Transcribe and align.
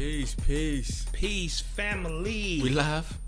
Peace, 0.00 0.34
peace. 0.34 1.06
Peace, 1.12 1.60
family. 1.60 2.58
We 2.62 2.70
live? 2.70 3.18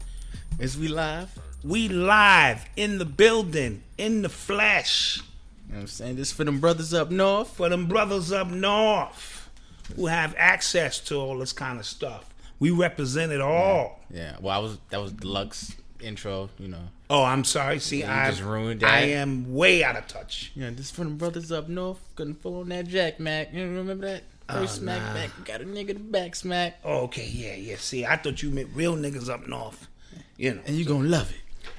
Is 0.59 0.79
we 0.79 0.89
live? 0.89 1.39
We 1.63 1.87
live 1.91 2.65
in 2.77 2.97
the 2.97 3.05
building, 3.05 3.83
in 3.99 4.23
the 4.23 4.31
flesh, 4.31 5.19
You 5.67 5.73
know 5.73 5.75
what 5.75 5.81
I'm 5.83 5.87
saying? 5.89 6.17
This 6.17 6.33
for 6.33 6.45
them 6.45 6.61
brothers 6.61 6.95
up 6.95 7.11
north. 7.11 7.55
for 7.55 7.69
them 7.69 7.89
brothers 7.89 8.33
up 8.33 8.49
north 8.49 9.51
who 9.97 10.07
have 10.07 10.35
access 10.39 10.99
to 11.01 11.17
all 11.17 11.37
this 11.41 11.53
kind 11.53 11.79
of 11.79 11.85
stuff. 11.85 12.33
We 12.59 12.71
represent 12.71 13.33
it 13.33 13.43
all. 13.43 14.01
Yeah. 14.11 14.37
Well, 14.41 14.59
I 14.59 14.63
was 14.63 14.79
that 14.89 15.03
was 15.03 15.13
deluxe 15.13 15.77
intro. 16.01 16.49
You 16.59 16.69
know. 16.69 16.89
Oh, 17.11 17.23
I'm 17.23 17.45
sorry. 17.45 17.81
See, 17.81 18.01
Yeah, 18.01 18.19
I 18.19 18.31
just 18.31 18.43
ruined 18.43 18.81
that. 18.81 18.95
I 18.95 19.01
am 19.01 19.53
way 19.53 19.85
out 19.85 19.97
of 19.97 20.07
touch. 20.07 20.53
Yeah, 20.55 20.71
this 20.71 20.91
for 20.91 21.05
them 21.05 21.19
brothers 21.19 21.53
up 21.53 21.69
north. 21.69 21.99
Couldn't 22.17 22.37
pull 22.37 22.61
on 22.61 22.71
that 22.71 22.87
Jack 22.87 23.21
Mac. 23.21 23.53
You 23.53 23.65
remember 23.65 24.07
that? 24.07 24.23
First 24.49 24.79
Oh, 24.79 24.81
smack 24.83 25.01
nah. 25.03 25.15
back. 25.15 25.31
Got 25.45 25.61
a 25.61 25.65
nigga 25.65 25.89
to 25.89 25.99
back 25.99 26.35
smack. 26.35 26.79
Oh, 26.85 27.03
okay, 27.05 27.27
yeah, 27.33 27.55
yeah. 27.55 27.77
See, 27.79 28.05
I 28.05 28.17
thought 28.17 28.43
you 28.43 28.51
meant 28.51 28.71
real 28.75 28.97
niggas 28.97 29.29
up 29.31 29.47
north. 29.49 29.89
You 30.37 30.55
know, 30.55 30.61
And 30.67 30.77
you 30.77 30.85
gonna 30.85 31.09
love 31.09 31.31
it. 31.31 31.37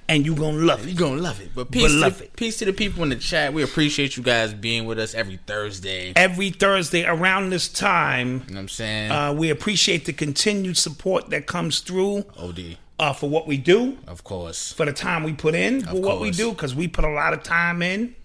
and 0.08 0.26
you 0.26 0.36
gonna 0.36 0.58
love 0.58 0.82
You 0.84 0.88
it. 0.88 0.92
You 0.94 0.98
gonna 0.98 1.22
love 1.22 1.42
it. 1.42 1.50
But 1.54 1.70
peace, 1.72 1.92
love 1.94 2.18
to, 2.20 2.24
it. 2.26 2.36
peace 2.36 2.58
to 2.60 2.66
the 2.66 2.74
people 2.74 3.04
in 3.04 3.10
the 3.10 3.16
chat. 3.16 3.54
We 3.54 3.64
appreciate 3.64 4.16
you 4.18 4.24
guys 4.24 4.54
being 4.54 4.86
with 4.86 4.98
us 5.00 5.14
every 5.14 5.38
Thursday. 5.46 6.14
Every 6.16 6.50
Thursday 6.52 7.06
around 7.06 7.50
this 7.50 7.68
time, 7.68 8.28
You 8.28 8.34
know 8.34 8.40
what 8.54 8.60
I'm 8.62 8.70
saying? 8.70 9.12
uh, 9.12 9.34
we 9.34 9.50
appreciate 9.50 10.06
the 10.06 10.14
continued 10.14 10.78
support 10.78 11.30
that 11.32 11.46
comes 11.48 11.80
through 11.82 12.26
OD, 12.38 12.78
uh, 13.00 13.14
for 13.14 13.30
what 13.30 13.48
we 13.48 13.58
do. 13.58 13.98
of 14.08 14.24
course. 14.24 14.72
for 14.74 14.86
the 14.86 14.94
time 14.94 15.24
we 15.24 15.34
put 15.34 15.56
in 15.56 15.84
for 15.84 16.00
what 16.02 16.22
we 16.22 16.32
do 16.32 16.52
because 16.52 16.74
we 16.74 16.88
put 16.88 17.04
a 17.06 17.10
lot 17.10 17.34
of 17.34 17.44
time 17.44 17.82
in. 17.82 18.16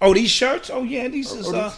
Oh, 0.00 0.14
these 0.14 0.30
shirts? 0.30 0.70
Oh 0.70 0.84
yeah, 0.84 1.08
these 1.08 1.32
is 1.32 1.52
uh 1.52 1.72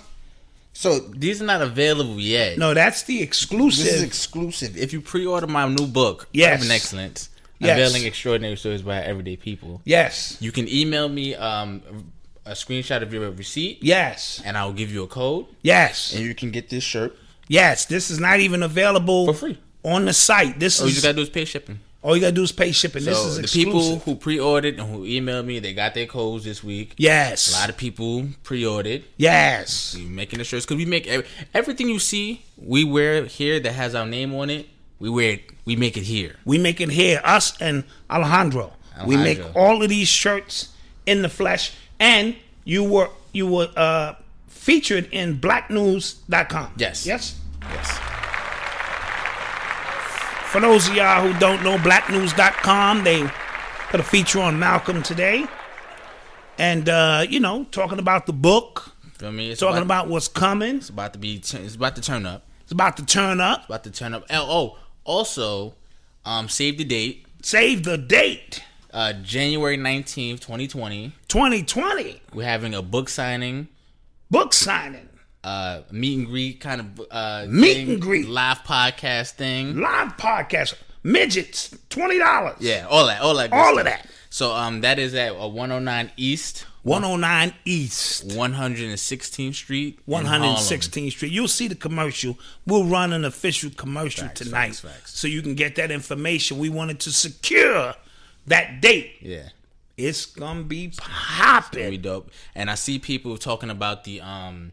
So 0.72 0.98
these 0.98 1.42
are 1.42 1.46
not 1.46 1.60
available 1.62 2.18
yet. 2.18 2.56
no, 2.58 2.74
that's 2.74 3.02
the 3.02 3.20
exclusive. 3.22 3.84
This 3.84 3.94
is 3.94 4.02
exclusive. 4.02 4.76
If 4.76 4.92
you 4.92 5.00
pre-order 5.00 5.46
my 5.46 5.68
new 5.68 5.86
book, 5.86 6.28
Yes. 6.32 6.60
Urban 6.60 6.70
Excellence, 6.70 7.28
Yes. 7.58 7.70
Unveiling 7.78 8.06
Extraordinary 8.06 8.56
Stories 8.56 8.80
by 8.82 9.02
Everyday 9.02 9.36
People, 9.36 9.82
yes, 9.84 10.38
you 10.40 10.50
can 10.50 10.66
email 10.68 11.08
me 11.10 11.34
um, 11.34 11.82
a 12.46 12.52
screenshot 12.52 13.02
of 13.02 13.12
your 13.12 13.30
receipt, 13.32 13.82
yes, 13.82 14.40
and 14.46 14.56
I'll 14.56 14.72
give 14.72 14.90
you 14.90 15.02
a 15.02 15.06
code, 15.06 15.46
yes, 15.60 16.14
and 16.14 16.24
you 16.24 16.34
can 16.34 16.50
get 16.50 16.70
this 16.70 16.82
shirt 16.84 17.14
yes. 17.48 17.84
This 17.84 18.10
is 18.10 18.18
not 18.18 18.40
even 18.40 18.62
available 18.62 19.26
for 19.26 19.34
free. 19.34 19.58
on 19.84 20.06
the 20.06 20.12
site. 20.14 20.58
This 20.58 20.76
is 20.76 20.80
All 20.80 20.86
you 20.86 20.90
is 20.90 20.94
just 20.94 21.04
gotta 21.04 21.16
do 21.16 21.22
is 21.22 21.28
pay 21.28 21.44
shipping. 21.44 21.80
All 22.02 22.14
you 22.16 22.20
gotta 22.22 22.32
do 22.32 22.42
is 22.42 22.52
pay 22.52 22.72
shipping. 22.72 23.04
this 23.04 23.18
so 23.18 23.28
is 23.28 23.34
the 23.36 23.42
exclusive. 23.42 23.64
people 23.72 23.98
who 24.00 24.14
pre-ordered 24.14 24.78
and 24.78 24.88
who 24.90 25.04
emailed 25.04 25.44
me, 25.44 25.58
they 25.58 25.74
got 25.74 25.94
their 25.94 26.06
codes 26.06 26.44
this 26.44 26.64
week. 26.64 26.94
yes, 26.96 27.54
A 27.54 27.58
lot 27.60 27.68
of 27.68 27.76
people 27.76 28.26
pre-ordered. 28.42 29.04
yes, 29.18 29.94
We 29.96 30.04
making 30.06 30.38
the 30.38 30.44
shirts 30.44 30.64
because 30.64 30.78
we 30.78 30.86
make 30.86 31.06
every, 31.06 31.26
everything 31.52 31.88
you 31.88 31.98
see 31.98 32.42
we 32.56 32.84
wear 32.84 33.24
here 33.26 33.60
that 33.60 33.72
has 33.72 33.94
our 33.94 34.06
name 34.06 34.34
on 34.34 34.50
it. 34.50 34.66
We 34.98 35.08
wear 35.10 35.32
it. 35.32 35.42
We 35.64 35.76
make 35.76 35.96
it 35.96 36.02
here. 36.04 36.36
we 36.44 36.58
make 36.58 36.80
it 36.80 36.90
here. 36.90 37.20
Us 37.24 37.58
and 37.60 37.84
Alejandro. 38.10 38.72
Alejandro. 38.98 39.06
We 39.06 39.16
make 39.16 39.40
all 39.56 39.82
of 39.82 39.88
these 39.88 40.08
shirts 40.08 40.74
in 41.06 41.22
the 41.22 41.28
flesh, 41.30 41.72
and 41.98 42.36
you 42.64 42.84
were 42.84 43.08
you 43.32 43.46
were 43.46 43.70
uh 43.76 44.14
featured 44.48 45.08
in 45.12 45.38
BlackNews.com. 45.40 46.72
Yes. 46.76 47.06
Yes. 47.06 47.36
Yes. 47.62 47.98
For 50.50 50.60
those 50.60 50.88
of 50.88 50.96
y'all 50.96 51.26
who 51.26 51.38
don't 51.38 51.62
know, 51.62 51.76
blacknews.com, 51.78 53.04
they 53.04 53.24
put 53.90 54.00
a 54.00 54.02
feature 54.02 54.40
on 54.40 54.58
Malcolm 54.58 55.00
today. 55.00 55.46
And, 56.58 56.88
uh, 56.88 57.24
you 57.28 57.38
know, 57.38 57.64
talking 57.70 58.00
about 58.00 58.26
the 58.26 58.32
book, 58.32 58.92
Feel 59.20 59.32
me? 59.32 59.50
It's 59.50 59.60
talking 59.60 59.82
about 59.82 60.08
what's 60.08 60.28
coming. 60.28 60.76
It's 60.76 60.88
about 60.88 61.12
to 61.12 61.18
be. 61.18 61.36
It's 61.36 61.74
about 61.74 61.94
to 61.96 62.02
turn 62.02 62.24
up. 62.24 62.48
It's 62.62 62.72
about 62.72 62.96
to 62.96 63.04
turn 63.04 63.38
up. 63.38 63.60
It's 63.60 63.66
about 63.66 63.84
to 63.84 63.90
turn 63.90 64.14
up. 64.14 64.24
Oh, 64.30 64.78
also, 65.04 65.74
um, 66.24 66.48
save 66.48 66.78
the 66.78 66.84
date. 66.84 67.26
Save 67.42 67.84
the 67.84 67.98
date. 67.98 68.64
Uh, 68.92 69.12
January 69.12 69.76
nineteenth, 69.76 70.40
twenty 70.40 70.66
twenty. 70.66 71.12
2020. 71.28 72.22
We're 72.32 72.44
having 72.44 72.74
a 72.74 72.80
book 72.80 73.10
signing, 73.10 73.68
Book 74.30 74.54
signing. 74.54 75.09
Uh, 75.44 75.82
meet 75.90 76.18
and 76.18 76.26
greet 76.26 76.60
kind 76.60 76.80
of 76.80 77.06
uh, 77.10 77.46
Meet 77.48 77.74
thing, 77.74 77.90
and 77.90 78.00
greet. 78.02 78.28
live 78.28 78.58
podcast 78.58 79.32
thing. 79.32 79.78
Live 79.80 80.16
podcast. 80.16 80.74
Midgets. 81.02 81.70
$20. 81.88 82.56
Yeah, 82.60 82.86
all 82.90 83.06
that, 83.06 83.20
all 83.22 83.34
that, 83.36 83.52
All 83.52 83.64
stuff. 83.64 83.78
of 83.78 83.84
that. 83.86 84.06
So 84.28 84.52
um, 84.52 84.82
that 84.82 84.98
is 84.98 85.14
at 85.14 85.32
uh, 85.32 85.48
one 85.48 85.70
hundred 85.70 85.80
nine 85.84 86.12
East 86.16 86.66
109 86.82 87.52
East. 87.64 88.28
116th 88.28 89.54
Street. 89.54 89.98
in 90.06 90.12
116th 90.14 91.10
Street. 91.12 91.32
You'll 91.32 91.48
see 91.48 91.68
the 91.68 91.74
commercial. 91.74 92.38
We'll 92.66 92.84
run 92.84 93.12
an 93.12 93.24
official 93.24 93.70
commercial 93.70 94.26
Facts, 94.28 94.40
tonight, 94.40 94.66
facts, 94.68 94.80
facts. 94.80 95.18
so 95.18 95.26
you 95.28 95.42
can 95.42 95.54
get 95.54 95.76
that 95.76 95.90
information. 95.90 96.58
We 96.58 96.68
wanted 96.68 97.00
to 97.00 97.12
secure 97.12 97.94
that 98.46 98.80
date. 98.80 99.12
Yeah. 99.20 99.48
It's 99.96 100.24
gonna 100.26 100.62
be 100.64 100.92
popping. 100.96 102.00
dope. 102.00 102.30
And 102.54 102.70
I 102.70 102.74
see 102.76 102.98
people 102.98 103.36
talking 103.36 103.68
about 103.68 104.04
the 104.04 104.20
um 104.22 104.72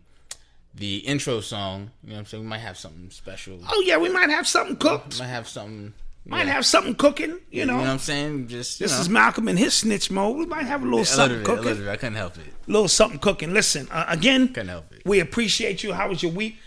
the 0.78 0.98
intro 0.98 1.42
song. 1.42 1.92
You 2.04 2.10
know 2.10 2.16
what 2.16 2.20
I'm 2.20 2.26
saying? 2.26 2.44
We 2.44 2.50
might 2.50 2.60
have 2.60 2.78
something 2.78 3.10
special. 3.10 3.60
Oh 3.72 3.84
yeah, 3.86 3.98
we 3.98 4.10
might 4.10 4.30
have 4.30 4.48
something 4.48 4.76
cooked. 4.78 5.20
Might 5.20 5.28
have 5.28 5.48
something. 5.48 5.94
Might 6.26 6.46
yeah. 6.48 6.54
have 6.54 6.66
something 6.66 6.94
cooking. 6.96 7.40
You 7.52 7.66
know. 7.66 7.74
You 7.74 7.78
know, 7.78 7.78
what 7.78 7.88
I'm 7.88 8.00
saying? 8.00 8.48
Just 8.50 8.80
you 8.80 8.86
this 8.86 8.96
know, 8.96 9.02
is 9.02 9.10
Malcolm 9.10 9.48
in 9.48 9.56
his 9.58 9.74
snitch 9.74 10.12
mode. 10.12 10.38
We 10.38 10.46
might 10.46 10.66
have 10.66 10.82
a 10.82 10.86
little 10.86 11.00
a 11.02 11.06
something 11.06 11.40
little 11.40 11.44
bit, 11.44 11.44
a 11.44 11.56
cooking. 11.56 11.66
little 11.70 11.84
bit. 11.86 11.92
I 11.92 11.96
couldn't 11.98 12.16
help 12.16 12.38
it. 12.38 12.44
A 12.68 12.72
little 12.72 12.88
something 12.90 13.20
cooking. 13.20 13.54
Listen, 13.54 13.88
uh, 13.92 14.06
again, 14.10 14.48
Couldn't 14.50 14.68
help 14.70 14.92
it. 14.92 15.04
we 15.06 15.20
appreciate 15.22 15.84
you. 15.84 15.94
How 15.94 16.10
was 16.10 16.22
your 16.22 16.32
week? 16.34 16.58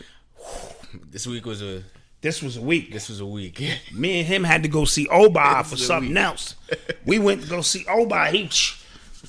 This 1.11 1.27
week 1.27 1.45
was 1.45 1.63
a 1.63 1.83
This 2.23 2.43
was 2.43 2.57
a 2.57 2.63
week. 2.63 2.93
this 2.93 3.09
was 3.11 3.21
a 3.21 3.27
week. 3.27 3.61
Me 3.93 4.21
and 4.21 4.27
him 4.27 4.45
had 4.45 4.63
to 4.63 4.69
go 4.69 4.85
see 4.87 5.07
Oba 5.09 5.63
for 5.65 5.77
something 5.77 6.11
week. 6.11 6.19
else. 6.19 6.55
We 7.05 7.19
went 7.19 7.43
to 7.43 7.49
go 7.49 7.61
see 7.61 7.85
Oba. 7.87 8.31
He 8.31 8.49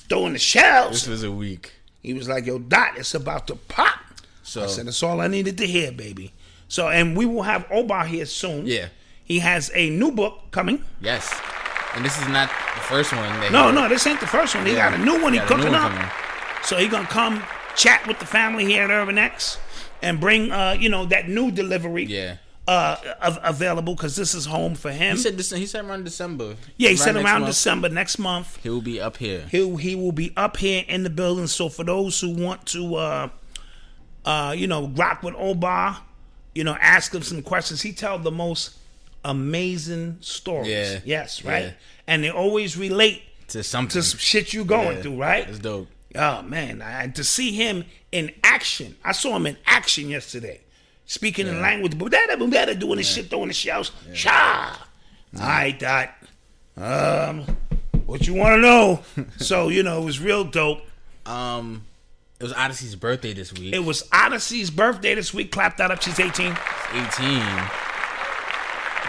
throwing 0.08 0.32
the 0.32 0.38
shells. 0.38 0.92
this 0.92 1.08
was 1.08 1.22
a 1.24 1.30
week. 1.30 1.72
He 2.02 2.14
was 2.14 2.28
like, 2.28 2.46
"Yo, 2.46 2.58
Dot, 2.58 2.96
it's 2.96 3.14
about 3.14 3.46
to 3.48 3.54
pop." 3.56 4.00
So 4.52 4.64
I 4.64 4.66
said, 4.66 4.86
"That's 4.86 5.02
all 5.02 5.20
I 5.20 5.28
needed 5.28 5.56
to 5.58 5.66
hear, 5.66 5.90
baby." 5.92 6.32
So, 6.68 6.88
and 6.88 7.16
we 7.16 7.26
will 7.26 7.42
have 7.42 7.64
Oba 7.70 8.04
here 8.06 8.26
soon. 8.26 8.66
Yeah. 8.66 8.88
he 9.24 9.38
has 9.38 9.70
a 9.74 9.88
new 9.90 10.10
book 10.10 10.34
coming. 10.50 10.84
yes, 11.00 11.32
and 11.94 12.04
this 12.04 12.18
is 12.20 12.28
not 12.28 12.48
the 12.74 12.80
first 12.82 13.12
one. 13.12 13.52
No, 13.52 13.68
he- 13.68 13.74
no, 13.74 13.88
this 13.88 14.06
ain't 14.06 14.20
the 14.20 14.26
first 14.26 14.54
one. 14.54 14.66
He 14.66 14.72
Yeah. 14.72 14.90
got 14.90 15.00
a 15.00 15.02
new 15.02 15.22
one. 15.22 15.32
He 15.32 15.38
new 15.38 15.46
cooking 15.46 15.74
up. 15.74 15.92
coming. 15.92 16.10
So 16.64 16.76
he 16.76 16.86
gonna 16.88 17.06
come 17.06 17.42
chat 17.76 18.06
with 18.06 18.18
the 18.18 18.26
family 18.26 18.64
here 18.66 18.82
at 18.84 18.90
Urban 18.90 19.16
X 19.18 19.56
and 20.02 20.20
bring, 20.20 20.50
uh, 20.52 20.76
you 20.78 20.88
know, 20.88 21.06
that 21.06 21.28
new 21.28 21.50
delivery. 21.50 22.04
Yeah. 22.04 22.36
Uh, 22.68 22.96
av- 23.22 23.40
available 23.42 23.94
because 23.94 24.14
this 24.16 24.34
is 24.34 24.46
home 24.46 24.74
for 24.76 24.92
him. 24.92 25.16
He 25.16 25.22
said 25.22 25.36
this. 25.38 25.50
He 25.50 25.66
said 25.66 25.84
around 25.84 26.04
December. 26.04 26.54
yeah, 26.76 26.90
he 26.90 26.94
Around 26.94 26.96
said 26.98 27.16
around 27.16 27.40
month, 27.42 27.46
December 27.46 27.88
next 27.88 28.18
month. 28.18 28.58
He 28.62 28.68
will 28.68 28.80
be 28.82 29.00
up 29.00 29.16
here. 29.16 29.46
He 29.50 29.58
he 29.76 29.96
will 29.96 30.12
be 30.12 30.32
up 30.36 30.58
here 30.58 30.84
in 30.88 31.02
the 31.02 31.10
building. 31.10 31.46
So 31.48 31.68
for 31.68 31.82
those 31.84 32.20
who 32.20 32.30
want 32.30 32.66
to, 32.66 32.94
uh, 32.96 33.28
uh, 34.24 34.54
you 34.56 34.66
know, 34.66 34.88
rock 34.88 35.22
with 35.22 35.34
Oba, 35.36 35.98
you 36.54 36.64
know, 36.64 36.76
ask 36.80 37.14
him 37.14 37.22
some 37.22 37.42
questions. 37.42 37.82
He 37.82 37.92
tell 37.92 38.18
the 38.18 38.30
most 38.30 38.76
amazing 39.24 40.18
stories. 40.20 40.68
Yeah. 40.68 40.98
Yes, 41.04 41.44
right. 41.44 41.64
Yeah. 41.64 41.70
And 42.06 42.24
they 42.24 42.30
always 42.30 42.76
relate 42.76 43.22
To 43.48 43.62
something. 43.62 43.92
to 44.00 44.02
some 44.02 44.18
shit 44.18 44.52
you 44.52 44.64
going 44.64 44.96
Yeah. 44.96 45.02
through, 45.02 45.20
right? 45.20 45.48
It's 45.48 45.58
dope. 45.58 45.88
Oh 46.14 46.42
man, 46.42 46.82
and 46.82 47.14
to 47.14 47.24
see 47.24 47.52
him 47.52 47.84
in 48.10 48.32
action, 48.44 48.96
I 49.02 49.12
saw 49.12 49.34
him 49.36 49.46
in 49.46 49.56
action 49.64 50.10
yesterday, 50.10 50.60
speaking 51.06 51.46
in 51.46 51.62
language, 51.62 51.96
but 51.98 52.10
that 52.10 52.28
doing 52.78 52.96
this 52.96 53.08
shit, 53.14 53.30
throwing 53.30 53.48
the 53.48 53.54
shells. 53.54 53.92
Sha. 54.12 54.76
All 55.34 55.40
right, 55.40 55.78
Dot. 55.78 56.10
Um, 56.76 57.46
what 58.04 58.26
you 58.26 58.34
want 58.34 58.56
to 58.56 58.60
know? 58.60 59.00
so 59.38 59.68
you 59.70 59.82
know, 59.82 60.02
it 60.02 60.04
was 60.04 60.20
real 60.20 60.44
dope. 60.44 60.82
Um, 61.24 61.86
it 62.42 62.46
was 62.46 62.52
Odyssey's 62.54 62.96
birthday 62.96 63.32
this 63.32 63.52
week. 63.52 63.72
It 63.72 63.78
was 63.84 64.02
Odyssey's 64.12 64.68
birthday 64.70 65.14
this 65.14 65.32
week. 65.32 65.52
Clap 65.52 65.76
that 65.76 65.90
up. 65.92 66.02
She's 66.02 66.18
18. 66.18 66.46
18. 66.92 67.42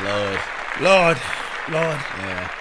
Lord. 0.04 0.40
Lord, 0.82 1.18
Lord, 1.72 2.00
Yeah. 2.20 2.52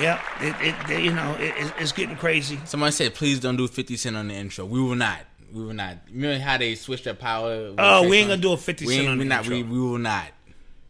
yeah. 0.00 0.20
It, 0.40 0.54
it, 0.60 0.90
it- 0.90 1.02
you 1.02 1.12
know, 1.12 1.34
it, 1.38 1.54
it- 1.56 1.72
it's 1.78 1.92
getting 1.92 2.16
crazy. 2.16 2.58
Somebody 2.64 2.92
said, 2.92 3.14
please 3.14 3.40
don't 3.40 3.56
do 3.56 3.68
50 3.68 3.96
Cent 3.96 4.16
on 4.16 4.28
the 4.28 4.34
intro. 4.34 4.64
We 4.64 4.80
will 4.80 4.94
not. 4.94 5.20
We 5.52 5.64
will 5.64 5.74
not. 5.74 5.96
Remember 6.12 6.42
how 6.44 6.58
they 6.58 6.74
switched 6.74 7.04
their 7.04 7.14
power? 7.14 7.72
Oh, 7.78 8.08
we 8.08 8.18
ain't 8.18 8.28
gonna 8.28 8.40
do 8.40 8.52
a 8.52 8.56
50 8.56 8.86
we 8.86 8.96
Cent 8.96 9.08
on 9.08 9.18
we 9.18 9.24
the 9.24 9.28
not, 9.28 9.44
intro. 9.44 9.56
We, 9.56 9.62
we 9.62 9.78
will 9.80 9.98
not. 9.98 10.26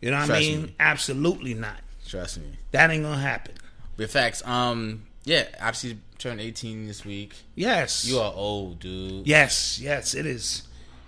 You 0.01 0.11
know 0.13 0.19
what 0.21 0.31
I 0.31 0.41
mean? 0.41 0.63
me. 0.63 0.75
Absolutely 0.81 1.55
not. 1.55 1.77
Trust 2.07 2.39
me. 2.39 2.47
That 2.73 2.91
ain't 2.91 3.03
gonna 3.03 3.19
happen. 3.19 3.55
But 3.97 4.11
facts, 4.11 4.45
um, 4.47 5.05
yeah, 5.25 5.47
Odyssey 5.61 5.99
turned 6.19 6.41
18 6.41 6.87
this 6.87 7.05
week. 7.05 7.35
Yes. 7.55 8.05
You 8.07 8.19
are 8.19 8.33
old, 8.35 8.81
dude. 8.81 9.27
Yes, 9.27 9.79
yes, 9.81 10.15
it 10.15 10.27
is. 10.27 10.63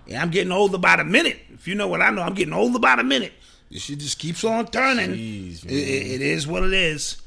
Yeah, 0.07 0.21
I'm 0.21 0.29
getting 0.31 0.51
older 0.51 0.77
by 0.77 0.95
the 0.95 1.03
minute. 1.03 1.39
If 1.53 1.67
you 1.67 1.75
know 1.75 1.87
what 1.87 2.01
I 2.01 2.09
know, 2.09 2.21
I'm 2.21 2.33
getting 2.33 2.53
older 2.53 2.79
by 2.79 2.95
the 2.95 3.03
minute. 3.03 3.33
She 3.71 3.95
just 3.95 4.19
keeps 4.19 4.43
on 4.43 4.67
turning. 4.67 5.11
Jeez, 5.11 5.63
It- 5.65 5.71
it- 5.71 6.11
it 6.15 6.21
is 6.21 6.45
what 6.47 6.63
it 6.63 6.73
is. 6.73 7.17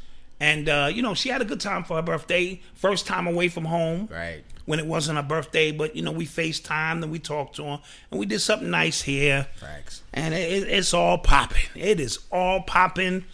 And 0.41 0.69
uh, 0.69 0.91
you 0.93 1.01
know, 1.03 1.15
she 1.15 1.29
had 1.31 1.41
a 1.41 1.45
good 1.45 1.61
time 1.61 1.85
for 1.85 1.97
her 1.97 2.03
birthday. 2.03 2.61
First 2.75 3.07
time 3.07 3.27
away 3.27 3.49
from 3.49 3.65
home. 3.65 4.09
Right. 4.11 4.43
When 4.67 4.79
it 4.79 4.87
wasn't 4.87 5.17
her 5.19 5.23
birthday, 5.23 5.73
but 5.73 5.95
you 5.95 6.03
know, 6.03 6.11
we 6.11 6.27
FaceTimed 6.27 7.03
and 7.03 7.11
we 7.13 7.19
talked 7.19 7.57
to 7.57 7.65
her 7.65 7.81
and 8.11 8.19
we 8.19 8.27
did 8.27 8.41
something 8.41 8.71
nice 8.71 9.03
here. 9.03 9.47
Facts. 9.57 10.03
And 10.13 10.35
it, 10.35 10.53
it- 10.65 10.69
it's 10.69 10.93
all 10.93 11.19
popping. 11.19 11.67
It 11.75 12.01
is 12.01 12.19
all 12.33 12.63
popping. 12.63 13.25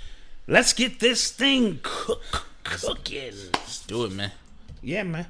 Let's 0.47 0.73
get 0.73 1.00
this 1.00 1.31
thing 1.31 1.81
cook, 1.82 2.47
cooking. 2.64 3.32
Let's 3.55 3.85
do 3.87 4.05
it, 4.05 4.12
man. 4.12 4.32
Yeah, 4.82 5.02
man. 5.02 5.26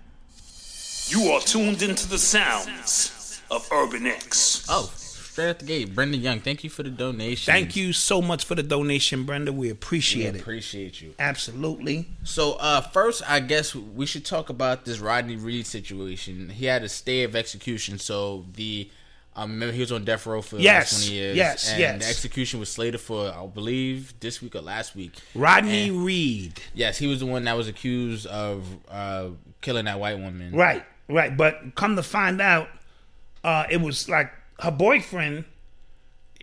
You 1.08 1.30
are 1.32 1.40
tuned 1.40 1.82
into 1.82 2.08
the 2.08 2.18
sounds 2.18 3.40
of 3.50 3.68
Urban 3.72 4.06
X. 4.06 4.64
Oh, 4.68 4.92
straight 4.94 5.48
out 5.50 5.58
the 5.58 5.64
gate. 5.64 5.92
Brenda 5.94 6.16
Young, 6.16 6.38
thank 6.40 6.62
you 6.62 6.70
for 6.70 6.84
the 6.84 6.90
donation. 6.90 7.52
Thank 7.52 7.74
you 7.74 7.92
so 7.92 8.22
much 8.22 8.44
for 8.44 8.54
the 8.54 8.62
donation, 8.62 9.24
Brenda. 9.24 9.52
We 9.52 9.58
We 9.66 9.70
appreciate 9.70 10.36
it. 10.36 10.40
appreciate 10.40 11.00
you. 11.02 11.14
Absolutely. 11.18 12.06
So, 12.22 12.52
uh, 12.60 12.80
first, 12.80 13.22
I 13.28 13.40
guess 13.40 13.74
we 13.74 14.06
should 14.06 14.24
talk 14.24 14.50
about 14.50 14.84
this 14.84 15.00
Rodney 15.00 15.36
Reed 15.36 15.66
situation. 15.66 16.50
He 16.50 16.66
had 16.66 16.84
a 16.84 16.88
stay 16.88 17.24
of 17.24 17.34
execution, 17.34 17.98
so 17.98 18.46
the 18.54 18.88
um, 19.36 19.52
remember 19.52 19.72
he 19.72 19.80
was 19.80 19.92
on 19.92 20.04
death 20.04 20.26
row 20.26 20.42
for 20.42 20.56
Yes, 20.58 20.92
last 20.92 21.04
twenty 21.04 21.14
years. 21.20 21.36
yes, 21.36 21.70
and 21.70 21.80
yes. 21.80 22.02
The 22.02 22.08
execution 22.08 22.60
was 22.60 22.68
slated 22.68 23.00
for, 23.00 23.30
I 23.32 23.46
believe, 23.46 24.12
this 24.20 24.42
week 24.42 24.54
or 24.56 24.60
last 24.60 24.94
week. 24.96 25.12
Rodney 25.34 25.88
And- 25.88 26.04
Reed. 26.04 26.60
Yes, 26.74 26.98
he 26.98 27.06
was 27.06 27.20
the 27.20 27.26
one 27.26 27.44
that 27.44 27.56
was 27.56 27.68
accused 27.68 28.26
of 28.26 28.66
uh, 28.90 29.28
killing 29.60 29.84
that 29.86 30.00
white 30.00 30.18
woman. 30.18 30.52
Right, 30.54 30.84
right. 31.08 31.36
But 31.36 31.74
come 31.76 31.96
to 31.96 32.02
find 32.02 32.40
out, 32.40 32.68
uh, 33.44 33.66
it 33.70 33.80
was 33.80 34.08
like 34.08 34.32
her 34.60 34.70
boyfriend 34.70 35.44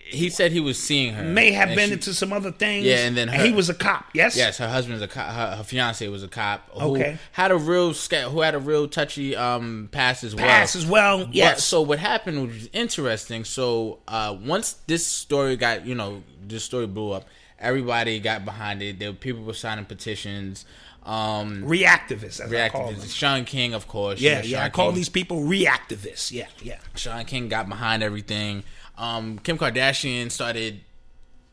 He 0.10 0.30
said 0.30 0.52
he 0.52 0.60
was 0.60 0.78
seeing 0.82 1.14
her. 1.14 1.24
may 1.24 1.52
have 1.52 1.70
been 1.76 1.90
she- 1.90 1.94
into 1.94 2.14
some 2.14 2.32
other 2.34 2.52
things. 2.52 2.86
Yeah, 2.86 3.06
and 3.06 3.16
then 3.18 3.28
her- 3.28 3.46
he 3.46 3.52
was 3.52 3.70
a 3.70 3.74
cop. 3.74 4.06
Yes. 4.14 4.36
Yes, 4.38 4.58
her 4.58 4.68
husband's 4.70 5.02
a 5.02 5.08
cop. 5.08 5.34
Her, 5.34 5.56
her 5.58 5.64
fiance 5.64 6.08
was 6.08 6.24
a 6.24 6.28
cop. 6.28 6.70
Who 6.74 6.96
Okay. 6.96 7.18
Had 7.34 7.52
a 7.52 7.58
real 7.58 7.94
who 7.94 8.42
had 8.42 8.56
a 8.56 8.60
real 8.60 8.88
touchy 8.88 9.36
um 9.36 9.90
past 9.92 10.24
as 10.24 10.34
well. 10.36 10.46
Pass 10.46 10.76
as 10.76 10.86
well. 10.86 11.26
But- 11.26 11.36
Yes. 11.36 11.64
so 11.64 11.82
what 11.82 12.00
happened 12.00 12.48
was 12.48 12.70
interesting. 12.74 13.44
So 13.44 14.00
uh, 14.08 14.36
once 14.44 14.74
this 14.88 15.06
story 15.06 15.56
got, 15.58 15.86
you 15.86 15.96
know, 15.96 16.24
this 16.48 16.64
story 16.64 16.88
blew 16.88 17.12
up, 17.12 17.26
everybody 17.60 18.20
got 18.20 18.46
behind 18.46 18.82
it. 18.82 19.00
There 19.00 19.10
were 19.12 19.18
people 19.18 19.44
were 19.44 19.54
signing 19.54 19.86
petitions. 19.86 20.66
Um, 21.04 21.64
reactivists, 21.64 22.42
as 22.42 22.52
I 22.52 22.68
call 22.68 22.88
them. 22.92 22.96
reactivists. 23.00 23.16
Shaun 23.16 23.46
King, 23.46 23.74
of 23.74 23.88
course. 23.88 24.20
Yeah, 24.20 24.42
yeah. 24.44 24.66
I 24.66 24.70
call 24.70 24.88
King- 24.88 24.96
these 24.96 25.08
people 25.10 25.40
reactivists. 25.42 26.32
Yeah, 26.32 26.48
yeah. 26.62 26.80
Shaun 26.96 27.24
King 27.24 27.48
got 27.48 27.70
behind 27.70 28.04
everything. 28.04 28.64
Um, 28.98 29.38
Kim 29.40 29.58
Kardashian 29.58 30.32
started, 30.32 30.82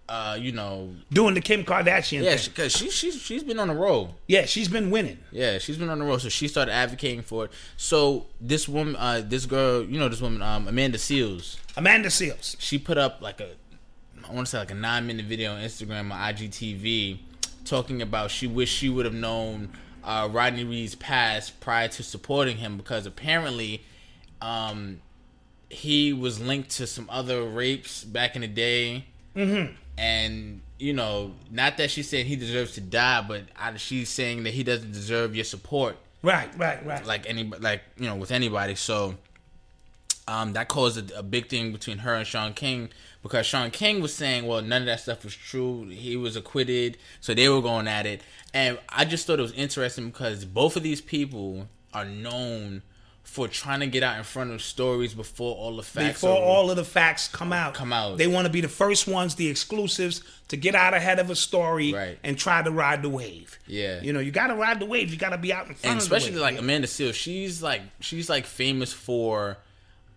uh, 0.09 0.37
you 0.41 0.53
know, 0.53 0.95
Doing 1.13 1.35
the 1.35 1.41
Kim 1.41 1.65
Kardashian 1.65 2.23
yeah, 2.23 2.37
because 2.43 2.73
she, 2.73 2.91
she 2.91 3.11
she's 3.11 3.43
been 3.43 3.59
on 3.59 3.71
a 3.71 3.75
roll. 3.75 4.17
yeah, 4.27 4.47
she's 4.47 4.69
been 4.69 4.91
winning. 4.91 5.19
Yeah, 5.31 5.59
she's 5.59 5.77
been 5.77 5.91
on 5.91 5.99
the 5.99 6.05
road, 6.05 6.19
so 6.23 6.29
she 6.29 6.49
started 6.49 6.73
advocating 6.73 7.23
for 7.23 7.47
it. 7.47 7.53
So 7.77 8.27
this 8.41 8.69
woman, 8.69 8.97
uh, 8.97 9.23
this 9.25 9.47
girl, 9.47 9.85
you 9.85 9.99
know, 9.99 10.09
this 10.09 10.21
woman, 10.21 10.43
um, 10.43 10.69
Amanda 10.69 10.99
Seales, 10.99 11.59
Amanda 11.77 12.09
Seales. 12.09 12.57
she 12.59 12.79
put 12.79 12.97
up 12.99 13.21
like 13.21 13.41
a, 13.41 13.51
I 14.27 14.33
want 14.33 14.47
to 14.47 14.51
say 14.51 14.59
like 14.59 14.71
a 14.71 14.75
nine 14.75 15.07
minute 15.07 15.27
video 15.27 15.53
on 15.55 15.61
Instagram 15.61 16.11
or 16.11 16.33
IGTV, 16.33 17.19
talking 17.65 18.01
about 18.01 18.31
she 18.31 18.47
wished 18.47 18.75
she 18.75 18.89
would 18.89 19.05
have 19.05 19.15
known 19.15 19.71
uh, 20.03 20.29
Rodney 20.31 20.65
Reed's 20.65 20.95
past 20.95 21.61
prior 21.61 21.89
to 21.89 22.03
supporting 22.03 22.59
him 22.59 22.77
because 22.77 23.07
apparently, 23.07 23.83
um, 24.41 25.01
he 25.75 26.13
was 26.13 26.41
linked 26.41 26.71
to 26.71 26.87
some 26.87 27.09
other 27.11 27.43
rapes 27.43 28.05
back 28.05 28.37
in 28.37 28.43
the 28.43 28.49
day, 28.49 29.05
mm-hmm. 29.35 29.73
and 29.99 30.61
you 30.79 30.93
know, 30.93 31.33
not 31.51 31.77
that 31.79 31.91
she's 31.91 32.09
saying 32.09 32.27
he 32.27 32.37
deserves 32.37 32.73
to 32.73 32.81
die, 32.81 33.25
but 33.27 33.45
she's 33.81 34.09
saying 34.09 34.45
that 34.45 34.55
he 34.55 34.63
doesn't 34.63 34.93
deserve 34.93 35.35
your 35.35 35.45
support. 35.45 35.97
Right, 36.23 36.49
right, 36.59 36.85
right. 36.87 37.05
like 37.05 37.29
any 37.29 37.45
like 37.45 37.83
you 37.99 38.07
know 38.07 38.17
with 38.17 38.31
anybody. 38.31 38.75
So 38.75 39.17
um 40.27 40.55
that 40.55 40.69
caused 40.69 41.11
a, 41.11 41.19
a 41.19 41.23
big 41.23 41.49
thing 41.49 41.71
between 41.71 41.99
her 41.99 42.15
and 42.15 42.27
Shaun 42.27 42.55
King 42.55 42.89
because 43.23 43.45
Shaun 43.45 43.71
King 43.71 44.01
was 44.01 44.15
saying 44.15 44.47
well 44.47 44.63
none 44.63 44.83
of 44.83 44.87
that 44.87 45.01
stuff 45.01 45.23
was 45.23 45.35
true. 45.35 45.87
He 45.89 46.17
was 46.17 46.35
acquitted. 46.35 46.97
So 47.21 47.35
they 47.35 47.49
were 47.49 47.61
going 47.61 47.89
at 47.89 48.07
it. 48.07 48.23
And 48.55 48.79
I 48.89 49.05
just 49.05 49.27
thought 49.27 49.39
it 49.39 49.43
was 49.43 49.53
interesting 49.53 50.07
because 50.07 50.47
both 50.47 50.77
of 50.77 50.83
these 50.83 51.03
people 51.03 51.69
are 51.93 52.07
known 52.07 52.83
for 53.25 53.49
trying 53.49 53.81
to 53.81 53.87
get 53.89 54.03
out 54.05 54.17
in 54.17 54.23
front 54.23 54.53
of 54.53 54.63
stories 54.63 55.13
before 55.15 55.57
all 55.57 55.75
the 55.77 55.83
facts 55.83 56.21
Before 56.21 56.37
are- 56.39 56.43
all 56.45 56.71
of 56.71 56.77
the 56.77 56.85
facts 56.85 57.27
come 57.27 57.53
out, 57.53 57.75
Come 57.75 57.93
out. 57.93 58.17
they 58.17 58.27
want 58.29 58.47
to 58.47 58.53
be 58.53 58.61
the 58.61 58.69
first 58.69 59.09
ones, 59.09 59.35
the 59.35 59.49
exclusives, 59.49 60.23
to 60.49 60.57
get 60.57 60.75
out 60.77 60.95
ahead 60.95 61.19
of 61.19 61.31
a 61.31 61.35
story 61.35 61.93
Right. 61.93 62.19
and 62.23 62.39
try 62.39 62.63
to 62.63 62.71
ride 62.71 63.03
the 63.03 63.09
wave. 63.09 63.59
Yeah. 63.67 64.01
you 64.03 64.13
know, 64.13 64.21
you 64.21 64.31
got 64.31 64.49
to 64.49 64.55
ride 64.55 64.79
the 64.79 64.87
wave. 64.87 65.11
You 65.11 65.17
got 65.19 65.31
to 65.31 65.39
be 65.39 65.53
out 65.53 65.67
in 65.67 65.75
front 65.75 65.85
and 65.95 66.01
especially 66.01 66.37
like 66.37 66.59
Amanda 66.59 66.87
Seales, 66.87 67.15
she's 67.15 67.61
like 67.63 67.83
she's 68.01 68.29
like 68.29 68.47
famous 68.47 68.93
for 68.93 69.57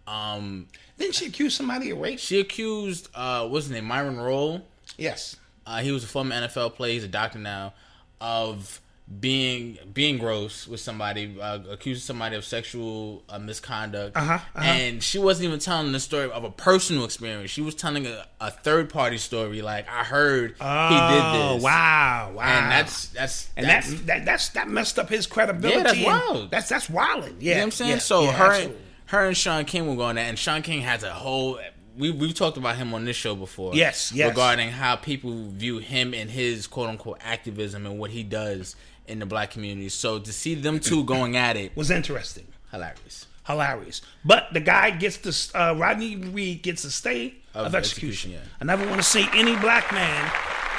um 0.05 0.67
Didn't 0.99 1.15
she 1.15 1.25
accuse 1.27 1.55
somebody 1.55 1.89
of 1.91 1.97
rape? 1.99 2.19
she 2.19 2.39
accused 2.39 3.09
uh 3.15 3.47
what's 3.47 3.65
his 3.65 3.71
name 3.73 3.85
Myron 3.85 4.17
Rolle 4.17 4.63
Yes. 4.97 5.35
uh, 5.65 5.79
he 5.79 5.91
was 5.91 6.03
a 6.03 6.07
former 6.07 6.35
NFL 6.35 6.75
player 6.75 6.93
he's 6.93 7.03
a 7.03 7.07
doctor 7.07 7.39
now 7.39 7.73
of 8.21 8.79
being 9.21 9.77
being 9.93 10.17
gross 10.17 10.67
with 10.67 10.81
somebody 10.81 11.39
uh, 11.39 11.59
accusing 11.69 12.01
somebody 12.01 12.35
of 12.35 12.43
sexual 12.43 13.23
uh, 13.29 13.39
misconduct 13.39 14.17
Uh-huh, 14.17 14.33
uh-huh. 14.33 14.59
and 14.61 15.01
she 15.01 15.17
wasn't 15.17 15.45
even 15.47 15.59
telling 15.59 15.93
the 15.93 15.99
story 15.99 16.29
of 16.29 16.43
a 16.43 16.51
personal 16.51 17.05
experience 17.05 17.49
she 17.49 17.61
was 17.61 17.73
telling 17.73 18.05
a, 18.05 18.25
a 18.41 18.51
third 18.51 18.89
party 18.89 19.17
story 19.17 19.61
like 19.61 19.87
I 19.87 20.03
heard 20.03 20.55
Oh, 20.59 20.87
he 20.89 20.95
did 21.15 21.55
this 21.55 21.63
wow, 21.63 22.31
wow. 22.35 22.43
and 22.43 22.69
that's 22.71 23.07
that's 23.09 23.49
and 23.55 23.65
that's, 23.65 23.89
that, 23.93 24.05
that 24.07 24.25
that's 24.25 24.49
that 24.49 24.67
messed 24.67 24.99
up 24.99 25.07
his 25.09 25.25
credibility. 25.25 25.77
Yeah, 25.77 25.83
that's 25.83 26.05
wild. 26.29 26.51
That's 26.51 26.67
that's 26.69 26.89
wilding. 26.89 27.37
Yeah, 27.39 27.49
You 27.51 27.55
know 27.55 27.59
what 27.59 27.63
I'm 27.63 27.71
saying? 27.71 27.91
yeah, 27.91 27.97
so 27.99 28.23
yeah, 28.23 28.31
her, 28.33 28.45
absolutely. 28.45 28.81
her 29.05 29.25
and 29.27 29.37
Shaun 29.37 29.63
King 29.65 29.87
were 29.87 29.95
going 29.95 30.17
that, 30.17 30.23
and 30.27 30.37
Shaun 30.37 30.61
King 30.63 30.81
has 30.81 31.03
a 31.03 31.13
whole. 31.13 31.59
We 31.97 32.11
we've 32.11 32.33
talked 32.35 32.57
about 32.57 32.75
him 32.75 32.93
on 32.93 33.05
this 33.05 33.15
show 33.15 33.35
before. 33.35 33.73
Yes, 33.73 34.11
yes. 34.11 34.29
Regarding 34.29 34.69
how 34.69 34.97
people 34.97 35.49
view 35.49 35.77
him 35.79 36.13
and 36.13 36.29
his 36.29 36.67
quote 36.67 36.89
unquote 36.89 37.19
activism 37.23 37.85
and 37.85 37.97
what 37.97 38.11
he 38.11 38.21
does 38.23 38.75
in 39.07 39.19
the 39.19 39.25
black 39.25 39.51
community. 39.51 39.89
So 39.89 40.19
to 40.19 40.33
see 40.33 40.55
them 40.55 40.79
two 40.79 41.03
going 41.03 41.35
at 41.37 41.55
it, 41.57 41.75
was 41.75 41.89
interesting, 41.91 42.47
hilarious. 42.71 43.25
hilarious. 43.45 44.01
But 44.25 44.47
the 44.53 44.59
guy 44.59 44.91
gets 44.91 45.17
the 45.17 45.57
uh, 45.59 45.73
Rodney 45.75 46.15
Reed 46.15 46.61
gets 46.63 46.83
a 46.83 46.91
stay 46.91 47.35
of, 47.53 47.67
Of 47.67 47.75
execution. 47.75 48.31
execution, 48.31 48.31
yeah. 48.31 48.57
I 48.61 48.65
never 48.65 48.85
want 48.85 48.97
to 48.97 49.03
see 49.03 49.27
any 49.33 49.55
black 49.57 49.91
man 49.91 50.31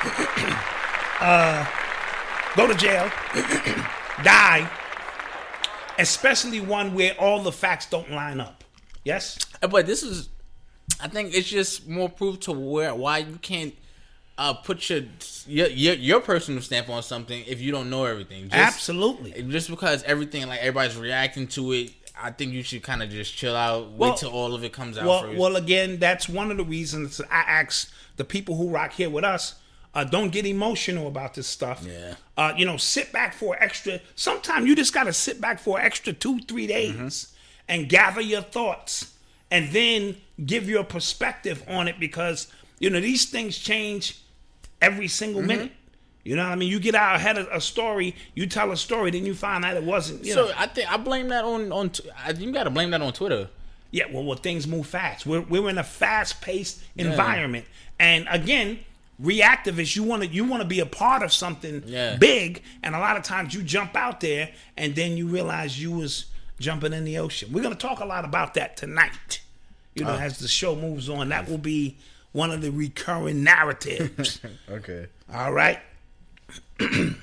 uh, 1.20 1.66
go 2.56 2.66
to 2.66 2.74
jail, 2.74 3.10
die, 4.22 4.68
especially 5.98 6.60
one 6.60 6.94
where 6.94 7.14
all 7.18 7.42
the 7.42 7.52
facts 7.52 7.86
don't 7.86 8.10
line 8.10 8.40
up. 8.40 8.64
Yes. 9.04 9.38
Uh, 9.62 9.68
But 9.68 9.86
this 9.86 10.02
is, 10.02 10.28
I 11.00 11.08
think 11.08 11.34
it's 11.34 11.48
just 11.48 11.88
more 11.88 12.08
proof 12.08 12.40
to 12.40 12.52
where 12.52 12.94
why 12.94 13.18
you 13.18 13.38
can't. 13.40 13.74
Uh, 14.38 14.54
put 14.54 14.88
your, 14.88 15.00
your 15.48 15.66
your 15.66 15.94
your 15.94 16.20
personal 16.20 16.62
stamp 16.62 16.88
on 16.88 17.02
something 17.02 17.42
if 17.48 17.60
you 17.60 17.72
don't 17.72 17.90
know 17.90 18.04
everything. 18.04 18.44
Just, 18.44 18.54
Absolutely. 18.54 19.42
just 19.50 19.68
because 19.68 20.02
everything 20.04 20.46
like 20.46 20.60
everybody's 20.60 20.96
reacting 20.96 21.48
to 21.48 21.72
it, 21.72 21.90
I 22.16 22.30
think 22.30 22.52
you 22.52 22.62
should 22.62 22.84
kind 22.84 23.02
of 23.02 23.10
just 23.10 23.34
chill 23.36 23.56
out, 23.56 23.90
wait 23.90 23.98
Well- 23.98 24.14
till 24.16 24.30
all 24.30 24.54
of 24.54 24.62
it 24.62 24.72
comes 24.72 24.96
out 24.96 25.06
Well, 25.06 25.22
first. 25.22 25.38
well, 25.38 25.56
again, 25.56 25.98
that's 25.98 26.28
one 26.28 26.52
of 26.52 26.56
the 26.56 26.64
reasons 26.64 27.20
I 27.30 27.40
ask 27.40 27.90
the 28.16 28.24
people 28.24 28.54
who 28.56 28.68
rock 28.70 28.92
here 28.92 29.10
with 29.10 29.24
us. 29.24 29.56
Uh, 29.94 30.04
don't 30.04 30.30
get 30.30 30.46
emotional 30.46 31.08
about 31.08 31.34
this 31.34 31.48
stuff. 31.48 31.84
Yeah. 31.84 32.14
Uh, 32.36 32.52
you 32.56 32.64
know, 32.64 32.76
sit 32.76 33.10
back 33.10 33.34
for 33.34 33.56
extra. 33.60 34.00
Sometimes 34.14 34.66
you 34.68 34.76
just 34.76 34.94
got 34.94 35.04
to 35.04 35.12
sit 35.12 35.40
back 35.40 35.58
for 35.58 35.80
extra 35.80 36.12
two, 36.12 36.38
three 36.40 36.68
days 36.68 36.92
Mm-hmm. 36.94 37.32
and 37.68 37.88
gather 37.88 38.20
your 38.20 38.42
thoughts, 38.42 39.14
and 39.50 39.70
then 39.72 40.16
give 40.46 40.68
your 40.68 40.84
perspective 40.84 41.64
on 41.66 41.88
it 41.88 41.98
because 41.98 42.46
you 42.78 42.88
know 42.90 43.00
these 43.00 43.24
things 43.24 43.58
change 43.58 44.18
every 44.80 45.08
single 45.08 45.40
Mm-hmm. 45.40 45.48
minute. 45.48 45.72
You 46.24 46.36
know 46.36 46.44
what 46.44 46.52
I 46.52 46.56
mean? 46.56 46.68
You 46.68 46.78
get 46.78 46.94
out 46.94 47.16
ahead 47.16 47.38
of 47.38 47.48
a 47.50 47.60
story, 47.60 48.14
you 48.34 48.46
tell 48.46 48.70
a 48.70 48.76
story, 48.76 49.10
then 49.10 49.24
you 49.24 49.34
find 49.34 49.64
out 49.64 49.76
it 49.76 49.82
wasn't. 49.84 50.24
You 50.26 50.34
so 50.34 50.46
know, 50.48 50.52
I 50.58 50.66
think 50.66 50.92
I 50.92 50.98
blame 50.98 51.28
that 51.28 51.44
on 51.44 51.72
on. 51.72 51.90
You 52.36 52.52
got 52.52 52.64
to 52.64 52.70
blame 52.70 52.90
that 52.90 53.00
on 53.00 53.12
Twitter. 53.14 53.48
Yeah, 53.92 54.04
well, 54.12 54.24
well, 54.24 54.36
things 54.36 54.66
move 54.66 54.86
fast. 54.86 55.24
We're 55.24 55.40
we're 55.40 55.68
in 55.70 55.78
a 55.78 55.84
fast 55.84 56.42
paced 56.42 56.82
environment, 56.98 57.64
and 57.98 58.26
again, 58.28 58.80
reactivists, 59.22 59.96
you 59.96 60.02
want 60.02 60.22
to 60.22 60.28
you 60.28 60.44
want 60.44 60.60
to 60.62 60.68
be 60.68 60.80
a 60.80 60.86
part 60.86 61.22
of 61.22 61.32
something 61.32 61.82
Yeah. 61.86 62.16
big, 62.16 62.62
and 62.82 62.94
a 62.94 62.98
lot 62.98 63.16
of 63.16 63.22
times 63.22 63.54
you 63.54 63.62
jump 63.62 63.96
out 63.96 64.20
there, 64.20 64.50
and 64.76 64.94
then 64.94 65.16
you 65.16 65.26
realize 65.28 65.80
you 65.80 65.92
was 65.92 66.26
jumping 66.60 66.92
in 66.92 67.04
the 67.04 67.16
ocean. 67.16 67.50
We're 67.52 67.62
gonna 67.62 67.74
talk 67.74 68.00
a 68.00 68.04
lot 68.04 68.26
about 68.26 68.52
that 68.54 68.76
tonight. 68.76 69.40
You 69.94 70.04
know, 70.04 70.14
as 70.16 70.38
the 70.38 70.48
show 70.48 70.76
moves 70.76 71.08
on, 71.08 71.30
that 71.30 71.48
will 71.48 71.56
be 71.58 71.96
one 72.32 72.50
of 72.50 72.62
the 72.62 72.70
recurring 72.70 73.44
narratives. 73.44 74.40
Okay. 74.70 75.06
All 75.32 75.52
right. 75.52 75.80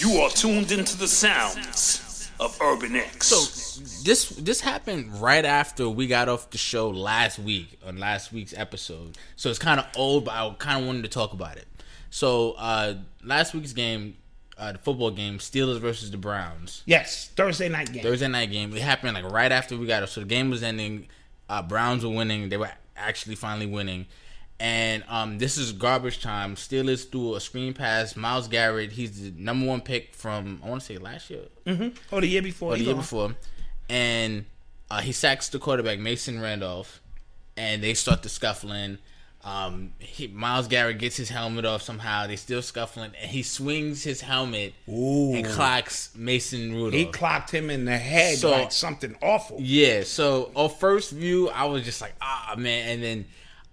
You 0.00 0.18
are 0.20 0.30
tuned 0.30 0.70
into 0.70 0.96
the 0.96 1.08
sounds 1.08 2.30
of 2.38 2.56
Urban 2.62 2.94
X. 2.94 3.26
So 3.26 3.80
this 4.04 4.28
this 4.28 4.60
happened 4.60 5.20
right 5.20 5.44
after 5.44 5.88
we 5.88 6.06
got 6.06 6.28
off 6.28 6.50
the 6.50 6.58
show 6.58 6.88
last 6.88 7.40
week 7.40 7.80
on 7.84 7.98
last 7.98 8.32
week's 8.32 8.54
episode. 8.56 9.18
So 9.34 9.50
it's 9.50 9.58
kind 9.58 9.80
of 9.80 9.86
old, 9.96 10.24
but 10.26 10.34
I 10.34 10.54
kind 10.58 10.80
of 10.80 10.86
wanted 10.86 11.02
to 11.02 11.08
talk 11.08 11.32
about 11.32 11.56
it. 11.56 11.66
So 12.10 12.52
uh 12.52 12.94
last 13.24 13.54
week's 13.54 13.72
game, 13.72 14.16
uh, 14.56 14.70
the 14.72 14.78
football 14.78 15.10
game, 15.10 15.38
Steelers 15.38 15.80
versus 15.80 16.12
the 16.12 16.16
Browns. 16.16 16.84
Yes, 16.86 17.30
Thursday 17.34 17.68
night 17.68 17.92
game. 17.92 18.04
Thursday 18.04 18.28
night 18.28 18.52
game. 18.52 18.72
It 18.76 18.82
happened 18.82 19.14
like 19.14 19.24
right 19.32 19.50
after 19.50 19.76
we 19.76 19.86
got 19.86 20.04
it. 20.04 20.08
So 20.10 20.20
the 20.20 20.26
game 20.26 20.48
was 20.48 20.62
ending. 20.62 21.08
Uh, 21.48 21.62
Browns 21.62 22.04
were 22.04 22.14
winning. 22.14 22.50
They 22.50 22.56
were 22.56 22.70
actually 22.98 23.34
finally 23.36 23.66
winning. 23.66 24.06
And 24.60 25.04
um, 25.08 25.38
this 25.38 25.56
is 25.56 25.72
garbage 25.72 26.20
time. 26.20 26.56
Steelers 26.56 27.08
threw 27.08 27.36
a 27.36 27.40
screen 27.40 27.74
pass. 27.74 28.16
Myles 28.16 28.48
Garrett, 28.48 28.90
he's 28.90 29.22
the 29.22 29.40
number 29.40 29.66
one 29.66 29.80
pick 29.80 30.14
from 30.14 30.60
I 30.64 30.68
want 30.68 30.80
to 30.80 30.86
say 30.86 30.98
last 30.98 31.30
year 31.30 31.44
or 32.10 32.20
the 32.20 32.26
year 32.26 32.42
before. 32.42 32.72
or 32.72 32.76
the 32.76 32.82
year 32.82 32.94
one. 32.94 33.02
before, 33.02 33.36
and 33.88 34.46
uh, 34.90 35.00
he 35.00 35.12
sacks 35.12 35.48
the 35.48 35.60
quarterback 35.60 36.00
Mason 36.00 36.40
Randolph, 36.40 37.00
and 37.56 37.82
they 37.82 37.94
start 37.94 38.22
the 38.24 38.28
scuffling. 38.28 38.98
Um, 39.48 39.92
he, 39.98 40.26
Myles 40.26 40.68
Garrett 40.68 40.98
gets 40.98 41.16
his 41.16 41.30
helmet 41.30 41.64
off 41.64 41.80
somehow. 41.80 42.26
They 42.26 42.36
still 42.36 42.60
scuffling, 42.60 43.12
and 43.20 43.30
he 43.30 43.42
swings 43.42 44.02
his 44.04 44.20
helmet 44.20 44.74
and 44.86 45.46
clocks 45.46 46.10
Mason 46.14 46.74
Rudolph. 46.74 46.92
He 46.92 47.06
clocked 47.06 47.50
him 47.50 47.70
in 47.70 47.86
the 47.86 47.96
head 47.96 48.36
So- 48.38 48.50
like 48.50 48.72
something 48.72 49.16
awful. 49.22 49.56
Yeah, 49.60 50.02
so 50.02 50.50
on 50.54 50.68
first 50.68 51.12
view, 51.12 51.48
I 51.48 51.64
was 51.64 51.82
just 51.84 52.00
like, 52.02 52.14
ah, 52.20 52.54
man. 52.58 52.88
And 52.90 53.02
then 53.02 53.24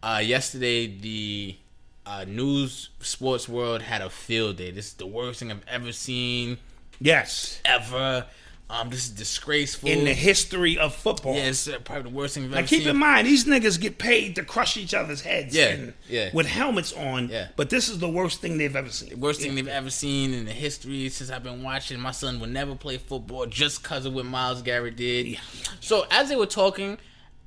uh, 0.02 0.22
yesterday, 0.24 0.88
the 0.88 1.58
uh, 2.06 2.24
news 2.26 2.90
sports 3.02 3.50
world 3.50 3.82
had 3.82 4.02
a 4.02 4.10
field 4.10 4.56
day. 4.58 4.72
This 4.72 4.88
is 4.88 4.94
the 4.94 5.08
worst 5.08 5.40
thing 5.40 5.52
I've 5.52 5.66
ever 5.68 5.92
seen, 5.92 6.58
Yes. 7.02 7.60
ever. 7.66 8.26
Um, 8.68 8.90
this 8.90 9.06
is 9.06 9.12
disgraceful. 9.12 9.88
in 9.90 10.06
the 10.06 10.14
history 10.14 10.76
of 10.80 10.96
football. 10.96 11.36
yeah, 11.36 11.44
it's 11.50 11.68
uh, 11.68 11.78
probably 11.84 12.10
the 12.10 12.16
worst 12.18 12.34
thing 12.34 12.46
I've 12.46 12.50
Now 12.50 12.58
ever 12.58 12.68
keep 12.68 12.80
seen. 12.80 12.90
in 12.90 12.98
mind, 12.98 13.28
these 13.28 13.46
niggas 13.46 13.80
get 13.80 14.00
paid 14.00 14.36
to 14.38 14.44
crush 14.44 14.76
each 14.76 14.94
other's 14.96 15.22
heads 15.22 15.56
Yeah, 15.56 15.66
and- 15.68 15.94
yeah. 16.10 16.30
with 16.34 16.48
helmets 16.48 16.92
on. 16.92 17.30
Yeah. 17.30 17.50
But 17.56 17.70
this 17.70 17.90
is 17.90 18.00
the 18.00 18.10
worst 18.10 18.42
thing 18.42 18.58
they've 18.58 18.76
ever 18.76 18.90
seen. 18.90 19.10
The 19.10 19.18
worst 19.18 19.42
thing 19.42 19.54
they've 19.54 19.68
ever 19.68 19.92
seen 19.92 20.34
in 20.34 20.46
the 20.46 20.52
history 20.52 21.10
since 21.10 21.30
I've 21.30 21.44
been 21.44 21.62
watching. 21.62 22.00
My 22.00 22.10
son 22.10 22.40
would 22.40 22.50
never 22.50 22.74
play 22.74 22.98
football 22.98 23.46
just 23.46 23.84
because 23.84 24.08
of 24.08 24.14
what 24.16 24.26
Myles 24.26 24.64
Garrett 24.64 24.96
did. 24.96 25.38
So 25.80 26.08
as 26.10 26.30
they 26.30 26.36
were 26.36 26.48
talking, 26.48 26.98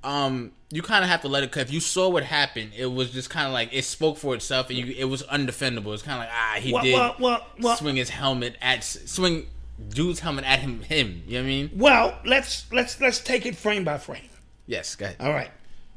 um, 0.04 0.52
you 0.70 0.82
kind 0.82 1.02
of 1.02 1.10
have 1.10 1.22
to 1.22 1.28
let 1.28 1.42
it. 1.42 1.50
Cause 1.50 1.62
if 1.62 1.72
you 1.72 1.80
saw 1.80 2.08
what 2.08 2.22
happened, 2.22 2.70
it 2.76 2.86
was 2.86 3.10
just 3.10 3.28
kind 3.28 3.48
of 3.48 3.52
like 3.52 3.70
it 3.72 3.84
spoke 3.84 4.18
for 4.18 4.36
itself, 4.36 4.68
and 4.68 4.78
you, 4.78 4.94
it 4.96 5.06
was 5.06 5.24
undefendable. 5.24 5.92
It's 5.94 6.02
kind 6.04 6.22
of 6.22 6.28
like 6.28 6.30
ah, 6.32 6.56
he 6.60 6.72
Well, 6.72 6.82
did 6.84 7.20
well, 7.20 7.46
well, 7.58 7.76
swing 7.76 7.96
his 7.96 8.10
helmet 8.10 8.54
at 8.62 8.84
swing 8.84 9.46
dude's 9.88 10.20
helmet 10.20 10.44
at 10.44 10.60
him. 10.60 10.82
Him, 10.82 11.22
you 11.26 11.34
know 11.34 11.40
what 11.40 11.44
I 11.44 11.48
mean? 11.48 11.70
well, 11.74 12.18
let's 12.24 12.70
let's 12.72 13.00
let's 13.00 13.20
take 13.20 13.46
it 13.46 13.56
frame 13.56 13.84
by 13.84 13.98
frame. 13.98 14.28
Yes, 14.66 14.94
go 14.96 15.06
ahead. 15.06 15.16
All 15.20 15.32
right. 15.32 15.50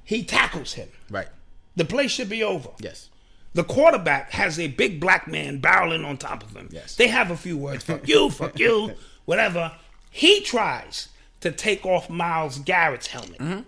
He 0.03 0.23
tackles 0.23 0.73
him. 0.73 0.89
Right. 1.09 1.27
The 1.75 1.85
play 1.85 2.07
should 2.07 2.29
be 2.29 2.43
over. 2.43 2.69
Yes. 2.79 3.09
The 3.53 3.63
quarterback 3.63 4.31
has 4.31 4.59
a 4.59 4.67
big 4.67 4.99
black 4.99 5.27
man 5.27 5.61
barreling 5.61 6.05
on 6.05 6.17
top 6.17 6.43
of 6.43 6.55
him. 6.55 6.69
Yes. 6.71 6.95
They 6.95 7.07
have 7.07 7.31
a 7.31 7.37
few 7.37 7.57
words. 7.57 7.83
Fuck 7.83 8.07
you, 8.07 8.29
fuck 8.31 8.57
you, 8.57 8.93
whatever. 9.25 9.73
He 10.09 10.41
tries 10.41 11.09
to 11.41 11.51
take 11.51 11.85
off 11.85 12.09
Myles 12.09 12.59
Garrett's 12.59 13.07
helmet. 13.07 13.65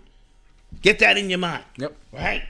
Get 0.80 0.98
that 1.00 1.16
in 1.16 1.28
your 1.28 1.38
mind. 1.38 1.64
Mm-hmm. 1.74 1.82
Yep. 1.82 1.96
Right? 2.12 2.42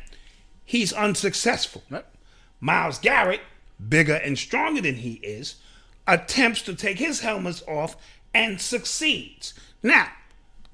He's 0.65 0.93
unsuccessful. 0.93 1.83
Yep. 1.91 2.15
Myles 2.61 2.99
Garrett, 2.99 3.41
bigger 3.89 4.15
and 4.15 4.39
stronger 4.39 4.81
than 4.81 4.97
he 4.97 5.15
is, 5.15 5.57
attempts 6.07 6.63
to 6.63 6.75
take 6.75 6.99
his 6.99 7.21
helmets 7.21 7.63
off 7.67 7.97
and 8.33 8.61
succeeds. 8.61 9.55
Now, 9.83 10.09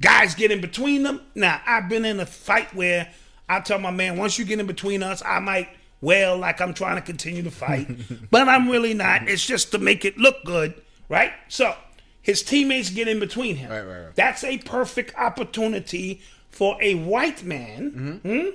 guys 0.01 0.35
get 0.35 0.51
in 0.51 0.61
between 0.61 1.03
them. 1.03 1.21
Now, 1.35 1.61
I've 1.67 1.89
been 1.89 2.05
in 2.05 2.21
a 2.21 2.27
fight 2.27 2.75
where 2.75 3.11
I 3.49 3.61
tell 3.61 3.79
my 3.79 3.91
man, 3.91 4.17
once 4.17 4.39
you 4.39 4.45
get 4.45 4.61
in 4.61 4.67
between 4.67 5.03
us, 5.03 5.23
I 5.25 5.41
might 5.41 5.69
wail 6.01 6.37
like 6.37 6.61
I'm 6.61 6.73
trying 6.75 6.97
to 6.97 7.03
continue 7.03 7.43
to 7.43 7.51
fight, 7.51 7.89
but 8.31 8.49
I'm 8.49 8.71
really 8.71 8.95
not. 8.95 9.29
It's 9.29 9.45
just 9.45 9.73
to 9.73 9.79
make 9.79 10.05
it 10.05 10.17
look 10.17 10.37
good, 10.45 10.81
right? 11.09 11.33
So, 11.49 11.75
his 12.23 12.43
teammates 12.43 12.91
get 12.91 13.09
in 13.09 13.19
between 13.19 13.57
him. 13.57 13.71
Right, 13.71 13.83
right, 13.83 14.05
right. 14.05 14.15
That's 14.15 14.45
a 14.45 14.59
perfect 14.59 15.15
opportunity 15.19 16.23
for 16.51 16.77
a 16.83 16.95
white 16.95 17.45
man 17.45 18.21
Mm-hmm. 18.23 18.29
hmm, 18.29 18.49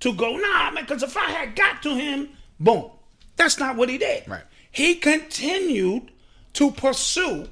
to 0.00 0.12
go, 0.12 0.36
nah, 0.36 0.70
man, 0.70 0.84
because 0.84 1.02
if 1.02 1.16
I 1.16 1.30
had 1.30 1.56
got 1.56 1.82
to 1.84 1.94
him, 1.94 2.28
boom. 2.60 2.90
That's 3.36 3.58
not 3.58 3.76
what 3.76 3.88
he 3.88 3.98
did. 3.98 4.28
Right. 4.28 4.42
He 4.74 4.96
continued 4.96 6.10
to 6.54 6.70
pursue 6.72 7.48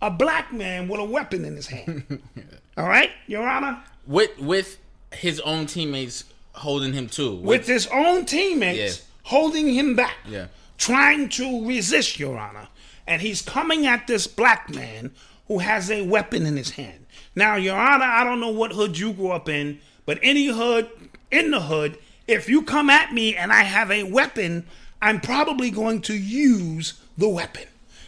a 0.00 0.10
black 0.10 0.52
man 0.52 0.88
with 0.88 0.98
a 1.00 1.04
weapon 1.04 1.44
in 1.44 1.56
his 1.56 1.66
hand. 1.68 2.22
All 2.76 2.88
right, 2.88 3.10
Your 3.26 3.46
Honor? 3.48 3.82
with 4.06 4.38
with 4.38 4.78
his 5.12 5.40
own 5.40 5.66
teammates 5.66 6.24
holding 6.52 6.92
him 6.92 7.06
too. 7.08 7.36
With 7.36 7.66
his 7.66 7.86
own 7.88 8.24
teammates 8.26 8.98
Yeah. 8.98 9.04
holding 9.24 9.72
him 9.72 9.94
back. 9.94 10.16
Yeah. 10.28 10.46
Trying 10.78 11.28
to 11.30 11.66
resist, 11.66 12.18
Your 12.18 12.38
Honor. 12.38 12.68
And 13.06 13.20
he's 13.22 13.42
coming 13.42 13.86
at 13.86 14.06
this 14.06 14.26
black 14.26 14.70
man 14.70 15.12
who 15.48 15.58
has 15.58 15.90
a 15.90 16.02
weapon 16.02 16.46
in 16.46 16.56
his 16.56 16.70
hand. 16.70 17.04
Now, 17.36 17.56
Your 17.56 17.76
Honor, 17.76 18.04
I 18.04 18.24
don't 18.24 18.40
know 18.40 18.48
what 18.50 18.72
hood 18.72 18.98
you 18.98 19.12
grew 19.12 19.30
up 19.30 19.48
in, 19.48 19.80
but 20.06 20.18
any 20.22 20.46
hood 20.46 20.88
in 21.30 21.50
the 21.50 21.60
hood, 21.60 21.98
if 22.26 22.48
you 22.48 22.62
come 22.62 22.88
at 22.88 23.12
me 23.12 23.36
and 23.36 23.52
I 23.52 23.62
have 23.62 23.90
a 23.90 24.04
weapon, 24.04 24.66
I'm 25.02 25.20
probably 25.20 25.70
going 25.70 26.00
to 26.02 26.14
use 26.14 26.94
the 27.18 27.28
weapon. 27.28 27.64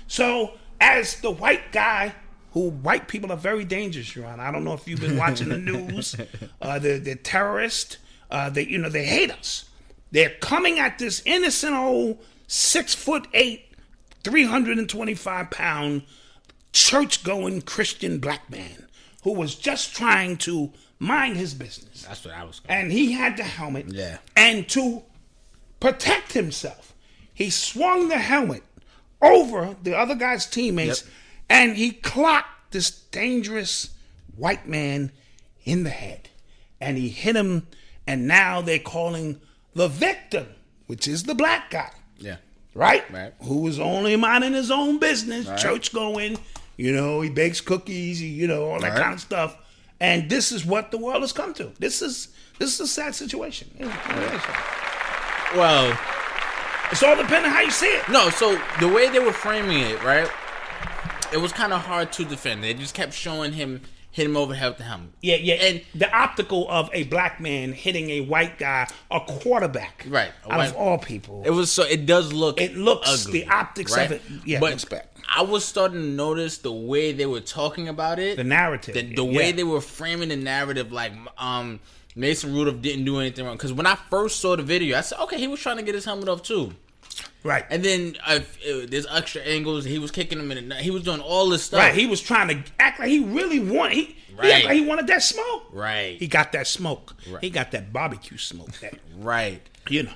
So, 0.06 0.52
as 0.80 1.20
the 1.20 1.30
white 1.30 1.72
guy, 1.72 2.14
who 2.52 2.70
white 2.70 3.06
people 3.08 3.32
are 3.32 3.36
very 3.36 3.64
dangerous, 3.64 4.16
Your 4.16 4.26
Honor. 4.26 4.42
I 4.42 4.50
don't 4.50 4.64
know 4.64 4.72
if 4.72 4.88
you've 4.88 5.00
been 5.00 5.18
watching 5.18 5.50
the 5.50 5.58
news. 5.72 6.16
Uh, 6.60 6.78
they're, 6.78 6.98
they're 6.98 7.14
terrorists. 7.16 7.98
Uh, 8.30 8.48
they, 8.50 8.64
you 8.66 8.78
know, 8.78 8.88
they 8.88 9.04
hate 9.04 9.30
us. 9.30 9.68
They're 10.10 10.34
coming 10.40 10.78
at 10.78 10.98
this 10.98 11.22
innocent 11.26 11.76
old 11.76 12.18
six 12.46 12.94
foot 12.94 13.26
eight, 13.34 13.66
325 14.24 15.50
pound 15.50 16.02
church 16.72 17.24
going 17.24 17.62
Christian 17.62 18.18
black 18.18 18.48
man 18.50 18.86
who 19.22 19.32
was 19.32 19.54
just 19.54 19.94
trying 19.94 20.36
to 20.38 20.72
mind 20.98 21.36
his 21.36 21.52
business. 21.52 22.02
That's 22.02 22.24
what 22.24 22.34
I 22.34 22.44
was. 22.44 22.60
And 22.68 22.90
he 22.92 23.12
had 23.12 23.36
the 23.36 23.44
helmet. 23.44 23.86
Yeah. 23.88 24.18
And 24.36 24.68
to 24.70 25.02
protect 25.80 26.32
himself, 26.32 26.94
he 27.32 27.50
swung 27.50 28.08
the 28.08 28.18
helmet 28.18 28.62
over 29.22 29.76
the 29.82 29.96
other 29.96 30.14
guy's 30.14 30.46
teammates 30.46 31.02
Yep. 31.02 31.10
and 31.50 31.76
he 31.76 31.90
clocked 31.92 32.72
this 32.72 32.90
dangerous 32.90 33.90
white 34.36 34.66
man 34.68 35.12
in 35.64 35.82
the 35.84 35.90
head. 35.90 36.28
And 36.80 36.98
he 36.98 37.08
hit 37.08 37.34
him, 37.36 37.66
and 38.06 38.26
now 38.28 38.60
they're 38.60 38.78
calling 38.78 39.40
the 39.74 39.88
victim, 39.88 40.46
which 40.86 41.08
is 41.08 41.22
the 41.24 41.34
black 41.34 41.70
guy 41.70 41.90
Yeah. 42.18 42.36
right? 42.74 43.10
Right. 43.10 43.32
Who 43.42 43.62
was 43.62 43.80
only 43.80 44.14
minding 44.16 44.52
his 44.52 44.70
own 44.70 44.98
business, 44.98 45.46
Right. 45.46 45.58
church 45.58 45.92
going, 45.92 46.38
you 46.76 46.92
know, 46.92 47.22
he 47.22 47.30
bakes 47.30 47.60
cookies, 47.62 48.20
you 48.20 48.46
know, 48.46 48.66
all 48.70 48.80
that 48.80 48.96
kind 48.96 49.14
of 49.14 49.20
stuff. 49.20 49.56
And 49.98 50.28
this 50.28 50.52
is 50.52 50.66
what 50.66 50.90
the 50.90 50.98
world 50.98 51.22
has 51.22 51.32
come 51.32 51.54
to. 51.54 51.72
This 51.78 52.02
is 52.02 52.28
this 52.58 52.74
is 52.74 52.80
a 52.80 52.86
sad 52.88 53.14
situation. 53.14 53.68
It- 55.52 55.52
it 55.52 55.52
is. 55.54 55.58
Well, 55.58 55.98
It's 56.92 57.02
all 57.02 57.16
depending 57.16 57.50
how 57.50 57.60
you 57.62 57.70
see 57.70 57.86
it. 57.86 58.08
no. 58.08 58.30
So 58.30 58.60
the 58.80 58.88
way 58.88 59.08
they 59.08 59.18
were 59.18 59.32
framing 59.32 59.80
it, 59.80 60.02
right? 60.04 60.28
It 61.32 61.38
was 61.38 61.52
kind 61.52 61.72
of 61.72 61.80
hard 61.82 62.12
to 62.12 62.24
defend. 62.24 62.62
They 62.62 62.74
just 62.74 62.94
kept 62.94 63.12
showing 63.12 63.52
him 63.52 63.82
hit 64.12 64.24
him 64.24 64.36
over 64.36 64.54
head 64.54 64.78
the 64.78 64.84
helmet. 64.84 65.10
Yeah, 65.20 65.36
yeah. 65.36 65.54
And- 65.56 65.82
the 65.94 66.10
optical 66.10 66.66
of 66.70 66.88
a 66.94 67.02
black 67.04 67.38
man 67.38 67.72
hitting 67.74 68.08
a 68.10 68.20
white 68.20 68.56
guy, 68.58 68.86
a 69.10 69.20
quarterback, 69.20 70.04
Right, 70.08 70.30
a 70.46 70.52
out 70.52 70.56
white- 70.58 70.68
of 70.70 70.76
all 70.76 70.96
people. 70.96 71.42
It 71.44 71.50
was 71.50 71.70
so. 71.70 71.82
It 71.82 72.06
does 72.06 72.32
look. 72.32 72.58
It 72.60 72.76
looks- 72.76 73.26
ugly, 73.26 73.42
the 73.42 73.50
optics 73.50 73.94
of 73.94 74.12
it, 74.12 74.22
yeah, 74.46 74.58
but 74.60 74.70
looks 74.70 74.84
bad. 74.86 75.06
I 75.34 75.42
was 75.42 75.64
starting 75.66 75.98
to 76.00 76.06
notice 76.06 76.58
the 76.58 76.72
way 76.72 77.12
they 77.12 77.26
were 77.26 77.40
talking 77.40 77.88
about 77.88 78.18
it, 78.18 78.36
the 78.38 78.44
narrative, 78.44 78.94
the, 78.94 79.02
the 79.16 79.24
way 79.24 79.52
they 79.52 79.64
were 79.64 79.80
framing 79.82 80.28
the 80.30 80.36
narrative, 80.36 80.92
like 80.92 81.12
um, 81.36 81.80
Mason 82.16 82.52
Rudolph 82.54 82.80
didn't 82.82 83.04
do 83.04 83.20
anything 83.20 83.44
wrong. 83.44 83.56
Because 83.56 83.72
when 83.72 83.86
I 83.86 83.94
first 84.10 84.40
saw 84.40 84.56
the 84.56 84.62
video, 84.64 84.98
I 84.98 85.02
said, 85.02 85.18
okay, 85.20 85.38
he 85.38 85.46
was 85.46 85.60
trying 85.60 85.76
to 85.76 85.82
get 85.82 85.94
his 85.94 86.04
helmet 86.04 86.28
off 86.28 86.42
too. 86.42 86.72
right, 87.44 87.64
And 87.70 87.84
then 87.84 88.16
uh, 88.26 88.40
there's 88.88 89.06
extra 89.06 89.42
angles. 89.42 89.84
He 89.84 89.98
was 89.98 90.10
kicking 90.10 90.38
him 90.40 90.50
in 90.50 90.68
the. 90.70 90.74
He 90.76 90.90
was 90.90 91.02
doing 91.04 91.20
all 91.20 91.48
this 91.50 91.62
stuff. 91.64 91.78
right. 91.80 91.94
He 91.94 92.06
was 92.06 92.20
trying 92.20 92.48
to 92.48 92.70
act 92.80 92.98
like 92.98 93.08
he 93.10 93.20
really 93.22 93.60
wanted. 93.60 93.94
He, 93.94 94.02
he 94.04 94.16
Right. 94.36 94.52
act 94.52 94.64
like 94.66 94.74
he 94.74 94.84
wanted 94.84 95.06
that 95.06 95.22
smoke. 95.22 95.68
Right. 95.72 96.18
He 96.18 96.26
got 96.26 96.52
that 96.52 96.66
smoke. 96.66 97.14
Right. 97.30 97.42
He 97.42 97.48
got 97.48 97.70
that 97.70 97.90
barbecue 97.92 98.36
smoke. 98.36 98.70
That 98.80 98.94
right. 99.18 99.62
you 99.88 100.02
know, 100.02 100.12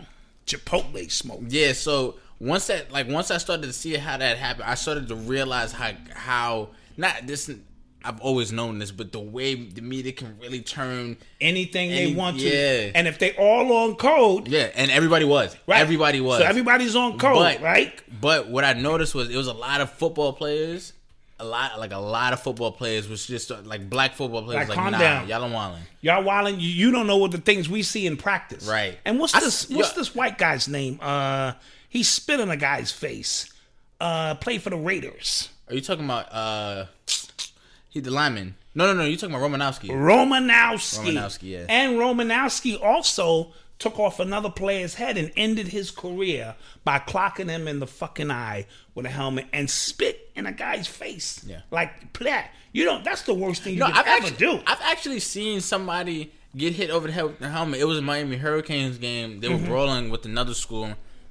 Chipotle 0.47 1.11
smoke. 1.11 1.41
Yeah, 1.49 1.73
so 1.73 2.17
once 2.39 2.67
that 2.67 2.91
like 2.93 3.09
once 3.09 3.31
I 3.31 3.39
started 3.39 3.67
to 3.67 3.73
see 3.73 3.95
how 3.95 4.17
that 4.19 4.37
happened, 4.37 4.65
I 4.65 4.75
started 4.75 5.09
to 5.09 5.15
realize 5.15 5.73
how 5.73 5.93
how 6.15 6.69
not 6.99 7.27
this 7.27 7.51
I've 8.05 8.21
always 8.21 8.51
known 8.51 8.79
this, 8.79 8.91
but 8.91 9.13
the 9.13 9.21
way 9.21 9.55
the 9.55 9.83
media 9.83 10.13
can 10.13 10.37
really 10.41 10.61
turn 10.63 11.17
Anything 11.41 11.91
Any- 11.91 12.13
they 12.13 12.17
want 12.17 12.39
to. 12.41 12.49
yeah. 12.49 12.93
And 12.95 13.07
if 13.07 13.19
they 13.19 13.33
all 13.37 13.73
on 13.73 13.97
code, 13.97 14.49
Yeah, 14.49 14.71
and 14.75 14.91
everybody 14.91 15.25
was. 15.25 15.55
right? 15.67 15.81
Everybody 15.81 16.21
was. 16.21 16.39
So 16.41 16.45
everybody's 16.47 16.97
on 16.97 17.19
code, 17.19 17.37
but, 17.37 17.61
right? 17.63 17.93
But 18.21 18.49
what 18.49 18.65
I 18.65 18.73
noticed 18.75 19.15
was 19.15 19.29
it 19.31 19.37
was 19.37 19.47
a 19.49 19.53
lot 19.53 19.81
of 19.81 19.91
football 19.93 20.33
players. 20.33 20.93
A 21.39 21.45
lot, 21.45 21.79
like 21.81 21.93
a 21.93 21.99
lot 21.99 22.35
of 22.35 22.41
football 22.41 22.71
players, 22.71 23.09
was 23.09 23.27
just 23.27 23.51
like 23.65 23.89
black 23.89 24.13
football 24.15 24.43
players. 24.43 24.69
Like, 24.69 24.77
Like, 24.77 24.77
calm 24.79 24.93
nah, 24.93 24.99
down. 24.99 25.29
y'all 25.29 25.41
don't 25.41 25.53
wildin'. 25.53 25.79
Y'all 26.03 26.23
wildin', 26.23 26.61
you, 26.61 26.69
you 26.69 26.91
don't 26.91 27.07
know 27.07 27.17
what 27.17 27.31
the 27.31 27.39
things 27.39 27.67
we 27.67 27.83
see 27.83 28.07
in 28.07 28.19
practice. 28.19 28.67
Right. 28.69 28.99
And 29.07 29.19
what's 29.19 29.35
I 29.35 29.41
this 29.41 29.69
what's 29.71 29.93
this 29.93 30.15
white 30.15 30.37
guy's 30.37 30.69
name? 30.69 30.99
Uh 31.01 31.53
he 31.89 32.03
spit 32.03 32.41
in 32.41 32.51
a 32.51 32.59
guy's 32.59 32.93
face. 32.93 33.51
Uh 33.99 34.35
played 34.35 34.61
for 34.61 34.69
the 34.71 34.77
Raiders. 34.77 35.49
Are 35.69 35.75
you 35.75 35.81
talking 35.81 36.05
about 36.05 36.31
uh, 36.33 36.87
he 37.91 38.01
the 38.01 38.11
lineman? 38.11 38.55
No, 38.75 38.87
no, 38.87 38.95
no. 38.95 39.05
You're 39.05 39.19
talking 39.19 39.35
about 39.35 39.49
Romanowski? 39.51 39.91
Romanowski. 39.91 41.13
Romanowski, 41.15 41.43
yeah. 41.43 41.67
And 41.69 41.95
Romanowski 41.99 42.81
also 42.83 43.53
took 43.79 43.99
off 43.99 44.21
another 44.21 44.51
player's 44.51 44.95
head 44.95 45.17
and 45.17 45.33
ended 45.37 45.69
his 45.69 45.91
career 45.91 46.55
by 46.85 46.99
clocking 46.99 47.49
him 47.49 47.67
in 47.67 47.81
the 47.81 47.87
fucking 47.87 48.31
eye 48.31 48.67
with 48.95 49.07
a 49.07 49.09
helmet 49.09 49.47
and 49.53 49.69
spit 49.71 50.31
in 50.37 50.47
a 50.47 50.53
guy's 50.53 50.87
face. 50.87 51.43
Yeah. 51.47 51.61
Like 51.71 52.13
plat. 52.13 52.51
You 52.73 52.85
know, 52.85 53.01
that's 53.03 53.23
the 53.23 53.35
worst 53.35 53.63
thing 53.63 53.75
you 53.75 53.81
No, 53.81 53.87
can 53.87 53.97
I've 53.97 54.07
ever 54.07 54.27
actually, 54.27 54.37
do. 54.37 54.61
I've 54.67 54.81
actually 54.83 55.21
seen 55.21 55.61
somebody 55.61 56.31
get 56.57 56.75
hit 56.75 56.91
over 56.91 57.07
the 57.07 57.13
head 57.13 57.25
with 57.25 57.39
the 57.39 57.49
helmet. 57.49 57.81
It 57.81 57.85
was 57.85 57.99
a 57.99 58.03
Miami 58.03 58.37
Hurricanes 58.37 58.99
game. 58.99 59.41
They 59.41 59.49
were 59.49 59.55
Mm-hmm. 59.57 59.67
brawling 59.67 60.11
with 60.11 60.25
another 60.27 60.55
school 60.55 60.85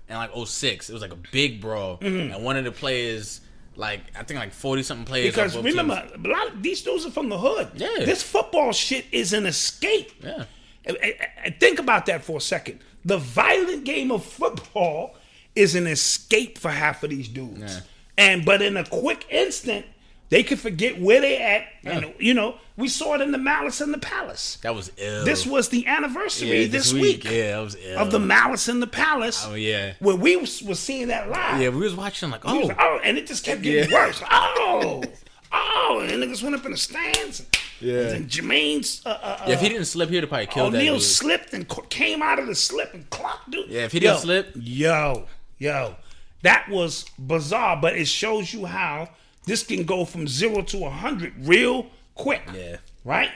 in 0.10 0.15
like 0.15 0.32
06. 0.36 0.89
It 0.89 0.93
was 0.93 1.02
like 1.04 1.13
a 1.13 1.19
big 1.32 1.62
brawl, 1.62 1.98
Mm-hmm. 2.00 2.34
and 2.34 2.43
one 2.43 2.58
of 2.58 2.63
the 2.65 2.72
players, 2.72 3.41
like 3.80 4.02
I 4.15 4.24
think 4.24 4.39
like 4.39 4.54
forty 4.54 4.84
something 4.84 5.06
players. 5.06 5.34
Because 5.34 5.56
remember, 5.58 6.00
teams- 6.02 6.26
a 6.26 6.28
lot 6.28 6.48
of 6.50 6.62
these 6.62 6.82
dudes 6.82 7.06
are 7.06 7.12
from 7.12 7.30
the 7.30 7.38
hood. 7.38 7.70
Yeah. 7.76 7.88
This 8.06 8.22
football 8.22 8.72
shit 8.74 9.06
is 9.12 9.32
an 9.34 9.46
escape. 9.46 10.12
yeah, 10.24 10.44
And- 10.86 10.98
and- 10.98 11.13
and 11.46 11.60
Think 11.60 11.80
about 11.80 12.06
that 12.08 12.24
for 12.24 12.38
a 12.38 12.42
second. 12.42 12.80
The 13.06 13.18
violent 13.18 13.86
game 13.86 14.12
of 14.12 14.24
football 14.26 15.15
is 15.56 15.74
an 15.76 15.88
escape 15.88 16.58
for 16.58 16.70
half 16.72 17.04
of 17.04 17.10
these 17.10 17.28
dudes. 17.30 17.60
Yeah. 17.76 17.80
And 18.18 18.46
but 18.46 18.62
in 18.62 18.76
a 18.78 18.84
quick 18.86 19.26
instant, 19.30 19.86
they 20.30 20.44
could 20.44 20.60
forget 20.60 21.00
where 21.02 21.22
they 21.22 21.38
at. 21.42 21.63
And 21.84 22.13
you 22.20 22.34
know, 22.34 22.56
we 22.78 22.88
saw 22.88 23.15
it 23.15 23.22
in 23.22 23.32
the 23.32 23.38
Malice 23.38 23.82
in 23.82 23.92
the 23.92 23.98
Palace. 23.98 24.58
that 24.62 24.74
was 24.76 24.92
ill. 24.98 25.26
This 25.26 25.46
was 25.46 25.70
the 25.70 25.86
anniversary 25.88 26.62
yeah, 26.63 26.68
this, 26.68 26.94
week, 26.94 27.24
Yeah, 27.24 27.52
that 27.58 27.63
was 27.63 27.76
ill. 27.76 27.98
of 28.00 28.12
the 28.12 28.20
Malice 28.20 28.68
in 28.68 28.80
the 28.80 28.88
Palace. 28.88 29.46
Oh 29.48 29.56
yeah, 29.56 29.94
Where 30.00 30.15
we 30.15 30.36
was, 30.38 30.62
was 30.62 30.80
seeing 30.80 31.08
that 31.08 31.30
live. 31.30 31.62
yeah. 31.62 31.70
We 31.70 31.78
was 31.80 31.96
watching 31.96 32.30
like 32.30 32.42
oh, 32.46 32.60
like, 32.60 32.78
oh, 32.80 33.00
and 33.04 33.18
it 33.18 33.28
just 33.28 33.44
kept 33.44 33.62
getting 33.62 33.89
Yeah. 33.89 33.96
worse. 34.08 34.22
Oh, 34.30 35.04
oh, 35.52 36.00
and 36.02 36.10
the 36.10 36.26
niggas 36.26 36.44
went 36.44 36.56
up 36.56 36.65
in 36.65 36.72
the 36.72 36.78
stands. 36.78 37.46
Yeah. 37.82 38.10
And 38.10 38.28
Jermaine's 38.30 39.02
uh, 39.06 39.10
uh, 39.22 39.44
yeah. 39.48 39.54
If 39.54 39.62
he 39.62 39.70
didn't 39.70 39.86
slip, 39.86 40.10
he 40.10 40.15
would 40.15 40.24
have 40.24 40.30
probably 40.30 40.48
killed 40.48 40.74
that 40.74 40.80
O'Neal 40.80 41.00
slipped 41.00 41.54
and 41.54 41.65
came 41.89 42.22
out 42.22 42.38
of 42.38 42.48
the 42.48 42.56
slip 42.56 42.94
and 42.94 43.10
clocked 43.10 43.50
dude. 43.52 43.70
Yeah, 43.70 43.84
if 43.86 43.94
he 43.94 44.00
didn't 44.02 44.20
slip- 44.20 44.52
yo, 44.56 45.26
yo, 45.58 45.96
that 46.44 46.68
was 46.70 47.06
bizarre. 47.18 47.78
But 47.82 47.96
it 47.96 48.08
shows 48.08 48.54
you 48.54 48.65
how 48.65 49.10
this 49.50 49.64
can 49.64 49.84
go 49.84 50.06
from 50.06 50.28
zero 50.28 50.62
to 50.62 50.86
a 50.86 50.90
hundred 50.90 51.34
real 51.40 51.88
quick. 52.16 52.44
Yeah. 52.54 52.78
right. 53.04 53.32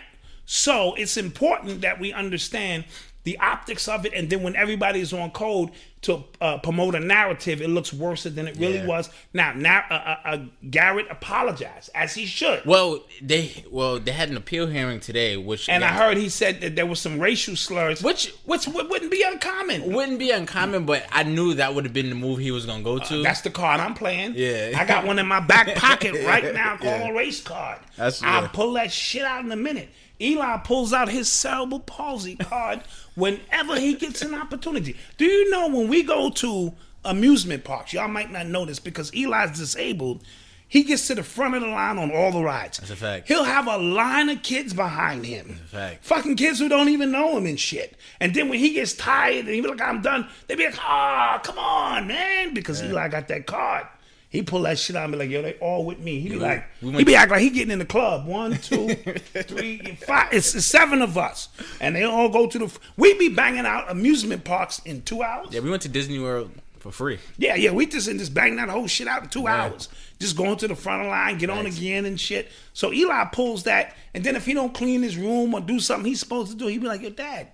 So 0.45 0.93
it's 0.95 1.17
important 1.17 1.81
that 1.81 1.99
we 1.99 2.13
understand 2.13 2.85
the 3.23 3.37
optics 3.39 3.87
of 3.87 4.05
it, 4.05 4.13
and 4.13 4.29
then 4.29 4.43
when 4.43 4.55
everybody's 4.55 5.13
on 5.13 5.31
code 5.31 5.69
to 6.01 6.21
uh, 6.41 6.57
promote 6.57 6.93
a 6.95 6.99
narrative, 6.99 7.61
it 7.61 7.69
looks 7.69 7.93
worse 7.93 8.23
than 8.23 8.47
it 8.49 8.57
really 8.57 8.79
Yeah. 8.79 8.85
was. 8.85 9.09
Now, 9.33 9.53
now, 9.53 9.85
uh, 9.89 9.93
uh, 9.93 10.15
uh, 10.25 10.37
Garrett 10.69 11.07
apologized 11.09 11.89
as 11.95 12.13
he 12.15 12.25
should. 12.25 12.65
Well, 12.65 13.01
they 13.21 13.63
well 13.71 13.99
they 13.99 14.11
had 14.11 14.29
an 14.29 14.35
appeal 14.35 14.67
hearing 14.67 14.99
today, 14.99 15.37
which 15.37 15.69
and 15.69 15.83
I 15.85 15.89
heard 15.93 16.17
he 16.17 16.27
said 16.27 16.59
that 16.61 16.75
there 16.75 16.85
was 16.85 16.99
some 16.99 17.19
racial 17.19 17.55
slurs, 17.55 18.03
Which- 18.03 18.33
which 18.43 18.67
wouldn't 18.67 19.11
be 19.11 19.23
uncommon. 19.23 19.93
wouldn't 19.93 20.19
be 20.19 20.31
uncommon, 20.31 20.85
but 20.85 21.05
I 21.11 21.23
knew 21.23 21.53
that 21.53 21.73
would 21.73 21.85
have 21.85 21.93
been 21.93 22.09
the 22.09 22.15
move 22.15 22.39
he 22.39 22.51
was 22.51 22.65
gonna 22.65 22.83
go 22.83 22.99
to. 22.99 23.23
That's 23.23 23.41
the 23.41 23.49
card 23.51 23.79
I'm 23.79 23.93
playing. 23.93 24.33
Yeah. 24.35 24.71
I 24.77 24.83
got 24.85 25.05
one 25.05 25.17
in 25.19 25.27
my 25.27 25.39
back 25.39 25.73
pocket 25.75 26.25
right 26.25 26.53
now 26.53 26.75
called 26.75 26.99
Yeah. 27.01 27.09
a 27.09 27.13
race 27.13 27.41
card. 27.41 27.79
That's- 27.95 28.21
I'll 28.21 28.41
yeah. 28.43 28.47
pull 28.49 28.73
that 28.73 28.91
shit 28.91 29.23
out 29.23 29.45
in 29.45 29.51
a 29.51 29.55
minute. 29.55 29.89
Eli 30.21 30.57
pulls 30.57 30.93
out 30.93 31.09
his 31.09 31.27
cerebral 31.29 31.79
palsy 31.79 32.35
card 32.35 32.81
whenever 33.15 33.79
he 33.79 33.95
gets 33.95 34.21
an 34.21 34.33
opportunity. 34.35 34.95
Do 35.17 35.25
you 35.25 35.49
know 35.51 35.67
when 35.67 35.87
we 35.87 36.03
go 36.03 36.29
to 36.29 36.73
amusement 37.05 37.63
parks, 37.63 37.93
y'all 37.93 38.07
might 38.07 38.31
not 38.31 38.47
know 38.47 38.65
this 38.65 38.79
because 38.79 39.11
Eli's 39.13 39.57
disabled. 39.57 40.23
He 40.67 40.81
gets 40.83 41.05
to 41.07 41.15
the 41.15 41.21
front 41.23 41.53
of 41.53 41.61
the 41.61 41.67
line 41.67 41.99
on 41.99 42.09
all 42.09 42.31
the 42.31 42.41
rides. 42.41 42.79
That's 42.79 42.89
a 42.89 42.95
fact. 42.95 43.27
He'll 43.27 43.43
have 43.43 43.67
a 43.67 43.77
line 43.77 44.29
of 44.29 44.41
kids 44.41 44.73
behind 44.73 45.23
him. 45.23 45.59
a 45.63 45.67
fact. 45.67 46.03
Fucking 46.03 46.35
kids 46.35 46.57
who 46.57 46.67
don't 46.67 46.89
even 46.89 47.11
know 47.11 47.37
him 47.37 47.45
and 47.45 47.59
shit. 47.59 47.95
And 48.19 48.33
then 48.33 48.49
when 48.49 48.57
he 48.57 48.73
gets 48.73 48.93
tired 48.93 49.45
and 49.45 49.53
he 49.53 49.61
be 49.61 49.67
like, 49.67 49.81
I'm 49.81 50.01
done, 50.01 50.27
they 50.47 50.55
be 50.55 50.65
like, 50.65 50.79
ah, 50.79 51.39
come 51.43 51.59
on, 51.59 52.07
man, 52.07 52.55
because 52.55 52.81
Eli 52.81 53.07
got 53.09 53.27
that 53.27 53.45
card. 53.45 53.85
He 54.33 54.41
pull 54.41 54.63
that 54.63 54.79
shit 54.79 54.95
out 54.95 55.03
and 55.03 55.11
be 55.13 55.19
like, 55.19 55.29
yo, 55.29 55.43
they 55.43 55.53
all 55.59 55.85
with 55.85 55.99
me. 55.99 56.19
He 56.19 56.29
be 56.29 56.35
we- 56.37 56.41
like, 56.41 56.65
we 56.81 56.91
he 56.93 57.03
be 57.03 57.15
acting 57.15 57.33
like 57.35 57.43
he 57.43 57.51
getting 57.51 57.69
in 57.69 57.77
the 57.77 57.85
club. 57.85 58.25
One, 58.25 58.57
two, 58.57 58.95
three, 58.95 59.95
five. 60.07 60.33
It's, 60.33 60.55
it's 60.55 60.65
seven 60.65 61.03
of 61.03 61.19
us, 61.19 61.49
and 61.79 61.95
they 61.95 62.03
all 62.03 62.29
go 62.29 62.47
to 62.47 62.57
the. 62.57 62.77
We 62.97 63.13
be 63.13 63.29
banging 63.29 63.67
out 63.67 63.91
amusement 63.91 64.43
parks 64.43 64.79
in 64.79 65.03
two 65.03 65.21
hours. 65.21 65.49
Yeah, 65.51 65.59
we 65.59 65.69
went 65.69 65.83
to 65.83 65.87
Disney 65.87 66.17
World 66.17 66.49
for 66.79 66.91
free. 66.91 67.19
Yeah, 67.37 67.53
yeah, 67.53 67.69
we 67.71 67.85
just 67.85 68.07
and 68.07 68.17
just 68.19 68.33
bang 68.33 68.55
that 68.55 68.69
whole 68.69 68.87
shit 68.87 69.07
out 69.07 69.21
in 69.21 69.29
two 69.29 69.45
hours. 69.45 69.87
Just 70.19 70.35
going 70.35 70.57
to 70.57 70.67
the 70.67 70.75
front 70.75 71.03
of 71.03 71.09
line, 71.09 71.37
get 71.37 71.51
on 71.51 71.67
again 71.67 72.05
and 72.05 72.19
shit. 72.19 72.51
So 72.73 72.91
Eli 72.91 73.25
pulls 73.25 73.63
that, 73.65 73.95
and 74.15 74.23
then 74.23 74.35
if 74.35 74.45
he 74.47 74.55
don't 74.55 74.73
clean 74.73 75.03
his 75.03 75.15
room 75.15 75.53
or 75.53 75.61
do 75.61 75.79
something 75.79 76.05
he's 76.09 76.19
supposed 76.19 76.49
to 76.51 76.57
do, 76.57 76.65
he 76.65 76.79
be 76.79 76.87
like, 76.87 77.01
"Yo, 77.03 77.11
Dad." 77.11 77.49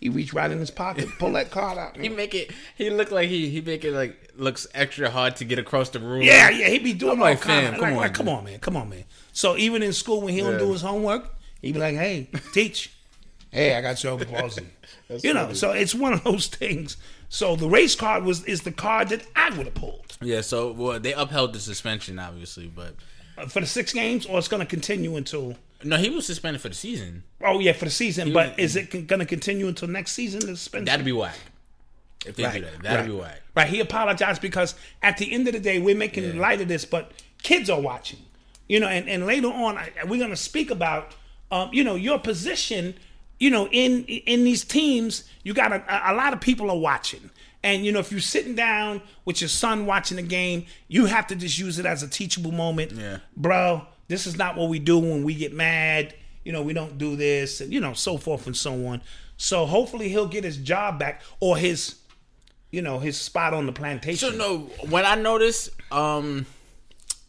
He 0.00 0.08
reached 0.08 0.32
right 0.32 0.50
in 0.50 0.58
his 0.58 0.70
pocket, 0.70 1.08
pull 1.18 1.32
that 1.32 1.50
card 1.50 1.76
out. 1.76 1.98
He 1.98 2.08
make 2.08 2.34
it. 2.34 2.52
He 2.74 2.88
look 2.88 3.10
like 3.10 3.28
he 3.28 3.50
he 3.50 3.60
make 3.60 3.84
it 3.84 3.92
like 3.92 4.32
looks 4.34 4.66
extra 4.74 5.10
hard 5.10 5.36
to 5.36 5.44
get 5.44 5.58
across 5.58 5.90
the 5.90 6.00
room. 6.00 6.22
Yeah, 6.22 6.48
yeah, 6.48 6.68
he 6.68 6.78
be 6.78 6.94
doing 6.94 7.12
I'm 7.12 7.18
all 7.18 7.24
like, 7.24 7.40
kind 7.42 7.66
fam, 7.66 7.74
come 7.74 7.82
like, 7.82 7.92
on, 7.92 7.96
like, 7.98 8.14
come 8.14 8.28
on, 8.30 8.44
man, 8.44 8.58
come 8.60 8.76
on, 8.78 8.88
man. 8.88 9.04
So 9.32 9.58
even 9.58 9.82
in 9.82 9.92
school 9.92 10.22
when 10.22 10.32
he 10.32 10.40
don't 10.40 10.58
do 10.58 10.72
his 10.72 10.80
homework, 10.80 11.34
he 11.60 11.72
be 11.72 11.78
like, 11.78 11.96
"Hey, 11.96 12.28
teach, 12.54 12.92
hey, 13.50 13.74
I 13.74 13.82
got 13.82 13.98
cerebral 13.98 14.30
palsy." 14.30 14.66
you 15.22 15.34
know, 15.34 15.52
so 15.52 15.72
it's 15.72 15.94
one 15.94 16.14
of 16.14 16.24
those 16.24 16.46
things. 16.46 16.96
So 17.28 17.54
the 17.54 17.68
race 17.68 17.94
card 17.94 18.24
was 18.24 18.42
is 18.44 18.62
the 18.62 18.72
card 18.72 19.10
that 19.10 19.26
I 19.36 19.50
would 19.50 19.66
have 19.66 19.74
pulled 19.74 20.16
Yeah. 20.22 20.40
So 20.40 20.72
well, 20.72 20.98
they 20.98 21.12
upheld 21.12 21.52
the 21.52 21.60
suspension, 21.60 22.18
obviously, 22.18 22.68
but 22.68 22.94
Uh, 23.36 23.46
for 23.46 23.60
the 23.60 23.66
six 23.66 23.92
games, 23.92 24.24
or 24.24 24.38
it's 24.38 24.48
going 24.48 24.60
to 24.60 24.66
continue 24.66 25.16
until. 25.16 25.56
No, 25.84 25.96
he 25.96 26.10
was 26.10 26.26
suspended 26.26 26.60
for 26.60 26.68
the 26.68 26.74
season. 26.74 27.22
Oh 27.42 27.58
yeah, 27.60 27.72
for 27.72 27.86
the 27.86 27.90
season. 27.90 28.28
He 28.28 28.32
but 28.32 28.50
was- 28.50 28.58
is 28.58 28.76
it 28.76 29.06
going 29.06 29.20
to 29.20 29.26
continue 29.26 29.66
until 29.68 29.88
next 29.88 30.12
season? 30.12 30.40
The 30.40 30.56
suspension. 30.56 30.84
That'd 30.86 31.04
be 31.04 31.12
whack. 31.12 31.36
If 32.26 32.36
they 32.36 32.42
do 32.42 32.48
right. 32.48 32.62
that, 32.62 32.82
that'd 32.82 32.98
right. 33.00 33.06
be 33.06 33.12
whack. 33.20 33.40
Right. 33.56 33.66
He 33.68 33.80
apologized 33.80 34.42
because 34.42 34.74
at 35.02 35.16
the 35.16 35.32
end 35.32 35.46
of 35.48 35.54
the 35.54 35.60
day, 35.60 35.78
we're 35.78 35.96
making 35.96 36.24
Yeah. 36.24 36.40
light 36.40 36.60
of 36.60 36.68
this, 36.68 36.84
but 36.84 37.12
kids 37.42 37.70
are 37.70 37.80
watching. 37.80 38.18
You 38.68 38.78
know, 38.78 38.88
and, 38.88 39.08
and 39.08 39.26
later 39.26 39.48
on, 39.48 39.78
I, 39.78 39.90
we're 40.04 40.18
going 40.18 40.30
to 40.30 40.36
speak 40.36 40.70
about, 40.70 41.14
um, 41.50 41.70
you 41.72 41.82
know, 41.82 41.94
your 41.96 42.18
position. 42.18 42.94
You 43.38 43.48
know, 43.50 43.66
in 43.68 44.04
in 44.04 44.44
these 44.44 44.64
teams, 44.64 45.24
you 45.44 45.54
got 45.54 45.72
a, 45.72 46.12
a 46.12 46.14
lot 46.14 46.34
of 46.34 46.40
people 46.42 46.70
are 46.70 46.76
watching. 46.78 47.30
And 47.62 47.84
you 47.84 47.92
know, 47.92 47.98
if 48.00 48.10
you're 48.12 48.20
sitting 48.20 48.54
down 48.54 49.00
with 49.24 49.40
your 49.40 49.48
son 49.48 49.86
watching 49.86 50.16
the 50.16 50.22
game, 50.22 50.66
you 50.88 51.06
have 51.06 51.26
to 51.28 51.34
just 51.34 51.58
use 51.58 51.78
it 51.78 51.86
as 51.86 52.02
a 52.02 52.08
teachable 52.08 52.52
moment. 52.52 52.92
Yeah. 52.92 53.18
bro, 53.36 53.86
this 54.10 54.26
is 54.26 54.36
not 54.36 54.56
what 54.56 54.68
we 54.68 54.80
do 54.80 54.98
when 54.98 55.22
we 55.22 55.34
get 55.34 55.54
mad. 55.54 56.14
You 56.44 56.52
know, 56.52 56.62
we 56.62 56.72
don't 56.72 56.98
do 56.98 57.14
this, 57.14 57.60
and 57.60 57.72
you 57.72 57.80
know, 57.80 57.92
so 57.92 58.18
forth 58.18 58.46
and 58.46 58.56
so 58.56 58.86
on. 58.86 59.02
So 59.36 59.66
hopefully, 59.66 60.08
he'll 60.08 60.26
get 60.26 60.42
his 60.42 60.56
job 60.56 60.98
back 60.98 61.22
or 61.38 61.56
his, 61.56 61.94
you 62.72 62.82
know, 62.82 62.98
his 62.98 63.16
spot 63.18 63.54
on 63.54 63.66
the 63.66 63.72
plantation. 63.72 64.32
So 64.32 64.36
no, 64.36 64.58
when 64.88 65.06
I 65.06 65.14
noticed 65.14 65.70
um 65.92 66.44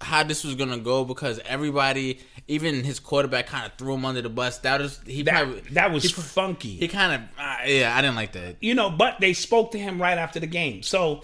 how 0.01 0.23
this 0.23 0.43
was 0.43 0.55
gonna 0.55 0.79
go 0.79 1.05
because 1.05 1.39
everybody, 1.45 2.19
even 2.47 2.83
his 2.83 2.99
quarterback, 2.99 3.45
kind 3.45 3.67
of 3.67 3.73
threw 3.77 3.93
him 3.93 4.03
under 4.03 4.23
the 4.23 4.29
bus. 4.29 4.57
That 4.59 4.81
was 4.81 4.99
he 5.05 5.21
that 5.23 5.43
probably 5.43 5.61
that 5.73 5.91
was 5.91 6.03
he, 6.03 6.09
funky. 6.09 6.77
he 6.77 6.87
kind 6.87 7.13
of 7.13 7.21
uh, 7.39 7.57
yeah, 7.67 7.95
I 7.95 8.01
didn't 8.01 8.15
like 8.15 8.31
that. 8.31 8.55
you 8.59 8.73
know, 8.73 8.89
but 8.89 9.19
they 9.19 9.33
spoke 9.33 9.71
to 9.73 9.77
him 9.77 10.01
right 10.01 10.17
after 10.17 10.39
the 10.39 10.47
game. 10.47 10.81
So, 10.81 11.21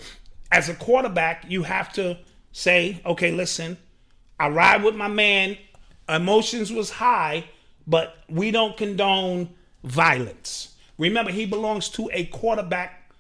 as 0.52 0.70
a 0.70 0.76
quarterback, 0.76 1.46
you 1.50 1.64
have 1.64 1.92
to 1.94 2.20
say, 2.52 3.02
okay, 3.06 3.32
listen, 3.32 3.78
I 4.40 4.50
ride 4.50 4.84
with 4.84 4.96
my 4.96 5.08
man. 5.08 5.58
Emotions 6.10 6.72
was 6.72 6.90
high, 6.90 7.46
but 7.86 8.16
we 8.30 8.52
don't 8.52 8.78
condone 8.78 9.50
violence. 9.84 10.76
Remember, 10.98 11.32
he 11.32 11.46
belongs 11.46 11.90
to 11.90 12.10
a 12.14 12.26
quarterback, 12.28 13.12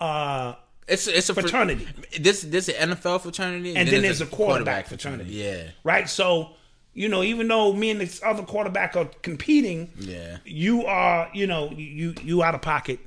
uh, 0.00 0.54
It's 0.86 1.06
it's 1.06 1.30
a 1.30 1.34
fr- 1.34 1.40
Fraternity. 1.40 1.88
This 2.20 2.42
this 2.42 2.68
an 2.68 2.90
NFL 2.90 3.22
fraternity, 3.22 3.74
and 3.76 3.88
then 3.88 4.02
there's 4.02 4.20
a 4.20 4.26
quarterback 4.26 4.86
fraternity. 4.88 5.30
Yeah, 5.32 5.68
Right? 5.82 6.08
So, 6.08 6.50
you 6.92 7.08
know, 7.08 7.22
even 7.22 7.48
though 7.48 7.72
me 7.72 7.90
and 7.90 8.00
this 8.00 8.20
other 8.22 8.42
quarterback 8.42 8.94
are 8.96 9.06
competing, 9.22 9.90
Yeah. 9.98 10.36
you 10.44 10.84
are, 10.84 11.30
you 11.32 11.46
know, 11.46 11.70
you 11.70 12.14
you 12.22 12.42
out 12.42 12.54
of 12.54 12.60
pocket 12.62 13.00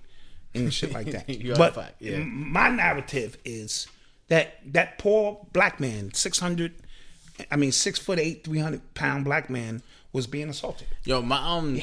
and 0.56 0.73
shit 0.73 0.91
like 0.91 1.12
that. 1.12 1.30
You 1.30 1.53
out 1.53 1.60
of 1.60 1.75
but 1.75 1.95
yeah. 1.99 2.17
my 2.17 2.69
narrative 2.69 3.38
is 3.45 3.88
that 4.30 4.56
that 4.73 4.97
poor 4.97 5.45
black 5.53 5.80
man, 5.80 6.12
six 6.13 6.39
hundred, 6.39 6.73
I 7.52 7.56
mean 7.56 7.71
six 7.71 8.00
foot 8.00 8.19
eight, 8.19 8.43
three 8.43 8.60
hundred 8.60 8.82
pound 8.93 9.26
black 9.26 9.50
man 9.50 9.82
was 10.13 10.26
being 10.28 10.50
assaulted. 10.50 10.88
Yo, 11.04 11.21
my 11.21 11.38
um, 11.38 11.80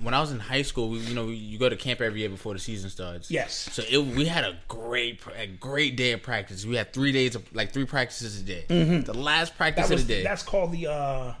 when 0.00 0.14
I 0.14 0.20
was 0.20 0.32
in 0.32 0.40
high 0.40 0.62
school, 0.62 0.88
we, 0.88 0.98
you 0.98 1.14
know, 1.14 1.28
you 1.28 1.58
go 1.58 1.68
to 1.68 1.76
camp 1.76 2.00
every 2.00 2.20
year 2.20 2.28
before 2.28 2.52
the 2.52 2.58
season 2.58 2.90
starts. 2.90 3.30
Yes. 3.30 3.68
So 3.72 3.82
it, 3.88 3.98
we 4.16 4.24
had 4.24 4.44
a 4.44 4.56
great, 4.66 5.20
a 5.36 5.46
great 5.46 5.96
day 5.96 6.12
of 6.12 6.22
practice. 6.22 6.64
We 6.66 6.74
had 6.76 6.92
three 6.92 7.12
days 7.12 7.34
of 7.36 7.44
like 7.54 7.72
three 7.72 7.84
practices 7.84 8.40
a 8.40 8.44
day. 8.44 8.64
The 8.68 9.14
last 9.14 9.56
practice 9.56 9.84
Mm-hmm. 9.84 9.92
Was 9.92 10.02
of 10.02 10.08
the 10.08 10.14
day. 10.14 10.22
that's 10.24 10.42
called 10.42 10.72
the 10.72 10.86
uh 10.88 11.34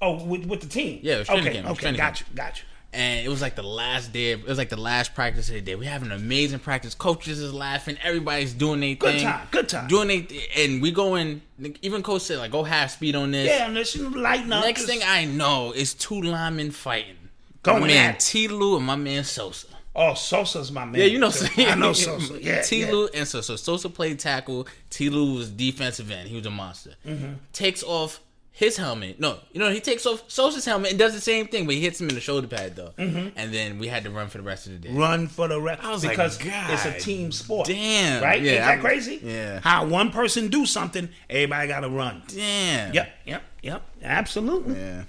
oh 0.00 0.24
with 0.24 0.46
with 0.46 0.60
the 0.60 0.68
team. 0.68 1.00
Yeah, 1.02 1.16
it 1.16 1.18
was 1.20 1.26
training 1.28 1.44
okay, 1.46 1.54
camp, 1.54 1.66
it 1.66 1.68
was 1.70 1.78
okay, 1.78 1.82
training 1.82 1.98
got 1.98 2.14
camp. 2.14 2.28
you, 2.30 2.36
got 2.36 2.58
you. 2.58 2.64
And 2.96 3.24
it 3.24 3.28
was 3.28 3.42
like 3.42 3.54
the 3.54 3.62
last 3.62 4.12
day. 4.12 4.32
Of, 4.32 4.40
it 4.40 4.48
was 4.48 4.58
like 4.58 4.70
the 4.70 4.80
last 4.80 5.14
practice 5.14 5.48
of 5.48 5.54
the 5.54 5.60
day. 5.60 5.74
We 5.74 5.86
have 5.86 6.02
an 6.02 6.12
amazing 6.12 6.60
practice. 6.60 6.94
Coaches 6.94 7.38
is 7.38 7.52
laughing. 7.52 7.98
Everybody's 8.02 8.54
doing 8.54 8.80
their 8.80 8.94
Good 8.94 9.14
thing. 9.16 9.24
time, 9.24 9.46
good 9.50 9.68
time. 9.68 9.86
Doing 9.88 10.08
they 10.08 10.48
and 10.56 10.80
we 10.80 10.90
going. 10.90 11.42
Even 11.82 12.02
coach 12.02 12.22
said 12.22 12.38
like 12.38 12.50
go 12.50 12.64
half 12.64 12.90
speed 12.90 13.14
on 13.14 13.30
this. 13.30 13.48
Yeah, 13.48 13.68
listen, 13.68 14.10
lighten 14.12 14.52
up. 14.52 14.64
Next 14.64 14.86
thing 14.86 15.00
I 15.04 15.26
know 15.26 15.72
is 15.72 15.94
two 15.94 16.20
linemen 16.20 16.70
fighting. 16.70 17.16
Going 17.62 17.82
my 17.82 17.86
man. 17.88 18.16
T. 18.18 18.48
Lou 18.48 18.76
and 18.76 18.86
my 18.86 18.96
man 18.96 19.24
Sosa. 19.24 19.66
Oh, 19.94 20.14
Sosa's 20.14 20.70
my 20.70 20.84
man. 20.84 21.00
Yeah, 21.00 21.06
you 21.06 21.18
know. 21.18 21.32
I 21.56 21.74
know 21.74 21.92
Sosa. 21.92 22.38
Yeah, 22.42 22.62
T. 22.62 22.82
yeah. 22.82 22.92
Lou 22.92 23.08
and 23.08 23.26
Sosa. 23.26 23.56
Sosa 23.58 23.88
played 23.88 24.18
tackle. 24.18 24.66
T. 24.90 25.08
Lou 25.10 25.34
was 25.34 25.50
defensive 25.50 26.10
end. 26.10 26.28
He 26.28 26.36
was 26.36 26.46
a 26.46 26.50
monster. 26.50 26.94
Mm-hmm. 27.06 27.34
Takes 27.52 27.82
off 27.82 28.20
his 28.56 28.76
helmet. 28.78 29.20
No, 29.20 29.38
you 29.52 29.60
know 29.60 29.70
he 29.70 29.80
takes 29.80 30.06
off 30.06 30.24
Sosa's 30.28 30.64
helmet 30.64 30.90
and 30.90 30.98
does 30.98 31.12
the 31.14 31.20
same 31.20 31.46
thing, 31.46 31.66
but 31.66 31.74
he 31.74 31.82
hits 31.82 32.00
him 32.00 32.08
in 32.08 32.14
the 32.14 32.20
shoulder 32.22 32.48
pad 32.48 32.74
though. 32.74 32.92
And 32.96 33.52
then 33.54 33.78
we 33.78 33.86
had 33.86 34.02
to 34.04 34.10
run 34.10 34.28
for 34.28 34.38
the 34.38 34.44
rest 34.44 34.66
of 34.66 34.72
the 34.72 34.78
day. 34.78 34.88
Mm-hmm. 34.88 34.98
run 34.98 35.26
for 35.28 35.46
the 35.46 35.60
rest 35.60 35.84
I 35.84 35.90
was 35.90 36.02
like, 36.04 36.12
because 36.14 36.38
God 36.38 36.70
it's 36.70 36.84
a 36.86 36.98
team 36.98 37.30
sport. 37.32 37.66
damn. 37.68 38.22
right? 38.22 38.40
Yeah, 38.40 38.52
Ain't 38.52 38.60
that 38.62 38.70
I'm- 38.70 38.80
crazy? 38.80 39.20
yeah. 39.22 39.60
How 39.60 39.86
one 39.86 40.10
person 40.10 40.48
do 40.48 40.64
something, 40.66 41.08
everybody 41.28 41.68
got 41.68 41.80
to 41.80 41.90
run. 41.90 42.22
Damn. 42.28 42.94
Yep, 42.94 43.08
yep, 43.26 43.42
yep. 43.62 43.82
Absolutely. 44.02 44.74
Yeah. 44.80 45.02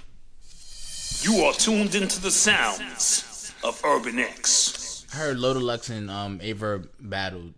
You 1.21 1.43
are 1.45 1.53
tuned 1.53 1.95
into 1.95 2.21
the 2.21 2.31
sounds 2.31 3.53
of 3.63 3.81
Urban 3.83 4.19
X. 4.19 5.05
I 5.13 5.17
heard 5.17 5.39
Loaded 5.39 5.63
Lux 5.63 5.89
and 5.89 6.11
um 6.11 6.39
Averb 6.39 6.89
battled. 6.99 7.53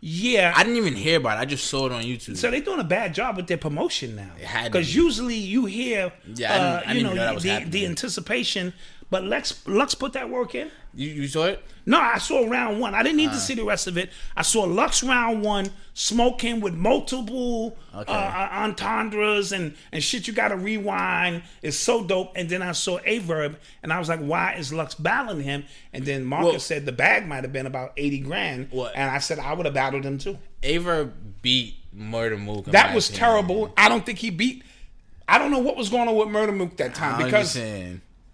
Yeah. 0.00 0.52
I 0.56 0.62
didn't 0.62 0.78
even 0.78 0.94
hear 0.94 1.18
about 1.18 1.38
it. 1.38 1.40
I 1.40 1.44
just 1.44 1.66
saw 1.66 1.86
it 1.86 1.92
on 1.92 2.02
YouTube. 2.02 2.36
so 2.36 2.50
they're 2.50 2.60
doing 2.60 2.80
a 2.80 2.84
bad 2.84 3.14
job 3.14 3.36
with 3.36 3.46
their 3.46 3.56
promotion 3.58 4.16
now. 4.16 4.30
had 4.44 4.70
Because 4.70 4.94
usually 4.94 5.36
you 5.36 5.66
hear, 5.66 6.12
Yeah, 6.34 6.52
I 6.52 6.58
didn't- 6.58 6.64
I 6.64 6.76
uh, 6.76 6.80
didn't 6.80 6.96
you 6.96 7.02
know, 7.02 7.08
know 7.10 7.14
that 7.16 7.34
was 7.34 7.42
the, 7.42 7.64
the 7.66 7.86
anticipation. 7.86 8.72
But 9.10 9.24
Lex 9.24 9.66
Lux 9.66 9.94
put 9.94 10.12
that 10.12 10.28
work 10.28 10.54
in. 10.54 10.70
You, 10.98 11.08
you 11.22 11.28
saw 11.28 11.44
it? 11.46 11.62
No, 11.86 11.98
I 11.98 12.18
saw 12.18 12.46
round 12.46 12.80
one. 12.80 12.94
I 12.94 13.02
didn't 13.02 13.20
Uh. 13.20 13.22
need 13.24 13.30
to 13.30 13.38
see 13.40 13.54
the 13.54 13.64
rest 13.64 13.86
of 13.86 13.96
it. 13.96 14.10
I 14.36 14.42
saw 14.42 14.64
Lux 14.64 15.02
round 15.02 15.42
one, 15.42 15.70
smoking 15.94 16.60
with 16.60 16.74
multiple 16.74 17.78
Okay. 17.94 18.12
uh, 18.12 18.16
uh, 18.16 18.48
entendres 18.52 19.52
and, 19.52 19.74
and 19.92 20.02
shit 20.04 20.26
you 20.26 20.34
got 20.34 20.48
to 20.48 20.56
rewind. 20.56 21.42
It's 21.62 21.76
so 21.76 22.04
dope. 22.04 22.32
And 22.36 22.48
then 22.48 22.60
I 22.62 22.72
saw 22.72 22.98
Averb, 23.00 23.56
and 23.82 23.92
I 23.92 23.98
was 23.98 24.08
like, 24.08 24.20
why 24.20 24.54
is 24.54 24.72
Lux 24.72 24.94
battling 24.94 25.42
him? 25.44 25.64
And 25.92 26.04
then 26.04 26.24
Marcus 26.24 26.50
Well- 26.50 26.60
said 26.60 26.84
the 26.84 26.92
bag 26.92 27.26
might 27.26 27.42
have 27.44 27.52
been 27.52 27.66
about 27.66 27.92
80 27.96 28.18
grand. 28.18 28.68
What? 28.70 28.92
And 28.94 29.10
I 29.10 29.18
said, 29.18 29.38
I 29.38 29.54
would 29.54 29.64
have 29.64 29.74
battled 29.74 30.04
him 30.04 30.18
too. 30.18 30.36
Averb 30.62 31.12
beat 31.42 31.76
Murder 31.92 32.36
Mook. 32.36 32.66
That 32.66 32.94
was 32.94 33.08
opinion. 33.08 33.28
terrible. 33.30 33.72
I 33.76 33.88
don't 33.88 34.04
think 34.04 34.18
he 34.18 34.30
beat. 34.30 34.62
I 35.26 35.38
don't 35.38 35.50
know 35.50 35.58
what 35.60 35.76
was 35.76 35.88
going 35.88 36.08
on 36.08 36.16
with 36.16 36.28
Murder 36.28 36.52
Mook 36.52 36.76
that 36.78 36.94
time 36.94 37.22
because 37.24 37.54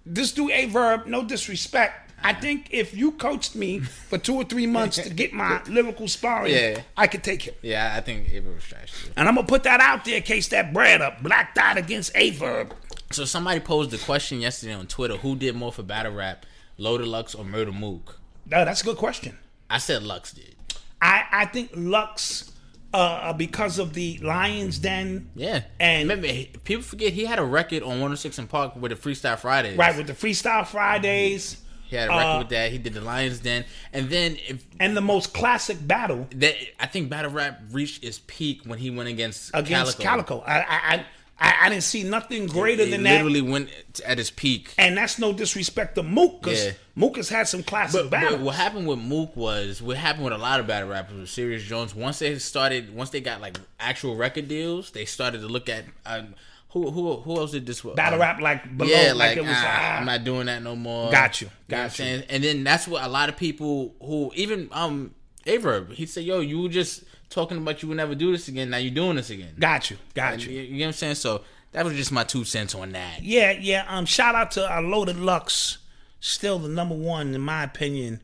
this 0.06 0.32
dude 0.32 0.50
Averb, 0.50 1.06
no 1.06 1.24
disrespect. 1.24 2.03
I 2.24 2.32
think 2.32 2.68
if 2.70 2.96
you 2.96 3.12
coached 3.12 3.54
me 3.54 3.80
for 3.80 4.16
two 4.18 4.34
or 4.34 4.44
three 4.44 4.66
months 4.66 4.96
to 4.96 5.10
get 5.10 5.32
my 5.34 5.62
lyrical 5.68 6.08
sparring, 6.08 6.52
Yeah. 6.52 6.80
I 6.96 7.06
could 7.06 7.22
take 7.22 7.42
him. 7.42 7.54
Yeah, 7.62 7.92
I 7.96 8.00
think 8.00 8.28
Averb 8.28 8.54
was 8.54 8.64
trash 8.64 8.92
too. 9.04 9.10
And 9.16 9.28
I'm 9.28 9.34
gonna 9.34 9.46
put 9.46 9.62
that 9.64 9.80
out 9.80 10.04
there 10.04 10.16
in 10.16 10.22
case 10.22 10.48
that 10.48 10.72
bread 10.72 11.02
up. 11.02 11.22
Black 11.22 11.54
dot 11.54 11.76
against 11.76 12.14
Averb. 12.14 12.70
So 13.12 13.24
somebody 13.24 13.60
posed 13.60 13.90
the 13.90 13.98
question 13.98 14.40
yesterday 14.40 14.72
on 14.72 14.86
Twitter: 14.86 15.16
Who 15.18 15.36
did 15.36 15.54
more 15.54 15.70
for 15.70 15.82
battle 15.82 16.12
rap, 16.14 16.46
Loaded 16.78 17.06
Lux 17.06 17.34
or 17.34 17.44
Murder 17.44 17.72
Mook? 17.72 18.18
No, 18.50 18.64
that's 18.64 18.80
a 18.80 18.84
good 18.84 18.96
question. 18.96 19.38
I 19.70 19.78
said 19.78 20.02
Lux 20.02 20.32
did. 20.32 20.56
I 21.02 21.24
I 21.30 21.44
think 21.46 21.70
Lux, 21.74 22.50
uh, 22.94 23.32
because 23.34 23.78
of 23.78 23.92
the 23.94 24.18
Lions 24.22 24.78
Den, 24.78 25.30
Yeah, 25.34 25.64
And- 25.78 26.08
remember, 26.08 26.28
people 26.64 26.82
forget 26.82 27.12
he 27.12 27.26
had 27.26 27.38
a 27.38 27.44
record 27.44 27.82
on 27.82 28.00
106 28.00 28.38
and 28.38 28.48
Park 28.48 28.76
with 28.76 28.90
the 28.90 28.96
Freestyle 28.96 29.38
Fridays. 29.38 29.76
right 29.76 29.96
with 29.96 30.06
the 30.06 30.12
Freestyle 30.14 30.66
Fridays, 30.66 31.58
He 31.86 31.96
had 31.96 32.08
a 32.08 32.12
record 32.12 32.24
uh, 32.26 32.38
with 32.38 32.48
that. 32.50 32.72
He 32.72 32.78
did 32.78 32.94
the 32.94 33.00
Lions 33.00 33.40
Den, 33.40 33.64
and 33.92 34.08
then 34.08 34.36
if 34.48 34.64
and 34.80 34.96
the 34.96 35.00
most 35.00 35.32
classic 35.34 35.86
battle 35.86 36.26
that 36.36 36.54
I 36.80 36.86
think 36.86 37.08
battle 37.10 37.30
rap 37.30 37.60
reached 37.70 38.02
its 38.04 38.20
peak 38.26 38.62
when 38.64 38.78
he 38.78 38.90
went 38.90 39.08
against 39.08 39.50
against 39.54 39.98
Calicoe. 39.98 40.40
Calicoe. 40.40 40.44
I, 40.46 40.58
I, 40.60 40.94
I 40.94 41.04
I, 41.36 41.68
didn't 41.68 41.82
see 41.82 42.04
nothing 42.04 42.46
greater 42.46 42.84
It 42.84 42.90
than 42.90 43.02
that. 43.02 43.14
literally 43.24 43.42
went 43.42 43.68
at 44.06 44.20
its 44.20 44.30
peak. 44.30 44.72
And 44.78 44.96
that's 44.96 45.18
no 45.18 45.32
disrespect 45.32 45.96
to 45.96 46.02
Mook, 46.04 46.40
because 46.42 46.64
Yeah. 46.64 46.72
Mook 46.94 47.16
has 47.16 47.28
had 47.28 47.48
some 47.48 47.64
classic 47.64 48.02
But, 48.02 48.10
battles. 48.10 48.36
but 48.36 48.40
what 48.44 48.54
happened 48.54 48.86
with 48.86 49.00
Mook 49.00 49.36
was 49.36 49.82
what 49.82 49.96
happened 49.96 50.24
with 50.24 50.32
a 50.32 50.38
lot 50.38 50.60
of 50.60 50.68
battle 50.68 50.88
rappers 50.88 51.18
with 51.18 51.28
Serious 51.28 51.64
Jones. 51.64 51.92
Once 51.92 52.20
they 52.20 52.38
started, 52.38 52.94
once 52.94 53.10
they 53.10 53.20
got 53.20 53.40
like 53.40 53.58
actual 53.80 54.14
record 54.14 54.46
deals, 54.46 54.92
they 54.92 55.04
started 55.04 55.40
to 55.40 55.48
look 55.48 55.68
at 55.68 55.84
um, 56.06 56.34
who 56.74 56.90
who 56.90 57.16
who 57.18 57.36
else 57.38 57.52
did 57.52 57.64
this? 57.66 57.82
Battle 57.82 58.14
um, 58.14 58.20
rap 58.20 58.40
like 58.40 58.76
below, 58.76 58.90
yeah, 58.90 59.12
like, 59.12 59.18
like, 59.30 59.36
it 59.36 59.42
was. 59.42 59.50
ah, 59.52 59.98
I'm 59.98 60.06
not 60.06 60.24
doing 60.24 60.46
that 60.46 60.60
no 60.60 60.74
more. 60.74 61.08
Got 61.10 61.40
you, 61.40 61.48
got 61.68 61.90
what 61.90 62.00
I'm 62.00 62.06
you. 62.18 62.22
And 62.28 62.42
then 62.42 62.64
that's 62.64 62.88
what 62.88 63.04
a 63.04 63.08
lot 63.08 63.28
of 63.28 63.36
people 63.36 63.94
who 64.02 64.32
even 64.34 64.68
um 64.72 65.14
Averb, 65.46 65.92
he 65.92 66.04
said, 66.04 66.24
"Yo, 66.24 66.40
you 66.40 66.62
were 66.62 66.68
just 66.68 67.04
talking 67.30 67.58
about 67.58 67.80
you 67.82 67.88
would 67.88 67.96
never 67.96 68.16
do 68.16 68.32
this 68.32 68.48
again. 68.48 68.70
Now 68.70 68.78
you're 68.78 68.92
doing 68.92 69.14
this 69.14 69.30
again." 69.30 69.54
got 69.58 69.88
you, 69.88 69.98
got 70.14 70.34
And 70.34 70.44
you. 70.44 70.52
you, 70.52 70.62
you 70.62 70.72
know 70.72 70.78
what 70.80 70.86
I'm 70.88 70.92
saying? 70.94 71.14
So 71.14 71.42
that 71.70 71.84
was 71.84 71.94
just 71.94 72.10
my 72.10 72.24
two 72.24 72.44
cents 72.44 72.74
on 72.74 72.90
that. 72.92 73.22
Yeah, 73.22 73.52
yeah. 73.52 73.84
Um, 73.88 74.04
shout 74.04 74.34
out 74.34 74.50
to 74.52 74.68
our 74.68 74.82
Loaded 74.82 75.16
Lux, 75.16 75.78
still 76.18 76.58
the 76.58 76.68
number 76.68 76.96
one 76.96 77.36
in 77.36 77.40
my 77.40 77.62
opinion 77.62 78.20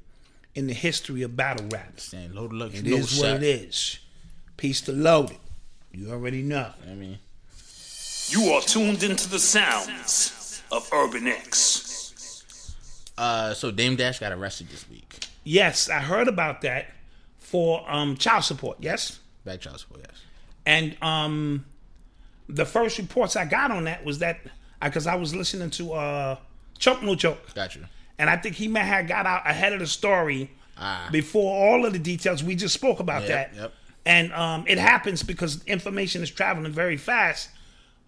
in 0.57 0.67
the 0.67 0.75
history 0.75 1.23
of 1.23 1.37
battle 1.37 1.69
rap. 1.71 2.01
Saying 2.01 2.35
loaded 2.35 2.57
Lux, 2.57 2.75
It 2.75 2.85
no 2.87 2.97
is 2.97 3.17
what 3.21 3.31
it 3.31 3.43
is. 3.45 4.01
Peace 4.57 4.81
to 4.83 4.93
Loaded. 4.93 5.39
You 5.93 6.11
already 6.11 6.43
know. 6.43 6.73
I 6.91 6.95
mean, 6.95 7.19
You 8.31 8.53
are 8.53 8.61
tuned 8.63 9.03
into 9.03 9.29
the 9.29 9.39
sounds 9.39 10.63
of 10.71 10.89
Urban 10.93 11.27
X. 11.27 12.75
uh, 13.19 13.55
so 13.55 13.71
Dame 13.71 13.97
Dash 13.97 14.19
got 14.21 14.33
arrested 14.33 14.69
this 14.71 14.89
week. 14.89 15.25
Yes, 15.45 15.89
I 15.91 15.99
heard 15.99 16.29
about 16.29 16.61
that 16.63 16.87
for 17.39 17.85
um 17.91 18.17
child 18.17 18.45
support. 18.45 18.79
Yes, 18.81 19.19
Back 19.45 19.61
child 19.61 19.81
support, 19.81 20.03
yes. 20.09 20.21
and 20.67 20.97
um, 21.03 21.65
the 22.49 22.65
first 22.67 22.99
reports 22.99 23.35
I 23.37 23.47
got 23.47 23.71
on 23.71 23.85
that 23.85 24.05
was 24.05 24.19
that 24.21 24.39
because 24.83 25.07
I 25.07 25.15
was 25.17 25.35
listening 25.35 25.71
to 25.71 25.93
uh 25.95 26.37
Choke 26.79 27.03
No 27.03 27.15
Joke. 27.15 27.55
Got 27.55 27.75
you. 27.75 27.85
And 28.19 28.29
I 28.31 28.37
think 28.37 28.55
he 28.57 28.69
may 28.69 28.81
have 28.81 29.09
got 29.09 29.27
out 29.27 29.49
ahead 29.49 29.73
of 29.73 29.81
the 29.81 29.87
story 29.87 30.51
Ah. 30.83 31.09
before 31.13 31.53
all 31.53 31.85
of 31.85 31.93
the 31.93 31.99
details. 31.99 32.43
We 32.45 32.55
just 32.55 32.73
spoke 32.75 33.01
about 33.01 33.23
Yep, 33.23 33.29
that. 33.29 33.55
yep. 33.61 33.73
And 34.07 34.33
um, 34.33 34.65
it 34.67 34.79
happens 34.79 35.23
because 35.23 35.63
information 35.67 36.23
is 36.23 36.31
traveling 36.31 36.73
very 36.73 36.97
fast. 36.97 37.49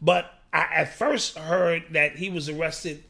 But 0.02 0.32
I 0.52 0.66
at 0.74 0.94
first 0.94 1.38
heard 1.38 1.84
that 1.92 2.16
he 2.16 2.28
was 2.28 2.48
arrested 2.48 3.04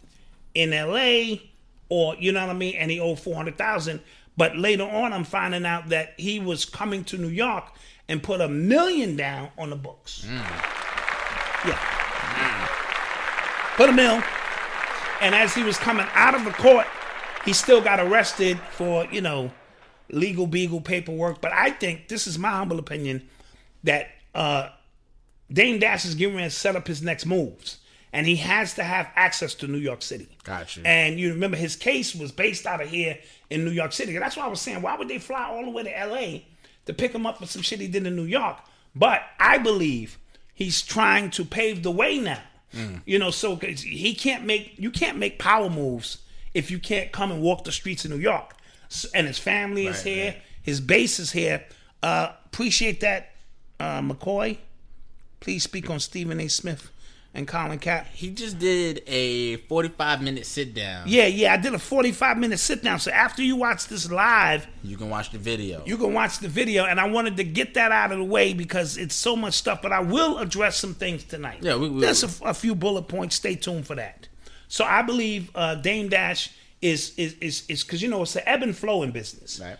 in 0.55 0.72
L.A. 0.72 1.50
or 1.88 2.14
you 2.16 2.31
know 2.33 2.42
what 2.42 2.50
I 2.50 2.59
mean, 2.59 2.76
and 2.76 2.90
he 2.90 3.00
owed 3.00 3.18
four 3.18 3.35
hundred 3.35 3.59
thousand. 3.59 4.00
But 4.37 4.57
later 4.57 4.85
on, 4.85 5.12
I'm 5.12 5.24
finding 5.24 5.66
out 5.66 5.88
that 5.88 6.14
he 6.18 6.38
was 6.38 6.64
coming 6.64 7.05
to 7.05 7.18
New 7.18 7.28
York 7.28 7.64
and 8.09 8.22
put 8.22 8.40
a 8.40 8.48
million 8.48 9.16
down 9.16 9.48
on 9.59 9.70
the 9.70 9.76
books. 9.76 10.26
Yeah, 11.64 11.78
put 13.76 13.88
a 13.88 13.92
mill. 13.92 14.22
And 15.20 15.35
as 15.35 15.55
he 15.55 15.62
was 15.62 15.78
coming 15.78 16.07
out 16.14 16.35
of 16.35 16.44
the 16.44 16.50
court, 16.50 16.87
he 17.44 17.52
still 17.52 17.81
got 17.81 18.00
arrested 18.00 18.59
for, 18.72 19.07
you 19.07 19.20
know, 19.20 19.52
legal 20.11 20.46
beagle 20.48 20.81
paperwork. 20.81 21.40
But 21.40 21.52
I 21.52 21.70
think 21.70 22.09
this 22.09 22.26
is 22.26 22.38
my 22.38 22.50
humble 22.50 22.81
opinion 22.81 23.28
that 23.85 24.09
uh, 24.35 24.70
Dame 25.52 25.78
Dash 25.78 26.04
is 26.04 26.14
getting 26.14 26.36
ready 26.36 26.48
to 26.48 26.54
set 26.54 26.76
up 26.76 26.86
his 26.86 27.02
next 27.02 27.26
moves. 27.26 27.78
And 28.14 28.26
he 28.26 28.36
has 28.36 28.74
to 28.74 28.84
have 28.84 29.08
access 29.16 29.54
to 29.54 29.66
New 29.66 29.78
York 29.78 30.02
City. 30.02 30.28
Got 30.44 30.76
you. 30.76 30.82
And 30.84 31.18
you 31.18 31.30
remember 31.30 31.56
his 31.56 31.76
case 31.76 32.14
was 32.14 32.30
based 32.30 32.66
out 32.66 32.82
of 32.82 32.88
here 32.90 33.18
in 33.48 33.64
New 33.64 33.70
York 33.70 33.92
City. 33.92 34.14
And 34.14 34.22
that's 34.22 34.36
why 34.36 34.44
I 34.44 34.48
was 34.48 34.60
saying, 34.60 34.82
why 34.82 34.96
would 34.96 35.08
they 35.08 35.18
fly 35.18 35.44
all 35.44 35.64
the 35.64 35.70
way 35.70 35.82
to 35.84 36.06
LA 36.06 36.40
to 36.84 36.92
pick 36.92 37.12
him 37.14 37.24
up 37.24 37.38
for 37.38 37.46
some 37.46 37.62
shit 37.62 37.80
he 37.80 37.88
did 37.88 38.06
in 38.06 38.14
New 38.14 38.24
York? 38.24 38.58
But 38.94 39.22
I 39.40 39.56
believe 39.56 40.18
he's 40.52 40.82
trying 40.82 41.30
to 41.30 41.44
pave 41.44 41.82
the 41.82 41.90
way 41.90 42.18
now. 42.18 42.42
You 43.04 43.18
know, 43.18 43.30
so 43.30 43.56
he 43.56 44.14
can't 44.14 44.44
make 44.46 44.78
you 44.78 44.90
can't 44.90 45.18
make 45.18 45.38
power 45.38 45.68
moves 45.68 46.22
if 46.54 46.70
you 46.70 46.78
can't 46.78 47.12
come 47.12 47.30
and 47.30 47.42
walk 47.42 47.64
the 47.64 47.72
streets 47.72 48.06
of 48.06 48.10
New 48.10 48.16
York. 48.16 48.54
S 48.90 49.04
and 49.14 49.26
his 49.26 49.38
family 49.38 49.86
is 49.86 50.02
here, 50.02 50.32
right. 50.32 50.42
his 50.62 50.80
base 50.80 51.18
is 51.18 51.32
here. 51.32 51.64
Uh, 52.02 52.32
appreciate 52.46 53.00
that, 53.00 53.32
uh, 53.78 54.00
McCoy. 54.00 54.56
Please 55.42 55.64
speak 55.64 55.90
on 55.90 55.98
Stephen 56.00 56.40
A. 56.40 56.46
Smith 56.48 56.90
and 57.35 57.48
Colin 57.48 57.78
Cap. 57.81 58.07
He 58.12 58.31
just 58.31 58.59
did 58.61 59.02
a 59.09 59.57
45 59.57 60.22
minute 60.22 60.46
sit 60.46 60.72
down. 60.72 61.05
Yeah, 61.09 61.26
yeah, 61.26 61.52
I 61.52 61.57
did 61.57 61.74
a 61.74 61.78
45 61.81 62.38
minute 62.38 62.59
sit 62.61 62.85
down. 62.85 63.00
So 63.00 63.11
after 63.11 63.42
you 63.42 63.57
watch 63.57 63.88
this 63.88 64.11
live, 64.11 64.66
You 64.85 64.96
can 64.96 65.11
watch 65.11 65.31
the 65.31 65.38
video. 65.38 65.83
you 65.85 65.96
can 65.96 66.14
watch 66.14 66.38
the 66.38 66.46
video. 66.48 66.85
And 66.85 67.00
I 67.00 67.09
wanted 67.11 67.37
to 67.38 67.44
get 67.44 67.74
that 67.74 67.90
out 67.90 68.12
of 68.12 68.18
the 68.18 68.24
way 68.24 68.52
because 68.55 68.96
it's 68.96 69.16
so 69.16 69.35
much 69.35 69.55
stuff. 69.55 69.83
But 69.83 69.92
I 69.92 69.98
will 70.00 70.38
address 70.38 70.76
some 70.76 70.94
things 70.94 71.24
tonight. 71.24 71.59
Yeah, 71.62 71.74
we- 71.76 71.88
we- 71.88 72.00
There's 72.02 72.22
a, 72.22 72.44
a 72.44 72.55
few 72.55 72.74
bullet 72.76 73.09
points. 73.09 73.35
Stay 73.35 73.57
tuned 73.57 73.87
for 73.87 73.96
that. 73.96 74.28
So 74.68 74.85
I 74.85 75.02
believe 75.02 75.50
uh, 75.57 75.74
Dame 75.74 76.09
Dash 76.09 76.50
is 76.81 77.12
is 77.16 77.35
is 77.40 77.64
is 77.68 77.83
because 77.85 78.00
you 78.02 78.09
know 78.09 78.22
it's 78.22 78.37
an 78.37 78.42
ebb 78.46 78.62
and 78.62 78.76
flow 78.76 79.02
in 79.05 79.11
business 79.12 79.61
Right. 79.62 79.76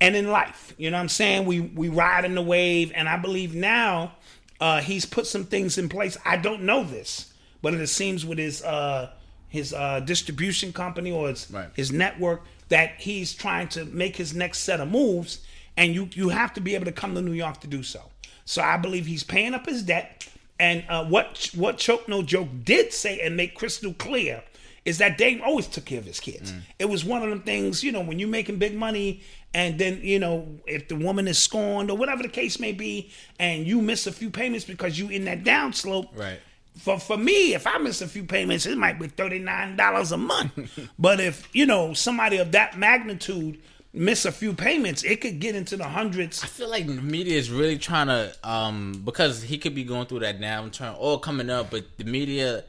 and 0.00 0.16
in 0.16 0.30
life. 0.30 0.72
You 0.78 0.90
know 0.90 0.96
what 0.96 1.02
I'm 1.02 1.08
saying? 1.08 1.44
We 1.46 1.60
we 1.60 1.88
ride 1.88 2.24
in 2.24 2.34
the 2.34 2.42
wave, 2.42 2.90
and 2.94 3.08
I 3.08 3.16
believe 3.18 3.54
now 3.54 4.12
uh, 4.60 4.80
he's 4.80 5.06
put 5.06 5.26
some 5.26 5.44
things 5.44 5.78
in 5.78 5.88
place. 5.88 6.16
I 6.24 6.36
don't 6.36 6.62
know 6.62 6.84
this, 6.84 7.32
but 7.62 7.74
it 7.74 7.86
seems 7.88 8.24
with 8.26 8.38
his 8.38 8.62
uh, 8.62 9.10
his 9.48 9.72
uh, 9.72 10.00
distribution 10.00 10.72
company 10.72 11.10
or 11.10 11.28
his 11.28 11.50
Right. 11.50 11.68
his 11.74 11.90
network 11.92 12.42
that 12.68 12.92
he's 12.98 13.34
trying 13.34 13.68
to 13.68 13.84
make 13.86 14.16
his 14.16 14.34
next 14.34 14.60
set 14.60 14.80
of 14.80 14.88
moves, 14.90 15.40
and 15.76 15.94
you 15.94 16.08
you 16.12 16.28
have 16.28 16.52
to 16.54 16.60
be 16.60 16.74
able 16.74 16.84
to 16.86 16.92
come 16.92 17.14
to 17.14 17.22
New 17.22 17.32
York 17.32 17.60
to 17.60 17.66
do 17.66 17.82
so. 17.82 18.02
So 18.44 18.62
I 18.62 18.76
believe 18.76 19.06
he's 19.06 19.24
paying 19.24 19.54
up 19.54 19.66
his 19.66 19.82
debt. 19.82 20.28
And 20.58 20.84
uh, 20.90 21.04
what 21.06 21.50
what 21.54 21.78
Choke 21.78 22.06
No 22.08 22.22
Joke 22.22 22.48
did 22.64 22.92
say 22.92 23.20
and 23.20 23.34
make 23.36 23.54
crystal 23.54 23.94
clear 23.94 24.42
is 24.84 24.98
that 24.98 25.16
Dame 25.18 25.40
always 25.44 25.66
took 25.66 25.84
care 25.84 25.98
of 25.98 26.04
his 26.04 26.20
kids. 26.20 26.52
It 26.78 26.86
was 26.86 27.04
one 27.04 27.22
of 27.22 27.28
them 27.30 27.40
things, 27.42 27.82
you 27.84 27.92
know, 27.92 28.00
when 28.00 28.18
you're 28.18 28.28
making 28.28 28.58
big 28.58 28.74
money 28.74 29.22
and 29.52 29.78
then, 29.78 30.00
you 30.02 30.18
know, 30.18 30.46
if 30.66 30.88
the 30.88 30.96
woman 30.96 31.26
is 31.26 31.38
scorned 31.38 31.90
or 31.90 31.96
whatever 31.96 32.22
the 32.22 32.28
case 32.28 32.60
may 32.60 32.72
be, 32.72 33.10
and 33.38 33.66
you 33.66 33.82
miss 33.82 34.06
a 34.06 34.12
few 34.12 34.30
payments 34.30 34.64
because 34.64 34.98
you 34.98 35.08
in 35.08 35.24
that 35.24 35.42
downslope. 35.42 36.16
Right. 36.16 36.40
For 36.76 37.00
for 37.00 37.16
me, 37.16 37.54
if 37.54 37.66
I 37.66 37.78
miss 37.78 38.00
a 38.00 38.06
few 38.06 38.24
payments, 38.24 38.64
it 38.64 38.78
might 38.78 38.98
be 38.98 39.08
thirty 39.08 39.40
nine 39.40 39.76
dollars 39.76 40.12
a 40.12 40.16
month. 40.16 40.78
but 40.98 41.20
if 41.20 41.48
you 41.52 41.66
know 41.66 41.94
somebody 41.94 42.38
of 42.38 42.52
that 42.52 42.78
magnitude 42.78 43.60
miss 43.92 44.24
a 44.24 44.30
few 44.30 44.54
payments, 44.54 45.02
it 45.02 45.20
could 45.20 45.40
get 45.40 45.56
into 45.56 45.76
the 45.76 45.84
hundreds. 45.84 46.42
I 46.44 46.46
feel 46.46 46.70
like 46.70 46.86
the 46.86 46.94
media 46.94 47.36
is 47.36 47.50
really 47.50 47.76
trying 47.76 48.06
to, 48.06 48.32
um, 48.44 49.02
because 49.04 49.42
he 49.42 49.58
could 49.58 49.74
be 49.74 49.82
going 49.82 50.06
through 50.06 50.20
that 50.20 50.40
downturn 50.40 50.94
or 50.96 51.18
coming 51.18 51.50
up, 51.50 51.70
but 51.70 51.84
the 51.98 52.04
media 52.04 52.64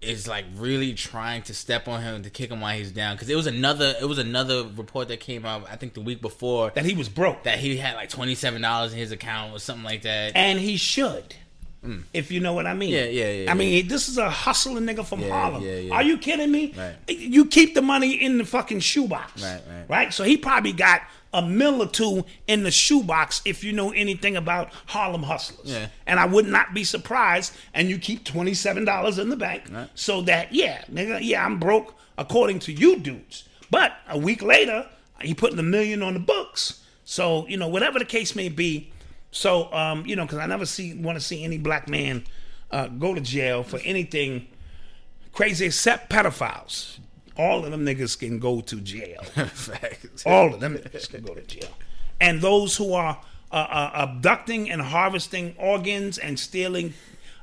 is 0.00 0.28
like 0.28 0.44
really 0.56 0.94
trying 0.94 1.42
to 1.42 1.54
step 1.54 1.88
on 1.88 2.00
him 2.02 2.22
to 2.22 2.30
kick 2.30 2.50
him 2.50 2.60
while 2.60 2.76
he's 2.76 2.92
down. 2.92 3.16
Because 3.16 3.28
it 3.28 3.34
was 3.34 3.46
another, 3.46 3.94
it 4.00 4.04
was 4.04 4.18
another 4.18 4.64
report 4.76 5.08
that 5.08 5.18
came 5.20 5.44
out, 5.44 5.66
I 5.70 5.76
think 5.76 5.94
the 5.94 6.00
week 6.00 6.20
before, 6.20 6.70
That 6.74 6.84
he 6.84 6.94
was 6.94 7.08
broke. 7.08 7.42
that 7.44 7.58
he 7.58 7.76
had 7.78 7.94
like 7.94 8.08
twenty 8.08 8.34
seven 8.36 8.62
dollars 8.62 8.92
in 8.92 8.98
his 8.98 9.10
account 9.12 9.54
or 9.54 9.58
something 9.58 9.84
like 9.84 10.02
that. 10.02 10.32
and 10.36 10.58
he 10.60 10.76
should. 10.76 11.34
If 12.12 12.30
you 12.30 12.40
know 12.40 12.52
what 12.52 12.66
I 12.66 12.74
mean. 12.74 12.90
Mm. 12.90 12.92
Yeah, 12.92 13.04
yeah, 13.04 13.32
yeah, 13.44 13.50
I 13.50 13.54
mean, 13.54 13.86
this 13.88 14.08
is 14.08 14.18
a 14.18 14.28
hustling 14.28 14.84
nigga 14.84 15.06
from 15.06 15.20
Yeah, 15.20 15.28
Harlem. 15.30 15.62
yeah, 15.62 15.76
yeah. 15.76 15.94
Are 15.94 16.02
you 16.02 16.18
kidding 16.18 16.50
me? 16.50 16.74
Right. 16.76 16.96
You 17.08 17.46
keep 17.46 17.74
the 17.74 17.80
money 17.82 18.12
in 18.14 18.36
the 18.36 18.44
fucking 18.44 18.80
shoebox. 18.80 19.42
Right, 19.42 19.60
right. 19.68 19.84
Right? 19.88 20.12
So 20.12 20.24
he 20.24 20.36
probably 20.36 20.72
got 20.72 21.02
a 21.32 21.40
mill 21.40 21.80
or 21.82 21.86
two 21.86 22.24
in 22.46 22.62
the 22.64 22.70
shoebox 22.70 23.40
if 23.44 23.62
you 23.64 23.72
know 23.72 23.90
anything 23.92 24.36
about 24.36 24.70
Harlem 24.86 25.22
hustlers. 25.22 25.70
Yeah. 25.70 25.88
And 26.06 26.18
I 26.18 26.26
would 26.26 26.46
not 26.46 26.74
be 26.74 26.84
surprised. 26.84 27.54
And 27.72 27.88
you 27.88 27.98
keep 27.98 28.24
$27 28.24 29.18
in 29.18 29.28
the 29.30 29.36
bank 29.36 29.62
Right. 29.70 29.88
so 29.94 30.20
that, 30.22 30.52
yeah, 30.52 30.82
nigga, 30.92 31.20
yeah, 31.22 31.44
I'm 31.46 31.58
broke 31.58 31.94
according 32.18 32.58
to 32.60 32.72
you 32.72 32.98
dudes. 32.98 33.44
But 33.70 33.92
a 34.08 34.18
week 34.18 34.42
later, 34.42 34.86
he 35.20 35.32
putting 35.34 35.58
a 35.58 35.62
million 35.62 36.02
on 36.02 36.14
the 36.14 36.20
books. 36.20 36.82
So, 37.04 37.46
you 37.46 37.56
know, 37.56 37.68
whatever 37.68 37.98
the 37.98 38.04
case 38.04 38.34
may 38.34 38.48
be. 38.48 38.90
So, 39.38 39.72
um, 39.72 40.04
you 40.04 40.16
know, 40.16 40.24
because 40.24 40.38
I 40.38 40.46
never 40.46 40.66
see 40.66 40.94
want 40.94 41.16
to 41.16 41.24
see 41.24 41.44
any 41.44 41.58
black 41.58 41.88
man 41.88 42.24
uh, 42.72 42.88
go 42.88 43.14
to 43.14 43.20
jail 43.20 43.62
for 43.62 43.78
anything 43.84 44.48
crazy 45.32 45.66
except 45.66 46.10
pedophiles. 46.10 46.98
All 47.36 47.64
of 47.64 47.70
them 47.70 47.86
niggas 47.86 48.18
can 48.18 48.40
go 48.40 48.60
to 48.62 48.80
jail. 48.80 49.22
All 50.26 50.52
of 50.52 50.58
them 50.58 50.76
niggas 50.76 51.08
can 51.08 51.22
go 51.22 51.34
to 51.34 51.42
jail. 51.42 51.70
And 52.20 52.40
those 52.40 52.76
who 52.76 52.94
are 52.94 53.20
uh, 53.52 53.54
uh, 53.54 53.90
abducting 53.94 54.68
and 54.70 54.82
harvesting 54.82 55.54
organs 55.56 56.18
and 56.18 56.36
stealing 56.36 56.94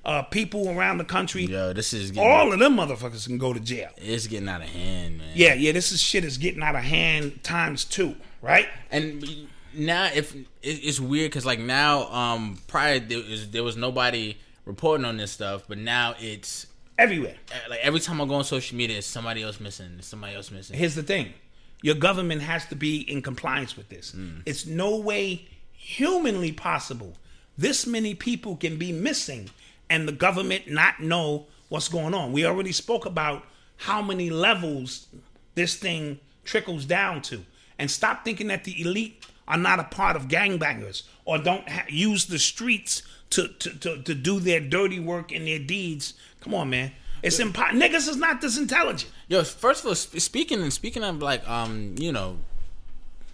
uh, 0.04 0.24
people 0.24 0.70
around 0.70 0.98
the 0.98 1.06
country, 1.06 1.46
Yo, 1.46 1.72
this 1.72 1.94
is 1.94 2.12
getting, 2.12 2.30
all 2.30 2.52
of 2.52 2.60
them 2.60 2.76
motherfuckers 2.76 3.26
can 3.26 3.38
go 3.38 3.54
to 3.54 3.60
jail. 3.62 3.90
it's 3.96 4.28
getting 4.28 4.50
out 4.50 4.62
of 4.62 4.68
hand, 4.68 5.20
man. 5.20 5.30
Yeah, 5.34 5.54
yeah, 5.54 5.72
this 5.72 5.94
is 5.94 6.02
shit 6.02 6.26
is 6.26 6.38
getting 6.38 6.62
out 6.62 6.76
of 6.76 6.84
hand 6.84 7.42
times 7.42 7.86
two, 7.86 8.16
right? 8.42 8.68
and 8.92 9.48
now 9.74 10.10
if 10.14 10.36
it- 10.66 10.82
it's 10.84 11.00
weird 11.00 11.32
because 11.32 11.46
like 11.46 11.60
now 11.60 12.12
um 12.12 12.60
prior 12.68 13.00
there 13.00 13.20
was, 13.20 13.50
there 13.52 13.64
was 13.64 13.78
nobody 13.78 14.38
reporting 14.66 15.06
on 15.06 15.18
this 15.18 15.32
stuff 15.32 15.64
but 15.68 15.78
now 15.78 16.16
it's 16.20 16.68
Everywhere. 16.98 17.36
like 17.70 17.80
every 17.82 18.00
time 18.00 18.22
i 18.22 18.26
go 18.26 18.36
on 18.36 18.44
social 18.46 18.78
media 18.78 18.98
it's 18.98 19.08
somebody 19.08 19.44
else 19.44 19.60
missing 19.60 19.96
it's 20.00 20.08
somebody 20.08 20.34
else 20.36 20.50
missing 20.52 20.78
Here's 20.78 20.96
the 20.96 21.04
thing 21.04 21.34
your 21.82 21.96
government 21.96 22.42
has 22.42 22.66
to 22.68 22.76
be 22.76 23.02
in 23.12 23.22
compliance 23.22 23.78
with 23.78 23.90
this. 23.90 24.16
It's 24.46 24.66
no 24.66 24.98
way 24.98 25.48
humanly 25.74 26.52
possible 26.52 27.14
this 27.58 27.86
many 27.86 28.16
people 28.16 28.56
can 28.56 28.78
be 28.78 28.92
missing 28.92 29.50
and 29.90 30.08
the 30.08 30.12
government 30.12 30.70
not 30.70 31.00
know 31.00 31.46
what's 31.70 31.88
going 31.88 32.14
on. 32.14 32.32
We 32.34 32.46
already 32.46 32.72
spoke 32.72 33.06
about 33.06 33.44
how 33.78 34.02
many 34.02 34.30
levels 34.30 35.08
this 35.54 35.76
thing 35.76 36.20
trickles 36.44 36.86
down 36.86 37.22
to. 37.24 37.46
And 37.78 37.90
stop 37.92 38.26
thinking 38.26 38.48
that 38.48 38.64
the 38.64 38.82
elite 38.82 39.24
are 39.48 39.58
not 39.58 39.80
a 39.80 39.84
part 39.84 40.16
of 40.16 40.28
gangbangers 40.28 41.04
or 41.26 41.38
don't 41.38 41.68
ha- 41.70 41.86
use 41.90 42.26
the 42.26 42.40
streets 42.40 43.04
to, 43.32 43.48
to, 43.48 43.70
to, 43.80 44.02
to 44.04 44.14
do 44.16 44.40
their 44.40 44.60
dirty 44.60 45.00
work 45.00 45.32
and 45.32 45.48
their 45.48 45.60
deeds. 45.60 46.14
Come 46.42 46.54
on, 46.54 46.70
man. 46.70 46.92
It's 47.24 47.40
impossible. 47.40 47.80
Niggas 47.82 48.08
is 48.08 48.18
not 48.18 48.42
this 48.42 48.58
intelligent. 48.58 49.12
Yo, 49.28 49.44
first 49.44 49.84
of 49.84 49.88
all, 49.90 49.96
sp- 49.98 50.20
speaking 50.20 50.62
and 50.62 50.72
speaking 50.72 51.04
of 51.04 51.22
like 51.22 51.48
um, 51.50 51.96
you 51.98 52.12
know, 52.12 52.38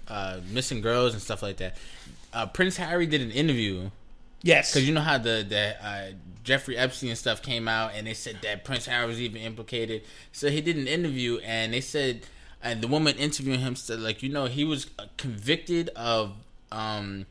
uh, 0.08 0.40
missing 0.50 0.82
girls 0.82 1.14
and 1.14 1.22
stuff 1.22 1.42
like 1.42 1.58
that. 1.58 1.76
Uh, 2.34 2.46
Prince 2.46 2.78
Harry 2.78 3.06
did 3.06 3.22
an 3.22 3.32
interview 3.32 3.90
Yes. 4.44 4.72
because 4.74 4.88
you 4.88 4.94
know 4.94 5.02
how 5.02 5.18
the 5.18 5.46
the 5.48 5.86
uh, 5.86 6.12
Jeffrey 6.44 6.78
Epstein 6.78 7.16
stuff 7.16 7.42
came 7.42 7.68
out, 7.68 7.92
and 7.94 8.08
they 8.08 8.14
said 8.14 8.38
that 8.44 8.64
Prince 8.64 8.86
Harry 8.86 9.06
was 9.06 9.20
even 9.22 9.42
implicated. 9.42 10.04
So 10.32 10.50
he 10.50 10.62
did 10.62 10.78
an 10.78 10.88
interview, 10.88 11.38
and 11.40 11.74
they 11.74 11.82
said, 11.82 12.22
and 12.64 12.82
the 12.82 12.88
woman 12.88 13.16
interviewing 13.18 13.60
him 13.60 13.76
said, 13.76 14.00
like, 14.00 14.22
you 14.24 14.30
know, 14.30 14.46
he 14.46 14.64
was 14.64 14.88
convicted 15.18 15.90
of, 15.96 16.34
um, 16.72 17.26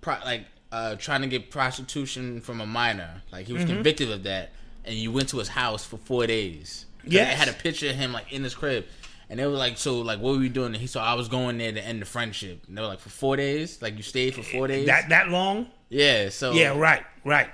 pro- 0.00 0.18
like, 0.24 0.46
uh, 0.72 0.96
trying 0.96 1.22
to 1.22 1.26
get 1.28 1.50
prostitution 1.50 2.40
from 2.40 2.60
a 2.60 2.66
minor. 2.66 3.22
Like 3.32 3.46
he 3.46 3.52
was 3.52 3.64
convicted 3.64 4.10
of 4.10 4.24
that, 4.24 4.50
and 4.84 4.94
you 4.94 5.12
went 5.12 5.28
to 5.30 5.38
his 5.38 5.48
house 5.48 5.84
for 5.84 5.96
four 5.96 6.26
days. 6.26 6.86
Yeah, 7.04 7.24
they 7.24 7.34
had 7.34 7.48
a 7.48 7.52
picture 7.52 7.88
of 7.88 7.96
him 7.96 8.12
like 8.12 8.32
in 8.32 8.42
his 8.42 8.54
crib. 8.54 8.84
And 9.28 9.40
they 9.40 9.46
were 9.46 9.52
like, 9.52 9.76
so 9.76 10.00
like, 10.00 10.20
what 10.20 10.34
were 10.34 10.38
we 10.38 10.48
doing? 10.48 10.68
And 10.68 10.76
he 10.76 10.86
said, 10.86 11.02
I 11.02 11.14
was 11.14 11.28
going 11.28 11.58
there 11.58 11.72
to 11.72 11.80
end 11.80 12.00
the 12.00 12.06
friendship. 12.06 12.62
And 12.68 12.76
they 12.76 12.82
were 12.82 12.86
like, 12.86 13.00
for 13.00 13.08
four 13.08 13.36
days, 13.36 13.82
like 13.82 13.96
you 13.96 14.02
stayed 14.02 14.34
for 14.34 14.42
four 14.42 14.68
days. 14.68 14.86
that 14.86 15.08
that 15.08 15.28
long? 15.30 15.68
yeah. 15.88 16.28
So 16.28 16.52
Yeah, 16.52 16.78
right, 16.78 17.02
right. 17.24 17.48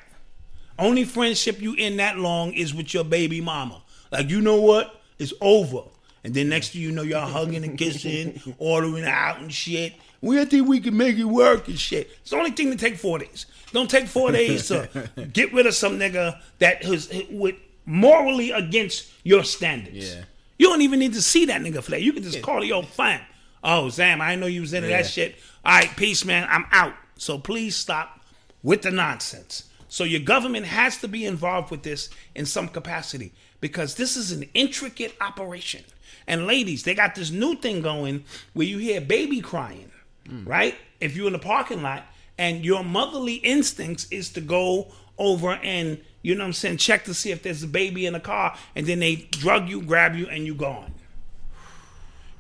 Only 0.78 1.04
friendship 1.04 1.61
you 1.61 1.74
in 1.74 1.96
that 1.98 2.18
long 2.18 2.52
is 2.54 2.74
with 2.74 2.92
your 2.92 3.04
baby 3.04 3.40
mama. 3.40 3.82
Like 4.11 4.28
you 4.30 4.40
know 4.40 4.61
what? 4.61 5.00
It's 5.18 5.32
over. 5.40 5.85
And 6.24 6.35
then 6.35 6.48
next 6.48 6.70
thing 6.70 6.82
you 6.82 6.92
know, 6.92 7.02
y'all 7.02 7.28
hugging 7.28 7.64
and 7.64 7.76
kissing, 7.76 8.40
ordering 8.58 9.04
out 9.04 9.40
and 9.40 9.52
shit. 9.52 9.94
We 10.20 10.42
think 10.44 10.68
we 10.68 10.78
can 10.80 10.96
make 10.96 11.16
it 11.16 11.24
work 11.24 11.66
and 11.66 11.78
shit. 11.78 12.11
It's 12.20 12.30
the 12.30 12.37
only 12.37 12.52
thing 12.52 12.70
to 12.70 12.76
take 12.76 12.96
four 12.96 13.18
days. 13.18 13.46
Don't 13.72 13.90
take 13.90 14.06
four 14.06 14.30
days 14.40 14.68
to 14.68 14.88
get 15.32 15.52
rid 15.52 15.66
of 15.66 15.74
some 15.74 15.98
nigga 15.98 16.40
that 16.61 16.85
is 16.85 17.08
eh, 17.11 17.24
with 17.30 17.56
morally 17.87 18.52
against 18.52 19.11
your 19.24 19.42
standards. 19.42 20.14
Yeah. 20.14 20.22
You 20.58 20.68
don't 20.68 20.82
even 20.82 21.00
need 21.00 21.14
to 21.14 21.22
see 21.22 21.46
that 21.46 21.61
nigga 21.61 21.82
flag. 21.82 22.02
You 22.02 22.12
can 22.12 22.22
just 22.22 22.40
call 22.42 22.62
it 22.62 22.66
your 22.66 22.85
fam. 22.85 23.20
Oh, 23.64 23.88
Sam, 23.88 24.20
I 24.20 24.37
know 24.37 24.46
you 24.46 24.61
was 24.61 24.72
into 24.74 24.88
Yeah. 24.88 25.02
that 25.02 25.08
shit. 25.11 25.35
All 25.64 25.76
right, 25.76 25.90
peace, 25.96 26.24
man. 26.24 26.46
I'm 26.48 26.66
out. 26.70 26.94
So 27.16 27.38
please 27.38 27.74
stop 27.74 28.20
with 28.62 28.82
the 28.82 28.90
nonsense. 28.92 29.64
So 29.88 30.04
your 30.04 30.20
government 30.20 30.66
has 30.66 30.98
to 30.98 31.08
be 31.08 31.26
involved 31.26 31.70
with 31.72 31.82
this 31.82 32.11
in 32.37 32.46
some 32.46 32.68
capacity 32.68 33.32
because 33.61 33.96
this 33.96 34.16
is 34.16 34.30
an 34.32 34.44
intricate 34.54 35.14
operation. 35.20 35.82
And 36.26 36.46
ladies, 36.46 36.82
they 36.85 36.94
got 36.94 37.14
this 37.14 37.30
new 37.30 37.56
thing 37.56 37.82
going 37.82 38.24
where 38.52 38.66
you 38.66 38.78
hear 38.78 39.00
baby 39.00 39.40
crying, 39.40 39.90
mm. 40.28 40.46
right? 40.46 40.74
If 41.00 41.16
you're 41.16 41.26
in 41.26 41.32
the 41.32 41.38
parking 41.38 41.82
lot 41.82 42.04
and 42.38 42.64
your 42.64 42.85
motherly 42.85 43.35
instincts 43.35 44.06
is 44.11 44.30
to 44.30 44.40
go 44.40 44.92
over 45.18 45.52
and 45.52 45.98
you 46.22 46.35
know 46.37 46.44
what 46.44 46.48
I'm 46.48 46.52
saying, 46.52 46.76
check 46.76 47.04
to 47.04 47.14
see 47.14 47.32
if 47.32 47.42
there's 47.42 47.62
a 47.62 47.68
baby 47.68 48.06
in 48.06 48.12
the 48.12 48.20
car, 48.20 48.56
and 48.76 48.87
then 48.87 49.00
they 49.00 49.16
drug 49.16 49.68
you, 49.68 49.82
grab 49.82 50.14
you, 50.14 50.28
and 50.28 50.46
you 50.46 50.54
gone. 50.54 50.94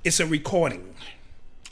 It's 0.04 0.20
a 0.20 0.26
recording. 0.26 0.94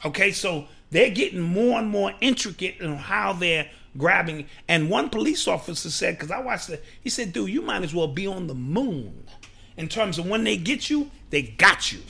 Okay, 0.04 0.32
so 0.32 0.66
they're 0.90 1.10
getting 1.10 1.40
more 1.40 1.78
and 1.78 1.88
more 1.88 2.12
intricate 2.20 2.80
in 2.80 2.96
how 2.96 3.32
they're 3.32 3.70
grabbing. 3.96 4.46
And 4.66 4.90
one 4.90 5.08
police 5.08 5.46
officer 5.46 5.90
said, 5.90 6.16
because 6.16 6.30
I 6.30 6.40
watched 6.40 6.70
it, 6.70 6.84
he 7.00 7.10
said, 7.10 7.32
dude, 7.32 7.50
you 7.50 7.62
might 7.62 7.82
as 7.82 7.94
well 7.94 8.08
be 8.08 8.26
on 8.26 8.48
the 8.48 8.54
moon. 8.54 9.24
In 9.80 9.88
terms 9.88 10.18
of 10.18 10.26
when 10.26 10.44
they 10.44 10.56
get 10.56 10.90
you, 10.90 11.10
they 11.30 11.42
got 11.42 11.90
you. 11.90 12.00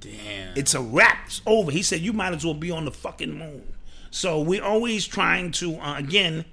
damn. 0.00 0.56
It's 0.56 0.74
a 0.74 0.80
wrap. 0.80 1.26
It's 1.26 1.40
over. 1.46 1.70
He 1.70 1.82
said, 1.82 2.00
you 2.00 2.12
might 2.12 2.34
as 2.34 2.44
well 2.44 2.54
be 2.54 2.70
on 2.70 2.84
the 2.84 2.90
fucking 2.90 3.38
moon. 3.38 3.62
So 4.10 4.40
we're 4.40 4.64
always 4.64 5.06
trying 5.06 5.52
to, 5.52 5.76
uh, 5.76 5.96
again, 5.96 6.44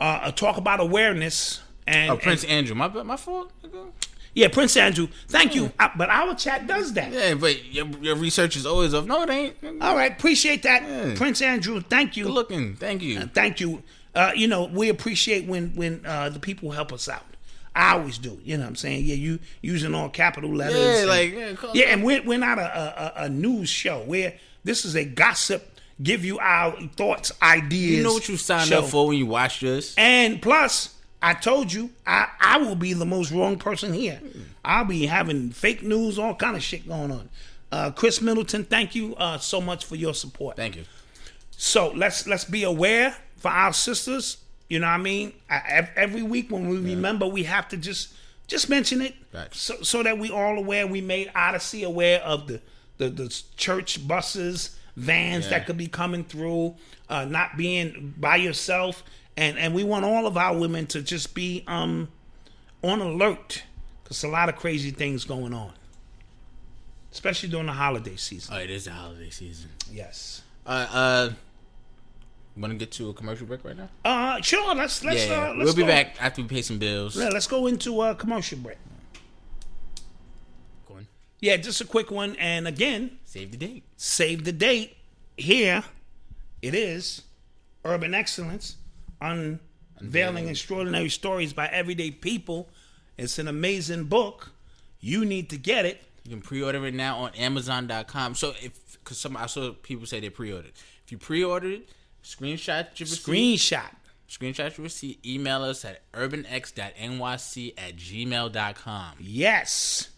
uh, 0.00 0.32
talk 0.32 0.56
about 0.56 0.80
awareness. 0.80 1.60
And, 1.86 2.10
oh, 2.10 2.16
Prince 2.16 2.42
and- 2.42 2.52
Andrew, 2.52 2.74
my 2.74 2.88
my 2.88 3.16
fault. 3.16 3.52
yeah, 4.34 4.48
Prince 4.48 4.76
Andrew, 4.76 5.06
thank 5.28 5.54
you. 5.54 5.70
Uh, 5.78 5.88
but 5.96 6.08
our 6.10 6.34
chat 6.34 6.66
does 6.66 6.92
that. 6.94 7.12
Yeah, 7.12 7.34
but 7.34 7.64
your, 7.66 7.86
your 8.00 8.16
research 8.16 8.56
is 8.56 8.66
always 8.66 8.94
off. 8.94 9.04
No, 9.06 9.22
it 9.22 9.30
ain't. 9.30 9.56
All 9.82 9.94
right, 9.94 10.10
appreciate 10.12 10.62
that, 10.64 10.82
Yeah. 10.82 11.14
Prince 11.16 11.40
Andrew. 11.42 11.80
Thank 11.80 12.16
you. 12.16 12.24
Good 12.24 12.32
looking. 12.32 12.74
Thank 12.76 13.02
you. 13.02 13.20
Thank 13.28 13.60
you. 13.60 13.82
Uh, 14.14 14.32
you 14.34 14.46
know, 14.48 14.64
we 14.66 14.88
appreciate 14.88 15.46
when 15.46 15.74
when 15.74 16.04
uh, 16.04 16.28
the 16.30 16.38
people 16.40 16.70
help 16.72 16.92
us 16.92 17.08
out. 17.08 17.24
I 17.74 17.92
always 17.94 18.18
do. 18.18 18.38
You 18.44 18.56
know 18.56 18.64
what 18.64 18.70
I'm 18.70 18.76
saying? 18.76 19.04
Yeah, 19.04 19.14
you 19.14 19.38
using 19.62 19.94
all 19.94 20.08
capital 20.10 20.54
letters. 20.54 20.76
Yeah, 20.76 20.98
and- 21.00 21.08
like, 21.08 21.32
yeah, 21.32 21.70
yeah, 21.74 21.84
and 21.86 22.04
we're, 22.04 22.22
we're 22.22 22.38
not 22.38 22.58
a, 22.58 22.62
a, 23.22 23.24
a- 23.24 23.28
news 23.28 23.68
show. 23.68 24.04
We're, 24.06 24.34
this 24.64 24.84
is 24.84 24.94
a 24.94 25.04
gossip, 25.04 25.78
give 26.02 26.24
you 26.24 26.38
our 26.38 26.72
thoughts, 26.96 27.32
ideas. 27.42 27.98
You 27.98 28.02
know 28.02 28.12
what 28.12 28.28
you 28.28 28.36
signed 28.36 28.68
show. 28.68 28.80
up 28.80 28.86
for 28.86 29.08
when 29.08 29.16
you 29.16 29.26
watch 29.26 29.60
this. 29.60 29.94
And 29.96 30.40
plus, 30.42 30.94
I 31.22 31.34
told 31.34 31.72
you, 31.72 31.90
I, 32.06 32.28
I 32.40 32.58
will 32.58 32.74
be 32.76 32.92
the 32.92 33.06
most 33.06 33.30
wrong 33.32 33.56
person 33.58 33.92
here. 33.92 34.20
I'll 34.64 34.84
be 34.84 35.06
having 35.06 35.50
fake 35.50 35.82
news, 35.82 36.18
all 36.18 36.34
kind 36.34 36.56
of 36.56 36.62
shit 36.62 36.86
going 36.86 37.10
on. 37.10 37.28
Uh, 37.70 37.90
Chris 37.90 38.20
Middleton, 38.20 38.64
thank 38.64 38.94
you 38.94 39.14
uh, 39.16 39.38
so 39.38 39.60
much 39.60 39.84
for 39.86 39.96
your 39.96 40.12
support. 40.12 40.56
Thank 40.56 40.76
you. 40.76 40.84
So 41.56 41.90
let's 41.92 42.26
let's 42.26 42.44
be 42.44 42.64
aware 42.64 43.16
for 43.36 43.50
our 43.50 43.72
sisters. 43.72 44.36
You 44.72 44.78
know 44.78 44.86
what 44.86 44.92
I 44.94 44.96
mean? 44.98 45.34
I, 45.50 45.86
every 45.96 46.22
week 46.22 46.50
when 46.50 46.66
we 46.66 46.78
remember, 46.78 47.26
we 47.26 47.42
have 47.42 47.68
to 47.68 47.76
just 47.76 48.14
just 48.46 48.70
mention 48.70 49.02
it, 49.02 49.14
Facts. 49.30 49.60
so 49.60 49.82
so 49.82 50.02
that 50.02 50.16
we 50.18 50.30
all 50.30 50.56
aware. 50.56 50.86
We 50.86 51.02
made 51.02 51.30
Odyssey 51.34 51.82
aware 51.82 52.20
of 52.22 52.46
the 52.46 52.62
the, 52.96 53.10
the 53.10 53.42
church 53.58 54.08
buses, 54.08 54.74
vans 54.96 55.44
Yeah. 55.44 55.50
that 55.58 55.66
could 55.66 55.76
be 55.76 55.88
coming 55.88 56.24
through, 56.24 56.76
uh, 57.10 57.26
not 57.26 57.58
being 57.58 58.14
by 58.16 58.36
yourself, 58.36 59.02
and 59.36 59.58
and 59.58 59.74
we 59.74 59.84
want 59.84 60.06
all 60.06 60.26
of 60.26 60.38
our 60.38 60.56
women 60.56 60.86
to 60.86 61.02
just 61.02 61.34
be 61.34 61.64
um 61.66 62.08
on 62.82 63.02
alert 63.02 63.64
because 64.02 64.24
a 64.24 64.28
lot 64.28 64.48
of 64.48 64.56
crazy 64.56 64.90
things 64.90 65.24
going 65.26 65.52
on, 65.52 65.72
especially 67.12 67.50
during 67.50 67.66
the 67.66 67.72
holiday 67.72 68.16
season. 68.16 68.54
Oh, 68.56 68.58
it 68.58 68.70
is 68.70 68.86
the 68.86 68.92
holiday 68.92 69.28
season. 69.28 69.68
yes. 69.90 70.40
Uh, 70.64 70.86
uh, 70.90 71.30
want 72.56 72.72
to 72.72 72.78
get 72.78 72.90
to 72.92 73.10
a 73.10 73.14
commercial 73.14 73.46
break 73.46 73.64
right 73.64 73.76
now? 73.76 73.88
Uh, 74.04 74.40
sure. 74.42 74.74
Let's 74.74 75.02
let's 75.04 75.26
yeah, 75.26 75.50
uh, 75.50 75.54
let's 75.54 75.64
we'll 75.64 75.74
be 75.74 75.82
go. 75.82 75.88
back 75.88 76.16
after 76.20 76.42
we 76.42 76.48
pay 76.48 76.62
some 76.62 76.78
bills. 76.78 77.16
Yeah, 77.16 77.28
let's 77.28 77.46
go 77.46 77.66
into 77.66 78.02
a 78.02 78.14
commercial 78.14 78.58
break. 78.58 78.78
Go 80.86 80.94
on. 80.94 81.06
Yeah, 81.40 81.56
just 81.56 81.80
a 81.80 81.84
quick 81.84 82.10
one. 82.10 82.36
And 82.36 82.66
again, 82.68 83.18
Save 83.24 83.50
the 83.52 83.56
date. 83.56 83.84
save 83.96 84.44
the 84.44 84.52
date. 84.52 84.96
Here 85.36 85.82
it 86.60 86.74
is 86.74 87.22
Urban 87.84 88.12
Excellence 88.14 88.76
Unveiling 89.20 90.48
Extraordinary 90.48 91.08
Stories 91.08 91.52
by 91.52 91.66
Everyday 91.68 92.10
People. 92.10 92.68
It's 93.16 93.38
an 93.38 93.48
amazing 93.48 94.04
book. 94.04 94.50
You 95.00 95.24
need 95.24 95.48
to 95.50 95.56
get 95.56 95.84
it. 95.86 96.02
You 96.24 96.30
can 96.30 96.40
pre-order 96.42 96.86
it 96.86 96.94
now 96.94 97.18
on 97.18 97.34
Amazon.com. 97.34 98.34
So 98.36 98.52
if, 98.62 98.98
because 99.02 99.18
some 99.18 99.36
I 99.36 99.46
saw 99.46 99.72
people 99.72 100.06
say 100.06 100.20
they 100.20 100.28
pre-ordered. 100.30 100.72
If 101.04 101.10
you 101.10 101.18
pre-ordered 101.18 101.72
it, 101.72 101.88
screenshot 102.24 102.98
your 102.98 103.06
receipt. 103.08 103.58
Screenshot. 103.58 103.90
Screenshot 104.28 104.76
your 104.76 104.84
receipt. 104.84 105.24
Email 105.26 105.62
us 105.62 105.84
at 105.84 106.10
urbanx.nyc 106.12 107.74
at 107.78 107.96
gmail.com. 107.96 109.12
Yes. 109.20 110.08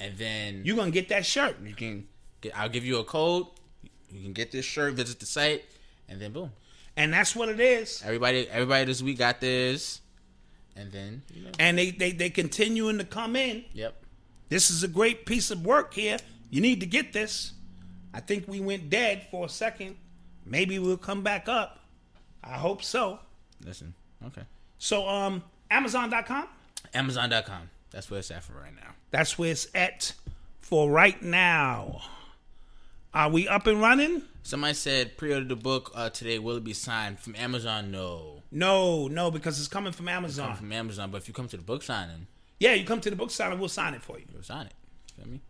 And 0.00 0.16
then 0.18 0.62
You're 0.64 0.76
going 0.76 0.90
to 0.90 0.94
get 0.94 1.08
that 1.10 1.24
shirt. 1.24 1.56
you 1.64 1.74
can 1.74 2.06
get, 2.40 2.58
I'll 2.58 2.68
give 2.68 2.84
you 2.84 2.98
a 2.98 3.04
code. 3.04 3.46
You 4.10 4.22
can 4.22 4.32
get 4.32 4.50
this 4.50 4.64
shirt, 4.64 4.94
visit 4.94 5.20
the 5.20 5.26
site, 5.26 5.64
and 6.08 6.20
then 6.20 6.32
boom. 6.32 6.50
And 6.96 7.12
that's 7.12 7.34
what 7.36 7.48
it 7.48 7.60
is. 7.60 8.02
Everybody, 8.04 8.48
everybody 8.50 8.84
this 8.84 9.00
week 9.02 9.18
got 9.18 9.40
this, 9.40 10.00
and 10.76 10.92
then 10.92 11.22
you 11.32 11.44
know, 11.44 11.50
And 11.58 11.78
they, 11.78 11.90
they, 11.90 12.12
they 12.12 12.28
continuing 12.28 12.98
to 12.98 13.04
come 13.04 13.36
in. 13.36 13.64
yep. 13.72 13.94
This 14.50 14.70
is 14.70 14.82
a 14.82 14.88
great 14.88 15.24
piece 15.24 15.50
of 15.50 15.64
work 15.64 15.94
here. 15.94 16.18
You 16.50 16.60
need 16.60 16.80
to 16.80 16.86
get 16.86 17.14
this. 17.14 17.52
I 18.12 18.20
think 18.20 18.46
we 18.46 18.60
went 18.60 18.90
dead 18.90 19.26
for 19.30 19.46
a 19.46 19.48
second. 19.48 19.96
Maybe 20.44 20.78
we'll 20.78 20.96
come 20.96 21.22
back 21.22 21.48
up. 21.48 21.78
I 22.42 22.54
hope 22.54 22.82
so. 22.82 23.20
Listen, 23.64 23.94
okay. 24.26 24.42
So, 24.78 25.08
um, 25.08 25.44
Amazon.com. 25.70 26.48
Amazon.com. 26.94 27.70
That's 27.90 28.10
where 28.10 28.18
it's 28.18 28.30
at 28.30 28.42
for 28.42 28.54
right 28.54 28.74
now. 28.74 28.94
That's 29.10 29.38
where 29.38 29.50
it's 29.50 29.68
at 29.74 30.14
for 30.60 30.90
right 30.90 31.22
now. 31.22 32.02
Are 33.14 33.28
we 33.28 33.46
up 33.46 33.66
and 33.66 33.80
running? 33.80 34.22
Somebody 34.42 34.74
said 34.74 35.16
pre-order 35.16 35.44
the 35.44 35.56
book 35.56 35.92
uh, 35.94 36.10
today. 36.10 36.38
Will 36.38 36.56
it 36.56 36.64
be 36.64 36.72
signed 36.72 37.20
from 37.20 37.36
Amazon? 37.36 37.90
No, 37.90 38.42
No, 38.50 39.06
no, 39.06 39.30
because 39.30 39.58
it's 39.58 39.68
coming 39.68 39.92
from 39.92 40.08
Amazon. 40.08 40.48
Come 40.48 40.56
from 40.56 40.72
Amazon. 40.72 41.10
But 41.10 41.18
if 41.18 41.28
you 41.28 41.34
come 41.34 41.46
to 41.48 41.56
the 41.56 41.62
book 41.62 41.82
signing, 41.82 42.26
yeah, 42.58 42.72
you 42.72 42.84
come 42.84 43.00
to 43.02 43.10
the 43.10 43.16
book 43.16 43.30
signing, 43.30 43.58
we'll 43.58 43.68
sign 43.68 43.94
it 43.94 44.02
for 44.02 44.18
you. 44.18 44.24
We'll 44.32 44.42
sign 44.42 44.66
it. 44.66 44.72
You 45.18 45.24
Feel 45.24 45.32
me? 45.32 45.40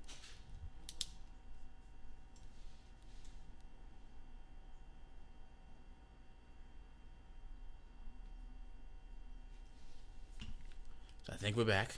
Think 11.32 11.56
we're 11.56 11.64
back. 11.64 11.96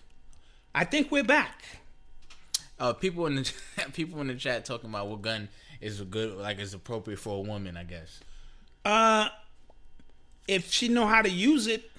I 0.74 0.84
think 0.84 1.10
we're 1.10 1.24
back. 1.24 1.62
Uh, 2.78 2.92
people 2.92 3.26
in 3.26 3.36
the 3.36 3.52
people 3.92 4.20
in 4.20 4.26
the 4.28 4.34
chat 4.34 4.64
talking 4.64 4.90
about 4.90 5.08
what 5.08 5.22
gun 5.22 5.48
is 5.80 6.00
good, 6.00 6.36
like 6.36 6.58
is 6.58 6.74
appropriate 6.74 7.18
for 7.18 7.38
a 7.38 7.40
woman. 7.40 7.76
I 7.76 7.84
guess. 7.84 8.20
Uh, 8.84 9.28
if 10.46 10.70
she 10.70 10.88
know 10.88 11.06
how 11.06 11.22
to 11.22 11.30
use 11.30 11.66
it, 11.66 11.90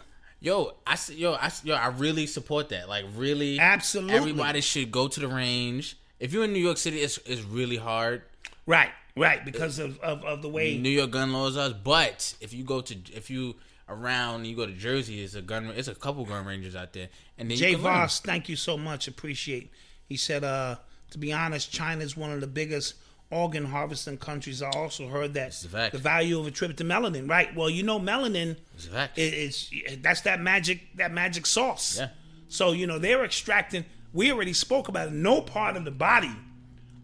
Yo, 0.46 0.74
I 0.86 0.96
yo, 1.12 1.34
I 1.34 1.52
yo, 1.64 1.74
I 1.74 1.88
really 1.88 2.28
support 2.28 2.70
that. 2.70 2.88
Like, 2.88 3.06
really, 3.16 3.58
Absolutely. 3.60 4.14
everybody 4.14 4.62
should 4.62 4.92
go 4.92 5.08
to 5.08 5.20
the 5.20 5.28
range. 5.28 5.98
If 6.20 6.34
you're 6.34 6.44
in 6.44 6.54
New 6.54 6.60
York 6.60 6.78
City, 6.78 7.00
it's 7.00 7.18
it's 7.26 7.42
really 7.42 7.78
hard. 7.78 8.22
right, 8.68 8.92
right, 9.18 9.44
because 9.44 9.80
of 9.80 10.00
of, 10.02 10.24
of 10.24 10.44
the 10.44 10.50
way. 10.50 10.78
New 10.78 10.90
York 10.90 11.10
gun 11.10 11.34
laws 11.34 11.58
are, 11.58 11.72
but 11.72 12.36
if 12.42 12.54
you 12.54 12.64
go 12.64 12.82
to 12.82 12.96
if 13.12 13.32
you 13.32 13.56
around, 13.88 14.46
you 14.46 14.56
go 14.56 14.66
to 14.66 14.72
Jersey, 14.72 15.24
it's 15.24 15.36
a 15.36 15.42
gun, 15.42 15.72
it's 15.76 15.88
a 15.88 15.96
couple 15.96 16.26
gun 16.26 16.46
rangers 16.46 16.76
out 16.76 16.94
there, 16.94 17.10
and 17.38 17.50
then 17.50 17.58
Jay 17.58 17.72
you. 17.72 17.78
Voss, 17.78 18.20
thank 18.20 18.50
you 18.50 18.56
so 18.56 18.78
much. 18.78 19.08
Appreciate. 19.08 19.72
He 20.08 20.18
said, 20.18 20.44
uh, 20.44 20.76
to 21.12 21.18
be 21.18 21.32
honest, 21.34 21.72
China 21.72 22.04
is 22.04 22.16
one 22.18 22.32
of 22.32 22.42
the 22.42 22.48
biggest 22.48 22.96
organ 23.32 23.66
harvesting 23.66 24.18
countries. 24.18 24.62
I 24.62 24.70
also 24.70 25.08
heard 25.08 25.34
that 25.34 25.52
the 25.92 25.98
value 25.98 26.40
of 26.40 26.48
a 26.48 26.52
trip 26.52 26.76
to 26.78 26.84
melanin. 26.84 27.30
Right. 27.30 27.56
Well, 27.56 27.70
you 27.70 27.84
know, 27.84 28.00
melanin 28.00 28.58
It's 28.76 28.88
is, 29.16 29.72
is 29.72 29.98
that's 30.02 30.22
that 30.22 30.40
magic 30.40 30.96
that 30.98 31.12
magic 31.12 31.46
sauce. 31.46 31.98
Yeah. 32.00 32.10
So 32.48 32.72
you 32.72 32.88
know 32.88 33.00
they're 33.00 33.26
extracting. 33.26 33.86
We 34.14 34.32
already 34.32 34.54
spoke 34.54 34.88
about 34.88 35.10
it. 35.10 35.14
No 35.14 35.42
part 35.42 35.76
of 35.76 35.86
the 35.86 35.92
body 35.92 36.32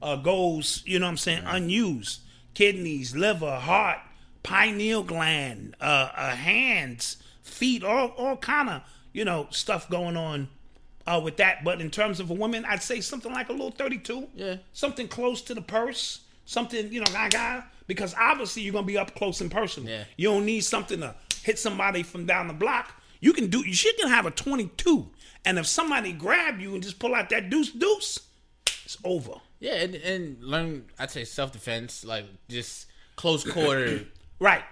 uh, 0.02 0.16
goes. 0.16 0.84
You 0.86 1.00
know 1.00 1.08
what 1.08 1.12
I'm 1.12 1.18
saying? 1.18 1.44
Unused. 1.46 2.22
Kidneys, 2.54 3.16
liver, 3.16 3.56
heart, 3.56 4.00
pineal 4.44 5.04
gland, 5.04 5.76
uh, 5.80 6.10
uh, 6.16 6.36
hands, 6.36 7.18
feet, 7.44 7.84
all 7.84 8.10
all 8.18 8.38
kind 8.38 8.70
of 8.70 8.82
you 9.14 9.26
know 9.26 9.48
stuff 9.52 9.90
going 9.90 10.18
on 10.18 10.50
uh, 11.08 11.22
with 11.24 11.38
that. 11.38 11.64
But 11.64 11.82
in 11.82 11.90
terms 11.90 12.20
of 12.20 12.30
a 12.30 12.34
woman, 12.34 12.66
I'd 12.66 12.84
say 12.84 13.02
something 13.02 13.32
like 13.32 13.50
a 13.50 13.54
little 13.54 13.72
32. 13.72 14.28
Yeah. 14.36 14.56
Something 14.74 15.08
close 15.08 15.42
to 15.44 15.54
the 15.54 15.62
purse. 15.62 16.22
Something 16.46 16.92
you 16.92 17.00
know, 17.00 17.12
gaga. 17.12 17.66
Because 17.88 18.16
obviously 18.20 18.62
you're 18.62 18.74
gonna 18.74 18.86
be 18.86 18.98
up 18.98 19.16
close 19.16 19.42
and 19.42 19.52
personal. 19.52 19.90
Yeah. 19.90 20.04
You 20.18 20.30
don't 20.30 20.46
need 20.46 20.62
something 20.62 21.00
to 21.02 21.16
hit 21.44 21.60
somebody 21.60 22.04
from 22.04 22.26
down 22.26 22.48
the 22.48 22.54
block. 22.54 22.94
You 23.20 23.34
can 23.34 23.48
do. 23.50 23.64
She 23.72 23.94
can 23.94 24.10
have 24.10 24.26
a 24.26 24.32
22, 24.32 25.08
and 25.46 25.60
if 25.60 25.68
somebody 25.68 26.12
grab 26.12 26.60
you 26.60 26.74
and 26.74 26.82
just 26.82 26.98
pull 26.98 27.14
out 27.14 27.30
that 27.30 27.50
deuce 27.50 27.72
deuce, 27.72 28.20
it's 28.86 28.98
over. 29.04 29.34
Yeah, 29.60 29.76
and, 29.76 29.96
and 29.96 30.44
learn. 30.44 30.86
I'd 30.98 31.12
say 31.12 31.24
self 31.24 31.52
defense, 31.52 32.04
like 32.04 32.26
just 32.50 32.88
close 33.16 33.44
quarter. 33.44 34.06
Right. 34.42 34.64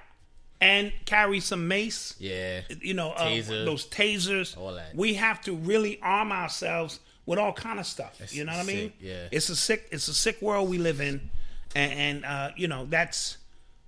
And 0.59 0.91
carry 1.05 1.39
some 1.39 1.67
mace. 1.69 2.15
Yeah, 2.19 2.61
You 2.81 2.93
know, 2.95 3.11
uh, 3.11 3.27
Taser. 3.27 3.63
those 3.63 3.85
tasers. 3.87 4.57
All 4.57 4.73
that. 4.73 4.93
We 4.95 5.13
have 5.13 5.39
to 5.41 5.55
really 5.55 5.99
arm 6.01 6.33
ourselves 6.33 6.99
with 7.25 7.39
all 7.39 7.53
kind 7.53 7.79
of 7.79 7.85
stuff. 7.85 8.19
you 8.33 8.43
know 8.43 8.51
what 8.51 8.61
I 8.61 8.63
mean? 8.65 8.91
yeah. 8.99 9.27
It's 9.31 9.47
a 9.49 9.55
sick. 9.55 9.87
It's 9.91 10.07
a 10.09 10.13
sick 10.13 10.41
world 10.41 10.67
we 10.67 10.79
live 10.79 10.99
in, 10.99 11.29
and, 11.75 11.93
and 11.93 12.25
uh, 12.25 12.49
you 12.57 12.67
know 12.67 12.87
that's 12.89 13.37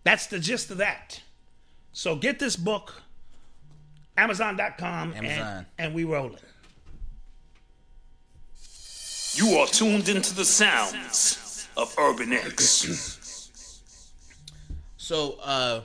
that's 0.04 0.28
the 0.28 0.40
gist 0.40 0.70
of 0.72 0.78
that. 0.78 1.22
So 1.92 2.16
get 2.16 2.38
this 2.40 2.56
book, 2.56 3.02
Amazon.com, 4.16 5.14
Amazon. 5.14 5.48
And, 5.48 5.66
and 5.80 5.94
we 5.96 6.04
rolling. 6.06 6.38
You 9.34 9.58
are 9.58 9.68
tuned 9.68 10.08
into 10.10 10.34
the 10.36 10.46
sounds 10.46 11.68
of 11.76 11.94
Urban 11.98 12.32
X. 12.34 13.18
So 15.12 15.36
uh, 15.43 15.82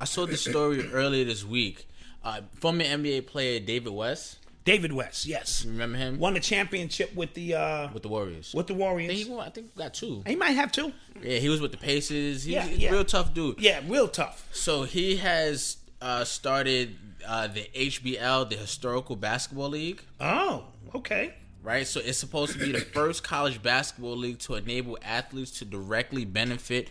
I 0.00 0.06
saw 0.06 0.24
this 0.24 0.40
story 0.40 0.90
earlier 0.90 1.22
this 1.26 1.44
week. 1.44 1.86
Uh, 2.24 2.40
former 2.54 2.82
NBA 2.82 3.26
player 3.26 3.60
David 3.60 3.92
West, 3.92 4.38
David 4.64 4.90
West, 4.90 5.26
yes, 5.26 5.66
remember 5.66 5.98
him 5.98 6.18
won 6.18 6.34
a 6.34 6.40
championship 6.40 7.14
with 7.14 7.34
the 7.34 7.52
uh, 7.56 7.88
with 7.92 8.04
the 8.04 8.08
Warriors. 8.08 8.54
with 8.54 8.66
the 8.68 8.72
I 8.72 8.76
think 8.78 8.80
Warriors. 8.80 9.12
he, 9.26 9.30
won- 9.30 9.46
I 9.46 9.50
think 9.50 9.76
got 9.76 9.92
two. 9.92 10.22
He 10.26 10.34
might 10.34 10.52
have 10.52 10.72
two. 10.72 10.94
Yeah, 11.22 11.36
he 11.40 11.50
was 11.50 11.60
with 11.60 11.72
the 11.72 11.76
Pacers. 11.76 12.44
He's, 12.44 12.48
Yeah, 12.48 12.62
he's 12.62 12.78
yeah. 12.78 12.88
a 12.88 12.92
real 12.92 13.04
tough 13.04 13.34
dude. 13.34 13.60
Yeah, 13.60 13.82
real 13.86 14.08
tough. 14.08 14.48
So 14.50 14.84
he 14.84 15.16
has 15.16 15.76
uh, 16.00 16.24
started 16.24 16.96
uh, 17.26 17.48
the 17.48 17.68
HBL, 17.76 18.48
the 18.48 18.56
Historical 18.56 19.14
Basketball 19.14 19.68
League. 19.68 20.00
Oh, 20.22 20.64
okay. 20.94 21.34
right? 21.62 21.86
So 21.86 22.00
it's 22.02 22.16
supposed 22.16 22.54
to 22.54 22.58
be 22.58 22.72
the 22.72 22.80
first 22.80 23.22
college 23.22 23.62
basketball 23.62 24.16
league 24.16 24.38
to 24.38 24.54
enable 24.54 24.96
athletes 25.04 25.50
to 25.58 25.66
directly 25.66 26.24
benefit 26.24 26.88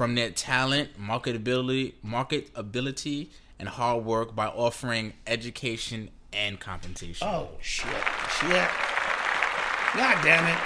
from 0.00 0.14
their 0.14 0.30
talent, 0.30 0.88
marketability, 0.98 1.92
marketability, 2.02 3.28
and 3.58 3.68
hard 3.68 4.02
work 4.02 4.34
by 4.34 4.46
offering 4.46 5.12
education 5.26 6.08
and 6.32 6.58
compensation. 6.58 7.28
Oh 7.28 7.50
shit! 7.60 7.92
Shit! 8.40 8.70
God 9.94 10.24
damn 10.24 10.46
it! 10.46 10.56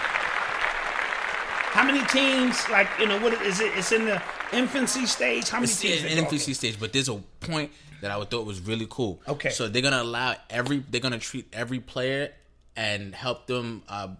How 1.72 1.85
many 1.85 2.07
teams? 2.07 2.68
Like 2.70 2.87
you 3.01 3.09
know, 3.09 3.18
what 3.18 3.32
is 3.43 3.59
it? 3.61 3.76
It's 3.76 3.91
in 3.91 4.05
the 4.05 4.22
infancy 4.53 5.05
stage. 5.05 5.49
How 5.49 5.59
many 5.59 5.64
It's 5.64 5.80
teams? 5.80 6.05
in 6.05 6.16
infancy 6.16 6.55
stage, 6.55 6.78
but 6.78 6.93
there's 6.93 7.09
a 7.09 7.16
point 7.41 7.72
that 8.03 8.12
I 8.12 8.16
would 8.16 8.30
thought 8.30 8.47
was 8.47 8.61
really 8.61 8.87
cool. 8.89 9.20
Okay. 9.26 9.51
so 9.51 9.66
they're 9.66 9.82
gonna 9.82 10.03
allow 10.03 10.37
every, 10.49 10.85
they're 10.89 11.01
gonna 11.01 11.18
treat 11.18 11.49
every 11.53 11.80
player 11.80 12.30
and 12.76 13.12
help 13.16 13.49
them 13.49 13.82
uh, 13.89 14.11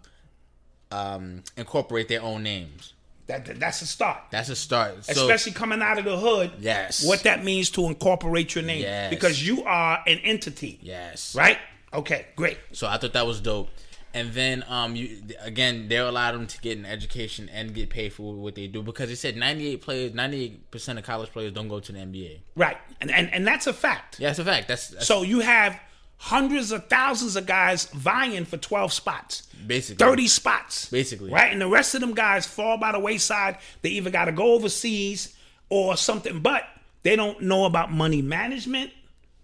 um, 0.91 1.45
incorporate 1.57 2.09
their 2.09 2.21
own 2.23 2.43
names. 2.43 2.95
That, 3.27 3.45
that- 3.47 3.59
that's 3.61 3.81
a 3.83 3.87
start. 3.87 4.19
That's 4.31 4.49
a 4.51 4.57
start. 4.57 5.05
So, 5.05 5.13
Especially 5.23 5.53
coming 5.53 5.81
out 5.83 5.99
of 5.99 6.05
the 6.05 6.17
hood. 6.19 6.53
Yes. 6.59 7.07
What 7.07 7.23
that 7.25 7.43
means 7.45 7.71
to 7.71 7.87
incorporate 7.87 8.55
your 8.55 8.65
name. 8.65 8.83
Yes. 8.83 9.11
Because 9.11 9.47
you 9.47 9.65
are 9.65 10.03
an 10.07 10.19
entity. 10.19 10.79
yes, 10.83 11.35
Right. 11.35 11.59
Okay. 11.93 12.27
Great. 12.37 12.59
So 12.73 12.87
I 12.89 12.99
thought 12.99 13.13
that 13.13 13.27
was 13.27 13.41
dope. 13.41 13.69
And 14.13 14.33
then 14.33 14.65
um 14.69 14.95
you 14.95 15.23
again 15.41 15.89
they 15.89 15.97
allowed 15.97 16.33
them 16.33 16.47
to 16.47 16.61
get 16.61 16.77
an 16.79 16.85
education 16.87 17.49
and 17.53 17.75
get 17.75 17.89
paid 17.91 18.13
for 18.13 18.35
what 18.35 18.55
they 18.55 18.67
do 18.69 18.83
because 18.83 19.09
they 19.09 19.15
said 19.17 19.37
98 19.37 19.81
players 19.81 20.13
98% 20.13 20.99
of 20.99 21.05
college 21.05 21.31
players 21.31 21.53
don't 21.53 21.69
go 21.69 21.81
to 21.81 21.93
the 21.93 21.99
NBA. 21.99 22.41
Right. 22.57 22.77
And 23.01 23.11
and 23.11 23.33
and 23.33 23.47
that's 23.47 23.67
a 23.67 23.73
fact. 23.73 24.21
Yeah, 24.21 24.29
that's 24.29 24.39
a 24.39 24.45
fact. 24.45 24.69
That's, 24.69 24.89
that's 24.89 25.07
So 25.07 25.23
you 25.23 25.41
have 25.41 25.79
hundreds 26.25 26.73
of 26.73 26.87
thousands 26.87 27.37
of 27.37 27.45
guys 27.45 27.85
vying 27.89 28.47
for 28.47 28.57
12 28.57 28.95
spots. 28.95 29.43
basically 29.67 30.03
30 30.03 30.27
spots. 30.27 30.89
Basically. 30.89 31.31
Right? 31.31 31.53
And 31.53 31.61
the 31.61 31.69
rest 31.69 31.95
of 31.95 32.01
them 32.01 32.15
guys 32.15 32.47
fall 32.47 32.79
by 32.79 32.93
the 32.93 32.99
wayside. 32.99 33.59
They 33.83 33.91
either 33.91 34.09
got 34.09 34.25
to 34.25 34.33
go 34.33 34.55
overseas 34.55 35.37
or 35.69 35.99
something, 35.99 36.41
but 36.41 36.63
they 37.03 37.15
don't 37.15 37.43
know 37.43 37.67
about 37.67 37.93
money 37.93 38.23
management. 38.23 38.91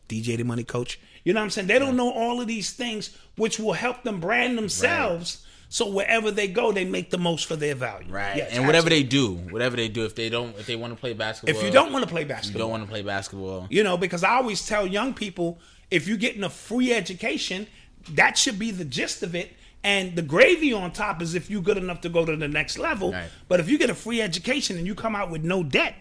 DJ 0.08 0.38
the 0.38 0.42
money 0.42 0.64
coach. 0.64 0.98
You 1.22 1.34
know 1.34 1.40
what 1.40 1.44
I'm 1.44 1.50
saying? 1.50 1.66
They 1.66 1.78
don't 1.78 1.96
know 1.96 2.10
all 2.10 2.40
of 2.40 2.46
these 2.46 2.72
things 2.72 3.14
which 3.36 3.58
will 3.58 3.74
help 3.74 4.02
them 4.02 4.18
brand 4.18 4.56
themselves 4.56 5.44
so 5.68 5.88
wherever 5.88 6.32
they 6.32 6.48
go, 6.48 6.72
they 6.72 6.84
make 6.84 7.10
the 7.10 7.18
most 7.18 7.46
for 7.46 7.54
their 7.54 7.76
value. 7.76 8.10
right. 8.10 8.38
Yes, 8.38 8.50
and 8.52 8.66
whatever 8.66 8.88
absolutely. 8.88 9.02
they 9.02 9.08
do, 9.08 9.52
whatever 9.52 9.76
they 9.76 9.88
do 9.88 10.04
if 10.04 10.16
they 10.16 10.28
don't 10.28 10.56
if 10.58 10.66
they 10.66 10.74
want 10.74 10.92
to 10.92 10.98
play 10.98 11.12
basketball 11.12 11.56
If 11.56 11.64
you 11.64 11.70
don't 11.70 11.92
want 11.92 12.04
to 12.04 12.10
play 12.10 12.24
basketball, 12.24 12.58
you 12.58 12.64
don't 12.64 12.70
want 12.70 12.82
to 12.82 12.88
play 12.88 13.02
basketball. 13.02 13.66
You 13.70 13.84
know, 13.84 13.96
because 13.96 14.24
I 14.24 14.30
always 14.30 14.66
tell 14.66 14.84
young 14.84 15.14
people 15.14 15.60
if 15.90 16.06
you're 16.08 16.16
getting 16.16 16.44
a 16.44 16.50
free 16.50 16.92
education, 16.92 17.66
that 18.10 18.36
should 18.38 18.58
be 18.58 18.70
the 18.70 18.84
gist 18.84 19.22
of 19.22 19.34
it. 19.34 19.52
And 19.82 20.14
the 20.14 20.22
gravy 20.22 20.72
on 20.74 20.92
top 20.92 21.22
is 21.22 21.34
if 21.34 21.48
you're 21.48 21.62
good 21.62 21.78
enough 21.78 22.02
to 22.02 22.08
go 22.10 22.24
to 22.26 22.36
the 22.36 22.48
next 22.48 22.78
level. 22.78 23.12
Right. 23.12 23.30
But 23.48 23.60
if 23.60 23.68
you 23.70 23.78
get 23.78 23.88
a 23.88 23.94
free 23.94 24.20
education 24.20 24.76
and 24.76 24.86
you 24.86 24.94
come 24.94 25.16
out 25.16 25.30
with 25.30 25.42
no 25.42 25.62
debt, 25.62 25.94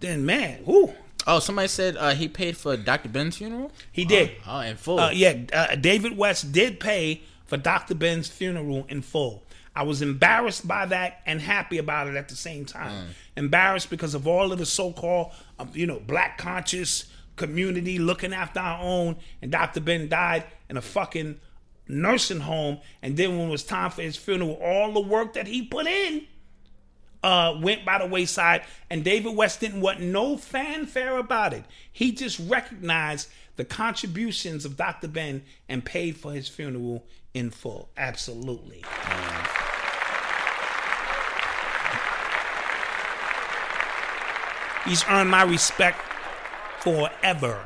then 0.00 0.24
man, 0.24 0.64
whoo, 0.64 0.92
Oh, 1.26 1.38
somebody 1.38 1.68
said 1.68 1.96
uh, 1.96 2.10
he 2.14 2.28
paid 2.28 2.54
for 2.56 2.76
Dr. 2.76 3.08
Ben's 3.08 3.36
funeral? 3.38 3.72
he 3.90 4.04
did. 4.04 4.32
Oh, 4.46 4.60
in 4.60 4.76
full. 4.76 5.00
Uh, 5.00 5.10
yeah, 5.10 5.34
uh, 5.52 5.74
David 5.74 6.16
West 6.16 6.52
did 6.52 6.78
pay 6.78 7.22
for 7.46 7.56
Dr. 7.56 7.94
Ben's 7.94 8.28
funeral 8.28 8.84
in 8.88 9.00
full. 9.02 9.42
I 9.74 9.82
was 9.84 10.02
embarrassed 10.02 10.68
by 10.68 10.86
that 10.86 11.22
and 11.26 11.40
happy 11.40 11.78
about 11.78 12.06
it 12.08 12.14
at 12.14 12.28
the 12.28 12.36
same 12.36 12.64
time. 12.66 13.08
Embarrassed 13.36 13.90
because 13.90 14.14
of 14.14 14.26
all 14.28 14.52
of 14.52 14.58
the 14.58 14.66
so-called, 14.66 15.32
um, 15.58 15.70
you 15.72 15.86
know, 15.86 15.98
black 15.98 16.38
conscious 16.38 17.06
community 17.36 17.98
looking 17.98 18.32
after 18.32 18.60
our 18.60 18.80
own, 18.82 19.16
and 19.42 19.50
Dr. 19.50 19.80
Ben 19.80 20.08
died 20.08 20.44
in 20.68 20.76
a 20.76 20.82
fucking 20.82 21.40
nursing 21.88 22.40
home. 22.40 22.78
And 23.02 23.16
then 23.16 23.36
when 23.38 23.48
it 23.48 23.50
was 23.52 23.64
time 23.64 23.90
for 23.90 24.02
his 24.02 24.16
funeral, 24.16 24.58
all 24.62 24.92
the 24.92 25.00
work 25.00 25.34
that 25.34 25.46
he 25.46 25.62
put 25.62 25.86
in 25.86 26.26
uh, 27.22 27.58
went 27.60 27.84
by 27.84 27.98
the 27.98 28.06
wayside, 28.06 28.62
and 28.90 29.02
David 29.02 29.34
West 29.34 29.60
didn't 29.60 29.80
want 29.80 30.00
no 30.00 30.36
fanfare 30.36 31.16
about 31.16 31.54
it. 31.54 31.64
He 31.90 32.12
just 32.12 32.38
recognized 32.38 33.30
the 33.56 33.64
contributions 33.64 34.64
of 34.64 34.76
Dr. 34.76 35.08
Ben 35.08 35.42
and 35.68 35.84
paid 35.84 36.16
for 36.16 36.32
his 36.32 36.48
funeral 36.48 37.06
in 37.32 37.50
full. 37.50 37.88
Absolutely. 37.96 38.84
He's 44.84 45.02
earned 45.08 45.30
my 45.30 45.44
respect 45.44 45.98
forever. 46.84 47.64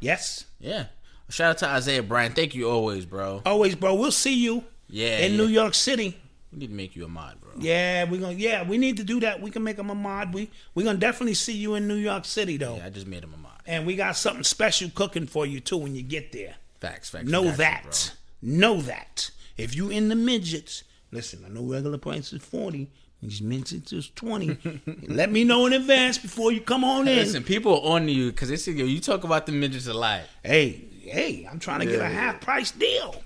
Yes? 0.00 0.44
yeah. 0.60 0.86
Shout 1.28 1.50
out 1.50 1.58
to 1.58 1.66
Isaiah 1.68 2.02
Bryan. 2.04 2.32
Thank 2.32 2.54
you 2.54 2.68
always, 2.70 3.04
bro. 3.04 3.42
Always, 3.44 3.74
bro. 3.74 3.94
We'll 3.96 4.12
see 4.12 4.34
you 4.34 4.62
Yeah. 4.88 5.18
in 5.18 5.32
yeah. 5.32 5.38
New 5.38 5.46
York 5.46 5.74
City. 5.74 6.16
We 6.52 6.58
need 6.60 6.68
to 6.68 6.72
make 6.74 6.94
you 6.94 7.04
a 7.04 7.08
mod, 7.08 7.40
bro. 7.40 7.50
Yeah, 7.58 8.04
we're 8.04 8.20
gonna 8.20 8.34
yeah, 8.34 8.62
we 8.62 8.78
need 8.78 8.98
to 8.98 9.04
do 9.04 9.18
that. 9.20 9.40
We 9.42 9.50
can 9.50 9.64
make 9.64 9.76
him 9.76 9.90
a 9.90 9.94
mod. 9.94 10.32
We 10.32 10.50
we're 10.74 10.84
gonna 10.84 10.98
definitely 10.98 11.34
see 11.34 11.54
you 11.56 11.74
in 11.74 11.88
New 11.88 11.96
York 11.96 12.24
City 12.24 12.56
though. 12.56 12.76
Yeah, 12.76 12.86
I 12.86 12.90
just 12.90 13.08
made 13.08 13.24
him 13.24 13.34
a 13.34 13.36
mod. 13.38 13.60
And 13.66 13.86
we 13.86 13.96
got 13.96 14.16
something 14.16 14.44
special 14.44 14.88
cooking 14.94 15.26
for 15.26 15.44
you 15.46 15.58
too 15.58 15.76
when 15.78 15.96
you 15.96 16.02
get 16.02 16.30
there. 16.30 16.54
Facts, 16.80 17.10
facts. 17.10 17.28
Know 17.28 17.44
you, 17.44 17.52
that. 17.52 18.12
know 18.40 18.80
that. 18.82 19.30
If 19.56 19.74
you 19.74 19.88
in 19.90 20.08
the 20.08 20.14
midgets, 20.14 20.84
listen, 21.10 21.42
I 21.44 21.48
know 21.48 21.62
regular 21.64 21.98
price 21.98 22.32
is 22.32 22.42
40. 22.42 22.88
These 23.26 23.42
midgets 23.42 23.92
is 23.92 24.08
20. 24.14 24.56
Let 25.08 25.32
me 25.32 25.42
know 25.42 25.66
in 25.66 25.72
advance 25.72 26.16
before 26.16 26.52
you 26.52 26.60
come 26.60 26.84
on 26.84 27.08
in. 27.08 27.16
Listen, 27.16 27.42
people 27.42 27.80
are 27.80 27.96
on 27.96 28.08
you 28.08 28.30
because 28.30 28.48
they 28.48 28.56
say 28.56 28.70
you 28.70 29.00
talk 29.00 29.24
about 29.24 29.46
the 29.46 29.52
midgets 29.52 29.88
a 29.88 29.94
lot. 29.94 30.22
Hey, 30.44 30.84
hey, 31.02 31.44
I'm 31.50 31.58
trying 31.58 31.80
to 31.80 31.86
get 31.86 31.96
Yeah, 31.96 32.08
a 32.08 32.12
yeah. 32.12 32.20
half 32.20 32.40
price 32.40 32.70
deal. 32.70 33.22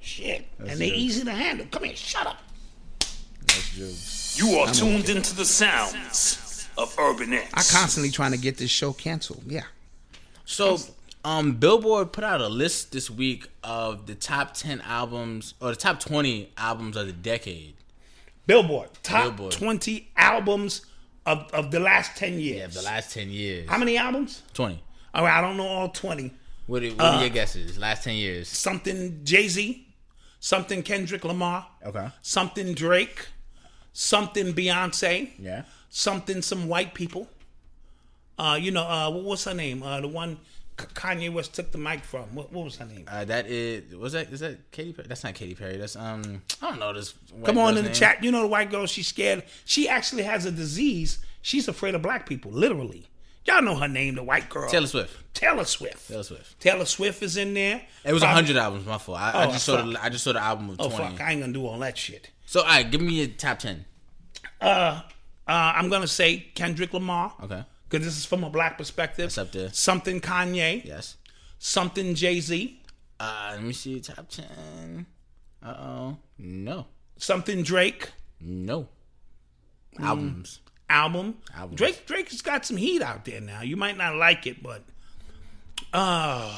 Shit. 0.00 0.46
and 0.58 0.70
they 0.80 0.90
good. 0.90 0.98
easy 0.98 1.24
to 1.24 1.30
handle. 1.30 1.66
Come 1.70 1.84
here, 1.84 1.94
shut 1.94 2.26
up. 2.26 2.38
That's 3.42 3.70
jokes. 3.76 4.36
You 4.40 4.56
are 4.58 4.72
tuned 4.72 5.08
into 5.08 5.36
the 5.36 5.44
sounds 5.44 6.68
of 6.76 6.92
Urban 6.98 7.32
X. 7.32 7.50
I 7.54 7.78
constantly 7.78 8.10
trying 8.10 8.32
to 8.32 8.38
get 8.38 8.56
this 8.56 8.70
show 8.70 8.92
canceled. 8.92 9.44
Yeah. 9.46 9.62
So, 10.44 10.78
um, 11.24 11.52
Billboard 11.52 12.12
put 12.12 12.24
out 12.24 12.40
a 12.40 12.48
list 12.48 12.90
this 12.92 13.08
week 13.10 13.46
of 13.62 14.06
the 14.06 14.14
top 14.16 14.54
ten 14.54 14.80
albums 14.80 15.54
or 15.60 15.70
the 15.70 15.76
top 15.76 16.00
twenty 16.00 16.50
albums 16.56 16.96
of 16.96 17.06
the 17.06 17.12
decade. 17.12 17.74
Billboard, 18.50 18.88
top 19.04 19.22
Billboard. 19.36 19.52
20 19.52 20.10
albums 20.16 20.84
of, 21.24 21.48
of 21.52 21.70
the 21.70 21.78
last 21.78 22.16
10 22.16 22.40
years. 22.40 22.58
Yeah, 22.74 22.80
the 22.82 22.82
last 22.86 23.12
ten 23.12 23.30
years. 23.30 23.68
How 23.68 23.78
many 23.78 23.96
albums? 23.96 24.42
Twenty. 24.54 24.82
All 25.14 25.24
right, 25.24 25.38
I 25.38 25.40
don't 25.40 25.56
know 25.56 25.66
all 25.68 25.88
20. 25.88 26.32
What, 26.66 26.82
are, 26.82 26.88
what 26.90 27.00
Uh, 27.00 27.20
your 27.20 27.28
guesses? 27.30 27.78
Last 27.78 28.04
ten 28.04 28.14
years. 28.16 28.48
Something 28.48 29.20
Jay 29.24 29.46
Z, 29.48 29.86
something 30.40 30.82
Kendrick 30.82 31.24
Lamar, 31.24 31.66
Okay. 31.86 32.08
something 32.22 32.74
Drake, 32.74 33.28
something 33.92 34.52
Beyonce, 34.52 35.30
Yeah. 35.38 35.62
something 35.88 36.42
some 36.42 36.66
white 36.68 36.92
people. 36.94 37.28
Uh, 38.38 38.58
you 38.60 38.70
know, 38.72 38.84
uh, 38.86 39.10
what's 39.10 39.44
her 39.44 39.54
name? 39.54 39.82
Uh, 39.82 40.00
the 40.00 40.08
one 40.08 40.38
Kanye 40.94 41.32
West 41.32 41.54
took 41.54 41.72
the 41.72 41.78
mic 41.78 42.04
from. 42.04 42.22
What, 42.34 42.52
what 42.52 42.64
was 42.64 42.76
her 42.76 42.84
name? 42.84 43.04
Uh, 43.08 43.24
that 43.26 43.46
is 43.46 43.94
was 43.94 44.12
that 44.14 44.30
is 44.32 44.40
that 44.40 44.70
Katy 44.72 44.92
Perry? 44.92 45.08
That's 45.08 45.24
not 45.24 45.34
Katy 45.34 45.54
Perry. 45.54 45.76
That's 45.76 45.96
um 45.96 46.42
I 46.62 46.70
don't 46.70 46.80
know 46.80 46.92
this. 46.92 47.14
Come 47.44 47.58
on 47.58 47.70
in 47.70 47.74
the 47.76 47.82
name. 47.84 47.92
chat. 47.94 48.22
You 48.24 48.30
know 48.32 48.42
the 48.42 48.46
white 48.48 48.70
girl. 48.70 48.86
She's 48.86 49.06
scared. 49.08 49.44
She 49.64 49.88
actually 49.88 50.22
has 50.24 50.46
a 50.46 50.50
disease. 50.52 51.18
She's 51.42 51.68
afraid 51.68 51.94
of 51.94 52.02
black 52.02 52.26
people. 52.28 52.50
Literally. 52.50 53.06
Y'all 53.46 53.62
know 53.62 53.74
her 53.76 53.88
name, 53.88 54.16
the 54.16 54.22
white 54.22 54.50
girl. 54.50 54.68
Taylor 54.68 54.86
Swift. 54.86 55.16
Taylor 55.32 55.64
Swift. 55.64 56.06
Taylor 56.08 56.22
Swift. 56.22 56.60
Taylor 56.60 56.84
Swift 56.84 57.22
is 57.22 57.38
in 57.38 57.54
there. 57.54 57.80
It 58.04 58.12
was 58.12 58.22
a 58.22 58.26
hundred 58.28 58.56
albums. 58.58 58.84
My 58.86 58.98
fault. 58.98 59.18
I, 59.18 59.30
I 59.32 59.46
Oh, 59.46 59.50
just 59.52 59.64
saw 59.64 59.80
the 59.82 59.98
I 60.02 60.10
just 60.10 60.24
saw 60.24 60.32
the 60.34 60.42
album 60.42 60.68
of 60.70 60.76
Oh 60.78 60.90
twenty. 60.90 61.16
fuck! 61.16 61.26
I 61.26 61.32
ain't 61.32 61.40
gonna 61.40 61.52
do 61.54 61.66
all 61.66 61.78
that 61.78 61.96
shit. 61.96 62.30
So 62.44 62.60
all 62.60 62.66
right, 62.66 62.88
give 62.90 63.00
me 63.00 63.14
your 63.14 63.28
top 63.28 63.58
ten. 63.60 63.86
Uh, 64.60 65.00
I'm 65.46 65.88
gonna 65.88 66.06
say 66.06 66.46
Kendrick 66.54 66.92
Lamar. 66.92 67.32
Okay. 67.42 67.64
Because 67.90 68.06
this 68.06 68.16
is 68.16 68.24
from 68.24 68.44
a 68.44 68.50
black 68.50 68.78
perspective. 68.78 69.36
Up 69.36 69.50
there. 69.50 69.70
Something 69.72 70.20
Kanye. 70.20 70.84
Yes. 70.84 71.16
Something 71.58 72.14
Jay 72.14 72.40
Z. 72.40 72.80
Uh, 73.18 73.50
let 73.54 73.62
me 73.64 73.72
see 73.72 74.00
top 74.00 74.28
ten. 74.28 75.06
Uh 75.62 75.74
oh. 75.76 76.16
No. 76.38 76.86
Something 77.16 77.64
Drake. 77.64 78.12
No. 78.40 78.88
Albums. 79.98 80.60
Album. 80.88 81.38
Albums. 81.54 81.76
Drake. 81.76 82.06
Drake 82.06 82.30
has 82.30 82.42
got 82.42 82.64
some 82.64 82.76
heat 82.76 83.02
out 83.02 83.24
there 83.24 83.40
now. 83.40 83.62
You 83.62 83.76
might 83.76 83.96
not 83.96 84.14
like 84.14 84.46
it, 84.46 84.62
but. 84.62 84.84
Uh, 85.92 86.48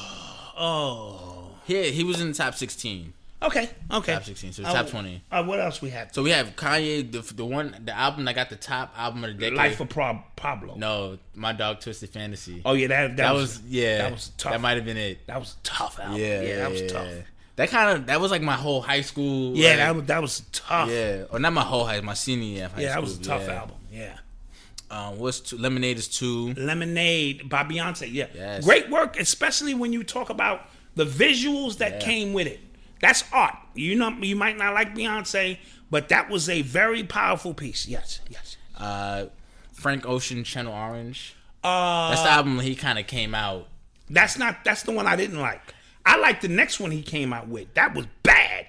oh. 0.55 1.55
Yeah, 1.65 1.83
he 1.83 2.03
was 2.03 2.21
in 2.21 2.29
the 2.29 2.33
top 2.33 2.53
sixteen. 2.53 3.13
Okay. 3.43 3.69
Okay. 3.91 4.13
Top 4.13 4.23
16, 4.23 4.53
so 4.53 4.63
Uh, 4.63 4.73
top 4.73 4.87
20. 4.87 5.21
Uh, 5.31 5.43
what 5.43 5.59
else 5.59 5.81
we 5.81 5.89
have? 5.89 6.09
So 6.13 6.23
we 6.23 6.29
have 6.31 6.55
Kanye, 6.55 7.11
the 7.11 7.19
the 7.33 7.45
one, 7.45 7.75
the 7.83 7.95
album 7.95 8.25
that 8.25 8.35
got 8.35 8.49
the 8.49 8.55
top 8.55 8.93
album 8.97 9.23
of 9.25 9.31
the 9.31 9.37
decade. 9.37 9.57
Life 9.57 9.79
of 9.81 9.89
Pro- 9.89 10.23
Pablo. 10.35 10.75
no, 10.75 11.19
my 11.35 11.51
dark 11.53 11.81
Twisted 11.81 12.09
Fantasy. 12.09 12.61
Oh 12.63 12.73
yeah, 12.73 12.87
that 12.87 13.07
that, 13.09 13.17
that 13.17 13.31
was, 13.33 13.59
was, 13.59 13.61
yeah. 13.67 13.97
That 13.97 14.11
was 14.13 14.31
tough. 14.37 14.53
That 14.53 14.61
might 14.61 14.77
have 14.77 14.85
been 14.85 14.97
it. 14.97 15.27
That 15.27 15.39
was 15.39 15.55
a 15.59 15.63
tough 15.63 15.99
album. 15.99 16.19
Yeah, 16.19 16.41
Yeah, 16.41 16.55
that 16.57 16.71
was 16.71 16.81
yeah, 16.81 16.87
tough. 16.87 17.07
That 17.55 17.69
kind 17.69 17.97
of 17.97 18.05
that 18.07 18.19
was 18.21 18.31
like 18.31 18.41
my 18.41 18.55
whole 18.55 18.81
high 18.81 19.01
school. 19.01 19.55
Yeah, 19.55 19.69
like, 19.69 19.77
that 19.77 19.95
was 19.95 20.05
that 20.05 20.21
was 20.21 20.39
tough. 20.53 20.89
yeah, 20.89 21.25
or 21.29 21.39
not 21.39 21.53
my 21.53 21.61
whole 21.63 21.85
high, 21.85 21.99
my 22.01 22.13
senior 22.15 22.45
year 22.45 22.65
of 22.65 22.73
high 22.73 22.81
Yeah, 22.81 22.89
that 22.93 23.01
was 23.01 23.17
a 23.19 23.21
tough 23.21 23.45
yeah. 23.45 23.53
album. 23.59 23.75
Yeah. 23.91 24.17
Um, 24.89 25.17
what's 25.17 25.39
two, 25.39 25.57
Lemonade 25.57 25.97
is 25.97 26.07
two. 26.07 26.53
Lemonade 26.53 27.49
by 27.49 27.63
Beyonce. 27.63 28.11
Yeah. 28.11 28.27
Yes. 28.33 28.63
Great 28.63 28.89
work, 28.89 29.19
especially 29.19 29.73
when 29.73 29.91
you 29.91 30.03
talk 30.03 30.29
about 30.29 30.61
the 30.95 31.05
visuals 31.05 31.77
that 31.79 31.99
came 31.99 32.33
with 32.33 32.47
it. 32.47 32.59
That's 33.03 33.25
art. 33.33 33.55
You 33.75 33.95
know, 33.95 34.09
you 34.21 34.37
might 34.37 34.57
not 34.57 34.73
like 34.73 34.95
Beyonce, 34.95 35.57
but 35.91 36.07
that 36.07 36.29
was 36.29 36.47
a 36.47 36.61
very 36.61 37.03
powerful 37.03 37.53
piece. 37.53 37.85
Yes, 37.85 38.21
yes. 38.29 38.55
Uh, 38.77 39.25
Frank 39.73 40.05
Ocean, 40.07 40.45
Channel 40.45 40.73
Orange. 40.73 41.35
Uh, 41.61 42.11
That's 42.11 42.21
the 42.23 42.29
album 42.29 42.59
he 42.61 42.75
kind 42.75 42.97
of 42.97 43.05
came 43.05 43.35
out. 43.35 43.67
that's 44.09 44.37
not. 44.37 44.63
That's 44.63 44.83
the 44.83 44.93
one 44.93 45.05
I 45.05 45.17
didn't 45.17 45.39
like. 45.41 45.75
I 46.05 46.17
like 46.17 46.39
the 46.39 46.47
next 46.47 46.79
one 46.79 46.91
he 46.91 47.01
came 47.01 47.33
out 47.33 47.49
with. 47.49 47.73
That 47.73 47.93
was 47.93 48.05
bad. 48.23 48.67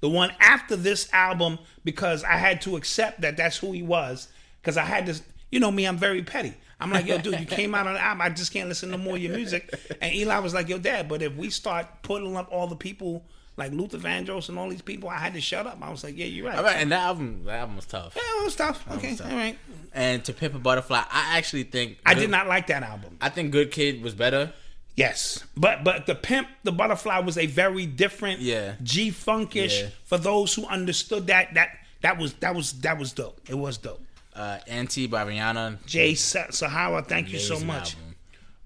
The 0.00 0.08
one 0.08 0.32
after 0.40 0.74
this 0.74 1.08
album, 1.12 1.60
because 1.84 2.24
I 2.24 2.36
had 2.38 2.60
to 2.62 2.74
accept 2.76 3.20
that 3.20 3.36
that's 3.36 3.58
who 3.58 3.70
he 3.70 3.82
was. 3.82 4.26
Because 4.60 4.76
I 4.76 4.82
had 4.84 5.06
to, 5.06 5.14
you 5.50 5.60
know 5.60 5.70
me, 5.70 5.84
I'm 5.86 5.96
very 5.96 6.22
petty. 6.22 6.54
I'm 6.78 6.90
like, 6.90 7.06
yo, 7.06 7.16
dude, 7.18 7.40
you 7.40 7.46
came 7.46 7.74
out 7.74 7.86
on 7.86 7.94
the 7.94 8.00
album. 8.04 8.20
I 8.22 8.28
just 8.28 8.52
can't 8.52 8.68
listen 8.68 8.90
to 8.90 8.98
more 8.98 9.16
of 9.16 9.22
your 9.22 9.34
music. 9.34 9.72
And 10.02 10.14
Eli 10.14 10.38
was 10.40 10.52
like, 10.52 10.68
yo, 10.68 10.78
dad, 10.78 11.08
but 11.08 11.22
if 11.22 11.34
we 11.34 11.48
start 11.50 11.86
putting 12.02 12.36
up 12.36 12.48
all 12.52 12.66
the 12.66 12.76
people 12.76 13.24
like 13.56 13.72
Luther 13.72 13.96
Vandross 13.96 14.50
and 14.50 14.58
all 14.58 14.68
these 14.68 14.82
people, 14.82 15.08
I 15.08 15.16
had 15.16 15.32
to 15.32 15.40
shut 15.40 15.66
up. 15.66 15.78
I 15.80 15.90
was 15.90 16.04
like, 16.04 16.18
yeah, 16.18 16.26
you're 16.26 16.44
right. 16.46 16.58
All 16.58 16.62
right, 16.64 16.76
and 16.76 16.92
that 16.92 17.00
album, 17.00 17.44
that 17.46 17.60
album 17.60 17.76
was 17.76 17.86
tough. 17.86 18.12
Yeah, 18.14 18.22
it 18.42 18.44
was 18.44 18.54
tough. 18.56 18.84
Okay, 18.92 19.10
was 19.12 19.18
tough. 19.18 19.30
all 19.30 19.38
right. 19.38 19.58
And 19.94 20.22
To 20.26 20.34
Pimp 20.34 20.54
a 20.54 20.58
Butterfly, 20.58 20.98
I 21.10 21.38
actually 21.38 21.62
think 21.62 21.96
I 22.04 22.12
Good- 22.12 22.20
did 22.20 22.30
not 22.30 22.46
like 22.46 22.66
that 22.66 22.82
album. 22.82 23.16
I 23.22 23.30
think 23.30 23.52
Good 23.52 23.70
Kid 23.70 24.02
was 24.02 24.14
better. 24.14 24.52
Yes, 24.94 25.44
but 25.56 25.84
but 25.84 26.06
the 26.06 26.14
pimp, 26.14 26.48
the 26.62 26.72
butterfly 26.72 27.18
was 27.18 27.36
a 27.36 27.44
very 27.44 27.84
different, 27.84 28.40
Yeah. 28.40 28.76
G 28.82 29.10
funkish. 29.10 29.82
Yeah. 29.82 29.88
For 30.04 30.16
those 30.16 30.54
who 30.54 30.64
understood 30.66 31.26
that, 31.26 31.52
that 31.52 31.68
that 32.00 32.16
was 32.18 32.32
that 32.34 32.54
was 32.54 32.72
that 32.80 32.98
was 32.98 33.12
dope. 33.12 33.38
It 33.46 33.56
was 33.56 33.76
dope. 33.76 34.02
Uh, 34.36 34.58
Anti 34.66 35.06
by 35.06 35.24
Rihanna. 35.24 35.84
Jay 35.86 36.14
Sa- 36.14 36.50
Sahara, 36.50 37.02
thank 37.02 37.32
you 37.32 37.38
so 37.38 37.58
much. 37.60 37.96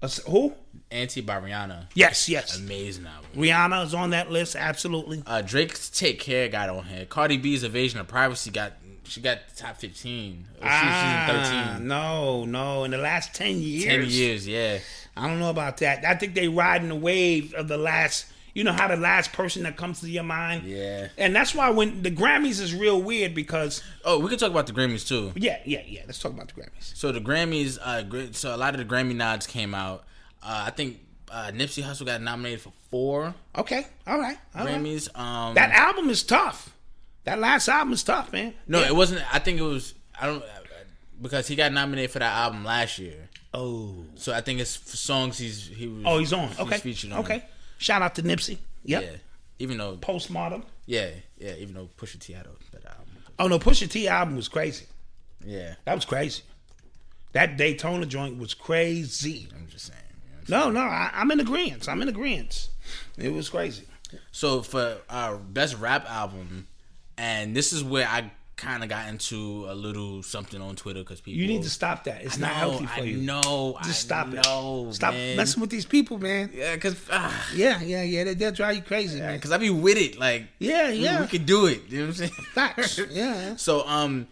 Uh, 0.01 0.07
who? 0.27 0.53
Anti 0.89 1.21
by 1.21 1.39
Rihanna. 1.39 1.85
Yes, 1.93 2.27
yes. 2.27 2.57
Amazing 2.59 3.05
album. 3.05 3.29
Rihanna 3.35 3.85
is 3.85 3.93
on 3.93 4.09
that 4.09 4.29
list. 4.29 4.55
Absolutely. 4.57 5.23
Uh, 5.25 5.41
Drake's 5.41 5.89
Take 5.89 6.19
Care 6.19 6.49
got 6.49 6.69
on 6.69 6.83
here. 6.85 7.05
Cardi 7.05 7.37
B's 7.37 7.63
Invasion 7.63 7.99
of 8.01 8.07
Privacy 8.07 8.51
got 8.51 8.73
she 9.05 9.21
got 9.21 9.39
top 9.55 9.77
fifteen. 9.77 10.45
She, 10.55 10.61
Ah, 10.63 11.25
she's 11.27 11.35
in 11.35 11.43
thirteen. 11.75 11.87
no, 11.87 12.45
no. 12.45 12.83
In 12.83 12.91
the 12.91 12.97
last 12.97 13.33
ten 13.33 13.61
years, 13.61 13.85
Ten 13.85 14.05
years, 14.09 14.47
yeah. 14.47 14.79
I 15.15 15.27
don't 15.27 15.39
know 15.39 15.49
about 15.49 15.77
that. 15.77 16.03
I 16.05 16.15
think 16.15 16.33
they 16.35 16.47
riding 16.47 16.89
the 16.89 16.95
wave 16.95 17.53
of 17.53 17.67
the 17.67 17.77
last. 17.77 18.25
You 18.53 18.63
know 18.65 18.73
how 18.73 18.87
the 18.87 18.97
last 18.97 19.31
person 19.33 19.63
that 19.63 19.77
comes 19.77 20.01
to 20.01 20.09
your 20.09 20.23
mind. 20.23 20.63
Yeah. 20.63 21.07
And 21.17 21.35
that's 21.35 21.55
why 21.55 21.69
when 21.69 22.01
the 22.03 22.11
Grammys 22.11 22.59
is 22.59 22.73
real 22.75 23.01
weird 23.01 23.33
because 23.33 23.81
Oh, 24.03 24.19
we 24.19 24.29
can 24.29 24.37
talk 24.37 24.51
about 24.51 24.67
the 24.67 24.73
Grammys 24.73 25.07
too. 25.07 25.31
yeah, 25.35 25.59
yeah, 25.65 25.81
yeah. 25.85 26.01
Let's 26.05 26.19
talk 26.19 26.33
about 26.33 26.47
the 26.53 26.61
Grammys. 26.61 26.95
So 26.95 27.11
the 27.11 27.21
Grammys, 27.21 27.77
uh, 27.81 28.31
so 28.33 28.53
a 28.53 28.57
lot 28.57 28.73
of 28.75 28.79
the 28.87 28.93
Grammy 28.95 29.15
nods 29.15 29.47
came 29.47 29.73
out. 29.73 30.03
Uh, 30.43 30.63
I 30.67 30.71
think 30.71 30.99
uh, 31.31 31.51
Nipsey 31.53 31.81
Hussle 31.83 32.05
got 32.05 32.21
nominated 32.21 32.61
for 32.61 32.73
four 32.89 33.33
Okay, 33.57 33.87
all 34.05 34.19
right, 34.19 34.37
all 34.55 34.65
right. 34.65 34.75
Grammys. 34.75 35.17
Um, 35.17 35.53
That 35.55 35.71
album 35.71 36.09
is 36.09 36.23
tough. 36.23 36.75
That 37.23 37.39
last 37.39 37.69
album 37.69 37.93
is 37.93 38.03
tough, 38.03 38.33
man. 38.33 38.53
no, 38.67 38.79
Yeah. 38.81 38.87
it 38.87 38.95
wasn't. 38.95 39.21
I 39.33 39.39
think 39.39 39.59
it 39.59 39.63
was. 39.63 39.93
I 40.19 40.25
don't 40.25 40.43
because 41.21 41.47
he 41.47 41.55
got 41.55 41.71
nominated 41.71 42.11
for 42.11 42.19
that 42.19 42.33
album 42.33 42.65
last 42.65 42.97
year. 42.99 43.29
Oh, 43.53 43.95
So 44.15 44.33
I 44.33 44.41
think 44.41 44.59
it's 44.59 44.75
for 44.75 44.97
songs 44.97 45.37
he's 45.37 45.67
he 45.67 45.87
was. 45.87 46.03
oh, 46.05 46.17
he's 46.17 46.33
on. 46.33 46.49
Okay, 46.59 46.77
featured 46.79 47.11
on. 47.11 47.19
okay. 47.19 47.43
Shout 47.81 48.01
out 48.01 48.15
to 48.15 48.23
Nipsey. 48.23 48.57
Yep. 48.85 49.03
Yeah. 49.03 49.09
Even 49.59 49.77
though, 49.77 49.95
Postmodern. 49.97 50.63
yeah, 50.85 51.09
yeah. 51.37 51.53
Even 51.57 51.75
though 51.75 51.89
Pusha 51.97 52.19
T 52.19 52.33
had 52.33 52.45
a 52.45 52.49
better 52.75 52.87
album. 52.89 53.05
Oh 53.39 53.47
no, 53.47 53.59
Pusha 53.59 53.89
T 53.89 54.07
album 54.07 54.35
was 54.35 54.47
crazy. 54.47 54.85
Yeah, 55.45 55.73
That 55.85 55.95
was 55.95 56.05
crazy. 56.05 56.43
That 57.33 57.57
Daytona 57.57 58.05
joint 58.05 58.37
was 58.37 58.53
crazy. 58.53 59.47
I'm 59.55 59.67
just 59.67 59.85
saying. 59.87 59.99
you 60.47 60.53
know. 60.53 60.65
No, 60.65 60.71
no, 60.71 60.81
I, 60.81 61.09
I'm 61.13 61.31
in 61.31 61.39
agreement. 61.39 61.87
I'm 61.89 62.01
in 62.01 62.09
agreement. 62.09 62.69
It 63.17 63.33
was 63.33 63.49
crazy. 63.49 63.85
So 64.31 64.61
for 64.61 64.97
our 65.09 65.37
best 65.37 65.77
rap 65.79 66.05
album, 66.09 66.67
and 67.17 67.55
this 67.55 67.73
is 67.73 67.83
where 67.83 68.07
I 68.07 68.31
kind 68.61 68.83
of 68.83 68.89
got 68.89 69.09
into 69.09 69.65
a 69.69 69.73
little 69.75 70.21
something 70.23 70.61
on 70.61 70.75
Twitter 70.75 70.99
because 71.01 71.19
people. 71.19 71.41
You 71.41 71.47
need 71.47 71.63
to 71.63 71.69
stop 71.69 72.03
that. 72.05 72.21
It's 72.21 72.37
I 72.37 72.41
not 72.41 72.51
healthy 72.51 72.85
for 72.85 73.01
I 73.01 73.03
you. 73.03 73.17
know. 73.17 73.75
Just 73.83 74.11
I 74.11 74.15
stop 74.21 74.27
it. 74.33 74.43
know, 74.45 74.89
Stop 74.91 75.13
man. 75.13 75.35
messing 75.37 75.61
with 75.61 75.69
these 75.69 75.85
people, 75.85 76.17
man. 76.19 76.51
Yeah, 76.53 76.77
cause, 76.77 76.95
uh, 77.09 77.31
Yeah, 77.55 77.81
yeah, 77.81 78.03
yeah. 78.03 78.23
They, 78.25 78.33
they'll 78.35 78.51
drive 78.51 78.75
you 78.75 78.81
crazy, 78.83 79.19
man. 79.19 79.39
cause 79.39 79.51
I 79.51 79.57
be 79.57 79.69
with 79.69 79.97
it. 79.97 80.17
Like, 80.19 80.45
Yeah, 80.59 80.89
yeah. 80.89 81.21
we, 81.21 81.27
could 81.27 81.45
do 81.45 81.65
it. 81.65 81.81
You 81.89 81.97
know 81.99 82.03
what 82.05 82.09
I'm 82.09 82.13
saying? 82.15 82.31
Facts. 82.53 82.99
Yeah. 83.11 83.55
So, 83.57 83.85
um, 83.87 84.27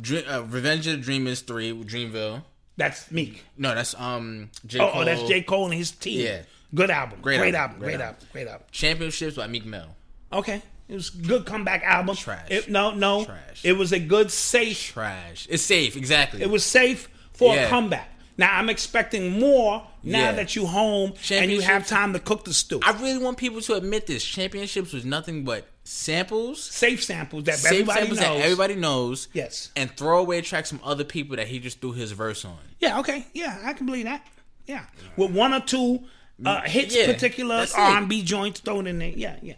Dr- 0.00 0.24
uh, 0.28 0.44
Revenge 0.44 0.86
of 0.86 0.96
the 0.96 1.02
Dreamers 1.02 1.40
three, 1.40 1.72
Dreamville. 1.72 2.42
That's 2.76 3.10
Meek. 3.10 3.44
No, 3.58 3.74
that's 3.74 3.94
um. 3.98 4.50
J. 4.66 4.78
Oh, 4.78 4.90
Cole. 4.90 5.02
oh, 5.02 5.04
that's 5.04 5.22
J. 5.24 5.42
Cole 5.42 5.64
and 5.66 5.74
his 5.74 5.90
team. 5.90 6.24
Yeah. 6.24 6.42
Good 6.74 6.90
album. 6.90 7.18
Great 7.20 7.38
Great, 7.38 7.54
album. 7.54 7.76
album. 7.76 7.78
Great 7.80 7.86
Great 7.96 8.00
album. 8.00 8.14
album. 8.14 8.28
Great 8.32 8.48
album. 8.48 8.66
Championships 8.70 9.36
by 9.36 9.46
Meek 9.48 9.64
Mill. 9.66 9.86
Okay. 10.32 10.62
It 10.90 10.94
was 10.94 11.14
a 11.14 11.18
good 11.18 11.46
comeback 11.46 11.82
album. 11.84 12.16
Trash. 12.16 12.50
It, 12.50 12.68
no, 12.68 12.90
no. 12.92 13.24
Trash. 13.24 13.64
It 13.64 13.74
was 13.74 13.92
a 13.92 14.00
good 14.00 14.30
safe. 14.32 14.92
Trash. 14.92 15.46
It's 15.48 15.62
safe. 15.62 15.96
Exactly. 15.96 16.42
It 16.42 16.50
was 16.50 16.64
safe 16.64 17.08
for 17.32 17.54
Yeah. 17.54 17.66
a 17.66 17.68
comeback. 17.68 18.08
Now 18.36 18.58
I'm 18.58 18.68
expecting 18.70 19.38
more 19.38 19.86
now 20.02 20.18
Yeah. 20.18 20.32
that 20.32 20.56
you 20.56 20.66
home 20.66 21.12
and 21.30 21.50
you 21.50 21.60
have 21.60 21.86
time 21.86 22.12
to 22.14 22.18
cook 22.18 22.44
the 22.44 22.54
stew. 22.54 22.80
I 22.82 22.92
really 23.00 23.22
want 23.22 23.36
people 23.38 23.60
to 23.60 23.74
admit 23.74 24.06
this. 24.06 24.24
Championships 24.24 24.92
was 24.92 25.04
nothing 25.04 25.44
but 25.44 25.68
samples, 25.84 26.62
Safe 26.62 27.02
samples 27.04 27.44
that 27.44 27.58
safe 27.58 27.72
everybody 27.72 28.00
samples 28.00 28.18
knows. 28.20 28.38
that 28.38 28.44
everybody 28.44 28.74
knows. 28.76 29.28
Yes. 29.32 29.70
And 29.76 29.94
throwaway 29.96 30.40
tracks 30.40 30.70
from 30.70 30.80
other 30.82 31.04
people 31.04 31.36
that 31.36 31.48
he 31.48 31.58
just 31.58 31.80
threw 31.80 31.92
his 31.92 32.12
verse 32.12 32.44
on. 32.44 32.56
Yeah, 32.80 32.98
okay. 33.00 33.26
Yeah, 33.34 33.58
I 33.64 33.74
can 33.74 33.86
believe 33.86 34.06
that. 34.06 34.26
Yeah. 34.66 34.84
With 35.16 35.30
one 35.32 35.52
or 35.52 35.60
two 35.60 36.04
uh, 36.44 36.62
hits, 36.62 36.96
Yeah, 36.96 37.06
particular. 37.06 37.66
R&B 37.76 38.22
joints 38.22 38.60
thrown 38.60 38.86
in 38.86 38.98
there. 38.98 39.10
Yeah, 39.10 39.36
yeah. 39.42 39.54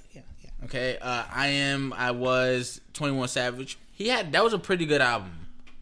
Okay. 0.65 0.99
Uh, 1.01 1.25
I 1.33 1.49
am. 1.49 1.93
I 1.93 2.11
was. 2.13 2.81
Twenty 2.93 3.15
One 3.15 3.29
Savage. 3.29 3.79
He 3.93 4.09
had. 4.09 4.33
That 4.33 4.43
was 4.45 4.53
a 4.53 4.59
pretty 4.59 4.87
good 4.87 5.01
album. 5.01 5.31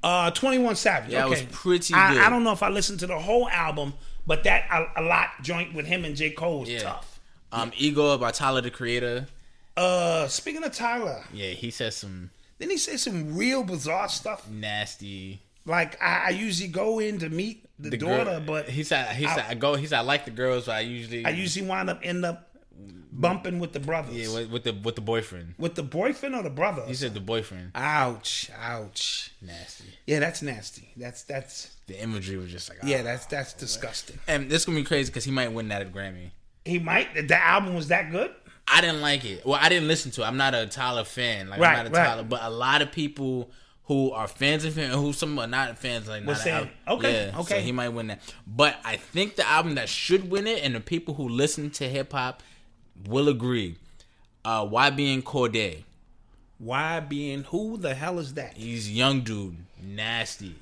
Uh, 0.02 0.30
21 0.30 0.76
Savage. 0.76 1.10
Yeah, 1.12 1.24
it 1.26 1.30
okay. 1.30 1.44
was 1.44 1.56
pretty 1.58 1.92
I, 1.92 2.14
good. 2.14 2.22
I 2.22 2.30
don't 2.30 2.42
know 2.42 2.52
if 2.52 2.62
I 2.62 2.70
listened 2.70 3.00
to 3.00 3.06
the 3.06 3.18
whole 3.18 3.46
album, 3.50 3.92
but 4.26 4.44
that 4.44 4.64
a, 4.72 5.02
a 5.02 5.02
lot 5.02 5.28
joint 5.42 5.74
with 5.74 5.84
him 5.84 6.06
and 6.06 6.16
J. 6.16 6.30
Cole 6.30 6.60
was 6.60 6.70
Yeah. 6.70 6.78
tough. 6.80 7.20
Um, 7.52 7.70
Igor 7.76 8.16
by 8.16 8.30
Tyler 8.30 8.62
the 8.62 8.70
Creator. 8.70 9.26
Uh, 9.76 10.26
speaking 10.28 10.64
of 10.64 10.72
Tyler, 10.72 11.22
Yeah, 11.34 11.50
he 11.50 11.70
says 11.70 11.96
some 11.96 12.30
didn't 12.58 12.72
he 12.72 12.78
say 12.78 12.96
some 12.96 13.36
real 13.36 13.62
bizarre 13.62 14.08
stuff? 14.08 14.48
nasty. 14.48 15.42
Like 15.66 16.00
I, 16.02 16.26
I 16.26 16.30
usually 16.30 16.68
go 16.70 16.98
in 16.98 17.18
to 17.18 17.28
meet 17.28 17.66
the, 17.78 17.96
girl- 17.98 18.24
daughter, 18.24 18.42
but 18.44 18.70
he 18.70 18.82
said 18.84 19.14
he 19.16 19.26
I- 19.26 19.34
said 19.34 19.44
I 19.50 19.54
go. 19.54 19.74
He 19.74 19.86
said 19.86 19.98
I 19.98 20.02
like 20.02 20.24
the 20.24 20.30
girls, 20.30 20.64
but 20.66 20.76
I 20.76 20.80
usually 20.80 21.26
I 21.26 21.30
usually 21.30 21.66
wind 21.66 21.90
up 21.90 22.00
end 22.02 22.24
up 22.24 22.49
bumping 23.12 23.58
with 23.58 23.72
the 23.72 23.80
brothers. 23.80 24.14
yeah 24.14 24.32
with, 24.32 24.50
with 24.50 24.64
the 24.64 24.72
with 24.72 24.94
the 24.94 25.00
boyfriend. 25.00 25.54
with 25.58 25.74
the 25.74 25.82
boyfriend 25.82 26.34
or 26.34 26.42
the 26.42 26.50
brother? 26.50 26.84
He 26.86 26.94
said 26.94 27.14
the 27.14 27.20
boyfriend 27.20 27.72
Ouch! 27.74 28.50
Ouch! 28.58 29.32
nasty. 29.42 29.84
Yeah, 30.06 30.20
that's 30.20 30.42
nasty. 30.42 30.90
That's 30.96 31.22
that's 31.22 31.76
The 31.86 32.00
imagery 32.00 32.36
was 32.36 32.50
just 32.50 32.68
like 32.68 32.78
ah. 32.82 32.86
yeah, 32.86 33.02
that's 33.02 33.26
that's 33.26 33.52
disgusting. 33.52 34.18
And 34.26 34.50
this 34.50 34.64
gonna 34.64 34.78
be 34.78 34.84
crazy 34.84 35.10
because 35.10 35.24
he 35.24 35.30
might 35.30 35.52
win 35.52 35.68
that 35.68 35.82
at 35.82 35.92
Grammy. 35.92 36.30
He 36.64 36.78
might. 36.78 37.28
The 37.28 37.36
album 37.36 37.74
was 37.74 37.88
that 37.88 38.10
good. 38.10 38.32
I 38.68 38.80
didn't 38.80 39.00
like 39.00 39.24
it. 39.24 39.44
Well, 39.44 39.58
I 39.60 39.68
didn't 39.68 39.88
listen 39.88 40.12
to 40.12 40.22
it. 40.22 40.26
I'm 40.26 40.36
not 40.36 40.54
a 40.54 40.66
Tyler 40.66 41.04
fan. 41.04 41.48
Like 41.48 41.60
Right, 41.60 41.78
I'm 41.78 41.84
not 41.84 41.86
a 41.86 41.90
right. 41.90 42.06
Tyler, 42.06 42.22
but 42.22 42.40
a 42.42 42.50
lot 42.50 42.82
of 42.82 42.92
people 42.92 43.50
who 43.84 44.12
are 44.12 44.28
fans 44.28 44.64
of 44.64 44.76
him 44.76 44.92
and 44.92 45.00
who 45.00 45.12
some 45.12 45.36
are 45.40 45.48
not 45.48 45.76
fans 45.76 46.06
like 46.06 46.24
not 46.24 46.36
saying, 46.36 46.70
okay, 46.86 47.26
yeah, 47.26 47.40
okay. 47.40 47.56
So 47.56 47.60
he 47.60 47.72
might 47.72 47.88
win 47.88 48.06
that. 48.06 48.20
But 48.46 48.76
I 48.84 48.94
think 48.94 49.34
the 49.34 49.48
album 49.48 49.74
that 49.74 49.88
should 49.88 50.30
win 50.30 50.46
it 50.46 50.62
and 50.62 50.76
the 50.76 50.80
people 50.80 51.14
who 51.14 51.28
listen 51.28 51.70
to 51.70 51.88
hip 51.88 52.12
hop 52.12 52.40
will 53.06 53.28
agree. 53.28 53.76
Uh 54.44 54.64
YBN 54.66 55.22
Cordae. 55.22 55.84
Why 56.58 57.00
being 57.00 57.44
who 57.44 57.76
the 57.78 57.94
hell 57.94 58.18
is 58.18 58.34
that? 58.34 58.56
He's 58.56 58.90
young 58.90 59.20
dude, 59.22 59.56
nasty. 59.82 60.54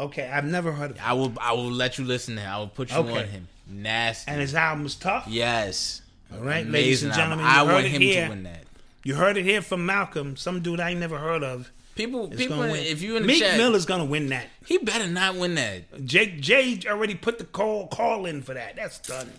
Okay, 0.00 0.28
I've 0.28 0.44
never 0.44 0.72
heard 0.72 0.92
of. 0.92 0.96
It. 0.96 1.06
I 1.08 1.12
will 1.12 1.32
I 1.40 1.52
will 1.52 1.70
let 1.70 1.98
you 1.98 2.04
listen 2.04 2.36
to 2.36 2.40
him. 2.42 2.50
I 2.50 2.58
will 2.58 2.68
put 2.68 2.90
you 2.90 2.96
Okay. 2.98 3.18
on 3.22 3.26
him. 3.28 3.48
Nasty. 3.68 4.30
And 4.30 4.40
his 4.40 4.54
album 4.54 4.86
is 4.86 4.94
tough. 4.94 5.26
yes. 5.28 6.02
All 6.32 6.40
right, 6.40 6.66
Amazing 6.66 6.72
ladies 6.72 7.02
and 7.04 7.12
album. 7.12 7.22
gentlemen, 7.22 7.46
I 7.46 7.60
you 7.60 7.66
heard 7.66 7.72
want 7.74 7.86
it 7.86 7.88
him 7.90 8.00
here. 8.02 8.24
to 8.24 8.28
win 8.30 8.42
that. 8.44 8.64
You 9.04 9.14
heard 9.14 9.36
it 9.36 9.44
here 9.44 9.62
from 9.62 9.86
Malcolm, 9.86 10.36
some 10.36 10.60
dude 10.62 10.80
I 10.80 10.90
ain't 10.90 11.00
never 11.00 11.18
heard 11.18 11.44
of. 11.44 11.70
People, 11.94 12.32
is 12.32 12.38
people, 12.38 12.62
if 12.64 13.02
you 13.02 13.16
in 13.16 13.22
the 13.22 13.28
Meek 13.28 13.38
chat, 13.38 13.56
Miller's 13.56 13.86
gonna 13.86 14.04
win 14.04 14.28
that. 14.30 14.46
he 14.66 14.78
better 14.78 15.06
not 15.06 15.36
win 15.36 15.54
that. 15.54 16.04
Jake 16.04 16.40
Jay 16.40 16.80
already 16.88 17.14
put 17.14 17.38
the 17.38 17.44
call 17.44 17.86
call 17.86 18.26
in 18.26 18.42
for 18.42 18.52
that. 18.54 18.74
That's 18.76 18.98
done. 18.98 19.30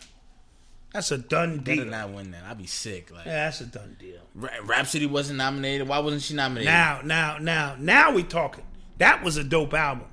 That's 0.95 1.11
a 1.11 1.17
done 1.17 1.59
deal. 1.59 1.77
Better 1.77 1.89
not 1.89 2.09
win 2.11 2.31
that. 2.31 2.43
I'd 2.49 2.57
be 2.57 2.65
sick. 2.65 3.11
Like 3.11 3.25
Yeah, 3.25 3.45
that's 3.45 3.61
a 3.61 3.65
done 3.65 3.97
deal. 3.99 4.19
Ra- 4.33 4.49
Rapsody 4.63 5.05
wasn't 5.05 5.37
nominated. 5.37 5.87
Why 5.87 5.99
wasn't 5.99 6.21
she 6.23 6.33
nominated? 6.33 6.71
Now, 6.71 7.01
now, 7.03 7.37
now, 7.37 7.75
now 7.77 8.11
we 8.13 8.23
talking. 8.23 8.63
That 8.97 9.23
was 9.23 9.35
a 9.37 9.43
dope 9.43 9.73
album. 9.73 10.07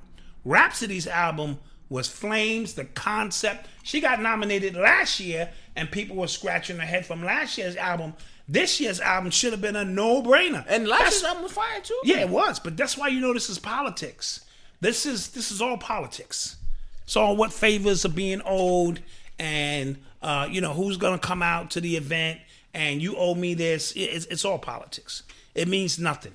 Rapsody's 0.45 1.07
album 1.07 1.59
was 1.89 2.07
Flames, 2.09 2.73
the 2.73 2.85
concept. 2.85 3.67
She 3.83 4.01
got 4.01 4.21
nominated 4.21 4.75
last 4.75 5.19
year, 5.19 5.49
and 5.75 5.89
people 5.91 6.15
were 6.17 6.27
scratching 6.27 6.77
their 6.77 6.85
head 6.85 7.05
from 7.05 7.23
last 7.23 7.57
year's 7.57 7.75
album. 7.75 8.13
This 8.47 8.81
year's 8.81 8.99
album 8.99 9.31
should 9.31 9.53
have 9.53 9.61
been 9.61 9.75
a 9.77 9.85
no-brainer. 9.85 10.65
and 10.67 10.87
last 10.87 10.99
That's- 10.99 11.13
year's 11.13 11.23
album 11.23 11.43
was 11.43 11.51
fire 11.53 11.79
too. 11.81 11.99
Yeah, 12.03 12.19
it 12.21 12.29
was, 12.29 12.59
but 12.59 12.75
that's 12.75 12.97
why 12.97 13.07
you 13.07 13.21
know 13.21 13.33
this 13.33 13.49
is 13.49 13.57
politics. 13.57 14.41
This 14.81 15.05
is 15.05 15.29
this 15.29 15.49
is 15.49 15.61
all 15.61 15.77
politics. 15.77 16.57
It's 17.05 17.15
all 17.15 17.37
what 17.37 17.53
favors 17.53 18.03
are 18.05 18.09
being 18.09 18.41
owed, 18.43 19.01
and 19.39 19.97
uh, 20.23 20.47
you 20.49 20.61
know 20.61 20.73
who's 20.73 20.97
gonna 20.97 21.19
come 21.19 21.43
out 21.43 21.69
to 21.71 21.81
the 21.81 21.95
event, 21.97 22.39
and 22.73 23.01
you 23.01 23.15
owe 23.17 23.35
me 23.35 23.53
this. 23.53 23.93
It's, 23.95 24.25
it's 24.27 24.45
all 24.45 24.57
politics. 24.57 25.23
It 25.53 25.67
means 25.67 25.99
nothing. 25.99 26.33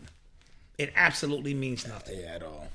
It 0.76 0.93
absolutely 0.95 1.55
means 1.55 1.89
nothing. 1.89 2.22
At 2.22 2.43
all. 2.43 2.68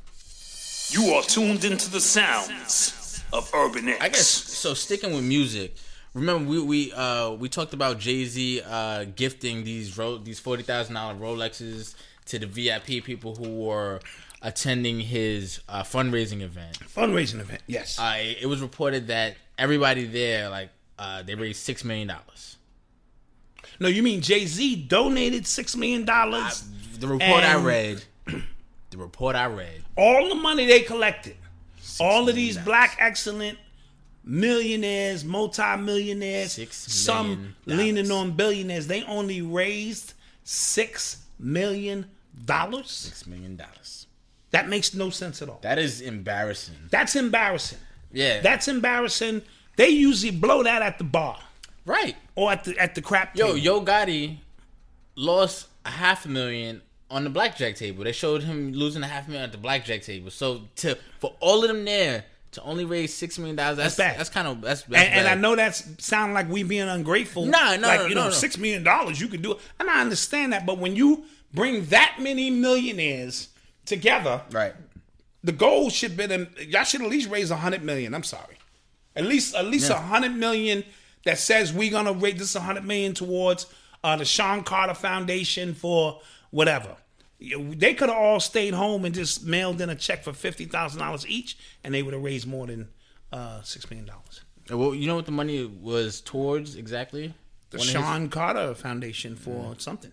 You 0.90 1.14
are 1.14 1.24
tuned 1.24 1.64
into 1.64 1.90
the 1.90 2.02
sounds 2.02 3.24
of 3.32 3.50
Urban 3.54 3.90
X. 3.90 4.02
I 4.02 4.10
guess 4.10 4.28
so. 4.28 4.74
Sticking 4.74 5.14
with 5.14 5.24
music, 5.24 5.76
remember 6.14 6.50
we 6.50 6.62
we 6.62 6.94
uh 6.94 7.32
we 7.32 7.48
talked 7.48 7.74
about 7.74 8.00
Jay 8.00 8.26
Z 8.26 8.62
uh 8.68 9.06
gifting 9.16 9.64
these 9.64 9.98
ro- 9.98 10.18
these 10.18 10.40
forty 10.40 10.64
thousand 10.64 10.96
dollar 10.96 11.16
Rolexes 11.16 11.96
to 12.26 12.40
the 12.40 12.46
VIP 12.46 13.04
people 13.04 13.36
who 13.36 13.64
were 13.66 14.00
attending 14.42 15.00
his 15.00 15.62
uh, 15.70 15.84
fundraising 15.84 16.42
event. 16.42 16.78
Fundraising 16.80 17.40
event, 17.40 17.62
yes. 17.68 17.98
Uh, 17.98 18.18
it 18.20 18.48
was 18.48 18.62
reported 18.62 19.08
that 19.08 19.36
everybody 19.58 20.06
there 20.06 20.50
like 20.50 20.70
uh 21.00 21.24
they 21.24 21.36
raised 21.36 21.62
six 21.64 21.84
million 21.84 22.08
dollars. 22.08 22.58
no, 23.80 23.88
you 23.88 24.04
mean 24.04 24.22
Jay 24.22 24.46
Z 24.46 24.76
donated 24.88 25.48
six 25.48 25.76
million 25.76 26.06
dollars? 26.06 26.64
The 27.00 27.08
report 27.08 27.44
I 27.44 27.56
read, 27.62 28.04
the 28.92 28.98
report 28.98 29.36
I 29.36 29.48
read, 29.48 29.84
all 29.98 30.30
the 30.30 30.36
money 30.36 30.66
they 30.66 30.82
collected, 30.82 31.36
all 32.00 32.30
of 32.30 32.36
these 32.36 32.58
black 32.58 32.96
excellent 33.00 33.58
millionaires, 34.24 35.26
multi-millionaires, 35.26 36.58
some 36.72 37.56
million 37.66 37.96
leaning 37.96 38.12
on 38.12 38.32
billionaires, 38.32 38.88
they 38.88 39.04
only 39.04 39.42
raised 39.42 40.14
six 40.44 41.18
million 41.40 42.06
dollars. 42.46 42.90
six 42.92 43.28
million 43.28 43.56
dollars. 43.56 44.08
That 44.52 44.70
makes 44.70 44.94
no 44.94 45.10
sense 45.10 45.42
at 45.42 45.50
all. 45.50 45.60
That 45.62 45.80
is 45.80 46.00
embarrassing. 46.02 46.76
That's 46.90 47.16
embarrassing. 47.16 47.80
Yeah, 48.12 48.42
That's 48.42 48.68
embarrassing. 48.68 49.42
They 49.76 49.90
usually 49.90 50.32
blow 50.32 50.64
that 50.64 50.82
at 50.82 50.98
the 50.98 51.04
bar 51.04 51.40
right. 51.86 52.16
or 52.36 52.52
at 52.52 52.64
the 52.64 52.78
at 52.78 52.96
the 52.96 53.02
crap 53.02 53.36
Yo, 53.36 53.48
table. 53.48 53.58
Yo 53.58 53.82
Gotti 53.84 54.38
lost 55.16 55.68
a 55.86 55.90
half 55.90 56.26
a 56.26 56.30
million 56.30 56.82
on 57.10 57.24
the 57.24 57.30
blackjack 57.30 57.76
table. 57.76 58.04
They 58.04 58.12
showed 58.12 58.44
him 58.44 58.74
losing 58.74 59.04
a 59.04 59.08
half 59.08 59.28
million 59.28 59.46
at 59.46 59.52
the 59.52 59.58
blackjack 59.58 60.02
table. 60.02 60.32
So 60.32 60.64
to 60.78 60.98
for 61.20 61.36
all 61.40 61.64
of 61.64 61.68
them 61.68 61.86
there 61.86 62.26
to 62.52 62.62
only 62.64 62.86
raise 62.86 63.14
six 63.14 63.38
million 63.38 63.56
dollars, 63.56 63.78
that's 63.78 63.96
That's 63.96 64.12
bad. 64.12 64.20
That's 64.20 64.30
kind 64.30 64.48
of 64.48 64.62
that's, 64.62 64.84
that's 64.84 65.04
and, 65.04 65.20
and 65.20 65.28
I 65.28 65.36
know 65.36 65.56
that's 65.56 66.04
sound 66.04 66.34
like 66.34 66.50
we 66.50 66.64
being 66.64 66.88
ungrateful. 66.88 67.46
Nah, 67.46 67.76
no, 67.76 67.88
like 67.88 68.00
no, 68.02 68.06
you 68.08 68.16
no, 68.16 68.22
know, 68.22 68.28
no. 68.28 68.34
six 68.34 68.58
million 68.58 68.84
dollars 68.84 69.20
you 69.20 69.28
could 69.28 69.42
do 69.42 69.54
it, 69.54 69.60
and 69.80 69.90
I 69.90 70.02
understand 70.02 70.54
that. 70.54 70.66
But 70.66 70.78
when 70.78 70.96
you 70.96 71.26
bring 71.54 71.86
that 71.86 72.18
many 72.20 72.50
millionaires 72.50 73.50
together, 73.86 74.42
right. 74.52 74.74
the 75.44 75.52
goal 75.52 75.90
should 75.90 76.16
be 76.18 76.26
them. 76.26 76.48
Y'all 76.68 76.84
should 76.84 77.02
at 77.02 77.10
least 77.10 77.30
raise 77.30 77.52
a 77.52 77.58
hundred 77.58 77.84
million. 77.84 78.14
I'm 78.14 78.24
sorry, 78.24 78.58
at 79.16 79.26
least 79.26 79.56
at 79.56 79.66
least 79.66 79.90
a 79.90 79.94
Yeah. 79.94 80.08
hundred 80.08 80.34
million 80.36 80.84
that 81.26 81.38
says 81.40 81.72
we're 81.74 81.92
gonna 81.92 82.14
raise 82.14 82.38
this 82.40 82.56
a 82.56 82.60
hundred 82.62 82.86
million 82.86 83.14
towards 83.14 83.66
uh, 84.04 84.16
the 84.18 84.26
Shawn 84.26 84.64
Carter 84.64 84.94
Foundation 84.94 85.74
for 85.74 86.20
whatever. 86.52 86.98
They 87.40 87.94
could 87.94 88.10
have 88.10 88.18
all 88.18 88.40
stayed 88.40 88.74
home 88.74 89.04
and 89.06 89.14
just 89.14 89.44
mailed 89.46 89.82
in 89.82 89.90
a 89.90 89.96
check 89.96 90.24
for 90.24 90.34
fifty 90.34 90.66
thousand 90.66 91.00
dollars 91.00 91.26
each, 91.28 91.58
and 91.84 91.94
they 91.94 92.02
would 92.04 92.14
have 92.14 92.24
raised 92.24 92.48
more 92.48 92.68
than 92.68 92.90
uh, 93.32 93.62
six 93.64 93.90
million 93.90 94.08
dollars. 94.08 94.42
Well, 94.70 94.96
you 94.96 95.08
know 95.08 95.16
what 95.16 95.26
the 95.26 95.32
money 95.32 95.66
was 95.66 96.22
towards 96.22 96.76
exactly? 96.76 97.34
the 97.72 97.78
One 97.80 97.88
of 97.88 97.94
his- 97.94 98.02
Shawn 98.02 98.30
Carter 98.30 98.74
Foundation 98.76 99.36
for 99.36 99.76
something. 99.78 100.12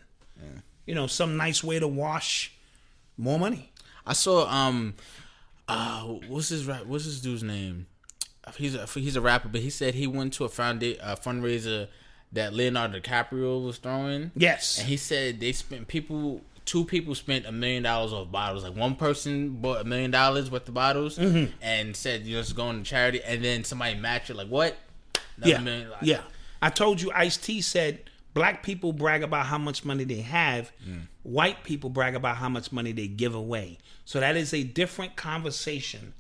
You 0.86 0.94
know, 0.94 1.07
some 1.07 1.36
nice 1.36 1.62
way 1.62 1.78
to 1.78 1.86
wash 1.86 2.53
more 3.16 3.38
money. 3.38 3.70
I 4.07 4.14
saw 4.14 4.48
um 4.48 4.94
uh 5.68 6.01
what's 6.03 6.48
his 6.48 6.66
what's 6.66 7.05
his 7.05 7.20
dude's 7.20 7.42
name? 7.44 7.86
He's 8.57 8.74
a 8.74 8.86
he's 8.86 9.16
a 9.16 9.20
rapper, 9.20 9.49
but 9.49 9.61
he 9.61 9.70
said 9.70 9.95
he 9.95 10.07
went 10.07 10.32
to 10.34 10.45
a 10.45 10.49
founda- 10.49 10.99
a 11.03 11.16
fundraiser 11.16 11.88
that 12.32 12.53
Leonardo 12.53 12.99
DiCaprio 13.01 13.64
was 13.64 13.78
throwing. 13.78 14.30
Yes. 14.36 14.78
And 14.78 14.88
he 14.88 14.97
said 14.97 15.41
they 15.41 15.53
spent 15.53 15.88
people 15.88 16.41
two 16.64 16.84
people 16.84 17.14
spent 17.14 17.47
a 17.47 17.53
million 17.53 17.82
dollars 17.82 18.12
off 18.12 18.30
bottles. 18.30 18.64
Like 18.64 18.76
one 18.76 18.95
person 18.97 19.51
bought 19.51 19.80
a 19.80 19.84
million 19.84 20.11
dollars 20.11 20.51
worth 20.51 20.68
of 20.68 20.74
bottles 20.74 21.18
Mm-hmm. 21.18 21.53
and 21.61 21.95
said 21.97 22.22
you 22.26 22.34
know 22.34 22.41
it's 22.41 22.53
going 22.53 22.82
to 22.82 22.88
charity 22.88 23.22
and 23.22 23.45
then 23.45 23.64
somebody 23.64 23.97
matched 23.97 24.30
it 24.30 24.36
like 24.36 24.49
what? 24.49 24.76
Another 25.36 25.51
Yeah. 25.53 25.59
million- 25.61 25.91
like- 25.91 26.03
yeah. 26.03 26.20
I 26.62 26.70
told 26.70 27.01
you 27.01 27.11
Ice 27.14 27.36
T 27.36 27.61
said 27.61 28.01
black 28.34 28.62
people 28.62 28.93
brag 28.93 29.22
about 29.22 29.47
how 29.47 29.59
much 29.59 29.84
money 29.84 30.05
they 30.05 30.20
have, 30.20 30.70
white 31.24 31.64
people 31.64 31.91
brag 31.91 32.14
about 32.14 32.36
how 32.36 32.49
much 32.49 32.70
money 32.72 32.93
they 32.93 33.09
give 33.09 33.34
away. 33.34 33.78
So 34.05 34.20
that 34.20 34.36
is 34.36 34.53
a 34.55 34.62
different 34.62 35.16
conversation, 35.16 36.14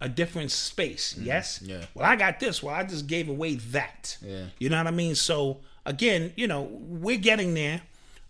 a 0.00 0.08
different 0.08 0.50
space. 0.50 1.16
Yes? 1.18 1.60
Yeah. 1.64 1.84
Well, 1.94 2.06
I 2.06 2.16
got 2.16 2.38
this. 2.40 2.62
Well, 2.62 2.74
I 2.74 2.84
just 2.84 3.06
gave 3.06 3.28
away 3.28 3.56
that. 3.56 4.16
Yeah. 4.22 4.46
You 4.58 4.68
know 4.68 4.78
what 4.78 4.86
I 4.86 4.90
mean? 4.90 5.14
So 5.14 5.58
again, 5.84 6.32
you 6.36 6.46
know, 6.46 6.62
we're 6.62 7.18
getting 7.18 7.54
there. 7.54 7.82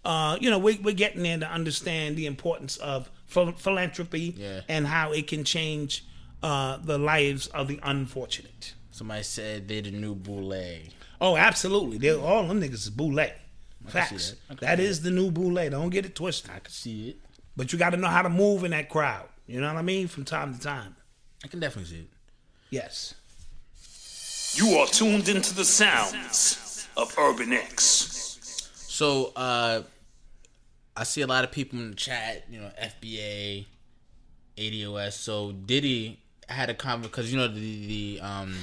Uh, 0.04 0.38
you 0.40 0.48
know, 0.50 0.58
we, 0.58 0.78
we're 0.78 0.94
getting 0.94 1.22
there 1.24 1.38
to 1.38 1.50
understand 1.50 2.16
the 2.16 2.26
importance 2.26 2.76
of 2.76 3.10
ph- 3.28 3.56
philanthropy 3.56 4.34
Yeah. 4.36 4.60
and 4.68 4.86
how 4.86 5.10
it 5.12 5.26
can 5.26 5.42
change 5.42 6.04
uh, 6.42 6.76
the 6.76 6.96
lives 6.98 7.48
of 7.48 7.66
the 7.66 7.80
unfortunate. 7.82 8.74
Somebody 8.92 9.24
said 9.24 9.66
they're 9.68 9.82
the 9.82 9.90
new 9.90 10.14
Boule. 10.14 10.54
Oh, 11.20 11.36
absolutely. 11.36 11.98
They're, 11.98 12.18
all 12.20 12.46
them 12.46 12.60
niggas 12.60 12.74
is 12.74 12.90
boule. 12.90 13.18
Facts. 13.86 14.34
that. 14.48 14.60
That 14.60 14.80
is 14.80 15.02
the 15.02 15.10
new 15.10 15.30
boule. 15.30 15.68
Don't 15.70 15.90
get 15.90 16.04
it 16.06 16.14
twisted. 16.14 16.50
I 16.50 16.58
can 16.58 16.72
see 16.72 17.10
it. 17.10 17.16
But 17.56 17.72
you 17.72 17.78
got 17.78 17.90
to 17.90 17.96
know 17.96 18.08
how 18.08 18.22
to 18.22 18.28
move 18.28 18.64
in 18.64 18.72
that 18.72 18.88
crowd. 18.88 19.28
You 19.46 19.60
know 19.60 19.68
what 19.72 19.78
I 19.78 19.82
mean? 19.82 20.08
From 20.08 20.24
time 20.24 20.54
to 20.54 20.60
time. 20.60 20.95
I 21.46 21.48
can 21.48 21.60
definitely 21.60 21.88
see 21.88 22.00
it. 22.00 22.08
Yes. 22.70 23.14
You 24.54 24.78
are 24.78 24.86
tuned 24.88 25.28
into 25.28 25.54
the 25.54 25.64
sounds 25.64 26.88
of 26.96 27.16
Urban 27.16 27.52
X. 27.52 28.68
So 28.88 29.32
uh 29.36 29.82
I 30.96 31.04
see 31.04 31.20
a 31.20 31.26
lot 31.28 31.44
of 31.44 31.52
people 31.52 31.78
in 31.78 31.90
the 31.90 31.94
chat, 31.96 32.46
you 32.50 32.58
know, 32.58 32.68
FBA, 32.82 33.66
ADOS. 34.58 35.12
So 35.12 35.52
Diddy 35.52 36.18
had 36.48 36.68
a 36.68 36.74
comment 36.74 37.12
because 37.12 37.30
you 37.30 37.38
know 37.38 37.46
the 37.46 37.86
the 37.86 38.20
um 38.22 38.56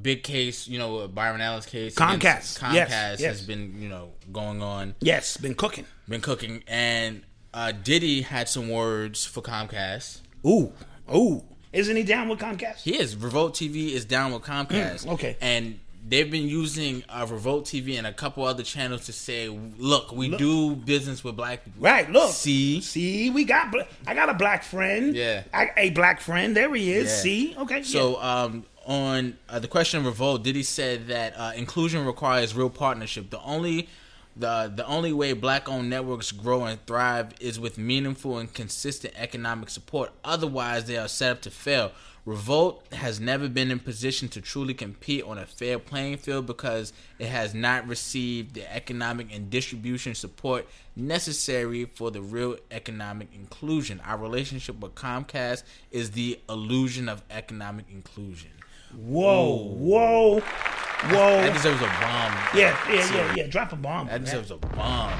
big 0.00 0.22
case, 0.22 0.68
you 0.68 0.78
know, 0.78 1.08
Byron 1.08 1.40
Allen's 1.40 1.64
case, 1.64 1.94
Comcast. 1.94 2.58
Comcast 2.58 2.74
Yes, 2.74 2.90
yes. 2.90 3.20
has 3.38 3.40
been 3.46 3.80
you 3.80 3.88
know 3.88 4.10
going 4.30 4.60
on, 4.62 4.96
Yes. 5.00 5.38
Been 5.38 5.54
cooking. 5.54 5.86
been 6.06 6.20
cooking, 6.20 6.62
and 6.68 7.22
uh 7.54 7.72
Diddy 7.72 8.20
had 8.20 8.50
some 8.50 8.68
words 8.68 9.24
for 9.24 9.40
Comcast. 9.40 10.20
Ooh. 10.46 10.74
Ooh. 11.14 11.42
Isn't 11.74 11.96
he 11.96 12.02
down 12.04 12.28
with 12.28 12.38
Comcast? 12.38 12.82
He 12.82 12.96
is. 12.96 13.16
Revolt 13.16 13.54
TV 13.54 13.90
is 13.92 14.04
down 14.04 14.32
with 14.32 14.42
Comcast. 14.42 15.06
Mm, 15.06 15.12
okay. 15.14 15.36
And 15.40 15.80
they've 16.06 16.30
been 16.30 16.46
using 16.48 17.02
uh, 17.08 17.26
Revolt 17.28 17.64
TV 17.64 17.98
and 17.98 18.06
a 18.06 18.12
couple 18.12 18.44
other 18.44 18.62
channels 18.62 19.06
to 19.06 19.12
say, 19.12 19.48
look, 19.48 20.12
we 20.12 20.28
do 20.36 20.76
business 20.76 21.24
with 21.24 21.36
black 21.36 21.64
people. 21.64 21.82
Right. 21.82 22.08
Look. 22.10 22.30
See? 22.32 22.80
See, 22.80 23.30
we 23.30 23.44
got. 23.44 23.72
bla- 23.72 23.86
I 24.06 24.14
got 24.14 24.28
a 24.28 24.34
black 24.34 24.62
friend. 24.62 25.14
Yeah. 25.14 25.42
I, 25.52 25.70
a 25.76 25.90
black 25.90 26.20
friend. 26.20 26.56
There 26.56 26.72
he 26.74 26.92
is. 26.92 27.06
Yeah. 27.10 27.16
See. 27.18 27.56
Okay. 27.58 27.82
So 27.82 28.20
um, 28.22 28.64
on 28.86 29.36
uh, 29.48 29.58
the 29.58 29.68
question 29.68 30.00
of 30.00 30.06
revolt, 30.06 30.44
Diddy 30.44 30.62
said 30.62 31.08
that 31.08 31.34
uh, 31.36 31.52
inclusion 31.56 32.06
requires 32.06 32.54
real 32.54 32.70
partnership. 32.70 33.30
The 33.30 33.40
only 33.40 33.88
the 34.36 34.72
the 34.74 34.86
only 34.86 35.12
way 35.12 35.32
black 35.32 35.68
owned 35.68 35.90
networks 35.90 36.32
grow 36.32 36.64
and 36.64 36.84
thrive 36.86 37.34
is 37.40 37.60
with 37.60 37.78
meaningful 37.78 38.38
and 38.38 38.52
consistent 38.52 39.14
economic 39.16 39.70
support. 39.70 40.10
Otherwise, 40.24 40.86
they 40.86 40.96
are 40.96 41.08
set 41.08 41.32
up 41.32 41.42
to 41.42 41.50
fail. 41.50 41.92
Revolt 42.26 42.90
has 42.90 43.20
never 43.20 43.50
been 43.50 43.70
in 43.70 43.78
position 43.78 44.28
to 44.28 44.40
truly 44.40 44.72
compete 44.72 45.22
on 45.24 45.36
a 45.36 45.44
fair 45.44 45.78
playing 45.78 46.16
field 46.16 46.46
because 46.46 46.94
it 47.18 47.26
has 47.26 47.52
not 47.52 47.86
received 47.86 48.54
the 48.54 48.74
economic 48.74 49.30
and 49.30 49.50
distribution 49.50 50.14
support 50.14 50.66
necessary 50.96 51.84
for 51.84 52.10
the 52.10 52.22
real 52.22 52.56
economic 52.70 53.28
inclusion. 53.34 54.00
Our 54.06 54.16
relationship 54.16 54.80
with 54.80 54.94
Comcast 54.94 55.64
is 55.90 56.12
the 56.12 56.40
illusion 56.48 57.10
of 57.10 57.22
economic 57.30 57.84
inclusion. 57.90 58.50
Whoa. 58.96 59.74
Whoa. 59.76 60.40
Whoa. 60.40 61.40
That 61.42 61.52
deserves 61.54 61.80
a 61.82 61.86
bomb. 61.86 62.32
Yeah. 62.54 62.76
Yeah. 62.90 63.14
Yeah. 63.14 63.34
Yeah. 63.36 63.46
Drop 63.48 63.72
a 63.72 63.76
bomb. 63.76 64.06
That 64.08 64.24
deserves 64.24 64.50
a 64.50 64.56
bomb. 64.56 65.12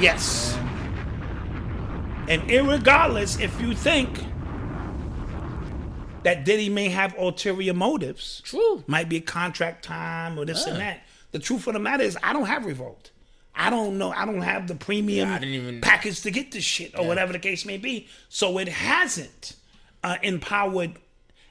Yes. 0.00 0.56
And 2.28 2.42
irregardless, 2.42 3.40
if 3.40 3.60
you 3.60 3.74
think 3.74 4.18
that 6.24 6.44
Diddy 6.44 6.68
may 6.68 6.88
have 6.88 7.16
ulterior 7.18 7.72
motives, 7.72 8.42
True. 8.44 8.82
might 8.86 9.08
be 9.08 9.16
a 9.16 9.20
contract 9.20 9.84
time 9.84 10.38
or 10.38 10.44
this 10.44 10.66
and 10.66 10.78
that. 10.80 11.02
The 11.32 11.38
truth 11.38 11.66
of 11.66 11.74
the 11.74 11.78
matter 11.78 12.02
is, 12.02 12.16
I 12.22 12.32
don't 12.32 12.46
have 12.46 12.66
Revolt. 12.66 13.10
I 13.54 13.70
don't 13.70 13.96
know. 13.96 14.10
I 14.10 14.26
don't 14.26 14.42
have 14.42 14.66
the 14.68 14.74
premium 14.74 15.28
Yeah, 15.30 15.42
even- 15.42 15.80
package 15.80 16.20
to 16.22 16.30
get 16.30 16.52
this 16.52 16.64
shit 16.64 16.98
or 16.98 17.06
whatever 17.06 17.32
the 17.32 17.38
case 17.38 17.64
may 17.64 17.78
be. 17.78 18.06
So 18.28 18.58
it 18.58 18.68
hasn't 18.68 19.54
uh, 20.06 20.16
empowered. 20.22 20.92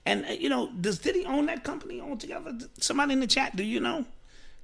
And 0.05 0.25
uh, 0.25 0.29
you 0.29 0.47
know, 0.47 0.71
does 0.79 0.97
Diddy 0.99 1.25
own 1.25 1.47
that 1.47 1.63
company 1.63 1.99
altogether? 1.99 2.57
Somebody 2.79 3.13
in 3.13 3.19
the 3.19 3.27
chat, 3.27 3.55
do 3.55 3.63
you 3.63 3.81
know? 3.81 4.05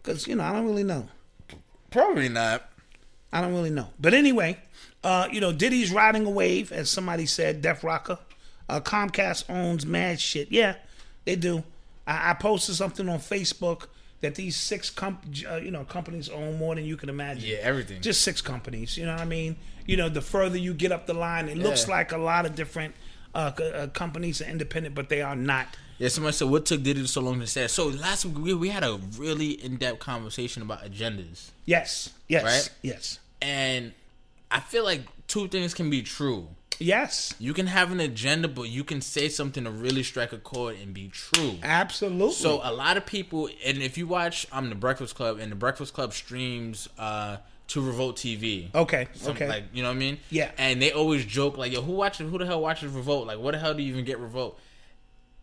Because 0.02 0.28
you 0.28 0.36
know, 0.36 0.44
I 0.44 0.54
don't 0.54 0.66
really 0.66 0.86
know. 0.86 1.10
Probably 1.92 2.30
not. 2.30 2.70
I 3.34 3.42
don't 3.42 3.54
really 3.54 3.70
know. 3.70 3.90
But 4.00 4.14
anyway, 4.14 4.58
uh, 5.04 5.28
you 5.30 5.42
know, 5.42 5.52
Diddy's 5.52 5.92
riding 5.92 6.26
a 6.26 6.30
wave, 6.30 6.72
as 6.72 6.90
somebody 6.90 7.26
said, 7.26 7.62
Def 7.62 7.84
Rocker. 7.84 8.18
Uh, 8.70 8.80
Comcast 8.80 9.50
owns 9.50 9.86
mad 9.86 10.22
shit. 10.22 10.50
Yeah, 10.52 10.76
they 11.26 11.36
do. 11.36 11.64
I, 12.08 12.32
I 12.32 12.34
posted 12.36 12.76
something 12.76 13.10
on 13.10 13.20
Facebook 13.20 13.88
that 14.22 14.36
these 14.36 14.56
six 14.56 14.90
comp- 14.90 15.26
uh, 15.50 15.58
you 15.58 15.72
know 15.72 15.84
companies 15.84 16.30
own 16.30 16.58
more 16.58 16.76
than 16.76 16.86
you 16.86 16.96
can 16.96 17.10
imagine. 17.10 17.50
Yeah, 17.50 17.58
everything. 17.58 18.02
Just 18.02 18.22
six 18.22 18.42
companies. 18.42 18.98
You 18.98 19.06
know 19.06 19.14
what 19.14 19.22
I 19.22 19.26
mean? 19.26 19.58
You 19.86 19.98
know, 19.98 20.08
the 20.08 20.22
further 20.22 20.58
you 20.58 20.74
get 20.74 20.94
up 20.94 21.08
the 21.08 21.14
line, 21.14 21.50
it 21.50 21.58
looks 21.58 21.90
like 21.90 22.14
a 22.14 22.18
lot 22.18 22.46
of 22.46 22.56
different 22.56 22.96
uh, 23.34 23.52
uh, 23.60 23.88
companies 23.88 24.42
are 24.42 24.46
independent, 24.46 24.96
but 24.96 25.10
they 25.10 25.22
are 25.22 25.36
not. 25.36 25.68
Yeah, 25.98 26.08
somebody 26.08 26.34
said, 26.34 26.50
what 26.50 26.66
took 26.66 26.82
Diddy 26.82 27.06
so 27.06 27.22
long 27.22 27.40
to 27.40 27.48
say? 27.48 27.68
So 27.68 27.88
last 27.88 28.26
week, 28.26 28.38
we, 28.38 28.54
we 28.54 28.70
had 28.70 28.84
a 28.84 29.00
really 29.18 29.52
in 29.52 29.78
depth 29.78 30.00
conversation 30.00 30.64
about 30.64 30.84
agendas. 30.84 31.52
Yes. 31.66 32.10
Yes. 32.28 32.44
Right? 32.44 32.70
Yes. 32.82 33.20
And 33.42 33.94
I 34.50 34.60
feel 34.60 34.84
like 34.84 35.02
two 35.28 35.48
things 35.48 35.74
can 35.74 35.90
be 35.90 36.02
true. 36.02 36.48
Yes. 36.80 37.36
You 37.38 37.54
can 37.54 37.68
have 37.68 37.92
an 37.92 38.00
agenda, 38.00 38.48
but 38.48 38.64
you 38.64 38.84
can 38.84 39.02
say 39.02 39.30
something 39.30 39.66
to 39.66 39.70
really 39.70 40.02
strike 40.02 40.34
a 40.34 40.40
chord 40.40 40.78
and 40.82 40.96
be 40.96 41.10
true. 41.10 41.58
Absolutely. 41.62 42.34
So 42.34 42.60
a 42.64 42.74
lot 42.74 42.98
of 42.98 43.06
people, 43.06 43.50
and 43.64 43.78
if 43.78 44.00
you 44.00 44.08
watch 44.08 44.48
um 44.52 44.70
the 44.70 44.76
Breakfast 44.76 45.14
Club, 45.14 45.38
and 45.38 45.52
the 45.52 45.56
Breakfast 45.56 45.94
Club 45.94 46.14
streams 46.14 46.90
uh 46.98 47.38
to 47.72 47.82
Revolt 47.82 48.18
TV. 48.18 48.74
okay. 48.76 49.08
Some- 49.14 49.36
okay. 49.36 49.48
Like 49.48 49.64
you 49.74 49.82
know 49.84 49.90
what 49.90 49.96
I 49.96 50.00
mean? 50.00 50.18
Yeah. 50.30 50.52
And 50.58 50.82
they 50.82 50.92
always 50.92 51.26
joke 51.26 51.58
like, 51.58 51.72
"Yo, 51.72 51.82
who 51.82 51.94
watches? 51.94 52.30
Who 52.30 52.38
the 52.38 52.46
hell 52.46 52.62
watches 52.62 52.92
Revolt? 52.92 53.28
Like, 53.28 53.40
what 53.40 53.52
the 53.52 53.60
hell 53.60 53.74
do 53.74 53.82
you 53.82 53.92
even 53.92 54.06
get 54.06 54.20
Revolt?" 54.20 54.60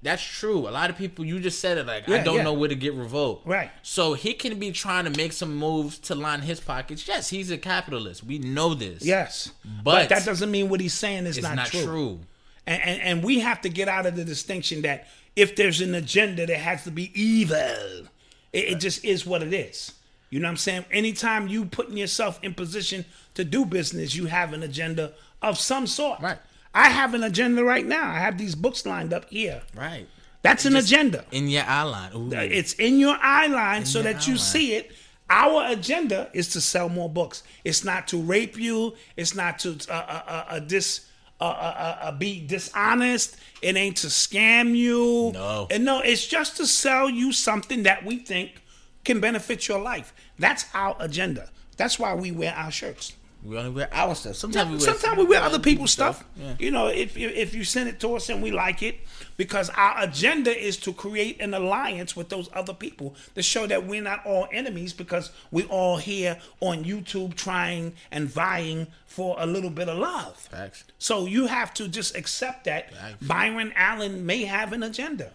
That's 0.01 0.23
true. 0.23 0.69
A 0.69 0.71
lot 0.71 0.91
of 0.91 0.97
people, 0.97 1.25
you 1.25 1.41
just 1.41 1.59
said 1.59 1.77
it. 1.77 1.85
Like, 1.85 2.09
I 2.09 2.23
don't 2.23 2.37
yeah. 2.37 2.43
know 2.45 2.53
where 2.53 2.69
to 2.69 2.77
get 2.77 2.95
Revolt. 2.95 3.43
Right. 3.45 3.69
So 3.83 4.15
he 4.15 4.33
can 4.33 4.57
be 4.61 4.71
trying 4.71 5.07
to 5.07 5.11
make 5.11 5.33
some 5.33 5.57
moves 5.57 5.99
to 6.01 6.15
line 6.15 6.43
his 6.43 6.61
pockets. 6.61 7.09
Yes, 7.09 7.31
he's 7.31 7.51
a 7.51 7.59
capitalist. 7.59 8.23
We 8.23 8.39
know 8.39 8.75
this. 8.75 9.05
Yes, 9.05 9.51
But 9.83 10.09
that 10.11 10.25
doesn't 10.25 10.53
mean 10.53 10.69
what 10.69 10.79
he's 10.79 10.95
saying 10.95 11.27
is 11.27 11.37
it's 11.37 11.45
not, 11.45 11.57
not, 11.57 11.67
true. 11.67 11.83
true. 11.83 12.21
And, 12.65 12.83
and 12.83 13.03
and 13.03 13.25
we 13.25 13.41
have 13.41 13.61
to 13.63 13.69
get 13.69 13.89
out 13.89 14.07
of 14.07 14.15
the 14.15 14.25
distinction 14.25 14.83
that 14.83 15.09
if 15.35 15.57
there's 15.57 15.81
an 15.81 15.95
agenda, 15.97 16.47
there 16.47 16.59
has 16.59 16.85
to 16.85 16.93
be 16.93 17.11
evil. 17.21 18.07
It, 18.53 18.65
it 18.65 18.75
just 18.81 19.05
is 19.05 19.27
what 19.27 19.43
it 19.43 19.53
is. 19.53 19.95
You 20.31 20.41
know 20.41 20.47
what 20.47 20.53
I'm 20.53 20.57
saying? 20.59 20.85
Anytime 20.91 21.49
you 21.49 21.65
putting 21.65 21.97
yourself 21.97 22.39
in 22.43 22.55
position 22.55 23.05
to 23.35 23.45
do 23.45 23.65
business, 23.65 24.15
you 24.15 24.27
have 24.27 24.53
an 24.53 24.63
agenda 24.63 25.13
of 25.41 25.59
some 25.59 25.87
sort. 25.87 26.21
Right. 26.21 26.39
I 26.75 26.91
have 26.91 27.15
an 27.15 27.25
agenda 27.25 27.65
right 27.65 27.87
now. 27.87 28.11
I 28.11 28.19
have 28.19 28.37
these 28.37 28.55
books 28.55 28.85
lined 28.85 29.13
up 29.13 29.27
here. 29.31 29.63
Right. 29.75 30.07
That's 30.43 30.67
an 30.67 30.77
agenda. 30.77 31.25
In 31.33 31.49
your 31.49 31.65
eye 31.65 31.83
line. 31.83 32.13
Ooh. 32.15 32.31
It's 32.33 32.75
in 32.75 32.99
your 32.99 33.17
eye 33.21 33.47
line 33.47 33.87
so 33.87 34.03
that 34.03 34.27
you 34.27 34.35
line. 34.35 34.39
see 34.39 34.75
it. 34.75 34.93
Our 35.31 35.67
agenda 35.73 36.31
is 36.33 36.49
to 36.51 36.61
sell 36.61 36.89
more 36.89 37.09
books. 37.09 37.43
It's 37.65 37.85
not 37.85 38.09
to 38.09 38.21
rape 38.21 38.59
you. 38.59 38.95
It's 39.17 39.35
not 39.35 39.59
to 39.61 39.79
uh, 39.89 39.93
uh, 39.93 40.23
uh, 40.27 40.45
uh, 40.49 40.59
dis, 40.61 41.07
uh, 41.41 41.45
uh, 41.45 42.13
be 42.13 42.47
dishonest. 42.47 43.37
It 43.61 43.77
ain't 43.77 43.99
to 43.99 44.07
scam 44.07 44.77
you. 44.77 45.33
No. 45.35 45.67
And 45.71 45.85
no, 45.85 46.01
it's 46.01 46.27
just 46.27 46.57
to 46.59 46.67
sell 46.67 47.11
you 47.11 47.33
something 47.33 47.83
that 47.83 48.05
we 48.05 48.19
think 48.19 48.63
can 49.09 49.21
benefit 49.21 49.67
your 49.69 49.81
life. 49.81 50.13
That's 50.39 50.67
our 50.75 50.95
agenda. 51.01 51.49
That's 51.79 51.99
why 51.99 52.15
we 52.15 52.31
wear 52.31 52.53
our 52.55 52.71
shirts. 52.71 53.15
we 53.43 53.57
only 53.57 53.71
wear 53.71 53.89
our 53.93 54.15
stuff. 54.15 54.37
Sometimes 54.37 54.69
we 54.71 54.77
wear 54.77 54.95
Sometimes 54.95 55.19
we 55.19 55.25
wear 55.25 55.41
other 55.41 55.59
people's 55.59 55.93
stuff. 55.93 56.25
You 56.59 56.71
know, 56.71 56.89
if 56.89 57.17
you 57.17 57.29
if 57.45 57.55
you 57.55 57.65
send 57.65 57.89
it 57.89 57.99
to 58.01 58.17
us 58.17 58.29
and 58.29 58.43
we 58.43 58.51
like 58.51 58.83
it, 58.83 58.97
because 59.39 59.71
our 59.71 59.95
agenda 60.03 60.53
is 60.69 60.77
to 60.79 60.93
create 60.93 61.41
an 61.41 61.55
alliance 61.55 62.15
with 62.19 62.29
those 62.29 62.51
other 62.53 62.75
people 62.75 63.15
to 63.35 63.43
show 63.43 63.67
that 63.67 63.87
we're 63.87 64.03
not 64.03 64.27
all 64.27 64.47
enemies 64.53 64.93
because 64.93 65.31
we're 65.51 65.73
all 65.79 65.97
here 65.97 66.37
on 66.61 66.85
YouTube 66.85 67.35
trying 67.35 67.95
and 68.11 68.29
vying 68.29 68.89
for 69.07 69.37
a 69.39 69.47
little 69.47 69.71
bit 69.71 69.89
of 69.89 69.97
love. 69.97 70.37
Facts. 70.37 70.85
So 70.99 71.25
you 71.27 71.47
have 71.47 71.73
to 71.75 71.89
just 71.89 72.15
accept 72.15 72.65
that 72.65 72.93
Byron 73.23 73.73
Allen 73.75 74.27
may 74.27 74.45
have 74.45 74.75
an 74.75 74.83
agenda, 74.83 75.31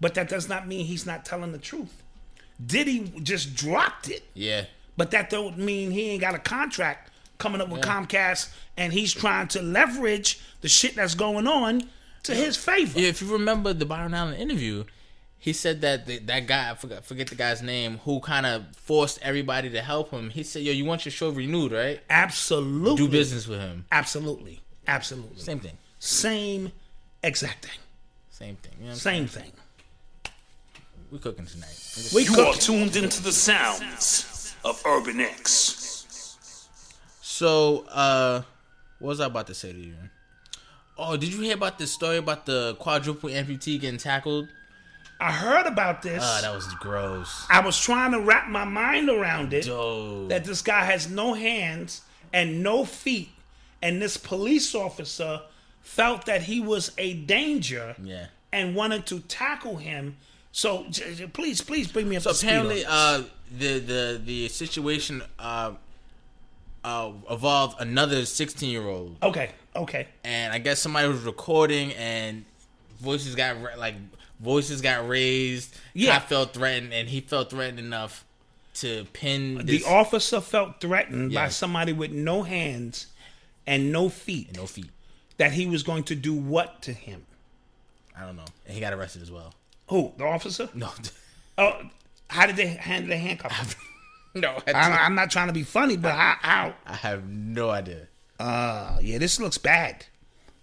but 0.00 0.14
that 0.14 0.28
does 0.28 0.48
not 0.48 0.66
mean 0.66 0.86
he's 0.86 1.06
not 1.06 1.24
telling 1.24 1.52
the 1.52 1.58
truth. 1.58 2.01
Diddy 2.66 3.12
just 3.22 3.54
dropped 3.54 4.08
it. 4.08 4.22
Yeah. 4.34 4.64
But 4.96 5.10
that 5.12 5.30
don't 5.30 5.58
mean 5.58 5.90
he 5.90 6.10
ain't 6.10 6.20
got 6.20 6.34
a 6.34 6.38
contract 6.38 7.10
coming 7.38 7.60
up 7.60 7.68
with 7.68 7.80
Comcast 7.80 8.50
and 8.76 8.92
he's 8.92 9.12
trying 9.12 9.48
to 9.48 9.62
leverage 9.62 10.40
the 10.60 10.68
shit 10.68 10.94
that's 10.94 11.14
going 11.14 11.46
on 11.46 11.88
to 12.24 12.34
his 12.34 12.56
favor. 12.56 13.00
Yeah, 13.00 13.08
if 13.08 13.20
you 13.20 13.32
remember 13.32 13.72
the 13.72 13.84
Byron 13.84 14.14
Allen 14.14 14.34
interview, 14.34 14.84
he 15.38 15.52
said 15.52 15.80
that 15.80 16.06
the, 16.06 16.18
that 16.20 16.46
guy, 16.46 16.70
I 16.70 16.74
forgot, 16.74 17.04
forget 17.04 17.26
the 17.26 17.34
guy's 17.34 17.62
name, 17.62 17.98
who 18.04 18.20
kind 18.20 18.46
of 18.46 18.64
forced 18.76 19.18
everybody 19.22 19.70
to 19.70 19.82
help 19.82 20.12
him. 20.12 20.30
He 20.30 20.44
said, 20.44 20.62
"Yo, 20.62 20.72
you 20.72 20.84
want 20.84 21.04
your 21.04 21.10
show 21.10 21.30
renewed, 21.30 21.72
right? 21.72 22.00
Absolutely. 22.08 23.06
Do 23.06 23.10
business 23.10 23.48
with 23.48 23.58
him." 23.58 23.84
Absolutely. 23.90 24.60
Absolutely. 24.86 25.40
Same 25.40 25.58
thing. 25.58 25.78
Same 25.98 26.70
exact 27.24 27.64
thing. 27.64 27.78
Same 28.30 28.54
thing. 28.54 28.72
You 28.80 28.88
know 28.90 28.94
Same 28.94 29.26
thing. 29.26 29.50
Saying? 31.12 31.18
We 31.18 31.18
cooking 31.18 31.46
tonight. 31.46 32.12
We 32.14 32.24
You 32.24 32.40
are 32.46 32.54
tuned 32.54 32.96
into 32.96 33.22
the 33.22 33.32
sounds 33.32 34.54
of 34.64 34.82
Urban 34.86 35.20
X. 35.20 36.36
So, 37.20 37.84
uh, 37.88 38.42
what 38.98 39.08
was 39.08 39.20
I 39.20 39.26
about 39.26 39.46
to 39.48 39.54
say 39.54 39.72
to 39.72 39.78
you? 39.78 39.94
Oh, 40.98 41.16
did 41.16 41.32
you 41.32 41.40
hear 41.40 41.54
about 41.54 41.78
this 41.78 41.90
story 41.92 42.18
about 42.18 42.46
the 42.46 42.76
quadruple 42.78 43.30
amputee 43.30 43.80
getting 43.80 43.98
tackled? 43.98 44.48
I 45.18 45.32
heard 45.32 45.66
about 45.66 46.02
this. 46.02 46.22
Oh, 46.24 46.38
that 46.42 46.54
was 46.54 46.66
gross. 46.74 47.46
I 47.48 47.60
was 47.60 47.80
trying 47.80 48.12
to 48.12 48.20
wrap 48.20 48.48
my 48.48 48.64
mind 48.64 49.08
around 49.08 49.52
it. 49.54 49.64
Dude. 49.64 50.28
That 50.28 50.44
this 50.44 50.62
guy 50.62 50.84
has 50.84 51.08
no 51.08 51.34
hands 51.34 52.02
and 52.32 52.62
no 52.62 52.84
feet, 52.84 53.30
and 53.80 54.02
this 54.02 54.16
police 54.16 54.74
officer 54.74 55.42
felt 55.80 56.26
that 56.26 56.42
he 56.42 56.60
was 56.60 56.92
a 56.98 57.14
danger 57.14 57.94
Yeah. 58.02 58.26
and 58.52 58.74
wanted 58.74 59.06
to 59.06 59.20
tackle 59.20 59.76
him. 59.76 60.16
So 60.52 60.86
please, 61.32 61.60
please 61.62 61.88
bring 61.90 62.08
me 62.08 62.16
up 62.16 62.22
So 62.22 62.30
to 62.30 62.36
speed 62.36 62.48
on 62.48 62.54
apparently, 62.56 62.82
this. 62.82 62.88
uh, 62.90 63.24
the 63.58 63.78
the 63.78 64.20
the 64.24 64.48
situation 64.48 65.22
uh, 65.38 65.72
uh, 66.84 67.12
evolved 67.30 67.80
another 67.80 68.24
sixteen 68.26 68.70
year 68.70 68.86
old, 68.86 69.16
okay, 69.22 69.50
okay. 69.74 70.08
and 70.24 70.52
I 70.52 70.58
guess 70.58 70.78
somebody 70.78 71.08
was 71.08 71.22
recording, 71.22 71.92
and 71.94 72.44
voices 73.00 73.34
got 73.34 73.56
like 73.78 73.94
voices 74.40 74.82
got 74.82 75.08
raised. 75.08 75.74
Yeah. 75.94 76.16
I 76.16 76.18
felt 76.18 76.52
threatened, 76.52 76.92
and 76.92 77.08
he 77.08 77.20
felt 77.22 77.48
threatened 77.50 77.78
enough 77.78 78.24
to 78.74 79.06
pin 79.12 79.64
The 79.64 79.84
officer 79.84 80.40
felt 80.40 80.80
threatened 80.80 81.32
by 81.32 81.48
somebody 81.48 81.92
with 81.92 82.10
no 82.10 82.42
hands 82.42 83.06
and 83.66 83.90
no 83.92 84.08
feet 84.10 84.54
no 84.56 84.66
feet. 84.66 84.90
that 85.38 85.52
he 85.52 85.66
was 85.66 85.82
going 85.82 86.02
to 86.04 86.14
do 86.14 86.34
what 86.34 86.82
to 86.82 86.92
him? 86.92 87.24
I 88.16 88.26
don't 88.26 88.36
know, 88.36 88.44
and 88.66 88.74
he 88.74 88.80
got 88.80 88.92
arrested 88.92 89.22
as 89.22 89.30
well. 89.30 89.54
Who? 89.92 90.12
The 90.16 90.24
officer? 90.24 90.70
No, 90.72 90.90
Oh, 91.58 91.82
how 92.28 92.46
did 92.46 92.56
they 92.56 92.66
handle 92.66 93.10
the 93.10 93.18
handcuffs? 93.18 93.76
no, 94.34 94.56
I, 94.66 94.72
I'm, 94.72 94.92
I'm 94.92 95.14
not 95.14 95.30
trying 95.30 95.48
to 95.48 95.52
be 95.52 95.64
funny, 95.64 95.98
but 95.98 96.12
how? 96.14 96.36
how 96.40 96.74
I 96.86 96.94
have 96.94 97.28
no 97.28 97.68
idea. 97.68 98.08
Uh, 98.40 98.96
yeah, 99.02 99.18
this 99.18 99.38
looks 99.38 99.58
bad. 99.58 100.06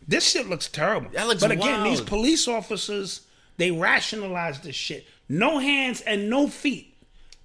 This 0.08 0.28
shit 0.32 0.50
looks 0.50 0.68
terrible. 0.68 1.12
That 1.12 1.28
looks 1.28 1.42
but 1.42 1.52
again, 1.52 1.84
these 1.84 2.02
police 2.02 2.48
officers, 2.48 3.22
they 3.58 3.70
rationalize 3.70 4.62
this 4.62 4.76
shit. 4.76 5.06
No 5.30 5.60
hands 5.60 6.02
and 6.02 6.28
no 6.28 6.48
feet. 6.48 6.96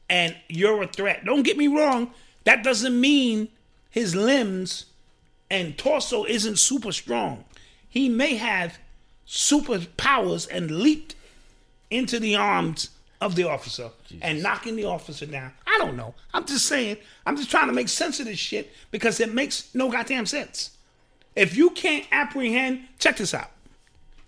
And 0.08 0.34
you're 0.48 0.82
a 0.82 0.86
threat. 0.86 1.26
Don't 1.26 1.42
get 1.42 1.58
me 1.58 1.68
wrong. 1.68 2.12
That 2.44 2.64
doesn't 2.64 2.98
mean 2.98 3.48
his 3.90 4.14
limbs 4.16 4.86
and 5.50 5.76
torso 5.76 6.24
isn't 6.24 6.58
super 6.58 6.92
strong. 6.92 7.44
He 7.86 8.08
may 8.08 8.36
have 8.36 8.78
superpowers 9.28 10.48
and 10.50 10.70
leaped 10.70 11.14
into 11.94 12.18
the 12.20 12.36
arms 12.36 12.90
of 13.20 13.36
the 13.36 13.44
officer 13.44 13.90
and 14.20 14.42
knocking 14.42 14.76
the 14.76 14.84
officer 14.84 15.26
down. 15.26 15.52
I 15.66 15.78
don't 15.78 15.96
know. 15.96 16.14
I'm 16.34 16.44
just 16.44 16.66
saying. 16.66 16.98
I'm 17.24 17.36
just 17.36 17.50
trying 17.50 17.68
to 17.68 17.72
make 17.72 17.88
sense 17.88 18.20
of 18.20 18.26
this 18.26 18.38
shit 18.38 18.72
because 18.90 19.20
it 19.20 19.32
makes 19.32 19.74
no 19.74 19.90
goddamn 19.90 20.26
sense. 20.26 20.76
If 21.34 21.56
you 21.56 21.70
can't 21.70 22.06
apprehend, 22.12 22.82
check 22.98 23.16
this 23.16 23.34
out. 23.34 23.50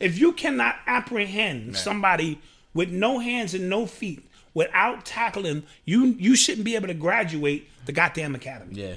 If 0.00 0.18
you 0.18 0.32
cannot 0.32 0.76
apprehend 0.86 1.76
somebody 1.76 2.38
with 2.74 2.90
no 2.90 3.18
hands 3.18 3.54
and 3.54 3.68
no 3.68 3.86
feet 3.86 4.22
without 4.54 5.04
tackling, 5.04 5.64
you 5.84 6.16
you 6.18 6.34
shouldn't 6.36 6.64
be 6.64 6.74
able 6.74 6.88
to 6.88 6.94
graduate 6.94 7.68
the 7.86 7.92
goddamn 7.92 8.34
academy. 8.34 8.74
Yeah, 8.74 8.94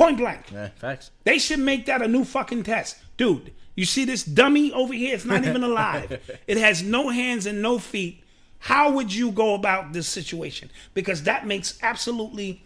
Point 0.00 0.18
blank. 0.18 0.50
yeah, 0.52 0.68
facts. 0.76 1.10
They 1.24 1.38
should 1.38 1.58
make 1.58 1.86
that 1.86 2.00
a 2.02 2.08
new 2.08 2.24
fucking 2.24 2.62
test. 2.62 2.96
Dude, 3.16 3.52
you 3.74 3.84
see 3.84 4.04
this 4.04 4.24
dummy 4.24 4.72
over 4.72 4.94
here? 4.94 5.14
It's 5.14 5.24
not 5.24 5.44
even 5.44 5.62
alive. 5.72 6.20
it 6.46 6.56
has 6.56 6.82
no 6.82 7.10
hands 7.10 7.44
and 7.46 7.60
no 7.60 7.78
feet. 7.78 8.22
How 8.60 8.90
would 8.92 9.12
you 9.12 9.30
go 9.30 9.54
about 9.54 9.92
this 9.92 10.06
situation? 10.08 10.70
Because 10.94 11.22
that 11.24 11.46
makes 11.46 11.78
absolutely 11.82 12.62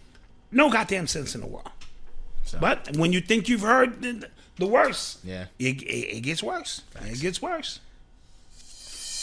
no 0.53 0.70
goddamn 0.70 1.07
sense 1.09 1.35
in 1.35 1.41
the 1.41 1.47
world. 1.47 1.70
But 2.61 2.97
when 2.97 3.12
you 3.12 3.20
think 3.20 3.49
you've 3.49 3.62
heard 3.62 4.01
the, 4.03 4.28
the 4.59 4.66
worst, 4.66 5.18
Yeah. 5.24 5.47
it, 5.59 5.82
it, 5.82 6.16
it 6.18 6.20
gets 6.20 6.43
worse. 6.43 6.82
It 7.05 7.20
gets 7.20 7.43
worse. 7.43 7.80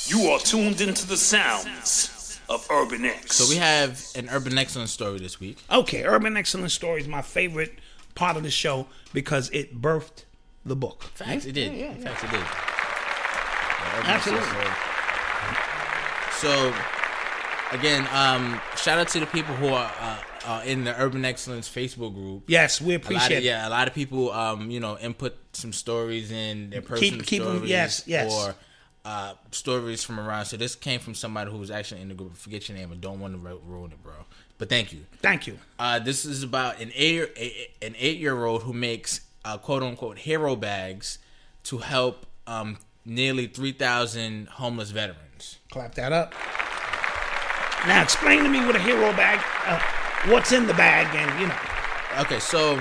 You 0.07 0.32
are 0.32 0.39
tuned 0.39 0.82
into 0.82 1.07
the 1.07 1.16
sounds 1.18 2.39
of 2.49 2.68
Urban 2.70 3.05
X. 3.05 3.36
So 3.38 3.49
we 3.49 3.57
have 3.57 4.03
an 4.16 4.28
urban 4.30 4.57
excellence 4.57 4.91
story 4.91 5.20
this 5.20 5.39
week. 5.39 5.57
Okay, 5.72 6.03
Urban 6.03 6.36
Excellence 6.36 6.74
Story 6.74 6.99
is 7.01 7.07
my 7.07 7.22
favorite 7.22 7.74
part 8.16 8.38
of 8.38 8.43
the 8.43 8.51
show 8.51 8.88
because 9.14 9.49
it 9.51 9.82
birthed 9.82 10.26
the 10.66 10.76
book. 10.76 11.03
Facts, 11.16 11.45
it 11.45 11.53
did. 11.53 11.74
Yeah, 11.74 11.80
yeah, 11.88 11.95
yeah. 11.97 12.03
Facts, 12.09 12.24
it 12.24 12.32
did. 12.32 12.39
Yeah, 12.39 14.03
Absolutely. 14.05 14.45
excellence. 14.47 14.78
So, 16.38 16.74
again, 17.72 18.07
um, 18.14 18.59
shout 18.76 18.97
out 18.97 19.07
to 19.09 19.20
the 19.20 19.26
people 19.28 19.53
who 19.55 19.68
are 19.68 19.91
uh, 19.99 20.18
uh, 20.45 20.62
in 20.66 20.84
the 20.84 20.99
Urban 20.99 21.24
Excellence 21.24 21.70
Facebook 21.70 22.14
group. 22.16 22.43
Yes, 22.47 22.82
we 22.82 22.95
A 22.95 22.97
lot 22.97 23.05
appreciate 23.05 23.38
of, 23.38 23.43
it. 23.43 23.47
yeah, 23.47 23.68
a 23.68 23.70
lot 23.70 23.88
of 23.88 23.93
people, 23.93 24.32
um, 24.32 24.72
you 24.72 24.80
know, 24.80 24.97
input 24.97 25.38
some 25.53 25.72
stories 25.74 26.32
in 26.32 26.72
their 26.72 26.82
personal 26.82 27.22
keep 27.22 27.41
'em- 27.41 27.47
stories, 27.57 27.70
yes, 27.70 28.03
yes. 28.07 28.32
or 28.34 28.55
uh, 29.05 29.34
stories 29.51 30.03
from 30.03 30.20
around. 30.20 30.45
So 30.45 30.57
this 30.57 30.74
came 30.76 30.99
from 30.99 31.14
somebody 31.14 31.51
who 31.51 31.57
was 31.57 31.70
actually 31.70 32.01
in 32.01 32.07
the 32.07 32.16
group. 32.16 32.36
Forget 32.38 32.70
your 32.70 32.78
name, 32.78 32.91
and 32.91 33.01
don't 33.01 33.20
want 33.20 33.34
to 33.34 33.39
ruin 33.66 33.91
it, 33.91 34.01
bro. 34.01 34.14
But 34.62 34.70
thank 34.70 34.93
you. 34.93 35.07
Thank 35.24 35.47
you. 35.47 35.57
Uh, 35.80 35.97
this 35.97 36.24
is 36.24 36.43
about 36.43 36.80
an 36.80 36.91
eight 36.93 37.32
a, 37.36 37.84
an 37.84 37.95
eight 37.97 38.20
year 38.20 38.45
old 38.45 38.62
who 38.62 38.74
makes 38.74 39.22
uh, 39.43 39.57
quote 39.57 39.82
unquote 39.82 40.20
hero 40.20 40.55
bags 40.55 41.18
to 41.64 41.80
help 41.80 42.28
um, 42.45 42.78
nearly 43.03 43.47
three 43.47 43.72
thousand 43.72 44.49
homeless 44.49 44.91
veterans. 44.91 45.57
Clap 45.72 45.95
that 45.95 46.14
up. 46.14 46.36
Now 47.88 48.03
explain 48.03 48.43
to 48.43 48.49
me 48.49 48.64
what 48.64 48.76
a 48.76 48.80
hero 48.80 49.12
bag, 49.14 49.39
uh, 49.66 50.32
what's 50.32 50.51
in 50.51 50.68
the 50.68 50.76
bag, 50.76 51.07
and 51.16 51.41
you 51.41 51.47
know. 51.47 52.22
Okay, 52.22 52.38
so 52.38 52.80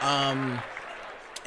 um, 0.00 0.58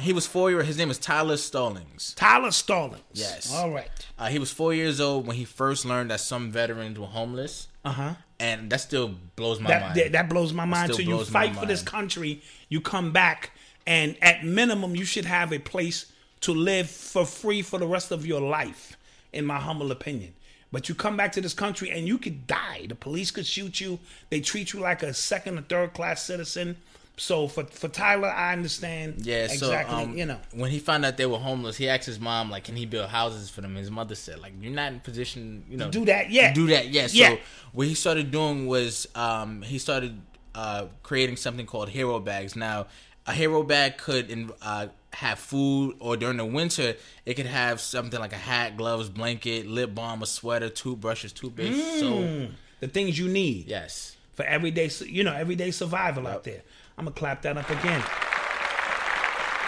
he 0.00 0.14
was 0.14 0.26
four 0.26 0.48
year. 0.48 0.60
Old 0.60 0.66
his 0.66 0.78
name 0.78 0.90
is 0.90 0.96
Tyler 0.96 1.36
Stallings. 1.36 2.14
Tyler 2.14 2.50
Stallings. 2.50 3.02
Yes. 3.12 3.52
All 3.52 3.70
right. 3.70 3.90
Uh, 4.18 4.28
he 4.28 4.38
was 4.38 4.50
four 4.50 4.72
years 4.72 5.02
old 5.02 5.26
when 5.26 5.36
he 5.36 5.44
first 5.44 5.84
learned 5.84 6.10
that 6.10 6.20
some 6.20 6.50
veterans 6.50 6.98
were 6.98 7.04
homeless. 7.04 7.68
Uh 7.84 7.92
huh. 7.92 8.14
and 8.40 8.70
that 8.70 8.80
still 8.80 9.14
blows 9.36 9.60
my 9.60 9.68
That, 9.70 9.82
mind. 9.82 9.96
that 9.96 10.12
that 10.12 10.28
blows 10.28 10.52
my 10.52 10.64
mind. 10.64 10.94
So 10.94 11.00
you 11.00 11.22
fight 11.24 11.54
for 11.54 11.66
this 11.66 11.82
country, 11.82 12.42
you 12.68 12.80
come 12.80 13.12
back, 13.12 13.50
and 13.86 14.16
at 14.22 14.44
minimum, 14.44 14.96
you 14.96 15.04
should 15.04 15.26
have 15.26 15.52
a 15.52 15.58
place 15.58 16.06
to 16.40 16.52
live 16.54 16.88
for 16.90 17.24
free 17.26 17.62
for 17.62 17.78
the 17.78 17.86
rest 17.86 18.10
of 18.10 18.26
your 18.26 18.40
life, 18.40 18.96
in 19.32 19.44
my 19.44 19.58
humble 19.58 19.90
opinion. 19.90 20.34
But 20.72 20.88
you 20.88 20.94
come 20.94 21.16
back 21.16 21.30
to 21.32 21.40
this 21.40 21.54
country 21.54 21.90
and 21.90 22.06
you 22.08 22.18
could 22.18 22.46
die. 22.48 22.86
The 22.88 22.96
police 22.96 23.30
could 23.30 23.46
shoot 23.46 23.80
you. 23.80 24.00
They 24.30 24.40
treat 24.40 24.72
you 24.72 24.80
like 24.80 25.02
a 25.04 25.14
second 25.14 25.58
or 25.58 25.62
third 25.62 25.94
class 25.94 26.22
citizen. 26.24 26.76
So 27.16 27.46
for 27.46 27.64
for 27.64 27.88
Tyler, 27.88 28.28
I 28.28 28.52
understand. 28.52 29.24
yeah, 29.24 29.44
exactly. 29.44 29.94
so 29.94 30.02
um, 30.02 30.16
you 30.16 30.26
know, 30.26 30.38
when 30.52 30.70
he 30.70 30.80
found 30.80 31.04
out 31.04 31.16
they 31.16 31.26
were 31.26 31.38
homeless, 31.38 31.76
he 31.76 31.88
asked 31.88 32.06
his 32.06 32.18
mom 32.18 32.50
like, 32.50 32.64
"Can 32.64 32.74
he 32.74 32.86
build 32.86 33.08
houses 33.08 33.48
for 33.50 33.60
them?" 33.60 33.76
His 33.76 33.90
mother 33.90 34.16
said, 34.16 34.40
"Like, 34.40 34.52
you're 34.60 34.72
not 34.72 34.92
in 34.92 35.00
position, 35.00 35.64
you 35.68 35.76
know, 35.76 35.90
do 35.90 36.04
that 36.06 36.30
yet. 36.30 36.54
to 36.54 36.60
do 36.60 36.66
that 36.68 36.88
yet." 36.88 37.14
Yeah. 37.14 37.30
So 37.30 37.38
what 37.72 37.86
he 37.86 37.94
started 37.94 38.32
doing 38.32 38.66
was 38.66 39.06
um, 39.14 39.62
he 39.62 39.78
started 39.78 40.20
uh, 40.56 40.86
creating 41.04 41.36
something 41.36 41.66
called 41.66 41.88
hero 41.88 42.18
bags. 42.18 42.56
Now, 42.56 42.86
a 43.26 43.32
hero 43.32 43.62
bag 43.62 43.96
could 43.96 44.52
uh, 44.60 44.88
have 45.12 45.38
food, 45.38 45.96
or 46.00 46.16
during 46.16 46.38
the 46.38 46.44
winter, 46.44 46.94
it 47.24 47.34
could 47.34 47.46
have 47.46 47.80
something 47.80 48.18
like 48.18 48.32
a 48.32 48.36
hat, 48.36 48.76
gloves, 48.76 49.08
blanket, 49.08 49.66
lip 49.66 49.94
balm, 49.94 50.22
a 50.22 50.26
sweater, 50.26 50.68
toothbrushes, 50.68 51.32
toothpaste, 51.32 52.00
So 52.00 52.48
the 52.80 52.88
things 52.88 53.18
you 53.18 53.28
need. 53.28 53.66
Yes. 53.68 54.16
For 54.34 54.44
everyday, 54.44 54.90
you 55.06 55.24
know, 55.24 55.32
everyday 55.34 55.70
survival 55.70 56.26
out 56.26 56.44
there. 56.44 56.62
I'm 56.98 57.04
gonna 57.06 57.14
clap 57.16 57.42
that 57.42 57.56
up 57.56 57.68
again. 57.70 58.02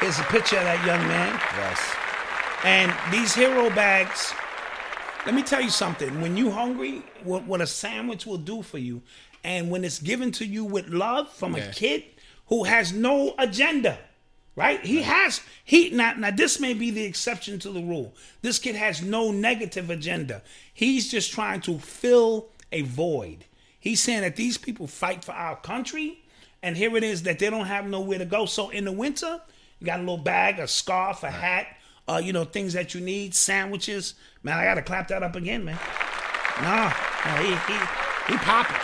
Here's 0.01 0.19
a 0.19 0.25
picture 0.25 0.59
of 0.59 0.65
that 0.65 0.85
young 0.87 1.07
man, 1.09 1.33
Yes. 1.57 1.81
and 2.65 2.93
these 3.13 3.35
hero 3.35 3.71
bags. 3.71 4.33
Let 5.25 5.35
me 5.35 5.43
tell 5.43 5.61
you 5.63 5.71
something. 5.71 6.21
When 6.21 6.37
you're 6.37 6.53
hungry, 6.53 7.03
what, 7.25 7.45
what 7.45 7.61
a 7.61 7.67
sandwich 7.67 8.27
will 8.27 8.37
do 8.39 8.63
for 8.63 8.79
you, 8.79 9.03
and 9.43 9.71
when 9.71 9.85
it's 9.85 9.99
given 9.99 10.31
to 10.33 10.45
you 10.45 10.65
with 10.65 10.89
love 10.89 11.33
from 11.33 11.57
Yeah. 11.57 11.65
a 11.65 11.73
kid 11.73 12.05
who 12.49 12.65
has 12.65 12.93
no 12.93 13.35
agenda, 13.39 13.99
right? 14.55 14.85
He 14.85 15.03
has 15.03 15.41
he 15.65 15.91
now, 15.91 16.13
now 16.15 16.31
this 16.31 16.61
may 16.61 16.75
be 16.75 16.91
the 16.91 17.05
exception 17.05 17.59
to 17.61 17.71
the 17.71 17.81
rule. 17.81 18.15
This 18.43 18.59
kid 18.59 18.77
has 18.77 19.01
no 19.03 19.33
negative 19.33 19.89
agenda. 19.91 20.43
He's 20.73 21.11
just 21.11 21.33
trying 21.33 21.63
to 21.63 21.79
fill 21.79 22.51
a 22.71 22.83
void. 22.83 23.47
He's 23.87 24.03
saying 24.03 24.23
that 24.23 24.35
these 24.35 24.59
people 24.59 24.89
fight 24.89 25.25
for 25.25 25.31
our 25.31 25.55
country, 25.55 26.19
and 26.61 26.77
here 26.77 26.97
it 26.97 27.05
is 27.05 27.23
that 27.23 27.39
they 27.39 27.49
don't 27.51 27.67
have 27.67 27.87
nowhere 27.87 28.19
to 28.19 28.25
go. 28.25 28.45
So 28.45 28.71
in 28.71 28.85
the 28.85 28.91
winter, 28.91 29.41
you 29.79 29.87
got 29.87 30.01
a 30.01 30.03
little 30.03 30.19
bag, 30.19 30.59
a 30.59 30.67
scarf, 30.67 31.23
a 31.23 31.31
hat, 31.31 31.69
uh, 32.09 32.21
you 32.21 32.33
know, 32.33 32.43
things 32.43 32.73
that 32.73 32.95
you 32.95 33.01
need, 33.01 33.33
sandwiches. 33.33 34.15
Man, 34.43 34.59
I 34.59 34.65
gotta 34.65 34.83
clap 34.83 35.07
that 35.07 35.23
up 35.23 35.37
again, 35.37 35.65
man. 35.65 35.79
Nah, 36.63 36.93
nah 37.25 37.37
he 37.37 37.51
he 37.51 38.33
he 38.33 38.39
popping. 38.39 38.77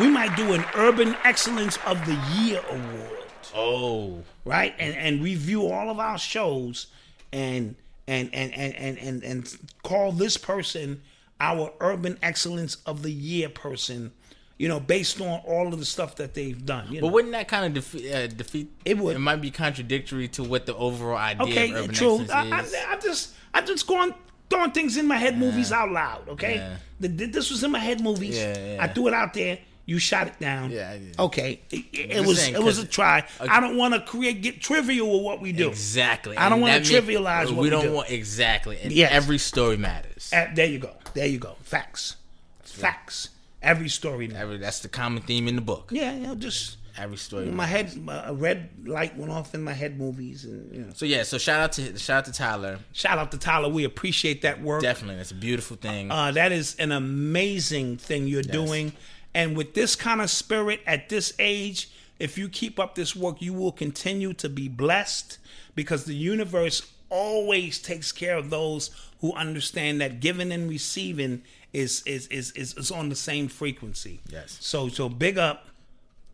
We 0.00 0.08
might 0.08 0.36
do 0.36 0.52
an 0.52 0.64
Urban 0.76 1.16
Excellence 1.24 1.76
of 1.84 2.06
the 2.06 2.16
Year 2.36 2.62
award 2.70 3.26
Oh. 3.52 4.22
right? 4.44 4.76
And 4.78 4.94
and 4.94 5.24
review 5.24 5.66
all 5.66 5.90
of 5.90 5.98
our 5.98 6.18
shows 6.18 6.86
and 7.32 7.74
and 8.06 8.32
and 8.32 8.54
and 8.54 8.74
and 8.76 8.98
and, 8.98 9.22
and 9.24 9.56
call 9.82 10.12
this 10.12 10.36
person 10.36 11.02
our 11.40 11.72
urban 11.80 12.18
excellence 12.22 12.76
of 12.86 13.02
the 13.02 13.10
year 13.12 13.48
person 13.48 14.12
You 14.56 14.68
know, 14.68 14.78
based 14.78 15.20
on 15.20 15.40
all 15.46 15.72
of 15.72 15.78
the 15.80 15.84
stuff 15.84 16.14
that 16.16 16.34
they've 16.34 16.64
done. 16.64 16.86
You 16.88 17.00
know? 17.00 17.08
But 17.08 17.12
wouldn't 17.14 17.32
that 17.32 17.48
kind 17.48 17.64
of 17.66 17.74
defeat, 17.74 18.12
uh, 18.12 18.28
defeat? 18.28 18.70
It 18.84 18.96
would. 18.98 19.16
It 19.16 19.18
might 19.18 19.40
be 19.40 19.50
contradictory 19.50 20.28
to 20.28 20.44
what 20.44 20.64
the 20.66 20.76
overall 20.76 21.16
idea 21.18 21.42
okay, 21.46 21.70
of 21.72 21.76
urban 21.76 21.94
true. 21.94 22.20
excellence 22.20 22.30
I, 22.30 22.60
is. 22.60 22.74
I, 22.74 22.92
I'm 22.92 23.00
just, 23.00 23.34
I'm 23.52 23.66
just 23.66 23.86
going 23.88 24.14
throwing 24.48 24.70
things 24.70 24.96
in 24.96 25.08
my 25.08 25.16
head, 25.16 25.36
movies 25.38 25.72
out 25.72 25.90
loud. 25.90 26.28
Okay, 26.28 26.54
Yeah. 26.56 26.76
The- 27.00 27.08
this 27.26 27.50
was 27.50 27.64
in 27.64 27.72
my 27.72 27.80
head, 27.80 28.00
movies. 28.00 28.36
Yeah, 28.38 28.56
yeah. 28.74 28.82
I 28.82 28.86
threw 28.86 29.08
it 29.08 29.14
out 29.14 29.34
there. 29.34 29.58
You 29.86 29.98
shot 29.98 30.28
it 30.28 30.38
down. 30.38 30.70
Yeah, 30.70 30.90
I. 30.92 31.22
Okay, 31.24 31.60
it, 31.70 31.84
it- 31.92 32.26
was 32.26 32.40
saying, 32.40 32.54
it 32.54 32.62
was 32.62 32.78
a 32.78 32.86
try. 32.86 33.26
I 33.40 33.58
don't 33.60 33.76
want 33.76 33.94
to 33.94 34.00
create 34.00 34.40
get 34.40 34.60
trivial 34.62 35.10
with 35.12 35.22
what 35.24 35.40
we 35.42 35.50
do. 35.52 35.68
Exactly. 35.68 36.36
I 36.36 36.48
don't 36.48 36.60
wanna 36.60 36.78
trivialize 36.80 37.46
what 37.50 37.56
we 37.56 37.70
don't 37.70 37.84
do. 37.84 37.92
want 37.92 38.08
exactly. 38.10 38.78
And 38.80 38.92
Yes. 38.92 39.10
every 39.12 39.38
story 39.38 39.76
matters. 39.76 40.30
Uh, 40.32 40.46
there 40.54 40.66
you 40.66 40.78
go. 40.78 40.92
There 41.14 41.26
you 41.26 41.38
go. 41.38 41.56
Facts. 41.62 42.16
Facts. 42.62 43.30
Every 43.62 43.88
story. 43.88 44.28
Now. 44.28 44.40
Every, 44.40 44.58
that's 44.58 44.80
the 44.80 44.88
common 44.88 45.22
theme 45.22 45.48
in 45.48 45.54
the 45.56 45.62
book. 45.62 45.90
Yeah, 45.90 46.14
yeah. 46.14 46.34
Just 46.36 46.76
Every 46.96 47.16
story. 47.16 47.46
my 47.46 47.66
head, 47.66 47.92
a 48.08 48.32
red 48.32 48.70
light 48.84 49.16
went 49.16 49.32
off 49.32 49.52
in 49.54 49.62
my 49.62 49.72
head. 49.72 49.98
Movies 49.98 50.44
and 50.44 50.72
you 50.72 50.82
know. 50.82 50.92
So 50.94 51.06
yeah. 51.06 51.24
So 51.24 51.38
shout 51.38 51.60
out 51.60 51.72
to 51.72 51.98
shout 51.98 52.18
out 52.18 52.24
to 52.26 52.32
Tyler. 52.32 52.78
Shout 52.92 53.18
out 53.18 53.32
to 53.32 53.38
Tyler. 53.38 53.68
We 53.68 53.84
appreciate 53.84 54.42
that 54.42 54.62
work. 54.62 54.82
Definitely, 54.82 55.16
that's 55.16 55.32
a 55.32 55.36
beautiful 55.36 55.76
thing. 55.76 56.10
Uh, 56.10 56.30
that 56.32 56.52
is 56.52 56.76
an 56.76 56.92
amazing 56.92 57.96
thing 57.96 58.28
you're 58.28 58.42
doing. 58.42 58.92
And 59.34 59.56
with 59.56 59.74
this 59.74 59.96
kind 59.96 60.20
of 60.20 60.30
spirit 60.30 60.80
at 60.86 61.08
this 61.08 61.34
age, 61.40 61.90
if 62.20 62.38
you 62.38 62.48
keep 62.48 62.78
up 62.78 62.94
this 62.94 63.16
work, 63.16 63.42
you 63.42 63.52
will 63.52 63.72
continue 63.72 64.32
to 64.34 64.48
be 64.48 64.68
blessed 64.68 65.38
because 65.74 66.04
the 66.04 66.14
universe 66.14 66.92
always 67.10 67.80
takes 67.80 68.12
care 68.12 68.36
of 68.36 68.50
those 68.50 68.90
who 69.24 69.32
understand 69.32 70.02
that 70.02 70.20
giving 70.20 70.52
and 70.52 70.68
receiving 70.68 71.42
is 71.72 72.02
is 72.04 72.26
is 72.26 72.50
is, 72.50 72.74
is 72.76 72.90
on 72.90 73.08
the 73.08 73.16
same 73.16 73.48
frequency. 73.48 74.20
Yes. 74.28 74.58
So 74.60 74.88
so 74.90 75.08
big 75.08 75.38
up 75.38 75.66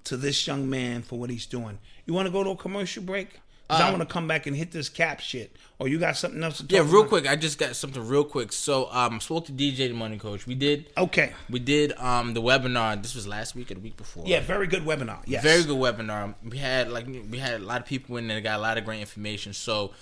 to 0.04 0.16
this 0.16 0.44
young 0.44 0.68
man 0.68 1.02
for 1.02 1.16
what 1.16 1.30
he's 1.30 1.46
doing. 1.46 1.78
You 2.04 2.14
want 2.14 2.26
to 2.26 2.32
go 2.32 2.42
to 2.42 2.50
a 2.50 2.56
commercial 2.56 3.04
break? 3.04 3.38
'Cause 3.68 3.80
I 3.80 3.90
want 3.90 4.00
to 4.00 4.12
come 4.12 4.26
back 4.26 4.48
and 4.48 4.56
hit 4.56 4.72
this 4.72 4.88
cap 4.88 5.20
shit. 5.20 5.54
Or 5.78 5.86
you 5.86 6.00
got 6.00 6.16
something 6.16 6.42
else 6.42 6.56
to 6.56 6.64
talk 6.66 6.72
Uh, 6.72 6.82
yeah, 6.82 6.90
real 6.90 7.02
about? 7.02 7.08
quick. 7.10 7.28
I 7.28 7.36
just 7.36 7.56
got 7.56 7.76
something 7.76 8.04
real 8.04 8.24
quick. 8.24 8.52
So 8.52 8.90
um, 8.90 9.20
spoke 9.20 9.46
to 9.46 9.52
DJ 9.52 9.86
the 9.86 9.92
Money 9.94 10.18
Coach. 10.18 10.44
We 10.44 10.56
did. 10.56 10.90
Okay. 10.98 11.32
We 11.48 11.60
did 11.60 11.92
um 11.96 12.34
the 12.34 12.42
webinar. 12.42 13.00
This 13.00 13.14
was 13.14 13.28
last 13.28 13.54
week 13.54 13.70
or 13.70 13.74
the 13.74 13.80
week 13.80 13.96
before. 13.96 14.24
Yeah, 14.26 14.40
very 14.40 14.66
good 14.66 14.82
webinar. 14.82 15.20
Yes. 15.24 15.44
Very 15.44 15.62
good 15.62 15.76
webinar. 15.78 16.34
We 16.42 16.58
had 16.58 16.90
like 16.90 17.06
we 17.06 17.38
had 17.38 17.60
a 17.60 17.64
lot 17.64 17.80
of 17.80 17.86
people 17.86 18.16
in 18.16 18.26
there. 18.26 18.40
Got 18.40 18.58
a 18.58 18.62
lot 18.62 18.76
of 18.76 18.84
great 18.84 19.00
information. 19.00 19.52
So 19.52 19.92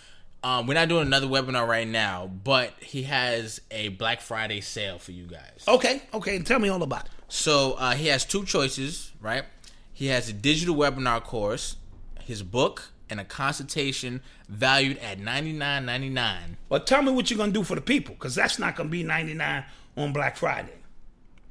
um, 0.43 0.66
we're 0.66 0.74
not 0.74 0.89
doing 0.89 1.07
another 1.07 1.26
webinar 1.26 1.66
right 1.66 1.86
now, 1.86 2.30
but 2.45 2.72
he 2.80 3.05
has 3.05 3.61
a 3.70 3.89
Black 3.89 4.20
Friday 4.20 4.61
sale 4.61 4.99
for 4.99 5.12
you 5.12 5.24
guys. 5.24 5.64
Okay, 5.66 6.03
okay. 6.14 6.39
Tell 6.41 6.59
me 6.59 6.68
all 6.68 6.82
about 6.82 7.07
it. 7.07 7.11
So 7.28 7.72
uh, 7.74 7.95
he 7.95 8.07
has 8.09 8.24
two 8.24 8.45
choices, 8.45 9.12
right? 9.20 9.45
He 9.93 10.07
has 10.07 10.28
a 10.28 10.32
digital 10.32 10.76
webinar 10.76 11.22
course, 11.22 11.76
his 12.22 12.43
book, 12.43 12.91
and 13.11 13.18
a 13.18 13.24
consultation 13.24 14.22
valued 14.49 14.99
at 14.99 15.18
ninety 15.18 15.53
nine 15.53 15.86
ninety 15.86 16.09
nine. 16.09 16.57
Well, 16.68 16.80
tell 16.80 17.03
me 17.03 17.11
what 17.11 17.30
you're 17.30 17.39
gonna 17.39 17.53
do 17.53 17.64
for 17.64 17.74
the 17.74 17.80
people, 17.80 18.14
because 18.14 18.34
that's 18.34 18.59
not 18.59 18.76
gonna 18.76 18.89
be 18.89 19.03
99 19.03 19.64
on 19.97 20.12
Black 20.12 20.36
Friday. 20.36 20.72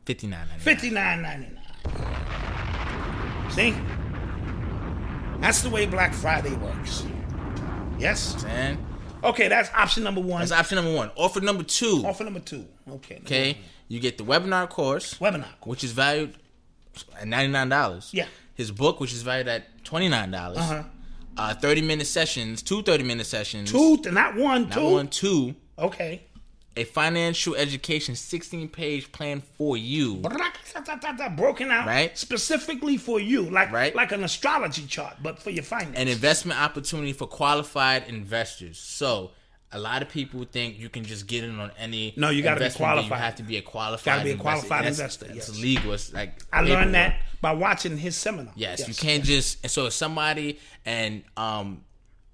Fifty 0.05 0.27
nine 0.27 0.47
ninety 0.65 0.89
59.99. 0.89 3.51
See? 3.51 3.75
That's 5.41 5.61
the 5.61 5.69
way 5.69 5.85
Black 5.85 6.13
Friday 6.13 6.55
works. 6.55 7.03
Yes. 7.99 8.43
Man. 8.43 8.77
Okay, 9.23 9.47
that's 9.47 9.69
option 9.73 10.03
number 10.03 10.21
one. 10.21 10.39
That's 10.41 10.51
option 10.51 10.75
number 10.75 10.93
one. 10.93 11.11
Offer 11.15 11.41
number 11.41 11.63
two. 11.63 12.03
Offer 12.05 12.23
number 12.23 12.39
two. 12.39 12.65
Okay. 12.89 13.17
Okay, 13.21 13.57
you 13.87 13.99
get 13.99 14.17
the 14.17 14.23
webinar 14.23 14.69
course, 14.69 15.15
Webinar. 15.15 15.47
which 15.63 15.83
is 15.83 15.91
valued 15.91 16.35
at 17.19 17.27
ninety 17.27 17.51
nine 17.51 17.69
dollars. 17.69 18.11
Yeah. 18.13 18.27
His 18.53 18.71
book, 18.71 18.99
which 18.99 19.13
is 19.13 19.23
valued 19.23 19.47
at 19.47 19.83
twenty 19.83 20.07
nine 20.09 20.31
dollars. 20.31 20.57
Uh-huh. 20.59 20.83
Uh, 21.35 21.53
thirty 21.55 21.81
minute 21.81 22.07
sessions, 22.07 22.63
two 22.63 22.81
30 22.81 23.03
minute 23.03 23.25
sessions. 23.27 23.71
Two, 23.71 23.97
not 24.11 24.35
one, 24.35 24.69
not 24.69 24.73
two. 24.73 24.89
one, 24.89 25.07
two. 25.07 25.55
Okay. 25.77 26.23
A 26.77 26.83
financial 26.83 27.55
education 27.55 28.15
sixteen 28.15 28.69
page 28.69 29.11
plan 29.11 29.41
for 29.57 29.75
you. 29.77 30.17
Broken 31.35 31.71
out 31.71 31.87
Right. 31.87 32.15
specifically 32.17 32.97
for 32.97 33.19
you, 33.19 33.49
like 33.49 33.71
Right. 33.71 33.95
like 33.95 34.11
an 34.11 34.23
astrology 34.23 34.85
chart, 34.85 35.17
but 35.21 35.41
for 35.41 35.49
your 35.49 35.63
finance 35.63 35.97
an 35.97 36.07
investment 36.07 36.59
opportunity 36.59 37.13
for 37.13 37.25
qualified 37.27 38.03
investors. 38.07 38.77
So 38.77 39.31
a 39.71 39.79
lot 39.79 40.01
of 40.03 40.09
people 40.09 40.45
think 40.45 40.77
you 40.79 40.87
can 40.89 41.03
just 41.03 41.25
get 41.27 41.43
in 41.43 41.59
on 41.59 41.71
any. 41.79 42.13
No, 42.15 42.29
you 42.29 42.43
gotta 42.43 42.59
be 42.59 42.65
investment, 42.65 42.95
but 43.09 43.15
You 43.17 43.21
have 43.21 43.35
to 43.37 43.43
be 43.43 43.57
a 43.57 43.61
qualified. 43.61 44.05
Gotta 44.05 44.23
be 44.23 44.29
a 44.29 44.33
investor. 44.33 44.43
qualified 44.43 44.79
That's- 44.85 44.99
investor, 44.99 45.25
It's 45.35 45.49
yes. 45.49 45.59
legal. 45.59 45.93
It's 45.93 46.13
like 46.13 46.39
I 46.53 46.61
learned 46.61 46.93
that 46.93 47.19
by 47.41 47.53
watching 47.53 47.97
his 47.97 48.15
seminar. 48.15 48.53
Yes, 48.55 48.87
you 48.87 48.93
can't 48.93 49.23
just. 49.23 49.57
And 49.63 49.71
so 49.71 49.87
if 49.87 49.93
somebody 49.93 50.59
and 50.85 51.23
um, 51.35 51.83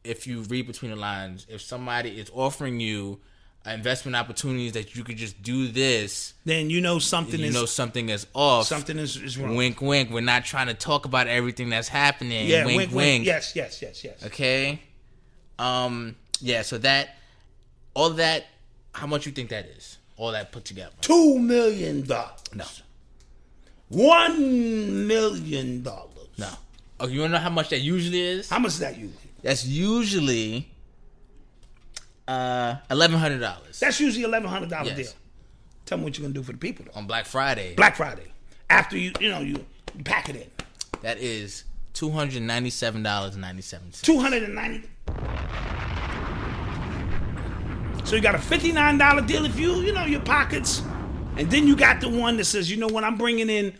if 0.03 0.27
you 0.27 0.41
read 0.43 0.67
between 0.67 0.91
the 0.91 0.97
lines, 0.97 1.45
if 1.49 1.61
somebody 1.61 2.09
is 2.19 2.29
offering 2.33 2.81
you 2.81 3.21
investment 3.65 4.15
opportunities 4.15 4.73
that 4.73 4.95
you 4.95 5.03
could 5.03 5.15
just 5.17 5.41
do 5.41 5.67
this, 5.69 6.33
Then 6.43 6.69
you 6.69 6.81
know 6.81 6.99
something 6.99 7.39
you 7.39 7.47
is 7.47 7.53
know 7.53 7.65
something 7.65 8.09
is 8.09 8.27
off. 8.33 8.67
something 8.67 8.97
is, 8.99 9.15
is 9.15 9.37
wrong. 9.37 9.55
Wink, 9.55 9.81
wink. 9.81 10.09
We're 10.11 10.21
not 10.21 10.43
trying 10.43 10.67
to 10.67 10.73
talk 10.73 11.05
about 11.05 11.27
everything 11.27 11.69
that's 11.69 11.87
happening. 11.87 12.47
Yeah, 12.47 12.65
wink, 12.65 12.91
wink. 12.93 13.25
Yes, 13.25 13.55
yes, 13.55 13.81
yes, 13.81 14.03
yes. 14.03 14.25
Okay. 14.25 14.81
Um. 15.59 16.15
Yeah. 16.41 16.63
So 16.63 16.77
that, 16.79 17.15
all 17.93 18.09
that. 18.11 18.45
How 18.93 19.07
much 19.07 19.25
you 19.25 19.31
think 19.31 19.49
that 19.49 19.65
is? 19.65 19.97
All 20.17 20.31
that 20.33 20.51
put 20.51 20.65
together. 20.65 20.91
Two 21.01 21.39
million 21.39 22.05
dollars. 22.05 22.41
No. 22.53 22.65
One 23.89 25.07
million 25.07 25.83
dollars. 25.83 26.09
No. 26.37 26.49
Oh, 26.99 27.07
you 27.07 27.21
wanna 27.21 27.33
know 27.33 27.39
how 27.39 27.49
much 27.49 27.69
that 27.69 27.79
usually 27.79 28.21
is? 28.21 28.49
How 28.49 28.59
much 28.59 28.73
is 28.73 28.79
that 28.79 28.97
usually? 28.97 29.17
That's 29.41 29.65
usually 29.65 30.69
uh 32.27 32.75
eleven 32.89 33.19
hundred 33.19 33.39
dollars 33.39 33.79
That's 33.79 33.99
usually 33.99 34.23
eleven 34.23 34.49
hundred 34.49 34.69
dollar 34.69 34.87
Yes. 34.87 34.97
deal. 34.97 35.11
Tell 35.85 35.97
me 35.97 36.05
what 36.05 36.17
you're 36.17 36.23
gonna 36.23 36.33
do 36.33 36.43
for 36.43 36.53
the 36.53 36.57
people 36.57 36.85
though. 36.85 36.97
on 36.97 37.05
Black 37.07 37.25
Friday. 37.25 37.75
Black 37.75 37.95
Friday. 37.95 38.31
After 38.69 38.97
you 38.97 39.11
you 39.19 39.29
know, 39.29 39.41
you 39.41 39.65
pack 40.05 40.29
it 40.29 40.35
in. 40.37 40.47
That 41.01 41.17
is 41.19 41.65
two 41.93 42.09
hundred 42.09 42.41
ninety-seven 42.43 43.03
dollars 43.03 43.33
and 43.33 43.41
ninety-seven 43.41 43.91
cents. 43.91 44.01
Two 44.01 44.19
hundred 44.19 44.43
and 44.43 44.55
ninety. 44.55 44.87
So 48.05 48.15
you 48.17 48.21
got 48.21 48.35
a 48.35 48.39
fifty-nine 48.39 48.97
dollar 48.97 49.21
deal 49.21 49.45
if 49.45 49.57
you, 49.59 49.75
you 49.81 49.93
know, 49.93 50.05
your 50.05 50.19
pockets, 50.21 50.81
and 51.37 51.49
then 51.49 51.67
you 51.67 51.75
got 51.75 52.01
the 52.01 52.09
one 52.09 52.37
that 52.37 52.45
says, 52.45 52.69
you 52.69 52.77
know 52.77 52.87
what, 52.87 53.03
I'm 53.03 53.17
bringing 53.17 53.49
in 53.49 53.73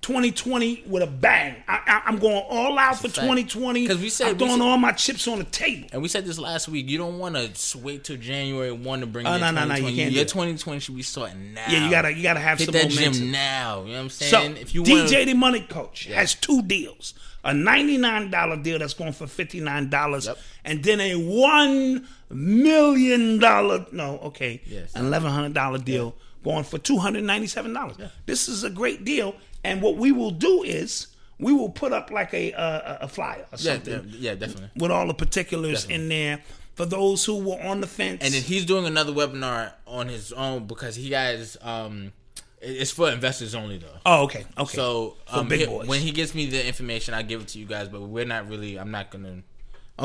2020 0.00 0.84
with 0.86 1.02
a 1.02 1.06
bang. 1.06 1.56
I, 1.66 1.80
I, 1.86 2.02
I'm 2.06 2.18
going 2.18 2.42
all 2.48 2.78
out 2.78 2.96
for 2.98 3.08
2020. 3.08 3.82
Because 3.82 4.00
we 4.00 4.08
said- 4.08 4.28
I'm 4.28 4.38
throwing 4.38 4.52
said- 4.58 4.60
all 4.62 4.78
my 4.78 4.92
chips 4.92 5.26
on 5.26 5.38
the 5.38 5.44
table. 5.44 5.88
And 5.92 6.00
we 6.02 6.08
said 6.08 6.24
this 6.24 6.38
last 6.38 6.68
week. 6.68 6.88
You 6.88 6.98
don't 6.98 7.18
want 7.18 7.34
to 7.36 7.78
wait 7.78 8.04
till 8.04 8.16
January 8.16 8.70
one 8.72 9.00
to 9.00 9.06
bring 9.06 9.26
Oh, 9.26 9.34
in 9.34 9.40
no, 9.40 9.50
no, 9.50 9.64
no, 9.64 9.74
you 9.74 9.80
2020. 9.90 9.96
can't 9.96 10.12
Your 10.12 10.24
2020 10.24 10.80
should 10.80 10.96
be 10.96 11.02
starting 11.02 11.52
now. 11.54 11.64
Yeah, 11.68 11.84
you 11.84 11.90
gotta 11.90 12.12
you 12.14 12.22
gotta 12.22 12.40
have 12.40 12.58
hit 12.58 12.66
some 12.66 12.74
that 12.74 12.88
momentum. 12.90 13.12
gym 13.14 13.32
now. 13.32 13.80
You 13.82 13.86
know 13.88 13.92
what 13.94 14.00
I'm 14.04 14.10
So 14.10 14.24
saying? 14.26 14.56
if 14.58 14.74
you 14.74 14.82
DJ 14.84 15.12
wanna, 15.12 15.24
the 15.26 15.34
Money 15.34 15.60
Coach 15.62 16.04
has 16.06 16.34
two 16.36 16.62
deals: 16.62 17.14
a 17.44 17.52
ninety-nine 17.52 18.30
dollar 18.30 18.56
deal 18.56 18.78
that's 18.78 18.94
going 18.94 19.12
for 19.12 19.26
fifty-nine 19.26 19.90
dollars, 19.90 20.26
Yep. 20.26 20.38
and 20.64 20.84
then 20.84 21.00
a 21.00 21.14
one 21.16 22.06
million 22.30 23.38
dollar 23.38 23.84
no, 23.92 24.18
okay, 24.20 24.60
Yes. 24.66 24.94
an 24.94 25.06
eleven 25.06 25.30
hundred 25.32 25.54
dollar 25.54 25.78
deal 25.78 26.14
going 26.44 26.62
for 26.64 26.78
two 26.78 26.98
hundred 26.98 27.24
ninety-seven 27.24 27.72
dollars. 27.72 27.96
This 28.26 28.48
is 28.48 28.62
a 28.64 28.70
great 28.70 29.04
deal, 29.04 29.34
and 29.68 29.82
what 29.82 29.96
we 29.96 30.12
will 30.12 30.30
do 30.30 30.62
is 30.62 31.08
we 31.38 31.52
will 31.52 31.68
put 31.70 31.92
up 31.92 32.10
like 32.10 32.32
a 32.34 32.52
uh, 32.52 32.98
a 33.02 33.08
flyer 33.08 33.42
or 33.52 33.58
yeah, 33.58 33.74
something 33.74 33.92
yeah, 34.08 34.30
yeah, 34.30 34.34
definitely. 34.34 34.70
with 34.76 34.90
all 34.90 35.06
the 35.06 35.14
particulars 35.14 35.84
in 35.86 36.08
there 36.08 36.42
for 36.74 36.86
those 36.86 37.24
who 37.24 37.38
were 37.38 37.60
on 37.62 37.80
the 37.80 37.86
fence. 37.86 38.22
And 38.24 38.32
then 38.32 38.42
he's 38.42 38.64
doing 38.64 38.86
another 38.86 39.12
webinar 39.12 39.72
on 39.86 40.08
his 40.08 40.32
own 40.32 40.66
because 40.66 40.96
he 40.96 41.10
has 41.12 41.56
um, 41.62 42.12
it's 42.60 42.90
for 42.90 43.10
investors 43.10 43.54
only 43.54 43.78
though. 43.78 43.98
oh, 44.06 44.24
okay, 44.24 44.44
okay. 44.56 44.76
So 44.76 45.16
um, 45.28 45.50
he- 45.50 45.64
when 45.66 46.00
he 46.00 46.10
gives 46.10 46.34
me 46.34 46.46
the 46.46 46.66
information, 46.66 47.14
I 47.14 47.22
give 47.22 47.40
it 47.40 47.48
to 47.48 47.58
you 47.58 47.66
guys. 47.66 47.88
But 47.88 48.02
we're 48.02 48.24
not 48.24 48.48
really. 48.48 48.78
I'm 48.78 48.90
not 48.90 49.10
gonna. 49.10 49.28
You 49.28 49.34
know 49.36 49.42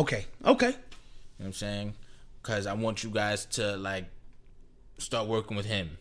okay, 0.01 0.25
okay. 0.45 0.75
what 1.37 1.45
I'm 1.45 1.53
saying? 1.53 1.93
Because 2.41 2.67
I 2.67 2.73
want 2.73 3.03
you 3.03 3.09
guys 3.09 3.45
to 3.57 3.77
like 3.77 4.05
start 4.97 5.27
working 5.27 5.55
with 5.57 5.65
him. 5.65 5.97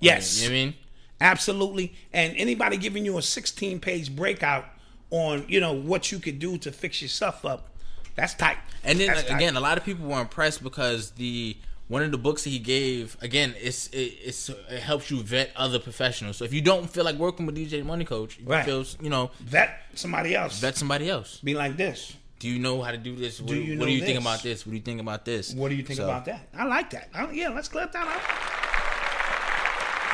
Yes. 0.00 0.40
You 0.40 0.48
know 0.48 0.54
what 0.54 0.60
I 0.60 0.64
mean? 0.64 0.74
Absolutely. 1.20 1.94
And 2.12 2.34
anybody 2.36 2.76
giving 2.76 3.04
you 3.04 3.18
a 3.18 3.22
16 3.22 3.80
page 3.80 4.14
breakout 4.14 4.66
on, 5.10 5.44
you 5.48 5.60
know, 5.60 5.72
what 5.72 6.12
you 6.12 6.18
could 6.18 6.38
do 6.38 6.58
to 6.58 6.70
fix 6.72 7.02
yourself 7.02 7.44
up, 7.44 7.68
that's 8.14 8.34
tight. 8.34 8.56
And 8.84 8.98
then 9.00 9.08
That's 9.08 9.20
like, 9.20 9.28
tight. 9.28 9.36
again, 9.36 9.56
a 9.56 9.60
lot 9.60 9.78
of 9.78 9.84
people 9.84 10.06
were 10.06 10.20
impressed 10.20 10.62
because 10.62 11.10
the 11.12 11.56
one 11.88 12.02
of 12.02 12.10
the 12.10 12.18
books 12.18 12.44
that 12.44 12.50
he 12.50 12.58
gave 12.58 13.16
again, 13.22 13.54
it's 13.58 13.88
it, 13.88 14.14
it's 14.22 14.48
it 14.50 14.80
helps 14.80 15.10
you 15.10 15.22
vet 15.22 15.50
other 15.56 15.78
professionals. 15.78 16.36
So 16.36 16.44
if 16.44 16.52
you 16.52 16.60
don't 16.60 16.88
feel 16.88 17.04
like 17.04 17.16
working 17.16 17.46
with 17.46 17.56
DJ 17.56 17.84
Money 17.84 18.04
Coach, 18.04 18.38
you 18.38 18.46
Right. 18.46 18.64
feel 18.64 18.84
you 19.00 19.08
know 19.10 19.30
vet 19.40 19.70
somebody 19.94 20.34
else. 20.36 20.60
vet 20.60 20.76
somebody 20.76 21.08
else. 21.08 21.40
Be 21.42 21.54
like 21.54 21.76
this. 21.76 22.14
Do 22.38 22.48
you 22.48 22.58
know 22.60 22.82
how 22.82 22.92
to 22.92 22.98
do 22.98 23.16
this? 23.16 23.40
What 23.40 23.48
do 23.50 23.56
you 23.60 23.78
what 23.78 23.86
do 23.86 23.92
you 23.92 24.02
think 24.02 24.20
about 24.20 24.42
this? 24.42 24.64
What 24.66 24.70
do 24.70 24.76
you 24.76 24.82
think 24.82 25.00
about 25.00 25.24
this? 25.24 25.54
What 25.54 25.70
do 25.70 25.74
you 25.74 25.82
think 25.82 25.96
So, 25.96 26.04
about 26.04 26.24
that? 26.26 26.48
I 26.54 26.64
like 26.64 26.90
that. 26.90 27.08
I, 27.14 27.28
yeah, 27.32 27.48
let's 27.48 27.68
clear 27.68 27.86
that 27.86 27.96
out. 28.06 28.67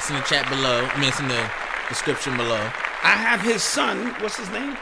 It's 0.05 0.11
in 0.11 0.17
the 0.17 0.23
chat 0.25 0.47
below. 0.51 0.85
I 0.85 1.01
mean, 1.01 1.09
it's 1.09 1.19
in 1.19 1.29
the 1.29 1.51
description 1.89 2.37
below. 2.37 2.61
I 3.03 3.13
have 3.17 3.41
his 3.41 3.63
son. 3.63 4.09
What's 4.21 4.37
his 4.37 4.51
name? 4.51 4.77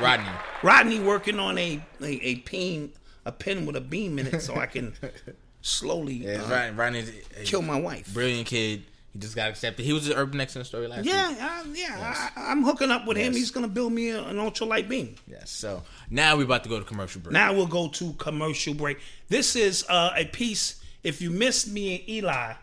Rodney. 0.00 0.26
Rodney 0.64 0.98
working 0.98 1.38
on 1.38 1.56
a 1.58 1.80
a, 2.02 2.06
a 2.26 2.34
pen 2.40 2.90
a 3.24 3.30
pen 3.30 3.66
with 3.66 3.76
a 3.76 3.80
beam 3.80 4.18
in 4.18 4.26
it, 4.26 4.40
so 4.42 4.56
I 4.56 4.66
can 4.66 4.94
slowly 5.60 6.14
Yeah, 6.14 6.42
uh, 6.42 6.48
Rodney, 6.50 6.76
Rodney's 6.76 7.12
a 7.40 7.44
kill 7.44 7.62
my 7.62 7.78
wife. 7.80 8.12
brilliant 8.12 8.48
kid. 8.48 8.82
He 9.12 9.20
just 9.20 9.36
got 9.36 9.48
accepted. 9.48 9.84
He 9.86 9.92
was 9.92 10.08
the 10.08 10.16
Urban 10.16 10.40
X 10.40 10.56
in 10.56 10.60
the 10.62 10.64
story 10.64 10.88
last 10.88 11.04
Yeah, 11.04 11.28
week. 11.28 11.38
I, 11.40 11.62
yeah. 11.72 12.30
I, 12.36 12.50
I'm 12.50 12.64
hooking 12.64 12.90
up 12.90 13.06
with 13.06 13.16
him. 13.16 13.32
He's 13.32 13.52
gonna 13.52 13.68
build 13.68 13.92
me 13.92 14.08
a, 14.10 14.24
an 14.24 14.38
ultralight 14.38 14.88
beam. 14.88 15.14
Yes. 15.28 15.50
So 15.50 15.84
now 16.10 16.36
we're 16.36 16.46
about 16.46 16.64
to 16.64 16.68
go 16.68 16.80
to 16.80 16.84
commercial 16.84 17.20
break. 17.20 17.32
Now 17.32 17.52
we'll 17.52 17.68
go 17.68 17.86
to 17.90 18.12
commercial 18.14 18.74
break. 18.74 18.98
This 19.28 19.54
is 19.54 19.84
uh, 19.88 20.10
a 20.16 20.24
piece. 20.24 20.80
If 21.04 21.22
you 21.22 21.30
missed 21.30 21.68
me 21.70 22.00
and 22.00 22.08
Eli 22.08 22.54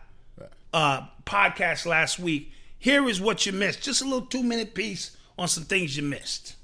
uh, 0.72 1.02
podcast 1.24 1.86
last 1.86 2.18
week, 2.18 2.52
here 2.78 3.08
is 3.08 3.20
what 3.20 3.46
you 3.46 3.52
missed. 3.52 3.82
Just 3.82 4.02
a 4.02 4.04
little 4.04 4.22
two 4.26 4.42
minute 4.42 4.74
piece 4.74 5.16
on 5.38 5.48
some 5.48 5.64
things 5.64 5.96
you 5.96 6.02
missed. 6.02 6.56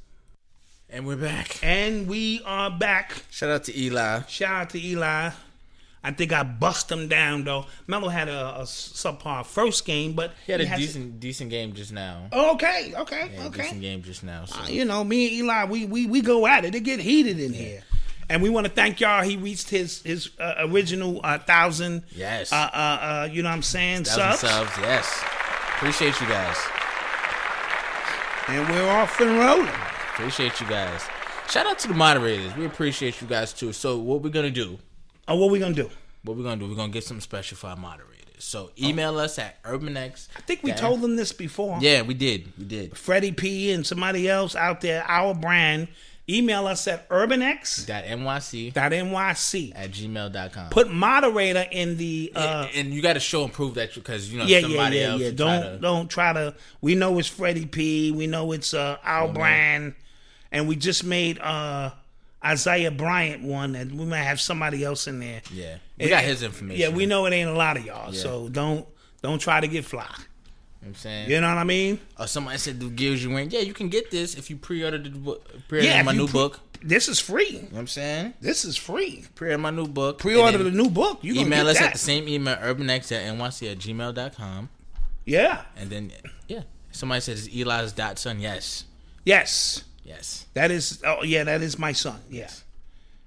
and 0.91 1.07
we're 1.07 1.17
back. 1.17 1.59
And 1.63 2.07
we 2.09 2.43
are 2.45 2.71
back. 2.71 3.25
Shout 3.31 3.51
out 3.51 3.65
to 3.65 3.79
Eli. 3.79 4.23
Shout 4.29 4.51
out 4.63 4.71
to 4.71 4.79
Eli. 4.85 5.31
I 6.05 6.13
think 6.13 6.33
I 6.33 6.45
bust 6.45 6.91
him 6.93 7.09
down 7.09 7.45
though. 7.45 7.67
Melo 7.89 8.09
had 8.09 8.29
a, 8.29 8.61
a 8.61 8.63
subpar 8.63 9.45
first 9.45 9.85
game, 9.85 10.13
but 10.13 10.33
He 10.47 10.53
had 10.53 10.61
a 10.61 10.67
has- 10.67 10.79
decent 10.79 11.19
decent 11.21 11.51
game 11.51 11.73
just 11.73 11.93
now. 11.93 12.29
Okay, 12.33 12.95
okay, 12.97 13.31
Yeah, 13.35 13.47
okay. 13.47 13.63
decent 13.63 13.81
game 13.81 14.03
just 14.03 14.23
now. 14.23 14.45
So. 14.45 14.61
Uh, 14.63 14.69
you 14.69 14.85
know, 14.85 15.03
me 15.03 15.27
and 15.27 15.35
Eli, 15.45 15.65
we 15.65 15.87
we 15.87 16.07
we 16.07 16.21
go 16.23 16.47
at 16.47 16.65
it. 16.65 16.75
It 16.75 16.81
get 16.85 17.01
heated 17.01 17.41
in 17.41 17.53
here. 17.53 17.83
And 18.31 18.43
we 18.43 18.51
want 18.51 18.67
to 18.67 18.73
thank 18.73 19.01
y'all. 19.01 19.23
He 19.23 19.37
reached 19.37 19.71
his 19.71 20.03
his 20.03 20.31
uh, 20.39 20.55
original 20.59 21.21
uh, 21.25 21.39
thousand. 21.39 22.05
Yes. 22.15 22.53
Uh, 22.53 22.57
uh, 22.57 22.77
uh, 22.77 23.29
you 23.31 23.43
know 23.43 23.49
what 23.49 23.55
I'm 23.57 23.63
saying? 23.63 24.05
Thousand 24.05 24.49
Subs. 24.49 24.71
subs. 24.71 24.79
Yes. 24.83 25.25
Appreciate 25.77 26.21
you 26.21 26.27
guys. 26.29 26.57
And 28.49 28.69
we're 28.69 28.89
off 28.91 29.21
and 29.21 29.39
rolling. 29.39 29.69
Appreciate 30.15 30.61
you 30.61 30.67
guys. 30.67 31.03
Shout 31.49 31.67
out 31.67 31.79
to 31.81 31.89
the 31.89 31.95
moderators. 31.95 32.55
We 32.57 32.67
appreciate 32.67 33.21
you 33.21 33.27
guys 33.27 33.53
too. 33.53 33.73
So 33.73 33.99
what 33.99 34.23
we're 34.23 34.31
gonna 34.31 34.51
do? 34.51 34.79
Oh, 35.27 35.37
what 35.37 35.51
we 35.51 35.59
gonna 35.59 35.75
do? 35.75 35.91
What 36.25 36.37
we're 36.37 36.43
gonna 36.43 36.61
do? 36.61 36.69
We're 36.69 36.77
gonna 36.77 36.93
get 36.93 37.05
something 37.05 37.23
special 37.23 37.57
for 37.57 37.69
our 37.69 37.77
moderators. 37.77 38.19
So 38.39 38.71
email 38.79 39.19
us 39.19 39.39
at 39.39 39.63
urbanx. 39.63 40.29
I 40.37 40.41
think 40.41 40.63
we 40.63 40.73
told 40.73 41.01
them 41.01 41.17
this 41.17 41.33
before. 41.33 41.79
Yeah, 41.81 42.03
we 42.03 42.15
did. 42.15 42.53
We 42.59 42.65
did. 42.65 42.97
Freddie 42.97 43.33
P 43.33 43.73
and 43.73 43.87
somebody 43.87 44.29
else 44.29 44.55
out 44.55 44.81
there, 44.81 45.05
our 45.09 45.35
brand, 45.35 45.89
email 46.29 46.67
us 46.67 46.87
at 46.87 47.09
urbanx.nyc 47.09 47.87
Dot 48.75 48.93
nyc 48.93 49.73
at 49.75 49.91
gmail.com. 49.91 50.71
Put 50.71 50.91
moderator 50.91 51.65
in 51.71 51.97
the 51.97 52.33
uh, 52.35 52.67
and, 52.69 52.87
and 52.87 52.95
you 52.95 53.03
got 53.03 53.15
to 53.15 53.21
show 53.21 53.45
and 53.45 53.53
prove 53.53 53.75
that 53.75 53.95
because 53.95 54.31
you 54.33 54.39
know 54.39 54.45
yeah, 54.45 54.59
yeah, 54.59 54.63
somebody 54.63 54.97
yeah, 54.97 55.03
else 55.05 55.21
yeah. 55.23 55.31
Don't 55.31 55.63
to- 55.63 55.79
don't 55.79 56.09
try 56.09 56.33
to. 56.33 56.55
We 56.81 56.95
know 56.95 57.19
it's 57.19 57.29
Freddie 57.29 57.67
P. 57.67 58.11
We 58.13 58.27
know 58.27 58.53
it's 58.53 58.75
uh, 58.75 58.99
our 59.03 59.29
brand, 59.29 59.95
and 60.53 60.69
we 60.69 60.77
just 60.77 61.05
made 61.05 61.39
uh, 61.39 61.91
Isaiah 62.45 62.91
Bryant 62.91 63.43
one, 63.43 63.75
and 63.75 63.99
we 63.99 64.05
might 64.05 64.23
have 64.23 64.41
somebody 64.41 64.85
else 64.85 65.07
in 65.07 65.21
there. 65.21 65.43
Yeah, 65.53 65.79
we 65.99 66.09
got 66.09 66.25
his 66.25 66.43
information. 66.43 66.81
Yeah, 66.81 66.97
we 66.97 67.07
know 67.07 67.27
it 67.27 67.33
ain't 67.33 67.51
a 67.51 67.55
lot 67.55 67.77
of 67.77 67.85
y'all, 67.85 68.13
so 68.13 68.49
don't 68.49 68.87
don't 69.23 69.39
try 69.39 69.61
to 69.61 69.67
get 69.67 69.85
fly. 69.85 70.15
You 70.81 70.87
know 70.87 70.91
I'm 70.91 70.95
saying. 70.95 71.31
You 71.31 71.41
know 71.41 71.49
what 71.49 71.59
I 71.59 71.65
mean? 71.65 72.01
Or 72.19 72.27
somebody 72.27 72.59
said 72.59 72.79
the 72.81 72.89
gives 72.89 73.23
you 73.23 73.31
win. 73.31 73.51
Yeah, 73.51 73.61
you 73.61 73.75
can 73.75 73.89
get 73.89 74.11
this 74.11 74.35
if 74.37 74.49
you 74.51 74.57
pre-order 74.57 74.99
the 74.99 75.11
book. 75.11 75.45
Pre-order 75.69 75.89
Yeah, 75.89 76.03
my 76.03 76.13
new 76.13 76.27
pre- 76.27 76.33
book. 76.33 76.61
This 76.81 77.09
is 77.09 77.19
free. 77.19 77.49
You 77.49 77.63
know 77.63 77.69
what 77.71 77.79
I'm 77.81 77.87
saying? 77.89 78.35
This 78.41 78.65
is 78.65 78.77
free. 78.77 79.25
Pre-order 79.35 79.59
my 79.59 79.71
new 79.71 79.87
book. 79.89 80.19
Pre-order 80.19 80.59
the 80.59 80.71
new 80.71 80.89
book. 80.89 81.19
You 81.23 81.35
email 81.35 81.65
get 81.65 81.71
us 81.73 81.79
that. 81.79 81.87
at 81.89 81.93
the 81.95 81.99
same 81.99 82.29
email 82.29 82.55
urbanx 82.57 83.11
at 83.11 83.25
nyc 83.35 83.73
at 83.73 83.79
gmail.com. 83.79 84.69
Yeah. 85.25 85.63
And 85.77 85.91
then 85.91 86.13
yeah, 86.47 86.63
somebody 86.93 87.21
says 87.23 87.49
Eli's 87.49 87.93
dot 87.93 88.19
son. 88.21 88.39
Yes, 88.39 88.85
Yes. 89.25 89.83
yes. 90.05 90.47
That 90.55 90.71
is. 90.71 91.03
Oh 91.05 91.25
yeah, 91.25 91.43
that 91.45 91.61
is 91.63 91.77
my 91.79 91.91
son. 91.93 92.21
Yeah. 92.31 92.49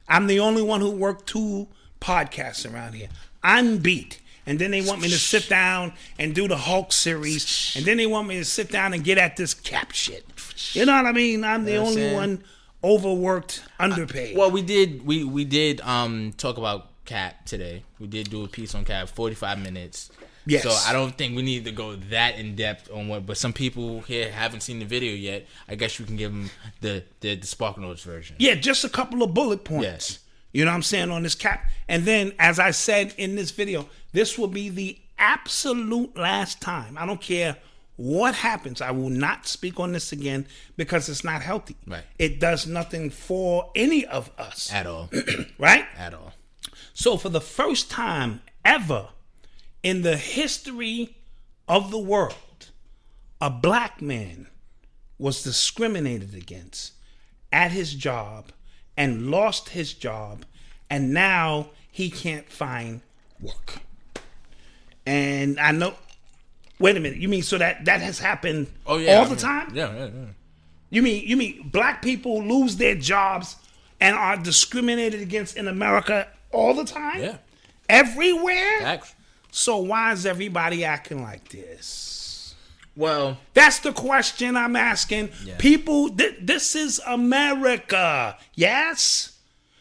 I'm 0.07 0.27
the 0.27 0.39
only 0.39 0.61
one 0.61 0.79
who 0.81 0.89
worked 0.91 1.27
two 1.27 1.67
podcasts 1.99 2.71
around 2.71 2.93
here. 2.93 3.09
I'm 3.43 3.77
beat. 3.79 4.20
And 4.45 4.57
then 4.57 4.71
they 4.71 4.81
want 4.81 5.01
me 5.01 5.07
to 5.09 5.17
sit 5.17 5.47
down 5.49 5.93
and 6.17 6.33
do 6.33 6.47
the 6.47 6.57
Hulk 6.57 6.91
series. 6.91 7.73
And 7.77 7.85
then 7.85 7.97
they 7.97 8.07
want 8.07 8.27
me 8.27 8.37
to 8.37 8.45
sit 8.45 8.71
down 8.71 8.93
and 8.93 9.03
get 9.03 9.17
at 9.17 9.37
this 9.37 9.53
cap 9.53 9.91
shit. 9.91 10.25
You 10.73 10.85
know 10.85 10.95
what 10.95 11.05
I 11.05 11.11
mean? 11.11 11.43
I'm 11.43 11.63
the 11.65 11.71
You 11.71 11.77
know 11.77 11.83
only 11.85 11.95
saying? 11.95 12.15
one 12.15 12.43
overworked, 12.83 13.63
underpaid. 13.79 14.35
Well, 14.37 14.51
we 14.51 14.61
did 14.61 15.05
we 15.05 15.23
we 15.23 15.45
did 15.45 15.81
um 15.81 16.33
talk 16.37 16.57
about 16.57 16.87
Cap 17.05 17.45
today. 17.45 17.83
We 17.99 18.07
did 18.07 18.29
do 18.29 18.43
a 18.43 18.47
piece 18.47 18.73
on 18.75 18.85
Cap, 18.85 19.09
45 19.09 19.59
minutes. 19.59 20.11
Yes. 20.45 20.63
So 20.63 20.71
I 20.89 20.93
don't 20.93 21.15
think 21.15 21.35
we 21.35 21.41
need 21.43 21.65
to 21.65 21.71
go 21.71 21.95
that 21.95 22.35
in 22.37 22.55
depth 22.55 22.89
on 22.91 23.07
what. 23.07 23.25
But 23.25 23.37
some 23.37 23.53
people 23.53 24.01
here 24.01 24.31
haven't 24.31 24.61
seen 24.61 24.79
the 24.79 24.85
video 24.85 25.13
yet. 25.13 25.45
I 25.67 25.75
guess 25.75 25.99
you 25.99 26.05
can 26.05 26.15
give 26.15 26.31
them 26.31 26.49
the 26.79 27.03
the, 27.19 27.35
the 27.35 27.47
Spark 27.47 27.77
Notes 27.77 28.03
version. 28.03 28.35
Yeah, 28.39 28.55
just 28.55 28.83
a 28.83 28.89
couple 28.89 29.21
of 29.23 29.33
bullet 29.33 29.63
points. 29.63 29.83
Yes. 29.83 30.19
You 30.53 30.65
know 30.65 30.71
what 30.71 30.75
I'm 30.75 30.83
saying 30.83 31.11
on 31.11 31.23
this 31.23 31.35
cap. 31.35 31.69
And 31.87 32.03
then, 32.03 32.33
as 32.37 32.59
I 32.59 32.71
said 32.71 33.13
in 33.17 33.35
this 33.35 33.51
video, 33.51 33.87
this 34.11 34.37
will 34.37 34.47
be 34.47 34.69
the 34.69 34.99
absolute 35.17 36.17
last 36.17 36.61
time. 36.61 36.97
I 36.97 37.05
don't 37.05 37.21
care 37.21 37.57
what 37.95 38.35
happens. 38.35 38.81
I 38.81 38.91
will 38.91 39.09
not 39.09 39.47
speak 39.47 39.79
on 39.79 39.91
this 39.91 40.11
again 40.11 40.47
because 40.75 41.07
it's 41.07 41.23
not 41.23 41.41
healthy. 41.41 41.75
Right. 41.85 42.03
It 42.17 42.39
does 42.39 42.65
nothing 42.65 43.09
for 43.09 43.71
any 43.75 44.05
of 44.05 44.31
us. 44.37 44.71
At 44.73 44.87
all. 44.87 45.09
right? 45.57 45.85
At 45.97 46.13
all. 46.13 46.33
So, 46.93 47.17
for 47.17 47.29
the 47.29 47.41
first 47.41 47.89
time 47.89 48.41
ever 48.65 49.09
in 49.83 50.01
the 50.01 50.17
history 50.17 51.15
of 51.67 51.91
the 51.91 51.99
world, 51.99 52.69
a 53.39 53.49
black 53.49 54.01
man 54.01 54.47
was 55.17 55.43
discriminated 55.43 56.33
against 56.33 56.93
at 57.51 57.71
his 57.71 57.93
job 57.93 58.51
and 58.97 59.29
lost 59.29 59.69
his 59.69 59.93
job, 59.93 60.45
and 60.89 61.13
now 61.13 61.69
he 61.91 62.09
can't 62.09 62.49
find 62.49 63.01
work. 63.39 63.81
And 65.05 65.59
I 65.59 65.71
know. 65.71 65.93
Wait 66.79 66.97
a 66.97 66.99
minute. 66.99 67.19
You 67.19 67.29
mean 67.29 67.43
so 67.43 67.57
that 67.57 67.85
that 67.85 68.01
has 68.01 68.17
happened 68.19 68.67
Oh 68.87 68.97
yeah. 68.97 69.15
all 69.17 69.21
I 69.21 69.23
the 69.25 69.29
mean, 69.31 69.37
time? 69.39 69.71
Yeah, 69.75 69.93
yeah, 69.93 70.05
yeah. 70.05 70.25
You 70.89 71.01
mean 71.01 71.27
you 71.27 71.37
mean 71.37 71.69
black 71.71 72.01
people 72.01 72.43
lose 72.43 72.75
their 72.77 72.95
jobs 72.95 73.55
and 73.99 74.15
are 74.15 74.37
discriminated 74.37 75.21
against 75.21 75.57
in 75.57 75.67
America 75.67 76.27
all 76.51 76.73
the 76.73 76.85
time? 76.85 77.19
Yeah. 77.21 77.37
Everywhere? 77.87 78.79
Facts. 78.81 79.13
So 79.51 79.77
why 79.77 80.11
is 80.13 80.25
everybody 80.25 80.83
acting 80.85 81.21
like 81.21 81.49
this? 81.49 82.55
Well, 82.95 83.37
That's 83.53 83.79
the 83.79 83.93
question 83.93 84.57
I'm 84.57 84.75
asking. 84.75 85.29
Yeah. 85.45 85.55
People, 85.57 86.09
th- 86.09 86.37
this 86.41 86.75
is 86.75 86.99
America. 87.07 88.37
Yes? 88.55 89.37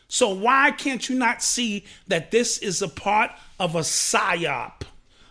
So 0.09 0.29
why 0.35 0.71
can't 0.73 1.09
you 1.09 1.17
not 1.17 1.43
see 1.43 1.85
that 2.09 2.31
this 2.31 2.59
is 2.59 2.83
a 2.83 2.89
part 2.89 3.31
of 3.59 3.75
a 3.75 3.81
psyop, 3.81 4.83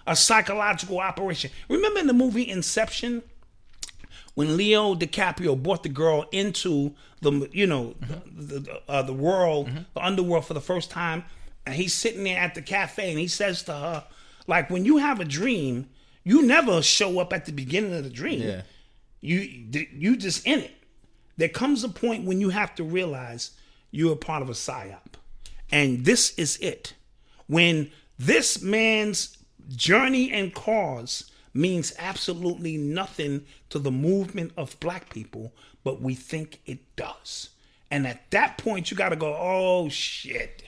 a 0.10 0.16
psychological 0.16 1.00
operation? 1.00 1.52
Remember 1.70 2.00
in 2.00 2.08
the 2.08 2.14
movie 2.14 2.50
Inception? 2.50 3.24
when 4.40 4.56
Leo 4.56 4.96
DiCaprio 4.96 5.62
brought 5.62 5.84
the 5.84 5.90
girl 5.90 6.26
into 6.32 6.94
the 7.22 7.50
you 7.52 7.68
know 7.68 7.94
the 8.26 8.60
the, 8.62 8.82
uh, 8.88 9.02
the 9.02 9.12
world, 9.14 9.70
the 9.94 10.06
underworld 10.06 10.46
for 10.46 10.54
the 10.54 10.62
first 10.62 10.90
time, 10.90 11.26
and 11.66 11.76
he's 11.76 11.94
sitting 11.94 12.24
there 12.24 12.40
at 12.40 12.56
the 12.56 12.62
cafe 12.62 13.10
and 13.10 13.20
he 13.20 13.28
says 13.28 13.64
to 13.64 13.74
her, 13.74 14.06
like 14.48 14.70
when 14.70 14.86
you 14.86 14.96
have 14.96 15.20
a 15.20 15.26
dream, 15.26 15.90
you 16.24 16.42
never 16.42 16.82
show 16.82 17.20
up 17.20 17.34
at 17.34 17.46
the 17.48 17.52
beginning 17.52 17.94
of 17.94 18.06
the 18.06 18.10
dream. 18.10 18.42
Yeah. 18.42 18.62
You 19.20 19.40
you 19.92 20.16
just 20.16 20.48
in 20.48 20.60
it. 20.60 20.72
There 21.36 21.50
comes 21.50 21.84
a 21.84 21.90
point 21.90 22.26
when 22.26 22.40
you 22.40 22.50
have 22.50 22.74
to 22.76 22.84
realize 22.86 23.52
you're 23.92 24.14
a 24.14 24.16
part 24.16 24.42
of 24.42 24.50
a 24.50 24.54
psyop, 24.54 25.16
and 25.70 26.06
this 26.06 26.34
is 26.36 26.56
it. 26.58 26.94
When 27.48 27.92
this 28.18 28.62
man's 28.62 29.38
journey 29.76 30.32
and 30.32 30.54
cause 30.54 31.32
means 31.54 31.94
absolutely 31.98 32.78
nothing 32.78 33.46
to 33.70 33.80
the 33.80 33.92
movement 33.92 34.52
of 34.56 34.80
black 34.80 35.14
people, 35.14 35.52
but 35.84 36.02
we 36.02 36.16
think 36.16 36.60
it 36.66 36.80
does. 36.96 37.50
And 37.92 38.06
at 38.06 38.30
that 38.32 38.58
point, 38.58 38.92
you 38.92 38.98
got 38.98 39.10
to 39.10 39.16
go, 39.16 39.36
oh 39.36 39.90
shit, 39.90 40.64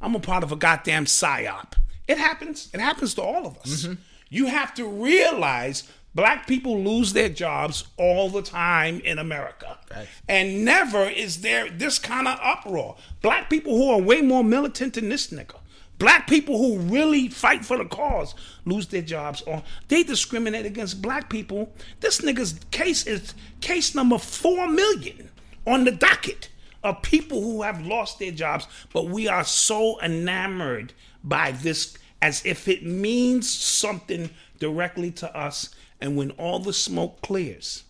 I'm 0.00 0.14
a 0.14 0.20
part 0.20 0.42
of 0.42 0.52
a 0.52 0.56
goddamn 0.56 1.04
psyop. 1.04 1.74
It 2.08 2.18
happens. 2.18 2.70
It 2.72 2.80
happens 2.80 3.14
to 3.14 3.22
all 3.22 3.46
of 3.46 3.58
us. 3.58 3.84
Mm-hmm. 3.84 3.94
You 4.28 4.46
have 4.46 4.74
to 4.74 4.86
realize 4.86 5.90
black 6.14 6.46
people 6.46 6.80
lose 6.82 7.12
their 7.12 7.28
jobs 7.28 7.84
all 7.96 8.30
the 8.30 8.42
time 8.42 9.00
in 9.00 9.18
America. 9.18 9.78
Right. 9.94 10.08
And 10.28 10.64
never 10.64 11.04
is 11.04 11.42
there 11.42 11.68
this 11.70 11.98
kind 11.98 12.26
of 12.26 12.38
uproar. 12.42 12.96
Black 13.22 13.50
people 13.50 13.76
who 13.76 13.90
are 13.90 14.00
way 14.00 14.22
more 14.22 14.42
militant 14.42 14.94
than 14.94 15.08
this 15.08 15.28
nigga. 15.28 15.56
Black 15.98 16.26
people 16.26 16.58
who 16.58 16.78
really 16.78 17.28
fight 17.28 17.64
for 17.64 17.78
the 17.78 17.86
cause 17.86 18.34
lose 18.66 18.86
their 18.88 19.00
jobs 19.02 19.40
or 19.42 19.62
they 19.88 20.02
discriminate 20.02 20.66
against 20.66 21.00
black 21.00 21.30
people. 21.30 21.72
This 22.00 22.20
nigga's 22.20 22.60
case 22.70 23.06
is 23.06 23.34
case 23.62 23.94
number 23.94 24.18
four 24.18 24.68
million 24.68 25.30
on 25.66 25.84
the 25.84 25.92
docket 25.92 26.50
of 26.84 27.00
people 27.02 27.40
who 27.40 27.62
have 27.62 27.84
lost 27.84 28.18
their 28.18 28.30
jobs, 28.30 28.66
but 28.92 29.06
we 29.06 29.26
are 29.26 29.42
so 29.44 29.98
enamored 30.02 30.92
by 31.24 31.52
this 31.52 31.96
as 32.20 32.44
if 32.44 32.68
it 32.68 32.84
means 32.84 33.48
something 33.48 34.28
directly 34.58 35.10
to 35.12 35.34
us. 35.36 35.74
And 36.00 36.16
when 36.16 36.30
all 36.32 36.58
the 36.58 36.72
smoke 36.74 37.22
clears, 37.22 37.84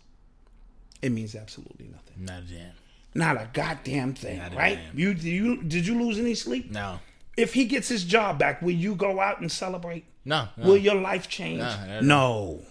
It 1.03 1.11
means 1.11 1.35
absolutely 1.35 1.87
nothing. 1.89 2.25
Not 2.25 2.43
a 2.45 2.55
damn. 2.55 2.73
Not 3.15 3.37
a 3.37 3.49
goddamn 3.53 4.15
thing, 4.15 4.39
Not 4.39 4.53
a 4.53 4.57
right? 4.57 4.79
damn. 4.79 4.99
You 4.99 5.15
did 5.15 5.25
you 5.25 5.63
did 5.63 5.87
you 5.87 6.01
lose 6.03 6.19
any 6.19 6.35
sleep? 6.35 6.71
No. 6.71 7.01
If 7.37 7.55
he 7.55 7.65
gets 7.67 7.89
his 7.89 8.05
job 8.05 8.39
back, 8.39 8.63
will 8.63 8.71
you 8.71 8.95
go 8.95 9.21
out 9.21 9.41
and 9.41 9.51
celebrate? 9.51 10.07
No. 10.25 10.49
no. 10.57 10.67
Will 10.67 10.77
your 10.77 10.95
life 10.95 11.29
change? 11.29 11.61
No, 11.61 12.01
no, 12.01 12.63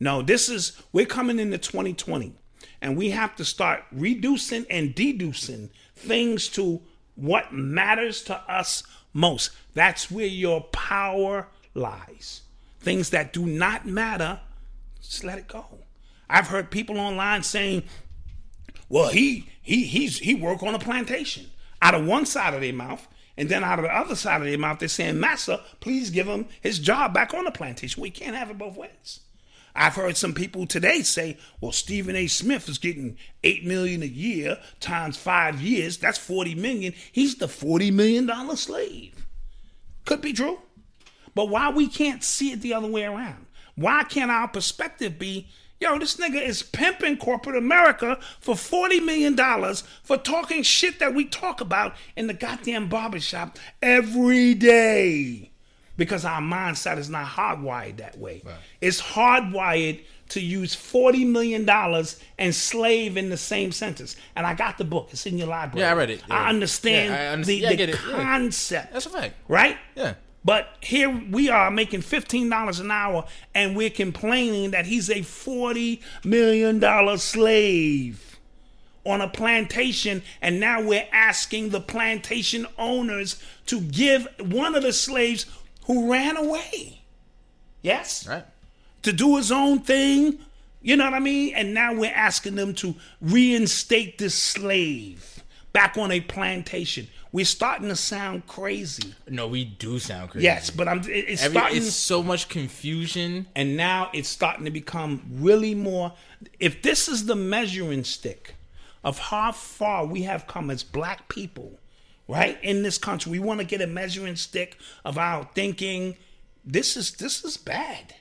no. 0.00 0.22
this 0.22 0.48
is 0.48 0.80
we're 0.92 1.06
coming 1.06 1.38
into 1.38 1.58
2020 1.58 2.34
and 2.80 2.96
we 2.96 3.10
have 3.10 3.34
to 3.36 3.44
start 3.44 3.84
reducing 3.92 4.66
and 4.68 4.94
deducing 4.94 5.70
things 5.96 6.48
to 6.48 6.82
what 7.14 7.52
matters 7.52 8.22
to 8.22 8.36
us 8.50 8.82
most. 9.12 9.50
That's 9.74 10.10
where 10.10 10.26
your 10.26 10.62
power 10.62 11.48
lies. 11.74 12.42
Things 12.80 13.10
that 13.10 13.32
do 13.32 13.46
not 13.46 13.86
matter, 13.86 14.40
just 15.00 15.24
let 15.24 15.38
it 15.38 15.48
go. 15.48 15.64
I've 16.30 16.48
heard 16.48 16.70
people 16.70 16.98
online 16.98 17.42
saying, 17.42 17.84
well, 18.88 19.08
he 19.08 19.48
he 19.62 19.84
he's 19.84 20.18
he 20.18 20.34
work 20.34 20.62
on 20.62 20.74
a 20.74 20.78
plantation. 20.78 21.46
Out 21.80 21.94
of 21.94 22.06
one 22.06 22.26
side 22.26 22.54
of 22.54 22.60
their 22.60 22.72
mouth, 22.72 23.06
and 23.38 23.48
then 23.48 23.62
out 23.62 23.78
of 23.78 23.84
the 23.84 23.96
other 23.96 24.16
side 24.16 24.40
of 24.40 24.48
their 24.48 24.58
mouth, 24.58 24.80
they're 24.80 24.88
saying, 24.88 25.20
Massa, 25.20 25.62
please 25.78 26.10
give 26.10 26.26
him 26.26 26.46
his 26.60 26.80
job 26.80 27.14
back 27.14 27.32
on 27.32 27.44
the 27.44 27.52
plantation. 27.52 28.02
We 28.02 28.10
can't 28.10 28.34
have 28.36 28.50
it 28.50 28.58
both 28.58 28.76
ways. 28.76 29.20
I've 29.76 29.94
heard 29.94 30.16
some 30.16 30.34
people 30.34 30.66
today 30.66 31.02
say, 31.02 31.38
well, 31.60 31.70
Stephen 31.70 32.16
A. 32.16 32.26
Smith 32.26 32.68
is 32.68 32.78
getting 32.78 33.16
eight 33.44 33.64
million 33.64 34.02
a 34.02 34.06
year 34.06 34.58
times 34.80 35.16
five 35.16 35.62
years. 35.62 35.98
That's 35.98 36.18
40 36.18 36.56
million. 36.56 36.94
He's 37.12 37.36
the 37.36 37.46
40 37.46 37.92
million 37.92 38.26
dollar 38.26 38.56
slave. 38.56 39.24
Could 40.04 40.20
be 40.20 40.32
true. 40.32 40.58
But 41.36 41.48
why 41.48 41.70
we 41.70 41.86
can't 41.86 42.24
see 42.24 42.50
it 42.50 42.60
the 42.60 42.74
other 42.74 42.88
way 42.88 43.04
around? 43.04 43.46
Why 43.76 44.02
can't 44.02 44.32
our 44.32 44.48
perspective 44.48 45.16
be, 45.16 45.46
yo, 45.80 45.98
this 45.98 46.16
nigga 46.16 46.40
is 46.40 46.62
pimping 46.62 47.16
corporate 47.16 47.56
America 47.56 48.18
for 48.40 48.54
$40 48.54 49.04
million 49.04 49.36
for 50.02 50.16
talking 50.16 50.62
shit 50.62 50.98
that 50.98 51.14
we 51.14 51.24
talk 51.24 51.60
about 51.60 51.94
in 52.16 52.26
the 52.26 52.34
goddamn 52.34 52.88
barbershop 52.88 53.58
every 53.82 54.54
day? 54.54 55.50
Because 55.96 56.24
our 56.24 56.40
mindset 56.40 56.96
is 56.98 57.10
not 57.10 57.26
hardwired 57.26 57.96
that 57.96 58.18
way. 58.18 58.42
It's 58.80 59.00
hardwired 59.02 60.00
to 60.28 60.40
use 60.40 60.76
$40 60.76 61.26
million 61.26 61.68
and 62.38 62.54
slave 62.54 63.16
in 63.16 63.30
the 63.30 63.36
same 63.36 63.72
sentence. 63.72 64.14
And 64.36 64.46
I 64.46 64.54
got 64.54 64.78
the 64.78 64.84
book, 64.84 65.08
it's 65.10 65.26
in 65.26 65.38
your 65.38 65.48
library. 65.48 65.80
Yeah, 65.84 65.90
I 65.90 65.94
read 65.94 66.10
it. 66.10 66.22
Yeah. 66.28 66.34
I 66.36 66.48
understand 66.50 67.10
Yeah, 67.14 67.32
I 67.32 67.42
the, 67.42 67.54
yeah, 67.54 67.68
the 67.70 67.76
get 67.76 67.88
it. 67.88 67.96
Yeah. 68.08 68.22
concept. 68.22 68.92
That's 68.92 69.06
a 69.06 69.10
fact. 69.10 69.34
Right? 69.48 69.76
Yeah. 69.96 70.14
But 70.48 70.78
here 70.80 71.10
we 71.10 71.50
are 71.50 71.70
making 71.70 72.00
$15 72.00 72.80
an 72.80 72.90
hour 72.90 73.26
and 73.54 73.76
we're 73.76 73.90
complaining 73.90 74.70
that 74.70 74.86
he's 74.86 75.10
a 75.10 75.16
$40 75.16 76.00
million 76.24 77.18
slave 77.18 78.40
on 79.04 79.20
a 79.20 79.28
plantation. 79.28 80.22
And 80.40 80.58
now 80.58 80.80
we're 80.80 81.06
asking 81.12 81.68
the 81.68 81.82
plantation 81.82 82.66
owners 82.78 83.42
to 83.66 83.82
give 83.82 84.26
one 84.40 84.74
of 84.74 84.84
the 84.84 84.94
slaves 84.94 85.44
who 85.84 86.10
ran 86.10 86.38
away. 86.38 87.02
Yes? 87.82 88.26
Right. 88.26 88.46
to 89.02 89.12
do 89.12 89.36
his 89.36 89.52
own 89.52 89.80
thing. 89.80 90.38
You 90.80 90.96
know 90.96 91.04
what 91.04 91.12
I 91.12 91.18
mean? 91.18 91.54
And 91.56 91.74
now 91.74 91.92
we're 91.92 92.10
asking 92.10 92.54
them 92.54 92.72
to 92.76 92.94
reinstate 93.20 94.16
this 94.16 94.34
slave 94.34 95.42
back 95.74 95.98
on 95.98 96.10
a 96.10 96.22
plantation. 96.22 97.06
We're 97.30 97.44
starting 97.44 97.88
to 97.88 97.96
sound 97.96 98.46
crazy. 98.46 99.14
No, 99.28 99.46
we 99.48 99.64
do 99.64 99.98
sound 99.98 100.30
crazy. 100.30 100.44
Yes, 100.44 100.70
but 100.70 100.88
I'm. 100.88 101.00
it- 101.00 101.08
It's 101.08 101.42
Every, 101.42 101.58
starting, 101.58 101.76
it's 101.78 101.94
so 101.94 102.22
much 102.22 102.48
confusion. 102.48 103.46
and 103.54 103.76
now 103.76 104.10
it's 104.14 104.28
starting 104.28 104.64
to 104.64 104.70
become 104.70 105.22
really 105.30 105.74
more. 105.74 106.14
If 106.58 106.82
this 106.82 107.08
is 107.08 107.26
the 107.26 107.36
measuring 107.36 108.04
stick 108.04 108.54
of 109.04 109.18
how 109.18 109.52
far 109.52 110.06
we 110.06 110.22
have 110.22 110.46
come 110.46 110.70
as 110.70 110.82
black 110.82 111.28
people, 111.28 111.78
right 112.26 112.58
in 112.62 112.82
this 112.82 112.96
country, 112.98 113.30
we 113.32 113.38
want 113.38 113.60
to 113.60 113.66
get 113.66 113.80
a 113.82 113.86
measuring 113.86 114.36
stick 114.36 114.78
of 115.04 115.18
our 115.18 115.48
thinking. 115.54 116.16
This 116.64 116.96
is 116.96 117.12
this 117.12 117.44
is 117.44 117.56
bad, 117.58 118.14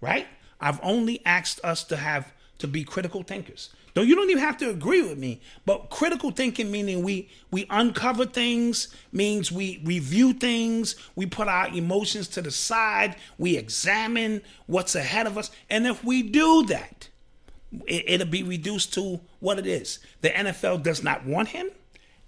right? 0.00 0.26
I've 0.60 0.80
only 0.82 1.20
asked 1.26 1.60
us 1.62 1.84
to 1.84 1.96
have 1.96 2.32
to 2.58 2.66
be 2.66 2.82
critical 2.82 3.22
thinkers. 3.22 3.70
No, 3.96 4.02
you 4.02 4.14
don't 4.14 4.30
even 4.30 4.42
have 4.42 4.56
to 4.58 4.70
agree 4.70 5.02
with 5.02 5.18
me, 5.18 5.40
but 5.66 5.90
critical 5.90 6.30
thinking 6.30 6.70
meaning 6.70 7.02
we 7.02 7.28
we 7.50 7.66
uncover 7.70 8.26
things 8.26 8.88
means 9.12 9.50
we 9.50 9.80
review 9.84 10.32
things, 10.32 10.96
we 11.16 11.26
put 11.26 11.48
our 11.48 11.68
emotions 11.68 12.28
to 12.28 12.42
the 12.42 12.50
side, 12.50 13.16
we 13.38 13.56
examine 13.56 14.42
what's 14.66 14.94
ahead 14.94 15.26
of 15.26 15.38
us, 15.38 15.50
and 15.70 15.86
if 15.86 16.04
we 16.04 16.22
do 16.22 16.64
that, 16.66 17.08
it, 17.86 18.04
it'll 18.08 18.26
be 18.26 18.42
reduced 18.42 18.94
to 18.94 19.20
what 19.40 19.58
it 19.58 19.66
is. 19.66 19.98
The 20.20 20.30
NFL 20.30 20.82
does 20.82 21.02
not 21.02 21.26
want 21.26 21.48
him, 21.48 21.68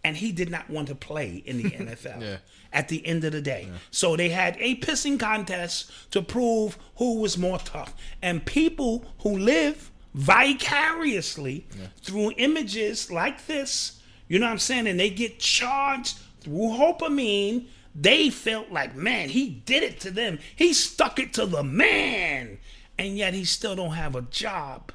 and 0.05 0.17
he 0.17 0.33
did 0.33 0.51
not 0.51 0.69
want 0.71 0.89
to 0.89 0.95
play 0.95 1.43
in 1.45 1.59
the 1.59 1.71
NFL. 1.71 2.21
Yeah. 2.23 2.37
At 2.73 2.87
the 2.87 3.05
end 3.05 3.25
of 3.25 3.33
the 3.33 3.41
day, 3.41 3.69
so 3.91 4.15
they 4.17 4.29
had 4.29 4.57
a 4.61 4.77
pissing 4.77 5.19
contest 5.19 5.91
to 6.13 6.23
prove 6.23 6.79
who 6.97 7.19
was 7.19 7.37
more 7.37 7.59
tough, 7.59 7.95
and 8.23 8.47
people 8.47 9.05
who 9.23 9.37
live 9.39 9.91
vicariously 10.15 11.67
through 12.03 12.33
images 12.37 13.11
like 13.11 13.47
this, 13.47 14.01
you 14.29 14.39
know 14.39 14.47
what 14.47 14.53
I'm 14.53 14.59
saying, 14.59 14.87
and 14.87 14.99
they 14.99 15.11
get 15.11 15.39
charged 15.39 16.19
through 16.41 16.77
dopamine. 16.77 17.67
They 17.95 18.31
felt 18.31 18.71
like, 18.71 18.95
man, 18.95 19.29
he 19.29 19.49
did 19.51 19.83
it 19.83 20.01
to 20.01 20.11
them. 20.11 20.39
He 20.55 20.73
stuck 20.73 21.19
it 21.19 21.33
to 21.35 21.47
the 21.47 21.65
man, 21.65 22.59
and 22.99 23.17
yet 23.17 23.35
he 23.35 23.45
still 23.45 23.75
don't 23.75 23.93
have 23.93 24.15
a 24.15 24.23
job 24.23 24.93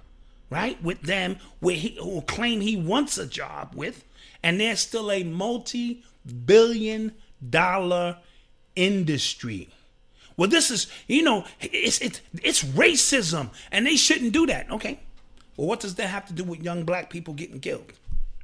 right? 0.50 0.82
With 0.84 1.02
them, 1.02 1.38
where 1.60 1.76
he 1.76 1.98
who 2.02 2.22
claim 2.22 2.62
he 2.62 2.78
wants 2.78 3.18
a 3.18 3.26
job 3.26 3.74
with, 3.76 4.06
and 4.44 4.60
there's 4.60 4.80
still 4.80 5.12
a 5.12 5.24
multi-billion 5.24 7.14
dollar 7.48 8.18
industry. 8.76 9.70
Well, 10.38 10.50
this 10.50 10.70
is, 10.70 10.88
you 11.08 11.24
know, 11.24 11.46
it's 11.62 12.00
it's 12.00 12.22
it's 12.44 12.64
racism, 12.64 13.50
and 13.72 13.86
they 13.86 13.96
shouldn't 13.96 14.34
do 14.34 14.46
that. 14.48 14.70
Okay. 14.72 15.00
Well, 15.58 15.68
what 15.68 15.80
does 15.80 15.96
that 15.96 16.08
have 16.08 16.26
to 16.28 16.34
do 16.34 16.44
with 16.44 16.62
young 16.62 16.84
black 16.84 17.10
people 17.10 17.34
getting 17.34 17.60
killed? 17.60 17.94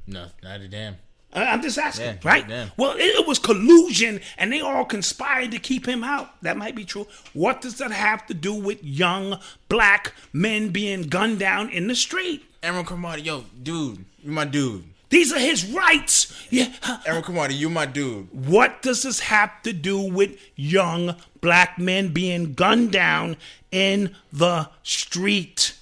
No, 0.07 0.27
not 0.43 0.61
a 0.61 0.67
damn. 0.67 0.97
I'm 1.33 1.61
just 1.61 1.77
asking, 1.77 2.05
Yeah, 2.05 2.15
right? 2.23 2.45
damn. 2.47 2.71
Well, 2.75 2.91
it, 2.97 3.03
it 3.03 3.25
was 3.25 3.39
collusion, 3.39 4.19
and 4.37 4.51
they 4.51 4.59
all 4.59 4.83
conspired 4.83 5.51
to 5.51 5.59
keep 5.59 5.85
him 5.87 6.03
out. 6.03 6.41
That 6.41 6.57
might 6.57 6.75
be 6.75 6.83
true. 6.83 7.07
What 7.31 7.61
does 7.61 7.77
that 7.77 7.91
have 7.91 8.25
to 8.27 8.33
do 8.33 8.53
with 8.53 8.83
young 8.83 9.39
black 9.69 10.13
men 10.33 10.69
being 10.69 11.03
gunned 11.03 11.39
down 11.39 11.69
in 11.69 11.87
the 11.87 11.95
street? 11.95 12.43
Aaron 12.61 12.83
Cromartie, 12.83 13.21
yo, 13.23 13.45
dude, 13.63 14.03
you 14.21 14.31
my 14.31 14.43
dude. 14.43 14.83
These 15.09 15.31
are 15.33 15.39
his 15.39 15.65
rights. 15.65 16.33
Yeah. 16.49 16.71
Aaron 17.05 17.21
Cromartie, 17.23 17.55
you 17.55 17.69
my 17.69 17.85
dude. 17.85 18.27
What 18.33 18.81
does 18.81 19.03
this 19.03 19.21
have 19.21 19.61
to 19.63 19.71
do 19.73 19.99
with 20.01 20.37
young 20.57 21.15
black 21.39 21.77
men 21.79 22.09
being 22.13 22.53
gunned 22.53 22.91
down 22.91 23.37
in 23.71 24.15
the 24.33 24.69
street? 24.83 25.77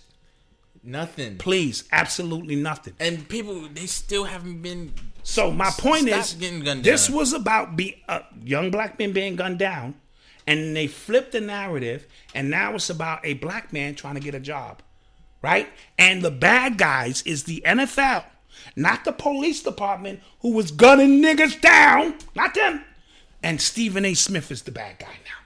Nothing. 0.83 1.37
Please, 1.37 1.83
absolutely 1.91 2.55
nothing. 2.55 2.93
And 2.99 3.27
people, 3.27 3.67
they 3.73 3.85
still 3.85 4.23
haven't 4.23 4.61
been. 4.61 4.93
So 5.23 5.51
my 5.51 5.69
point 5.77 6.07
is, 6.07 6.37
this 6.37 7.07
down. 7.07 7.15
was 7.15 7.33
about 7.33 7.75
be 7.75 8.01
uh, 8.07 8.21
young 8.43 8.71
black 8.71 8.97
men 8.97 9.11
being 9.11 9.35
gunned 9.35 9.59
down, 9.59 9.95
and 10.47 10.75
they 10.75 10.87
flipped 10.87 11.33
the 11.33 11.41
narrative, 11.41 12.07
and 12.33 12.49
now 12.49 12.73
it's 12.75 12.89
about 12.89 13.25
a 13.25 13.33
black 13.35 13.73
man 13.73 13.95
trying 13.95 14.15
to 14.15 14.21
get 14.21 14.35
a 14.35 14.39
job, 14.39 14.81
right? 15.41 15.67
And 15.97 16.21
the 16.21 16.31
bad 16.31 16.77
guys 16.77 17.21
is 17.23 17.43
the 17.43 17.61
NFL, 17.65 18.23
not 18.75 19.03
the 19.03 19.11
police 19.11 19.61
department 19.61 20.21
who 20.39 20.53
was 20.53 20.71
gunning 20.71 21.21
niggas 21.21 21.59
down, 21.59 22.15
not 22.35 22.53
them. 22.53 22.83
And 23.43 23.61
Stephen 23.61 24.05
A. 24.05 24.13
Smith 24.13 24.51
is 24.51 24.63
the 24.63 24.71
bad 24.71 24.99
guy 24.99 25.07
now. 25.07 25.38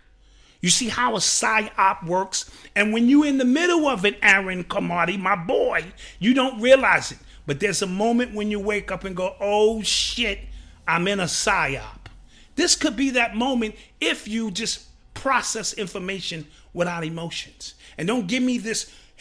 You 0.63 0.69
see 0.69 0.87
how 0.87 1.15
a 1.15 1.19
psyop 1.19 2.05
works? 2.05 2.49
And 2.73 2.93
when 2.93 3.09
you're 3.09 3.25
in 3.25 3.37
the 3.37 3.43
middle 3.43 3.85
of 3.85 4.05
it, 4.05 4.17
Aaron 4.21 4.63
Cromartie, 4.63 5.17
my 5.17 5.35
boy, 5.35 5.91
you 6.19 6.33
don't 6.33 6.61
realize 6.61 7.11
it. 7.11 7.17
But 7.45 7.59
there's 7.59 7.81
a 7.81 7.85
moment 7.87 8.33
when 8.33 8.49
you 8.49 8.61
wake 8.61 8.89
up 8.89 9.03
and 9.03 9.13
go, 9.13 9.35
oh 9.41 9.81
shit, 9.81 10.39
I'm 10.87 11.05
in 11.09 11.19
a 11.19 11.25
psyop. 11.25 12.07
This 12.55 12.77
could 12.77 12.95
be 12.95 13.09
that 13.09 13.35
moment 13.35 13.75
if 13.99 14.25
you 14.25 14.51
just 14.51 14.87
process 15.13 15.73
information 15.73 16.47
without 16.71 17.03
emotions. 17.03 17.75
And 17.97 18.07
don't 18.07 18.27
give 18.27 18.41
me 18.41 18.57
this 18.57 18.89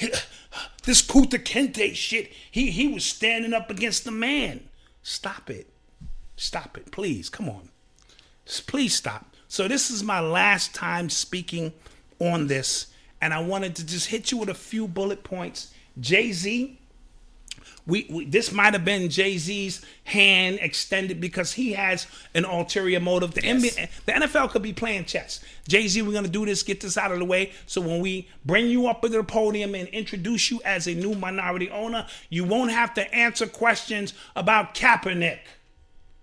this 0.85 1.03
Kunta 1.03 1.43
Kinte 1.43 1.93
shit. 1.97 2.31
He 2.53 2.71
he 2.71 2.87
was 2.87 3.05
standing 3.05 3.53
up 3.53 3.69
against 3.69 4.05
the 4.05 4.13
man. 4.13 4.69
Stop 5.03 5.51
it. 5.51 5.67
Stop 6.37 6.79
it. 6.79 6.93
Please. 6.93 7.29
Come 7.29 7.49
on. 7.49 7.71
Please 8.69 8.95
stop. 8.95 9.32
So 9.53 9.69
this 9.69 9.91
is 9.91 10.03
my 10.03 10.21
last 10.21 10.75
time 10.75 11.11
speaking 11.11 11.75
on 12.19 12.47
this, 12.47 12.87
and 13.21 13.35
I 13.35 13.41
wanted 13.41 13.77
to 13.77 13.85
just 13.85 14.07
hit 14.07 14.33
you 14.33 14.39
with 14.39 14.49
a 14.49 14.55
few 14.55 14.89
bullet 14.89 15.25
points. 15.25 15.75
Jay 16.01 16.33
Z, 16.33 16.81
we, 17.87 18.07
we 18.09 18.25
this 18.25 18.51
might 18.51 18.73
have 18.73 18.87
been 18.87 19.11
Jay 19.11 19.37
Z's 19.37 19.85
hand 20.05 20.59
extended 20.63 21.21
because 21.21 21.53
he 21.53 21.75
has 21.75 22.07
an 22.35 22.47
ulterior 22.47 22.99
motive. 22.99 23.35
The 23.35 23.43
NBA, 23.43 23.91
the 24.07 24.13
NFL 24.13 24.49
could 24.49 24.63
be 24.63 24.73
playing 24.73 25.05
chess. 25.05 25.45
Jay 25.69 25.87
Z, 25.87 26.01
we're 26.01 26.15
gonna 26.15 26.29
do 26.29 26.47
this, 26.47 26.63
get 26.63 26.81
this 26.81 26.97
out 26.97 27.13
of 27.13 27.19
the 27.19 27.27
way, 27.27 27.53
so 27.67 27.83
when 27.83 28.01
we 28.01 28.31
bring 28.47 28.69
you 28.69 28.87
up 28.87 29.03
to 29.03 29.11
the 29.11 29.23
podium 29.23 29.75
and 29.75 29.87
introduce 29.89 30.51
you 30.51 30.63
as 30.65 30.87
a 30.87 30.95
new 30.95 31.15
minority 31.15 31.69
owner, 31.69 32.07
you 32.31 32.45
won't 32.45 32.71
have 32.71 32.95
to 32.95 33.15
answer 33.15 33.47
questions 33.47 34.15
about 34.35 34.75
Kaepernick. 34.75 35.41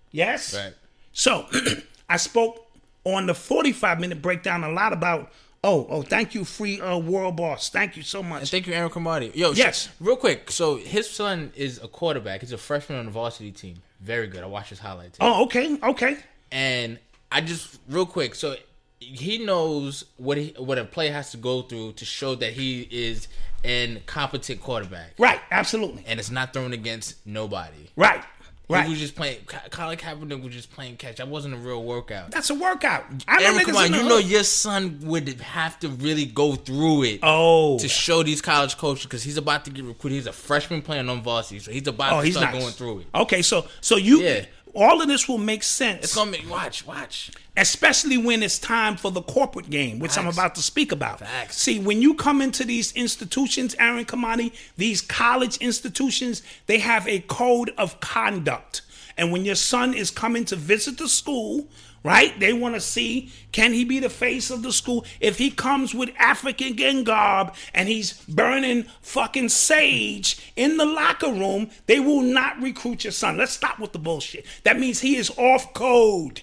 Yes. 0.09 0.55
Right. 0.55 0.73
So 1.13 1.45
I 2.09 2.17
spoke 2.17 2.65
on 3.05 3.25
the 3.25 3.33
45 3.33 3.99
minute 3.99 4.21
breakdown 4.21 4.63
a 4.63 4.69
lot 4.71 4.93
about. 4.93 5.31
Oh, 5.61 5.85
oh! 5.89 6.01
Thank 6.03 6.35
you, 6.35 6.45
free 6.45 6.79
uh, 6.79 6.97
world 6.97 7.35
boss. 7.35 7.67
Thank 7.69 7.97
you 7.97 8.03
so 8.03 8.23
much. 8.23 8.39
And 8.41 8.49
thank 8.49 8.65
you, 8.65 8.73
Aaron 8.73 8.89
Cromartie. 8.89 9.31
Yo, 9.35 9.51
Yes. 9.51 9.87
sh- 9.87 9.89
real 9.99 10.15
quick. 10.15 10.49
So 10.51 10.77
his 10.77 11.09
son 11.09 11.51
is 11.53 11.83
a 11.83 11.87
quarterback. 11.89 12.39
He's 12.39 12.53
a 12.53 12.57
freshman 12.57 12.97
on 12.97 13.05
the 13.05 13.11
varsity 13.11 13.51
team. 13.51 13.75
Very 13.99 14.27
good. 14.27 14.41
I 14.41 14.45
watched 14.45 14.69
his 14.69 14.79
highlights. 14.79 15.17
Oh, 15.19 15.43
okay, 15.43 15.77
okay. 15.83 16.15
and 16.49 16.97
I 17.29 17.41
just 17.41 17.77
real 17.89 18.05
quick. 18.05 18.35
So 18.35 18.55
he 18.99 19.43
knows 19.45 20.05
what 20.15 20.37
he, 20.37 20.53
what 20.57 20.77
a 20.77 20.85
player 20.85 21.11
has 21.11 21.31
to 21.31 21.37
go 21.37 21.61
through 21.63 21.91
to 21.93 22.05
show 22.05 22.35
that 22.35 22.53
he 22.53 22.87
is 22.89 23.27
an 23.65 24.01
competent 24.05 24.61
quarterback, 24.61 25.11
Right, 25.17 25.41
absolutely. 25.51 26.05
and 26.07 26.19
it's 26.21 26.31
not 26.31 26.53
thrown 26.53 26.71
against 26.71 27.15
nobody. 27.25 27.89
Right, 27.97 28.23
right. 28.69 28.85
He 28.85 28.91
was 28.91 28.99
just 28.99 29.15
playing. 29.15 29.39
Colin 29.71 29.97
Kaepernick 29.97 30.43
was 30.43 30.53
just 30.53 30.71
playing 30.71 30.97
catch. 30.97 31.17
That 31.17 31.27
wasn't 31.27 31.55
a 31.55 31.57
real 31.57 31.83
workout. 31.83 32.31
That's 32.31 32.49
a 32.49 32.55
workout. 32.55 33.05
I 33.27 33.39
know 33.39 33.45
Aaron, 33.45 33.57
niggas 33.59 33.65
come 33.65 33.75
on, 33.75 33.93
you 33.93 34.03
know 34.03 34.17
your 34.17 34.43
son 34.43 34.99
would 35.03 35.27
have 35.41 35.79
to 35.79 35.89
really 35.89 36.25
go 36.25 36.55
through 36.55 37.03
it. 37.03 37.19
Oh, 37.23 37.79
to 37.79 37.87
show 37.87 38.23
these 38.23 38.41
college 38.41 38.77
coaches 38.77 39.05
because 39.05 39.23
he's 39.23 39.37
about 39.37 39.65
to 39.65 39.71
get 39.71 39.85
recruited. 39.85 40.17
He's 40.17 40.27
a 40.27 40.33
freshman 40.33 40.81
playing 40.81 41.09
on 41.09 41.21
varsity, 41.21 41.59
so 41.59 41.71
he's 41.71 41.87
about 41.87 42.13
oh, 42.13 42.19
to 42.19 42.25
he's 42.25 42.35
start 42.35 42.53
nice. 42.53 42.61
going 42.61 42.73
through 42.73 42.99
it. 42.99 43.07
Okay, 43.13 43.41
so 43.41 43.65
so 43.81 43.97
you 43.97 44.21
Yeah. 44.21 44.45
All 44.75 45.01
of 45.01 45.07
this 45.07 45.27
will 45.27 45.37
make 45.39 45.63
sense, 45.63 46.03
It's 46.03 46.15
gonna 46.15 46.31
make 46.31 46.49
watch, 46.49 46.85
watch. 46.85 47.31
especially 47.57 48.17
when 48.17 48.43
it's 48.43 48.59
time 48.59 48.97
for 48.97 49.11
the 49.11 49.21
corporate 49.21 49.69
game, 49.69 49.99
which 49.99 50.17
I'm 50.17 50.27
about 50.27 50.55
to 50.55 50.61
speak 50.61 50.91
about. 50.91 51.19
Facts. 51.19 51.57
See, 51.57 51.79
when 51.79 52.01
you 52.01 52.13
come 52.13 52.41
into 52.41 52.63
these 52.63 52.91
institutions, 52.93 53.75
Aaron 53.79 54.05
Cromartie, 54.05 54.53
these 54.77 55.01
college 55.01 55.57
institutions, 55.57 56.43
they 56.67 56.79
have 56.79 57.07
a 57.07 57.19
code 57.21 57.73
of 57.77 57.99
conduct. 57.99 58.81
And 59.17 59.31
when 59.31 59.43
your 59.43 59.55
son 59.55 59.93
is 59.93 60.11
coming 60.11 60.45
to 60.45 60.55
visit 60.55 60.97
the 60.97 61.09
school, 61.09 61.67
right, 62.03 62.39
they 62.39 62.53
want 62.53 62.75
to 62.75 62.81
see 62.81 63.31
can 63.51 63.73
he 63.73 63.83
be 63.83 63.99
the 63.99 64.09
face 64.09 64.49
of 64.49 64.63
the 64.63 64.71
school? 64.71 65.05
If 65.19 65.37
he 65.37 65.51
comes 65.51 65.93
with 65.93 66.09
African 66.17 67.03
garb 67.03 67.53
and 67.73 67.89
he's 67.89 68.13
burning 68.25 68.85
fucking 69.01 69.49
sage 69.49 70.51
in 70.55 70.77
the 70.77 70.85
locker 70.85 71.31
room, 71.31 71.69
they 71.87 71.99
will 71.99 72.21
not 72.21 72.61
recruit 72.61 73.03
your 73.03 73.11
son. 73.11 73.37
Let's 73.37 73.53
stop 73.53 73.79
with 73.79 73.91
the 73.91 73.99
bullshit. 73.99 74.45
That 74.63 74.79
means 74.79 75.01
he 75.01 75.15
is 75.15 75.29
off 75.37 75.73
code, 75.73 76.41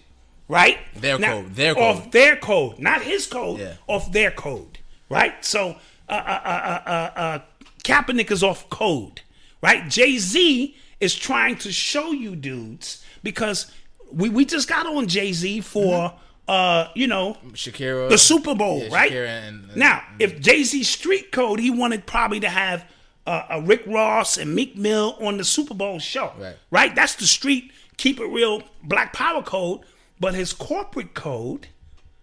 right? 0.48 0.78
Their 0.94 1.18
Now, 1.18 1.42
code, 1.42 1.54
their 1.54 1.74
code, 1.74 1.82
off 1.96 2.10
their 2.10 2.36
code, 2.36 2.78
not 2.78 3.02
his 3.02 3.26
code, 3.26 3.60
Yeah. 3.60 3.74
off 3.86 4.12
their 4.12 4.30
code, 4.30 4.78
right? 5.08 5.44
So, 5.44 5.76
uh, 6.08 6.12
uh, 6.12 6.40
uh, 6.44 6.82
uh, 6.86 6.90
uh, 6.90 7.20
uh, 7.20 7.38
Kaepernick 7.84 8.30
is 8.30 8.42
off 8.42 8.68
code, 8.68 9.20
right? 9.62 9.88
Jay 9.88 10.18
Z 10.18 10.76
is 11.00 11.14
trying 11.14 11.56
to 11.58 11.70
show 11.70 12.10
you 12.12 12.34
dudes 12.34 13.04
because 13.22 13.70
we, 14.12 14.28
we 14.28 14.44
just 14.44 14.68
got 14.68 14.86
on 14.86 15.06
Jay 15.08 15.32
Z 15.32 15.60
for, 15.62 16.14
uh, 16.48 16.88
you 16.94 17.06
know, 17.06 17.36
Shakira, 17.52 18.08
the 18.08 18.18
Super 18.18 18.54
Bowl, 18.54 18.80
Yeah, 18.84 18.94
right? 18.94 19.10
Shakira 19.12 19.26
and- 19.48 19.64
and- 19.70 19.76
now, 19.76 20.02
if 20.18 20.40
Jay 20.40 20.62
Z 20.64 20.82
street 20.84 21.32
code, 21.32 21.58
he 21.60 21.70
wanted 21.70 22.06
probably 22.06 22.40
to 22.40 22.48
have 22.48 22.84
uh, 23.26 23.42
a 23.50 23.60
Rick 23.60 23.82
Ross 23.86 24.36
and 24.38 24.54
Meek 24.54 24.76
Mill 24.76 25.16
on 25.20 25.36
the 25.36 25.44
Super 25.44 25.74
Bowl 25.74 25.98
show, 25.98 26.32
Right. 26.38 26.56
Right? 26.70 26.94
That's 26.94 27.16
the 27.16 27.26
street 27.26 27.72
keep 27.96 28.20
it 28.20 28.26
real 28.26 28.62
Black 28.84 29.12
Power 29.12 29.42
code. 29.42 29.80
But 30.20 30.34
his 30.34 30.52
corporate 30.52 31.12
code 31.14 31.66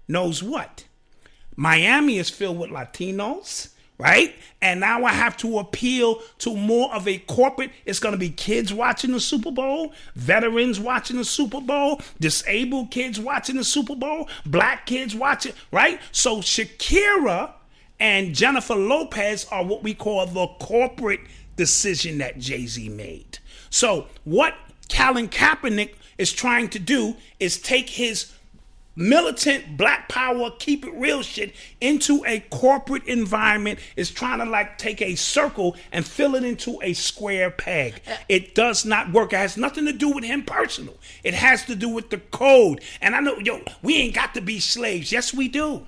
knows 0.07 0.41
what? 0.41 0.85
Miami 1.55 2.17
is 2.17 2.29
filled 2.29 2.57
with 2.57 2.69
Latinos, 2.71 3.69
right? 3.97 4.35
And 4.61 4.79
now 4.79 5.05
I 5.05 5.11
have 5.11 5.37
to 5.37 5.59
appeal 5.59 6.21
to 6.39 6.55
more 6.55 6.93
of 6.93 7.07
a 7.07 7.17
corporate. 7.19 7.71
It's 7.85 7.99
going 7.99 8.13
to 8.13 8.19
be 8.19 8.29
kids 8.29 8.73
watching 8.73 9.11
the 9.11 9.19
Super 9.19 9.51
Bowl, 9.51 9.93
veterans 10.15 10.79
watching 10.79 11.17
the 11.17 11.25
Super 11.25 11.61
Bowl, 11.61 12.01
disabled 12.19 12.91
kids 12.91 13.19
watching 13.19 13.57
the 13.57 13.63
Super 13.63 13.95
Bowl, 13.95 14.29
black 14.45 14.85
kids 14.85 15.15
watching, 15.15 15.53
right? 15.71 15.99
So 16.11 16.37
Shakira 16.37 17.51
and 17.99 18.33
Jennifer 18.33 18.75
Lopez 18.75 19.45
are 19.51 19.63
what 19.63 19.83
we 19.83 19.93
call 19.93 20.25
the 20.25 20.47
corporate 20.59 21.21
decision 21.55 22.17
that 22.17 22.39
Jay 22.39 22.65
Z 22.65 22.89
made. 22.89 23.39
So 23.69 24.07
what 24.23 24.55
Colin 24.89 25.29
Kaepernick 25.29 25.95
is 26.17 26.31
trying 26.31 26.69
to 26.69 26.79
do 26.79 27.15
is 27.39 27.59
take 27.59 27.89
his 27.89 28.31
militant 28.95 29.75
black 29.77 30.07
power 30.07 30.51
keep 30.59 30.85
it 30.85 30.93
real 30.93 31.21
shit 31.21 31.55
into 31.81 32.23
a 32.25 32.39
corporate 32.51 33.05
environment 33.05 33.79
is 33.95 34.11
trying 34.11 34.39
to 34.39 34.45
like 34.45 34.77
take 34.77 35.01
a 35.01 35.15
circle 35.15 35.75
and 35.91 36.05
fill 36.05 36.35
it 36.35 36.43
into 36.43 36.79
a 36.81 36.93
square 36.93 37.49
peg. 37.49 38.01
Uh, 38.07 38.15
it 38.29 38.55
does 38.55 38.85
not 38.85 39.11
work. 39.11 39.33
It 39.33 39.37
has 39.37 39.57
nothing 39.57 39.85
to 39.85 39.93
do 39.93 40.09
with 40.09 40.23
him 40.23 40.43
personal. 40.43 40.97
It 41.23 41.33
has 41.33 41.65
to 41.65 41.75
do 41.75 41.89
with 41.89 42.09
the 42.09 42.17
code. 42.17 42.81
And 43.01 43.15
i 43.15 43.19
know 43.19 43.37
yo 43.39 43.61
we 43.81 43.95
ain't 43.95 44.15
got 44.15 44.33
to 44.35 44.41
be 44.41 44.59
slaves. 44.59 45.11
Yes 45.11 45.33
we 45.33 45.47
do 45.47 45.87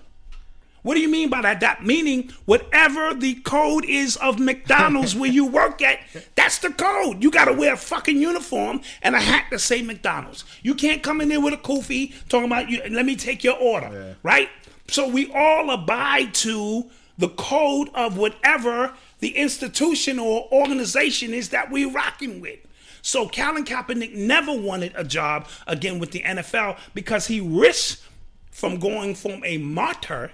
what 0.85 0.93
do 0.93 1.01
you 1.01 1.09
mean 1.09 1.29
by 1.29 1.41
that? 1.41 1.61
That 1.61 1.83
meaning 1.83 2.31
whatever 2.45 3.15
the 3.15 3.33
code 3.41 3.85
is 3.85 4.17
of 4.17 4.37
McDonald's 4.37 5.15
where 5.15 5.31
you 5.31 5.47
work 5.47 5.81
at, 5.81 5.99
that's 6.35 6.59
the 6.59 6.69
code. 6.69 7.23
You 7.23 7.31
gotta 7.31 7.53
wear 7.53 7.73
a 7.73 7.77
fucking 7.77 8.17
uniform 8.17 8.81
and 9.01 9.15
a 9.15 9.19
hat 9.19 9.47
to 9.49 9.57
say 9.57 9.81
McDonald's. 9.81 10.43
You 10.61 10.75
can't 10.75 11.01
come 11.01 11.21
in 11.21 11.29
there 11.29 11.41
with 11.41 11.55
a 11.55 11.57
kufi 11.57 12.13
talking 12.29 12.45
about 12.45 12.69
you. 12.69 12.83
Let 12.87 13.07
me 13.07 13.15
take 13.15 13.43
your 13.43 13.57
order, 13.57 14.15
right? 14.21 14.47
So 14.87 15.09
we 15.09 15.31
all 15.33 15.71
abide 15.71 16.35
to 16.35 16.85
the 17.17 17.29
code 17.29 17.89
of 17.95 18.15
whatever 18.15 18.93
the 19.21 19.35
institution 19.37 20.19
or 20.19 20.47
organization 20.51 21.33
is 21.33 21.49
that 21.49 21.71
we're 21.71 21.89
rocking 21.89 22.41
with. 22.41 22.59
So 23.01 23.27
Colin 23.27 23.65
Kaepernick 23.65 24.13
never 24.13 24.53
wanted 24.53 24.91
a 24.95 25.03
job 25.03 25.47
again 25.65 25.97
with 25.97 26.11
the 26.11 26.21
NFL 26.21 26.77
because 26.93 27.25
he 27.25 27.41
risked 27.41 28.03
from 28.51 28.77
going 28.77 29.15
from 29.15 29.43
a 29.43 29.57
martyr 29.57 30.31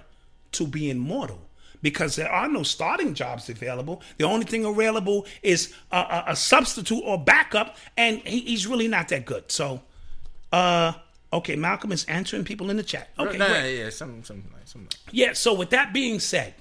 to 0.52 0.66
being 0.66 0.98
mortal 0.98 1.40
because 1.82 2.16
there 2.16 2.30
are 2.30 2.48
no 2.48 2.62
starting 2.62 3.12
jobs 3.12 3.48
available. 3.48 4.02
The 4.18 4.24
only 4.24 4.46
thing 4.46 4.64
available 4.64 5.26
is 5.42 5.74
a, 5.90 5.96
a, 5.96 6.24
a 6.28 6.36
substitute 6.36 7.02
or 7.04 7.18
backup, 7.18 7.76
and 7.96 8.18
he, 8.20 8.40
he's 8.40 8.66
really 8.66 8.88
not 8.88 9.08
that 9.08 9.26
good. 9.26 9.50
So, 9.50 9.82
uh, 10.52 10.92
okay, 11.32 11.56
Malcolm 11.56 11.92
is 11.92 12.04
answering 12.04 12.44
people 12.44 12.70
in 12.70 12.76
the 12.76 12.82
chat. 12.82 13.08
Okay, 13.18 13.36
great. 13.36 13.78
yeah, 13.78 13.90
something, 13.90 14.22
something 14.22 14.50
like 14.52 14.66
something. 14.66 14.88
Like. 15.06 15.14
Yeah, 15.14 15.32
so 15.32 15.52
with 15.54 15.70
that 15.70 15.92
being 15.92 16.20
said, 16.20 16.54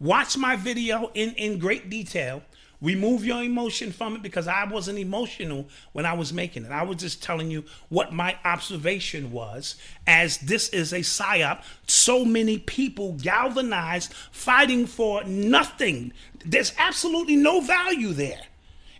watch 0.00 0.36
my 0.36 0.56
video 0.56 1.10
in, 1.14 1.32
in 1.34 1.58
great 1.58 1.88
detail. 1.88 2.42
Remove 2.82 3.24
your 3.24 3.42
emotion 3.42 3.90
from 3.90 4.16
it 4.16 4.22
because 4.22 4.46
I 4.46 4.64
wasn't 4.64 4.98
emotional 4.98 5.66
when 5.92 6.04
I 6.04 6.12
was 6.12 6.32
making 6.32 6.64
it. 6.64 6.70
I 6.70 6.82
was 6.82 6.98
just 6.98 7.22
telling 7.22 7.50
you 7.50 7.64
what 7.88 8.12
my 8.12 8.36
observation 8.44 9.32
was 9.32 9.76
as 10.06 10.38
this 10.38 10.68
is 10.70 10.92
a 10.92 11.00
psyop. 11.00 11.62
So 11.86 12.24
many 12.24 12.58
people 12.58 13.12
galvanized, 13.14 14.12
fighting 14.30 14.86
for 14.86 15.24
nothing. 15.24 16.12
There's 16.44 16.74
absolutely 16.78 17.36
no 17.36 17.60
value 17.60 18.12
there. 18.12 18.42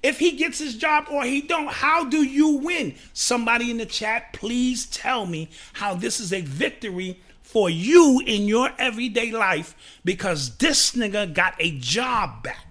If 0.02 0.18
he 0.18 0.32
gets 0.32 0.58
his 0.58 0.76
job 0.76 1.06
or 1.10 1.24
he 1.24 1.40
don't, 1.42 1.68
how 1.68 2.04
do 2.04 2.22
you 2.22 2.58
win? 2.58 2.94
Somebody 3.12 3.70
in 3.70 3.78
the 3.78 3.86
chat, 3.86 4.32
please 4.32 4.86
tell 4.86 5.26
me 5.26 5.50
how 5.74 5.94
this 5.94 6.20
is 6.20 6.32
a 6.32 6.42
victory 6.42 7.20
for 7.42 7.70
you 7.70 8.22
in 8.26 8.46
your 8.48 8.70
everyday 8.78 9.30
life 9.32 9.74
because 10.04 10.56
this 10.58 10.92
nigga 10.92 11.32
got 11.32 11.54
a 11.58 11.78
job 11.78 12.42
back. 12.42 12.65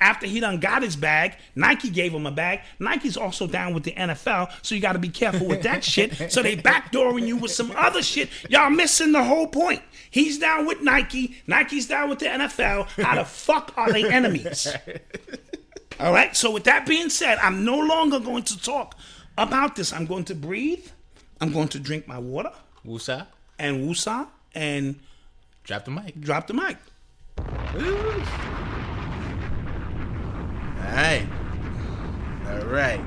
After 0.00 0.26
he 0.26 0.40
done 0.40 0.60
got 0.60 0.82
his 0.82 0.96
bag, 0.96 1.36
Nike 1.54 1.90
gave 1.90 2.12
him 2.12 2.26
a 2.26 2.30
bag. 2.30 2.60
Nike's 2.78 3.16
also 3.16 3.46
down 3.46 3.74
with 3.74 3.82
the 3.82 3.92
NFL, 3.92 4.52
so 4.62 4.74
you 4.74 4.80
got 4.80 4.92
to 4.92 4.98
be 4.98 5.08
careful 5.08 5.46
with 5.46 5.62
that 5.62 5.82
shit. 5.82 6.30
So 6.30 6.42
they 6.42 6.56
backdooring 6.56 7.26
you 7.26 7.36
with 7.36 7.50
some 7.50 7.72
other 7.76 8.02
shit. 8.02 8.28
Y'all 8.48 8.70
missing 8.70 9.12
the 9.12 9.24
whole 9.24 9.48
point. 9.48 9.82
He's 10.10 10.38
down 10.38 10.66
with 10.66 10.80
Nike. 10.82 11.36
Nike's 11.46 11.86
down 11.86 12.10
with 12.10 12.20
the 12.20 12.26
NFL. 12.26 12.88
How 13.02 13.16
the 13.16 13.24
fuck 13.24 13.72
are 13.76 13.92
they 13.92 14.08
enemies? 14.08 14.68
All 16.00 16.12
right. 16.12 16.36
So 16.36 16.50
with 16.50 16.64
that 16.64 16.86
being 16.86 17.10
said, 17.10 17.38
I'm 17.38 17.64
no 17.64 17.78
longer 17.78 18.20
going 18.20 18.44
to 18.44 18.60
talk 18.60 18.96
about 19.36 19.76
this. 19.76 19.92
I'm 19.92 20.06
going 20.06 20.24
to 20.26 20.34
breathe. 20.34 20.86
I'm 21.40 21.52
going 21.52 21.68
to 21.68 21.78
drink 21.78 22.06
my 22.06 22.18
water 22.18 22.52
Wusa, 22.86 23.26
and 23.58 23.88
woosah 23.88 24.28
and 24.54 24.98
drop 25.64 25.84
the 25.84 25.90
mic. 25.90 26.20
drop 26.20 26.46
the 26.46 26.54
mic. 26.54 26.76
All 27.38 28.67
right, 30.78 31.26
all 32.48 32.64
right. 32.66 33.00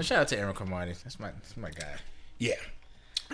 Shout 0.00 0.18
out 0.18 0.28
to 0.28 0.38
Aaron 0.38 0.54
Cromartie. 0.54 0.94
That's 1.04 1.20
my, 1.20 1.30
that's 1.30 1.56
my 1.56 1.70
guy. 1.70 1.94
Yeah. 2.38 2.54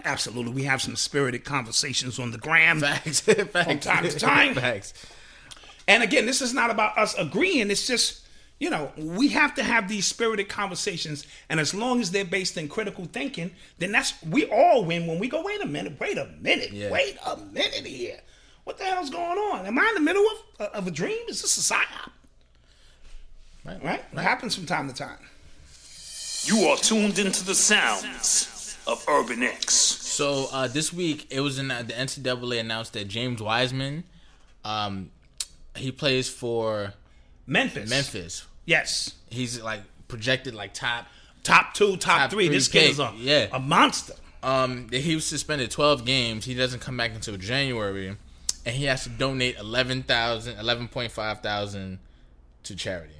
Absolutely. 0.04 0.52
We 0.52 0.64
have 0.64 0.82
some 0.82 0.94
spirited 0.94 1.44
conversations 1.44 2.18
on 2.18 2.30
the 2.32 2.38
gram. 2.38 2.80
Facts, 2.80 3.20
facts. 3.20 3.64
From 3.64 3.78
time 3.80 4.04
to 4.04 4.18
time. 4.18 4.54
Facts. 4.56 4.92
And 5.88 6.02
again, 6.02 6.26
this 6.26 6.40
is 6.40 6.52
not 6.54 6.70
about 6.70 6.96
us 6.98 7.14
agreeing. 7.18 7.70
It's 7.70 7.86
just 7.86 8.26
you 8.60 8.68
know, 8.68 8.92
we 8.98 9.28
have 9.28 9.54
to 9.54 9.62
have 9.62 9.88
these 9.88 10.06
spirited 10.06 10.50
conversations, 10.50 11.26
and 11.48 11.58
as 11.58 11.72
long 11.72 11.98
as 12.02 12.10
they're 12.10 12.26
based 12.26 12.58
in 12.58 12.68
critical 12.68 13.06
thinking, 13.06 13.50
then 13.78 13.90
that's 13.90 14.12
we 14.22 14.44
all 14.50 14.84
win 14.84 15.06
when 15.06 15.18
we 15.18 15.28
go. 15.28 15.42
Wait 15.42 15.62
a 15.62 15.66
minute, 15.66 15.98
wait 15.98 16.18
a 16.18 16.26
minute, 16.40 16.70
Yeah. 16.70 16.90
wait 16.90 17.16
a 17.26 17.38
minute 17.38 17.86
here. 17.86 18.20
What 18.64 18.76
the 18.76 18.84
hell's 18.84 19.08
going 19.08 19.38
on? 19.38 19.64
Am 19.64 19.78
I 19.78 19.86
in 19.88 19.94
the 19.94 20.00
middle 20.00 20.24
of 20.58 20.66
of 20.66 20.86
a 20.86 20.90
dream? 20.90 21.18
Is 21.28 21.40
this 21.40 21.56
a 21.56 21.74
psyop? 21.74 22.10
Right. 23.64 23.82
Right? 23.84 24.04
It 24.12 24.18
happens 24.18 24.54
from 24.54 24.66
time 24.66 24.88
to 24.88 24.94
time. 24.94 25.18
You 26.44 26.66
are 26.68 26.76
tuned 26.76 27.18
into 27.18 27.44
the 27.44 27.54
sounds 27.54 28.78
of 28.86 29.04
Urban 29.08 29.42
X. 29.42 29.74
So 29.74 30.48
uh, 30.52 30.68
this 30.68 30.92
week 30.92 31.26
it 31.30 31.40
was 31.40 31.58
in 31.58 31.68
the 31.68 31.74
NCAA 31.74 32.60
announced 32.60 32.94
that 32.94 33.08
James 33.08 33.42
Wiseman, 33.42 34.04
um, 34.64 35.10
he 35.76 35.92
plays 35.92 36.28
for 36.28 36.94
Memphis. 37.46 37.90
Memphis. 37.90 38.46
Yes. 38.64 39.14
He's 39.28 39.60
like 39.62 39.82
projected 40.08 40.54
like 40.54 40.74
top. 40.74 41.06
Top 41.42 41.72
two, 41.72 41.96
top, 41.96 42.18
Top 42.18 42.30
three. 42.30 42.46
three 42.46 42.56
This 42.56 42.68
kid 42.68 42.90
is 42.90 42.98
a, 42.98 43.12
yeah. 43.16 43.46
a 43.52 43.58
monster. 43.58 44.12
Um, 44.42 44.88
he 44.90 45.14
was 45.14 45.26
suspended 45.26 45.70
12 45.70 46.04
games. 46.04 46.44
He 46.44 46.54
doesn't 46.54 46.80
come 46.80 46.96
back 46.96 47.12
until 47.14 47.36
January, 47.36 48.16
and 48.66 48.74
he 48.76 48.84
has 48.84 49.04
to 49.04 49.08
donate 49.10 49.56
11,000, 49.58 50.56
11.5 50.56 51.42
thousand 51.42 51.98
to 52.64 52.76
charity. 52.76 53.14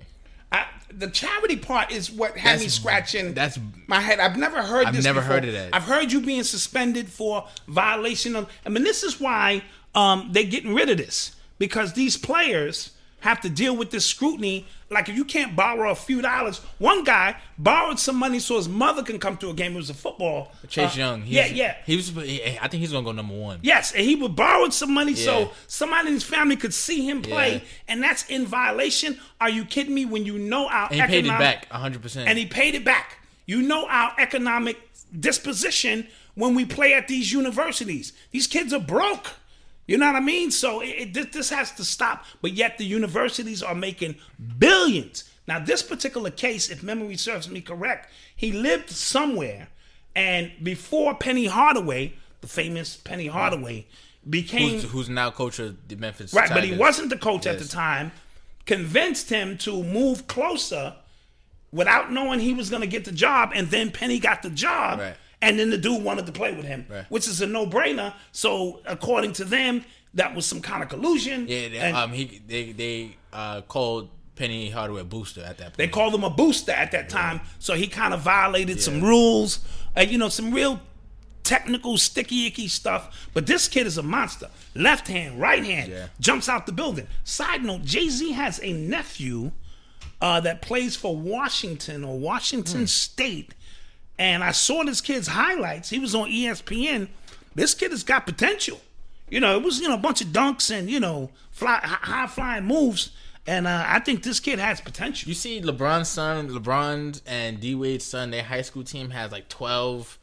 I, 0.53 0.67
the 0.93 1.09
charity 1.09 1.57
part 1.57 1.93
is 1.93 2.11
what 2.11 2.37
had 2.37 2.59
me 2.61 2.69
scratching 2.69 3.35
that's- 3.35 3.59
my 3.87 4.01
head. 4.01 4.19
I've 4.21 4.37
never 4.37 4.63
heard 4.63 4.87
I've 4.87 4.95
this. 4.97 5.05
never 5.05 5.21
before. 5.21 5.35
heard 5.35 5.45
of 5.45 5.53
that. 5.53 5.71
I've 5.75 5.85
heard 5.85 6.11
you 6.13 6.21
being 6.21 6.43
suspended 6.43 7.09
for 7.09 7.47
violation 7.69 8.35
of. 8.37 8.51
I 8.67 8.69
mean, 8.69 8.83
this 8.85 9.03
is 9.03 9.21
why 9.21 9.63
um, 9.95 10.29
they're 10.33 10.45
getting 10.45 10.75
rid 10.75 10.89
of 10.91 10.97
this 10.99 11.35
because 11.59 11.93
these 11.93 12.17
players 12.17 12.91
have 13.21 13.41
to 13.43 13.49
deal 13.51 13.77
with 13.77 13.91
this 13.91 14.05
scrutiny. 14.07 14.67
Like 14.91 15.09
if 15.09 15.15
you 15.17 15.25
can't 15.25 15.55
borrow 15.55 15.91
a 15.91 15.95
few 15.95 16.21
dollars, 16.21 16.59
one 16.79 17.05
guy 17.05 17.37
borrowed 17.57 17.99
some 18.01 18.17
money 18.17 18.41
so 18.41 18.57
his 18.57 18.69
mother 18.69 19.03
can 19.05 19.19
come 19.21 19.37
to 19.37 19.51
a 19.51 19.55
game. 19.55 19.75
It 19.75 19.77
was 19.77 19.91
a 19.91 19.95
football. 19.95 20.51
Chase 20.69 20.97
uh, 20.97 20.99
Young. 20.99 21.23
Yeah, 21.27 21.47
yeah. 21.47 21.77
He 21.87 21.95
was. 21.97 22.11
I 22.19 22.67
think 22.69 22.81
he's 22.81 22.91
gonna 22.93 23.05
go 23.05 23.13
number 23.13 23.35
one. 23.35 23.61
Yes, 23.63 23.93
and 23.93 24.05
he 24.05 24.17
would 24.17 24.35
borrow 24.35 24.69
some 24.71 24.93
money 24.93 25.13
Yeah. 25.13 25.25
so 25.25 25.51
somebody 25.69 26.09
in 26.09 26.15
his 26.15 26.25
family 26.25 26.57
could 26.57 26.75
see 26.75 27.09
him 27.09 27.23
play, 27.23 27.53
Yeah. 27.55 27.61
and 27.89 28.03
that's 28.03 28.27
in 28.29 28.47
violation. 28.47 29.19
Are 29.41 29.51
you 29.51 29.65
kidding 29.65 29.95
me? 29.95 30.05
When 30.07 30.25
you 30.27 30.39
know 30.39 30.67
our 30.69 30.89
And 30.91 31.01
he 31.01 31.07
paid 31.07 31.25
it 31.27 31.29
economic- 31.29 31.41
back 31.41 31.67
100. 31.73 32.03
percent 32.03 32.29
and 32.29 32.37
he 32.39 32.47
paid 32.47 32.75
it 32.75 32.85
back. 32.85 33.19
You 33.47 33.63
know 33.63 33.87
our 33.89 34.13
economic 34.19 34.77
disposition 35.19 36.07
when 36.35 36.55
we 36.55 36.65
play 36.65 36.95
at 36.95 37.07
these 37.09 37.33
universities. 37.33 38.13
These 38.33 38.47
kids 38.47 38.73
are 38.73 38.81
broke. 38.81 39.35
You 39.91 39.99
know 39.99 40.07
what 40.07 40.15
I 40.15 40.21
mean? 40.21 40.53
So 40.53 40.83
it, 40.83 40.87
it, 40.87 41.15
this, 41.15 41.27
this 41.33 41.51
has 41.51 41.73
to 41.73 41.85
stop. 41.85 42.25
But 42.41 42.53
yet 42.53 42.79
the 42.79 42.85
universities 42.85 43.61
are 43.61 43.75
making 43.75 44.15
billions. 44.57 45.25
Now, 45.49 45.59
this 45.59 45.83
particular 45.83 46.31
case, 46.31 46.71
if 46.71 46.85
memory 46.85 47.17
serves 47.17 47.51
me 47.51 47.61
correct, 47.61 48.09
he 48.37 48.53
lived 48.53 48.89
somewhere, 48.91 49.67
and 50.15 50.53
before 50.63 51.17
Penny 51.17 51.47
Hardaway, 51.47 52.13
the 52.41 52.47
famous 52.47 52.99
Penny 52.99 53.27
mm-hmm. 53.27 53.37
Hardaway, 53.37 53.87
became 54.29 54.75
Who's, 54.75 54.91
who's 54.93 55.09
now 55.09 55.33
coach 55.33 55.59
of 55.59 55.77
the 55.89 55.97
Memphis? 55.97 56.33
Right, 56.33 56.49
but 56.51 56.63
he 56.63 56.77
wasn't 56.77 57.11
the 57.11 57.19
coach 57.19 57.49
at 57.49 57.59
the 57.59 57.67
time. 57.67 58.13
Convinced 58.67 59.29
him 59.29 59.59
to 59.59 59.83
move 59.83 60.29
closer 60.29 60.95
without 61.73 62.13
knowing 62.13 62.39
he 62.39 62.55
was 62.55 62.71
going 62.71 62.83
to 62.83 62.87
get 62.87 63.05
the 63.05 63.13
job, 63.13 63.51
and 63.57 63.67
then 63.73 63.91
Penny 63.91 64.21
got 64.21 64.43
the 64.43 64.51
job, 64.51 65.01
Right. 65.01 65.17
And 65.43 65.59
then 65.59 65.71
the 65.71 65.79
dude 65.79 66.03
wanted 66.03 66.27
to 66.27 66.33
play 66.33 66.53
with 66.55 66.65
him, 66.67 66.87
Right. 66.89 67.05
which 67.09 67.27
is 67.29 67.41
a 67.41 67.47
no-brainer. 67.47 68.13
So, 68.33 68.81
according 68.87 69.33
to 69.35 69.45
them, 69.45 69.85
that 70.15 70.35
was 70.35 70.45
some 70.47 70.61
kind 70.61 70.83
of 70.83 70.89
collusion. 70.89 71.47
Yeah, 71.49 71.69
they, 71.69 71.79
and 71.79 71.97
um, 71.97 72.13
he 72.13 72.43
they 72.47 72.73
they 72.73 73.17
uh 73.33 73.61
called 73.63 74.11
Penny 74.37 74.71
Hardaway 74.71 75.03
a 75.03 75.05
booster 75.05 75.43
at 75.43 75.59
that 75.59 75.67
point. 75.69 75.77
they 75.77 75.89
called 75.89 76.15
him 76.15 76.25
a 76.25 76.31
booster 76.31 76.73
at 76.73 76.91
that 76.93 77.09
time, 77.09 77.41
so 77.59 77.75
he 77.75 77.87
kind 77.87 78.13
of 78.15 78.21
violated 78.21 78.81
some 78.81 79.01
rules, 79.03 79.61
uh, 79.97 80.01
you 80.01 80.19
know, 80.19 80.29
some 80.29 80.51
real 80.53 80.81
technical 81.45 81.97
sticky 81.99 82.47
icky 82.47 82.69
stuff. 82.69 83.29
But 83.35 83.47
this 83.47 83.69
kid 83.69 83.87
is 83.87 83.99
a 83.99 84.03
monster. 84.03 84.49
Left 84.75 85.09
hand, 85.09 85.41
right 85.41 85.65
hand, 85.65 85.91
Yeah. 85.91 86.07
jumps 86.21 86.49
out 86.49 86.67
the 86.67 86.73
building. 86.73 87.07
Side 87.25 87.65
note: 87.65 87.85
Jay 87.85 88.09
Z 88.09 88.33
has 88.33 88.61
a 88.63 88.73
nephew 88.73 89.53
uh, 90.21 90.41
that 90.41 90.61
plays 90.63 90.97
for 90.97 91.17
Washington 91.17 92.05
or 92.05 92.19
Washington 92.19 92.87
State, 92.87 93.55
and 94.21 94.45
I 94.45 94.53
saw 94.53 94.85
this 94.85 95.01
kid's 95.01 95.29
highlights. 95.29 95.89
He 95.91 95.99
was 95.99 96.15
on 96.15 96.29
ESPN. 96.31 97.09
This 97.55 97.75
kid 97.75 97.91
has 97.91 98.05
got 98.05 98.27
potential. 98.27 98.81
You 99.31 99.41
know, 99.41 99.57
it 99.57 99.63
was 99.65 99.81
you 99.81 99.89
know 99.89 99.95
a 99.95 99.99
bunch 99.99 100.21
of 100.21 100.29
dunks 100.29 100.71
and 100.71 100.89
you 100.91 101.01
know 101.01 101.31
fly 101.51 101.81
high 101.83 102.27
flying 102.27 102.65
moves. 102.67 103.11
And 103.47 103.67
uh, 103.67 103.85
I 103.87 103.99
think 104.01 104.23
this 104.23 104.39
kid 104.39 104.59
has 104.59 104.81
potential. 104.83 105.29
You 105.29 105.35
see, 105.35 105.61
LeBron's 105.63 106.09
son, 106.09 106.51
LeBron 106.51 107.23
and 107.27 107.59
D 107.59 107.75
Wade's 107.75 108.05
son, 108.05 108.31
their 108.31 108.43
high 108.45 108.61
school 108.63 108.85
team 108.85 109.11
has 109.11 109.33
like 109.33 109.49
twelve 109.49 110.19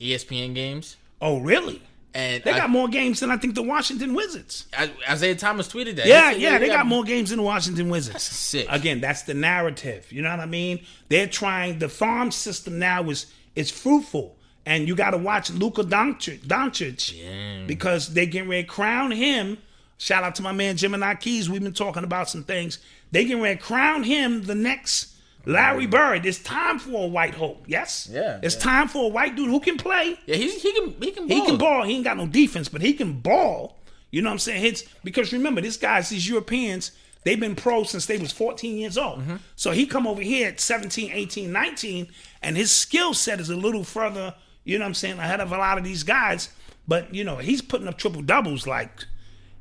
ESPN 0.00 0.54
games, 0.54 0.96
Oh, 1.20 1.40
really? 1.40 1.82
and 2.14 2.42
They 2.42 2.52
I- 2.52 2.58
got 2.58 2.70
more 2.70 2.88
games 2.88 3.20
than 3.20 3.30
I 3.30 3.36
think 3.36 3.54
the 3.54 3.62
Washington 3.62 4.14
Wizards. 4.14 4.66
I- 4.76 4.90
Isaiah 5.08 5.34
Thomas 5.34 5.68
tweeted 5.68 5.96
that. 5.96 6.06
Yeah, 6.06 6.32
said, 6.32 6.40
yeah, 6.40 6.58
they 6.58 6.68
got 6.68 6.86
more 6.86 7.04
games 7.04 7.30
than 7.30 7.36
the 7.38 7.42
Washington 7.44 7.88
Wizards. 7.90 8.22
sick. 8.22 8.66
Again, 8.70 9.00
that's 9.00 9.22
the 9.22 9.34
narrative. 9.34 10.10
You 10.10 10.22
know 10.22 10.30
what 10.30 10.40
I 10.40 10.46
mean? 10.46 10.80
They're 11.08 11.26
trying. 11.26 11.78
The 11.80 11.88
farm 11.88 12.30
system 12.30 12.78
now 12.78 13.08
is 13.10 13.26
is 13.56 13.70
fruitful, 13.70 14.36
and 14.66 14.86
you 14.88 14.94
got 14.94 15.10
to 15.10 15.18
watch 15.18 15.50
Luka 15.50 15.82
Doncic, 15.82 16.40
Doncic 16.40 17.66
because 17.66 18.12
they 18.14 18.26
getting 18.26 18.48
ready 18.48 18.62
to 18.64 18.68
crown 18.68 19.10
him. 19.10 19.58
Shout 19.98 20.24
out 20.24 20.34
to 20.36 20.42
my 20.42 20.52
man 20.52 20.76
Gemini 20.76 21.14
Keys. 21.14 21.50
We've 21.50 21.62
been 21.62 21.72
talking 21.74 22.04
about 22.04 22.28
some 22.30 22.44
things. 22.44 22.78
They 23.12 23.24
getting 23.24 23.42
ready 23.42 23.56
to 23.58 23.62
crown 23.62 24.02
him 24.04 24.44
the 24.44 24.54
next 24.54 25.14
Larry 25.44 25.86
Bird. 25.86 26.24
It's 26.24 26.38
time 26.38 26.78
for 26.78 27.04
a 27.04 27.06
white 27.06 27.34
hope. 27.34 27.64
Yes. 27.66 28.08
Yeah, 28.10 28.38
It's 28.42 28.54
yeah. 28.54 28.60
time 28.62 28.88
for 28.88 29.04
a 29.04 29.08
white 29.08 29.36
dude 29.36 29.50
who 29.50 29.60
can 29.60 29.76
play. 29.76 30.18
Yeah, 30.26 30.36
he's, 30.36 30.62
he 30.62 30.72
can 30.72 30.94
he 31.00 31.10
can 31.10 31.26
ball. 31.28 31.36
He 31.36 31.46
can 31.46 31.58
ball. 31.58 31.84
He 31.84 31.94
ain't 31.96 32.04
got 32.04 32.16
no 32.16 32.26
defense, 32.26 32.68
but 32.68 32.80
he 32.80 32.92
can 32.94 33.20
ball. 33.20 33.76
You 34.10 34.22
know 34.22 34.28
what 34.30 34.34
I'm 34.34 34.38
saying? 34.38 34.62
Hits 34.62 34.84
because 35.04 35.32
remember, 35.32 35.60
this 35.60 35.76
guys, 35.76 36.08
these 36.08 36.28
Europeans, 36.28 36.92
they've 37.24 37.38
been 37.38 37.54
pro 37.54 37.84
since 37.84 38.06
they 38.06 38.16
was 38.18 38.32
14 38.32 38.76
years 38.76 38.96
old. 38.98 39.20
Mm-hmm. 39.20 39.36
So 39.56 39.70
he 39.72 39.86
come 39.86 40.06
over 40.06 40.22
here 40.22 40.48
at 40.48 40.60
17, 40.60 41.10
18, 41.12 41.52
19, 41.52 42.08
and 42.42 42.56
his 42.56 42.70
skill 42.70 43.14
set 43.14 43.40
is 43.40 43.50
a 43.50 43.56
little 43.56 43.84
further, 43.84 44.34
you 44.64 44.78
know 44.78 44.84
what 44.84 44.88
I'm 44.88 44.94
saying, 44.94 45.18
ahead 45.18 45.40
of 45.40 45.52
a 45.52 45.56
lot 45.58 45.78
of 45.78 45.84
these 45.84 46.02
guys. 46.02 46.50
But 46.88 47.14
you 47.14 47.24
know, 47.24 47.36
he's 47.36 47.62
putting 47.62 47.88
up 47.88 47.98
triple 47.98 48.22
doubles 48.22 48.66
like 48.66 49.04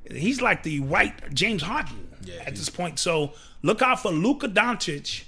he's 0.09 0.41
like 0.41 0.63
the 0.63 0.79
white 0.79 1.33
James 1.33 1.61
Harden 1.61 2.09
at 2.45 2.55
this 2.55 2.69
point. 2.69 2.99
So 2.99 3.33
look 3.61 3.81
out 3.81 4.01
for 4.01 4.11
Luka 4.11 4.47
Doncic, 4.47 5.23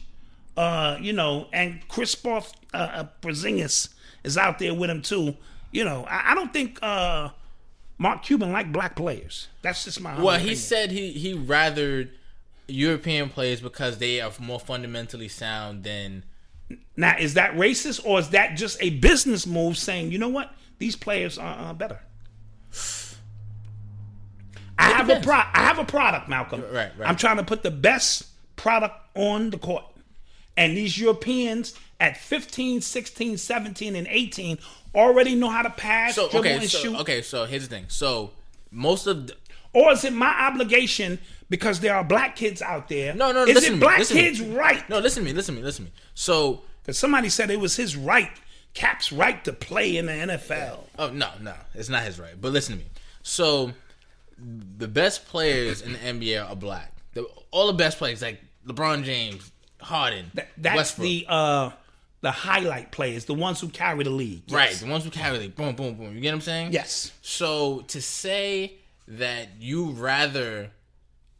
uh, 0.57 0.97
you 0.99 1.13
know, 1.13 1.47
and 1.53 1.87
Chris 1.87 2.15
uh, 2.25 2.41
uh, 2.73 3.05
Porzingis 3.21 3.89
is 4.23 4.37
out 4.37 4.59
there 4.59 4.73
with 4.73 4.89
him 4.89 5.01
too. 5.01 5.35
You 5.71 5.85
know, 5.85 6.05
I, 6.09 6.31
I 6.31 6.35
don't 6.35 6.51
think 6.51 6.79
uh, 6.81 7.29
Mark 7.97 8.23
Cuban 8.23 8.51
like 8.51 8.71
black 8.71 8.95
players. 8.95 9.47
That's 9.61 9.85
just 9.85 10.01
my. 10.01 10.19
Well, 10.19 10.35
he 10.35 10.39
opinion. 10.39 10.55
said 10.57 10.91
he 10.91 11.11
he 11.11 11.35
rathered 11.35 12.09
European 12.67 13.29
players 13.29 13.61
because 13.61 13.97
they 13.99 14.21
are 14.21 14.31
more 14.39 14.59
fundamentally 14.59 15.27
sound 15.27 15.83
than. 15.83 16.23
Now, 16.97 17.17
is 17.17 17.33
that 17.35 17.53
racist 17.55 18.05
or 18.05 18.19
is 18.19 18.29
that 18.29 18.55
just 18.55 18.77
a 18.81 18.89
business 18.91 19.47
move 19.47 19.77
saying, 19.77 20.11
you 20.11 20.17
know 20.17 20.29
what, 20.29 20.51
these 20.77 20.95
players 20.95 21.37
are 21.37 21.69
uh, 21.69 21.73
better? 21.73 21.99
I 24.77 24.89
have 24.89 25.09
a 25.09 25.19
pro- 25.19 25.35
I 25.35 25.59
have 25.59 25.77
a 25.79 25.83
product, 25.83 26.27
Malcolm. 26.27 26.61
Right, 26.61 26.91
right. 26.97 27.07
I'm 27.07 27.15
trying 27.15 27.37
to 27.37 27.43
put 27.43 27.61
the 27.63 27.71
best 27.71 28.23
product 28.55 28.95
on 29.15 29.49
the 29.51 29.57
court. 29.57 29.83
And 30.57 30.75
these 30.75 30.97
Europeans 30.97 31.75
at 31.99 32.17
15, 32.17 32.81
16, 32.81 33.37
17, 33.37 33.95
and 33.95 34.07
18 34.09 34.57
already 34.93 35.35
know 35.35 35.49
how 35.49 35.61
to 35.61 35.69
pass, 35.69 36.15
So 36.15 36.29
dribble, 36.29 36.39
okay, 36.39 36.55
and 36.57 36.69
so 36.69 36.77
shoot. 36.79 36.99
okay, 37.01 37.21
so 37.21 37.45
here's 37.45 37.67
the 37.67 37.73
thing. 37.75 37.85
So 37.87 38.31
most 38.71 39.07
of 39.07 39.27
the, 39.27 39.35
Or 39.73 39.91
is 39.91 40.03
it 40.03 40.13
my 40.13 40.47
obligation 40.47 41.19
because 41.51 41.79
there 41.81 41.93
are 41.95 42.03
black 42.03 42.35
kids 42.35 42.63
out 42.63 42.89
there? 42.89 43.13
no 43.13 43.31
no 43.31 43.43
Is 43.43 43.53
listen 43.53 43.75
it 43.75 43.79
black 43.79 43.99
me. 43.99 44.05
kids' 44.05 44.41
right? 44.41 44.89
No, 44.89 44.97
listen 44.97 45.23
to 45.23 45.29
me, 45.29 45.35
listen 45.35 45.53
to 45.53 45.61
me, 45.61 45.65
listen 45.65 45.85
to 45.85 45.91
me. 45.91 45.97
So 46.15 46.63
Because 46.81 46.97
somebody 46.97 47.29
said 47.29 47.51
it 47.51 47.59
was 47.59 47.75
his 47.75 47.95
right, 47.95 48.31
Cap's 48.73 49.11
right 49.11 49.43
to 49.45 49.53
play 49.53 49.97
in 49.97 50.07
the 50.07 50.13
NFL. 50.13 50.79
Oh 50.97 51.09
no, 51.11 51.29
no, 51.39 51.53
it's 51.75 51.89
not 51.89 52.01
his 52.03 52.17
right. 52.19 52.33
But 52.41 52.51
listen 52.53 52.77
to 52.77 52.83
me. 52.83 52.89
So 53.21 53.71
the 54.77 54.87
best 54.87 55.27
players 55.27 55.81
in 55.83 55.93
the 55.93 55.99
NBA 55.99 56.49
are 56.49 56.55
black. 56.55 56.91
The, 57.13 57.27
all 57.51 57.67
the 57.67 57.73
best 57.73 57.97
players 57.99 58.21
like 58.21 58.41
LeBron 58.65 59.03
James, 59.03 59.51
Harden, 59.81 60.31
That, 60.33 60.47
that's 60.57 60.75
Westbrook. 60.77 61.05
the 61.07 61.25
uh 61.29 61.69
the 62.21 62.31
highlight 62.31 62.91
players, 62.91 63.25
the 63.25 63.33
ones 63.33 63.59
who 63.59 63.67
carry 63.69 64.03
the 64.03 64.09
league. 64.11 64.43
Yes. 64.45 64.55
right, 64.55 64.73
the 64.75 64.85
ones 64.91 65.03
who 65.03 65.09
carry 65.09 65.37
like 65.39 65.55
boom, 65.55 65.75
boom, 65.75 65.95
boom. 65.95 66.13
You 66.15 66.21
get 66.21 66.29
what 66.29 66.35
I'm 66.35 66.41
saying? 66.41 66.71
Yes. 66.71 67.11
So 67.23 67.81
to 67.87 67.99
say 68.01 68.73
that 69.07 69.49
you 69.59 69.89
rather, 69.91 70.69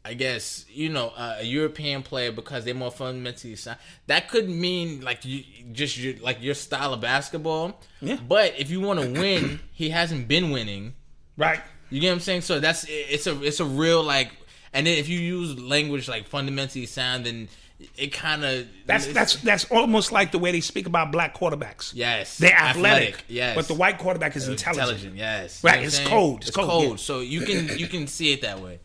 I 0.04 0.14
guess 0.14 0.64
you 0.68 0.88
know, 0.88 1.12
uh, 1.16 1.36
a 1.40 1.44
European 1.44 2.02
player 2.02 2.32
because 2.32 2.64
they're 2.64 2.74
more 2.74 2.90
fundamentally 2.90 3.54
sound, 3.56 3.78
that 4.08 4.28
could 4.28 4.48
mean 4.48 5.00
like 5.00 5.24
you 5.24 5.44
just 5.72 5.96
your 5.96 6.14
like 6.18 6.42
your 6.42 6.54
style 6.54 6.92
of 6.92 7.00
basketball. 7.00 7.80
Yeah. 8.00 8.18
But 8.28 8.54
if 8.58 8.70
you 8.70 8.80
want 8.80 9.00
to 9.00 9.12
win, 9.20 9.60
he 9.72 9.90
hasn't 9.90 10.26
been 10.26 10.50
winning. 10.50 10.94
Right. 11.36 11.60
You 11.90 12.00
get 12.00 12.08
what 12.08 12.14
I'm 12.14 12.20
saying? 12.20 12.40
So 12.40 12.58
that's 12.58 12.84
it's 12.88 13.26
a 13.26 13.40
it's 13.44 13.60
a 13.60 13.64
real 13.64 14.02
like, 14.02 14.32
and 14.72 14.86
then 14.86 14.98
if 14.98 15.08
you 15.08 15.18
use 15.20 15.58
language 15.60 16.08
like 16.08 16.26
fundamentally 16.26 16.86
sound, 16.86 17.26
then 17.26 17.48
it 17.96 18.12
kind 18.12 18.44
of 18.44 18.66
That's 18.86 19.06
that's 19.08 19.36
that's 19.36 19.64
almost 19.66 20.10
like 20.10 20.32
the 20.32 20.38
way 20.38 20.50
they 20.52 20.60
speak 20.60 20.86
about 20.86 21.12
black 21.12 21.36
quarterbacks. 21.36 21.92
yes. 21.94 22.38
They're 22.38 22.52
athletic, 22.56 23.24
Yes. 23.28 23.54
but 23.56 23.68
the 23.68 23.74
white 23.74 23.98
quarterback 23.98 24.34
is 24.36 24.48
intelligent. 24.48 24.88
intelligent. 24.88 25.16
Yes. 25.16 25.62
Right, 25.62 25.74
You 25.76 25.80
know 25.82 25.86
it's 25.86 25.96
saying? 25.96 26.08
cold, 26.08 26.38
it's 26.38 26.48
It's, 26.48 26.56
cold, 26.56 26.68
cold. 26.70 26.90
yeah. 26.90 26.96
So 26.96 27.20
you 27.20 27.42
can 27.42 27.78
you 27.78 27.86
can 27.86 28.06
see 28.08 28.32
it 28.32 28.42
that 28.42 28.60
way. 28.60 28.80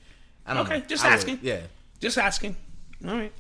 I 0.48 0.54
don't 0.54 0.66
Okay, 0.66 0.80
know. 0.80 0.86
just 0.88 1.04
I 1.04 1.10
would. 1.10 1.16
asking. 1.16 1.40
Yeah. 1.42 1.60
Just 2.00 2.18
asking. 2.18 2.56
All 3.08 3.14
right. 3.16 3.34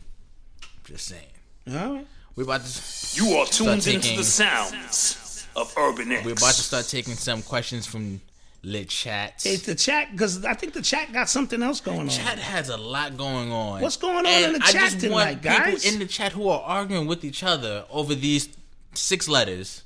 Just 0.83 1.05
saying. 1.07 1.23
All 1.69 1.93
right. 1.95 2.07
We're 2.35 2.43
about 2.43 2.63
to 2.65 3.17
You 3.23 3.37
are 3.37 3.45
tuned 3.45 3.81
Start 3.81 3.95
into 3.95 4.17
the 4.17 4.23
sounds 4.23 5.47
of 5.55 5.73
Urban 5.77 6.11
X. 6.11 6.25
we're 6.25 6.33
about 6.33 6.53
to 6.53 6.61
start 6.61 6.85
taking 6.87 7.15
some 7.15 7.41
questions 7.41 7.87
from 7.87 8.21
lit 8.63 8.89
chat. 8.89 9.41
It's 9.45 9.63
the 9.65 9.73
chat 9.75 10.11
because 10.11 10.45
I 10.45 10.53
think 10.53 10.73
the 10.73 10.81
chat 10.81 11.11
got 11.13 11.29
something 11.29 11.63
else 11.63 11.79
going 11.81 12.01
on. 12.01 12.09
Chat 12.09 12.37
has 12.37 12.69
a 12.69 12.77
lot 12.77 13.17
going 13.17 13.51
on. 13.51 13.81
What's 13.81 13.97
going 13.97 14.17
on 14.17 14.25
And 14.27 14.45
in 14.45 14.53
the 14.53 14.65
I 14.65 14.71
chat 14.71 14.81
just 14.81 14.99
tonight, 14.99 15.43
want 15.43 15.65
people 15.65 15.91
in 15.93 15.99
the 15.99 16.05
chat 16.05 16.33
who 16.33 16.47
are 16.49 16.61
arguing 16.61 17.07
with 17.07 17.23
each 17.23 17.41
other 17.43 17.85
over 17.89 18.13
these 18.13 18.49
six 18.93 19.27
letters, 19.27 19.83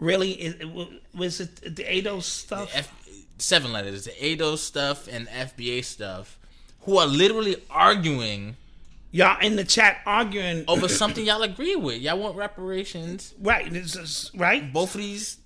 Really? 0.00 0.32
Is, 0.32 0.54
was 1.14 1.38
it 1.40 1.76
the 1.76 1.84
ADOS 1.84 2.22
stuff? 2.24 2.72
F, 2.74 2.92
seven 3.38 3.72
letters, 3.72 4.04
the 4.04 4.10
ADOS 4.12 4.58
stuff 4.58 5.08
and 5.08 5.28
FBA 5.28 5.84
stuff, 5.84 6.38
who 6.82 6.98
are 6.98 7.06
literally 7.06 7.56
arguing 7.70 8.56
Y'all 9.14 9.38
in 9.42 9.56
the 9.56 9.64
chat 9.64 9.98
arguing 10.06 10.64
over 10.68 10.88
something 10.88 11.26
y'all 11.26 11.42
agree 11.42 11.76
with. 11.76 12.00
Y'all 12.00 12.18
want 12.18 12.34
reparations. 12.34 13.34
Right. 13.38 13.70
Is 13.70 14.30
right. 14.34 14.72
Both 14.72 14.94
of 14.94 15.02
these, 15.02 15.36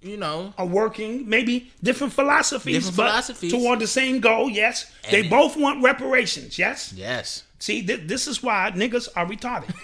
you 0.00 0.16
know, 0.16 0.54
are 0.56 0.66
working, 0.66 1.28
maybe 1.28 1.72
different 1.82 2.12
philosophies, 2.12 2.74
Different 2.76 2.96
but 2.96 3.08
philosophies. 3.10 3.50
toward 3.52 3.80
the 3.80 3.88
same 3.88 4.20
goal. 4.20 4.48
Yes, 4.48 4.88
they 5.10 5.22
it- 5.22 5.30
both 5.30 5.56
want 5.56 5.82
reparations. 5.82 6.60
Yes. 6.60 6.92
yes. 6.92 7.42
See, 7.58 7.84
th- 7.84 8.02
this 8.06 8.28
is 8.28 8.40
why 8.40 8.70
niggas 8.72 9.08
are 9.16 9.26
retarded. 9.26 9.74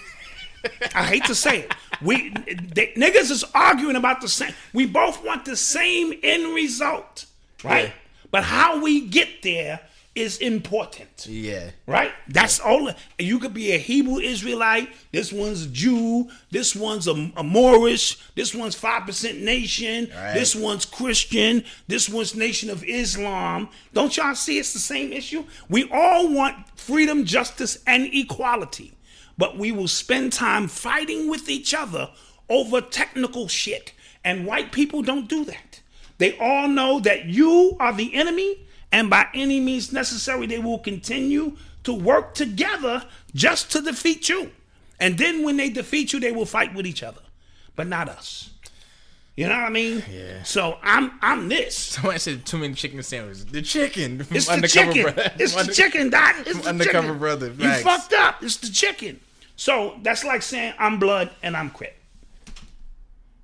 I 0.95 1.03
hate 1.03 1.25
to 1.25 1.35
say 1.35 1.61
it. 1.61 1.73
We 2.01 2.29
they, 2.29 2.93
niggas 2.95 3.31
is 3.31 3.43
arguing 3.53 3.95
about 3.95 4.21
the 4.21 4.27
same. 4.27 4.53
We 4.73 4.85
both 4.85 5.23
want 5.23 5.45
the 5.45 5.55
same 5.55 6.13
end 6.23 6.53
result, 6.53 7.25
right? 7.63 7.85
Yeah. 7.85 7.93
But 8.31 8.43
how 8.43 8.81
we 8.81 9.07
get 9.07 9.43
there 9.43 9.79
is 10.15 10.37
important. 10.37 11.25
Yeah. 11.27 11.71
Right? 11.87 12.11
That's 12.27 12.59
all. 12.59 12.91
You 13.17 13.39
could 13.39 13.53
be 13.53 13.71
a 13.71 13.77
Hebrew 13.77 14.17
Israelite. 14.17 14.89
This 15.11 15.31
one's 15.33 15.65
a 15.65 15.69
Jew. 15.69 16.29
This 16.51 16.75
one's 16.75 17.07
a, 17.07 17.31
a 17.35 17.43
Moorish. 17.43 18.17
This 18.35 18.53
one's 18.53 18.79
5% 18.79 19.41
nation. 19.41 20.09
Right. 20.15 20.33
This 20.33 20.55
one's 20.55 20.85
Christian. 20.85 21.63
This 21.87 22.09
one's 22.09 22.35
Nation 22.35 22.69
of 22.69 22.83
Islam. 22.83 23.69
Don't 23.93 24.15
y'all 24.15 24.35
see 24.35 24.59
it's 24.59 24.73
the 24.73 24.79
same 24.79 25.11
issue? 25.11 25.45
We 25.67 25.89
all 25.91 26.31
want 26.31 26.55
freedom, 26.75 27.25
justice, 27.25 27.81
and 27.87 28.05
equality. 28.13 28.93
But 29.37 29.57
we 29.57 29.71
will 29.71 29.87
spend 29.87 30.33
time 30.33 30.67
fighting 30.67 31.29
with 31.29 31.49
each 31.49 31.73
other 31.73 32.09
over 32.49 32.81
technical 32.81 33.47
shit. 33.47 33.93
And 34.23 34.45
white 34.45 34.71
people 34.71 35.01
don't 35.01 35.27
do 35.27 35.43
that. 35.45 35.81
They 36.17 36.37
all 36.37 36.67
know 36.67 36.99
that 37.01 37.25
you 37.25 37.75
are 37.79 37.93
the 37.93 38.13
enemy, 38.13 38.65
and 38.91 39.09
by 39.09 39.27
any 39.33 39.59
means 39.59 39.91
necessary, 39.91 40.45
they 40.45 40.59
will 40.59 40.79
continue 40.79 41.57
to 41.83 41.93
work 41.93 42.33
together 42.33 43.05
just 43.33 43.71
to 43.71 43.81
defeat 43.81 44.29
you. 44.29 44.51
And 44.99 45.17
then 45.17 45.43
when 45.43 45.57
they 45.57 45.69
defeat 45.69 46.13
you, 46.13 46.19
they 46.19 46.31
will 46.31 46.45
fight 46.45 46.73
with 46.73 46.85
each 46.85 47.03
other, 47.03 47.21
but 47.75 47.87
not 47.87 48.07
us. 48.07 48.51
You 49.35 49.47
know 49.47 49.55
what 49.55 49.63
I 49.65 49.69
mean? 49.69 50.03
Yeah. 50.11 50.43
So 50.43 50.77
I'm 50.83 51.11
I'm 51.21 51.49
this. 51.49 51.75
Somebody 51.95 52.19
said 52.19 52.45
too 52.45 52.57
many 52.59 52.75
chicken 52.75 53.01
sandwiches. 53.01 53.45
The 53.45 53.61
chicken. 53.63 54.25
It's 54.31 54.45
the 54.47 54.67
chicken. 54.67 55.13
It's 55.39 55.55
the 55.55 55.73
chicken, 55.73 56.09
Doc. 56.11 56.35
It's 56.45 56.59
the 56.59 56.69
Undercover 56.69 57.07
chicken. 57.07 57.19
Brother, 57.19 57.47
You 57.57 57.69
fucked 57.81 58.13
up. 58.13 58.43
It's 58.43 58.57
the 58.57 58.69
chicken. 58.71 59.19
So 59.55 59.97
that's 60.03 60.23
like 60.23 60.41
saying 60.43 60.73
I'm 60.77 60.99
blood 60.99 61.31
and 61.41 61.57
I'm 61.57 61.71
crip. 61.71 61.95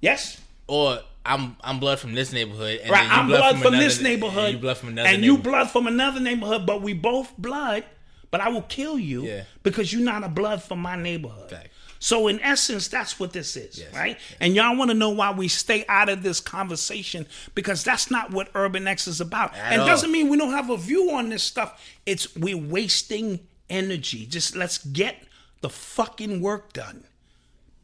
Yes? 0.01 0.39
Or 0.67 0.99
I'm 1.25 1.55
I'm 1.61 1.79
blood 1.79 1.99
from 1.99 2.13
this 2.13 2.31
neighborhood. 2.31 2.81
And 2.83 2.91
Right, 2.91 3.05
you 3.05 3.11
I'm 3.11 3.27
blood 3.27 3.57
from, 3.57 3.67
another- 3.73 3.83
this 3.83 3.99
neighborhood. 4.01 4.43
And 4.45 4.53
you 4.53 4.59
blood 4.59 4.77
from 4.77 4.89
another 4.89 5.09
And 5.09 5.25
you 5.25 5.37
blood 5.37 5.69
from 5.71 5.87
another 5.87 6.19
neighborhood, 6.19 6.65
but 6.65 6.81
we 6.83 6.93
both 6.93 7.35
blood, 7.37 7.83
but 8.31 8.41
I 8.41 8.49
will 8.49 8.61
kill 8.63 8.97
you 8.99 9.25
Yeah. 9.25 9.43
because 9.63 9.91
you're 9.91 10.03
not 10.03 10.23
a 10.23 10.29
blood 10.29 10.61
from 10.63 10.79
my 10.79 10.95
neighborhood. 10.95 11.49
Fact. 11.49 11.69
So 11.99 12.27
in 12.29 12.39
essence, 12.39 12.87
that's 12.87 13.19
what 13.19 13.33
this 13.33 13.57
is, 13.57 13.77
Yes. 13.77 13.93
right? 13.93 14.17
And 14.39 14.55
y'all 14.55 14.77
want 14.77 14.89
to 14.89 14.95
know 14.95 15.09
why 15.09 15.31
we 15.31 15.47
stay 15.49 15.83
out 15.89 16.07
of 16.07 16.23
this 16.23 16.39
conversation 16.39 17.27
because 17.55 17.83
that's 17.83 18.09
not 18.09 18.31
what 18.31 18.49
Urban 18.55 18.87
X 18.87 19.05
is 19.07 19.19
about. 19.19 19.53
At 19.55 19.73
and 19.73 19.81
all. 19.81 19.87
doesn't 19.87 20.11
mean 20.11 20.29
we 20.29 20.37
don't 20.37 20.51
have 20.53 20.69
a 20.69 20.77
view 20.77 21.11
on 21.11 21.27
this 21.29 21.43
stuff. 21.43 21.81
It's 22.05 22.33
we're 22.37 22.57
wasting 22.57 23.41
energy. 23.69 24.25
Just 24.25 24.55
let's 24.55 24.77
get 24.77 25.17
the 25.61 25.69
fucking 25.69 26.41
work 26.41 26.71
done. 26.73 27.03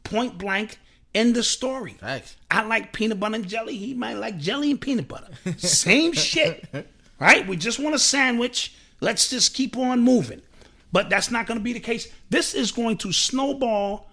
Point 0.04 0.38
blank. 0.38 0.78
End 1.14 1.34
the 1.34 1.42
story. 1.42 1.92
Facts. 2.00 2.36
I 2.50 2.62
like 2.64 2.92
peanut 2.92 3.18
butter 3.20 3.34
and 3.36 3.48
jelly. 3.48 3.76
He 3.76 3.94
might 3.94 4.14
like 4.14 4.38
jelly 4.38 4.70
and 4.70 4.80
peanut 4.80 5.08
butter. 5.08 5.28
Same 5.58 6.12
shit. 6.12 6.64
Right? 7.18 7.46
We 7.48 7.56
just 7.56 7.78
want 7.78 7.94
a 7.94 7.98
sandwich. 7.98 8.74
Let's 9.00 9.30
just 9.30 9.54
keep 9.54 9.74
on 9.78 10.00
moving. 10.02 10.42
But 10.92 11.10
that's 11.10 11.30
not 11.30 11.46
going 11.46 11.58
to 11.58 11.64
be 11.64 11.72
the 11.72 11.80
case. 11.80 12.08
This 12.30 12.54
is 12.54 12.72
going 12.72 12.96
to 12.98 13.12
snowball 13.12 14.08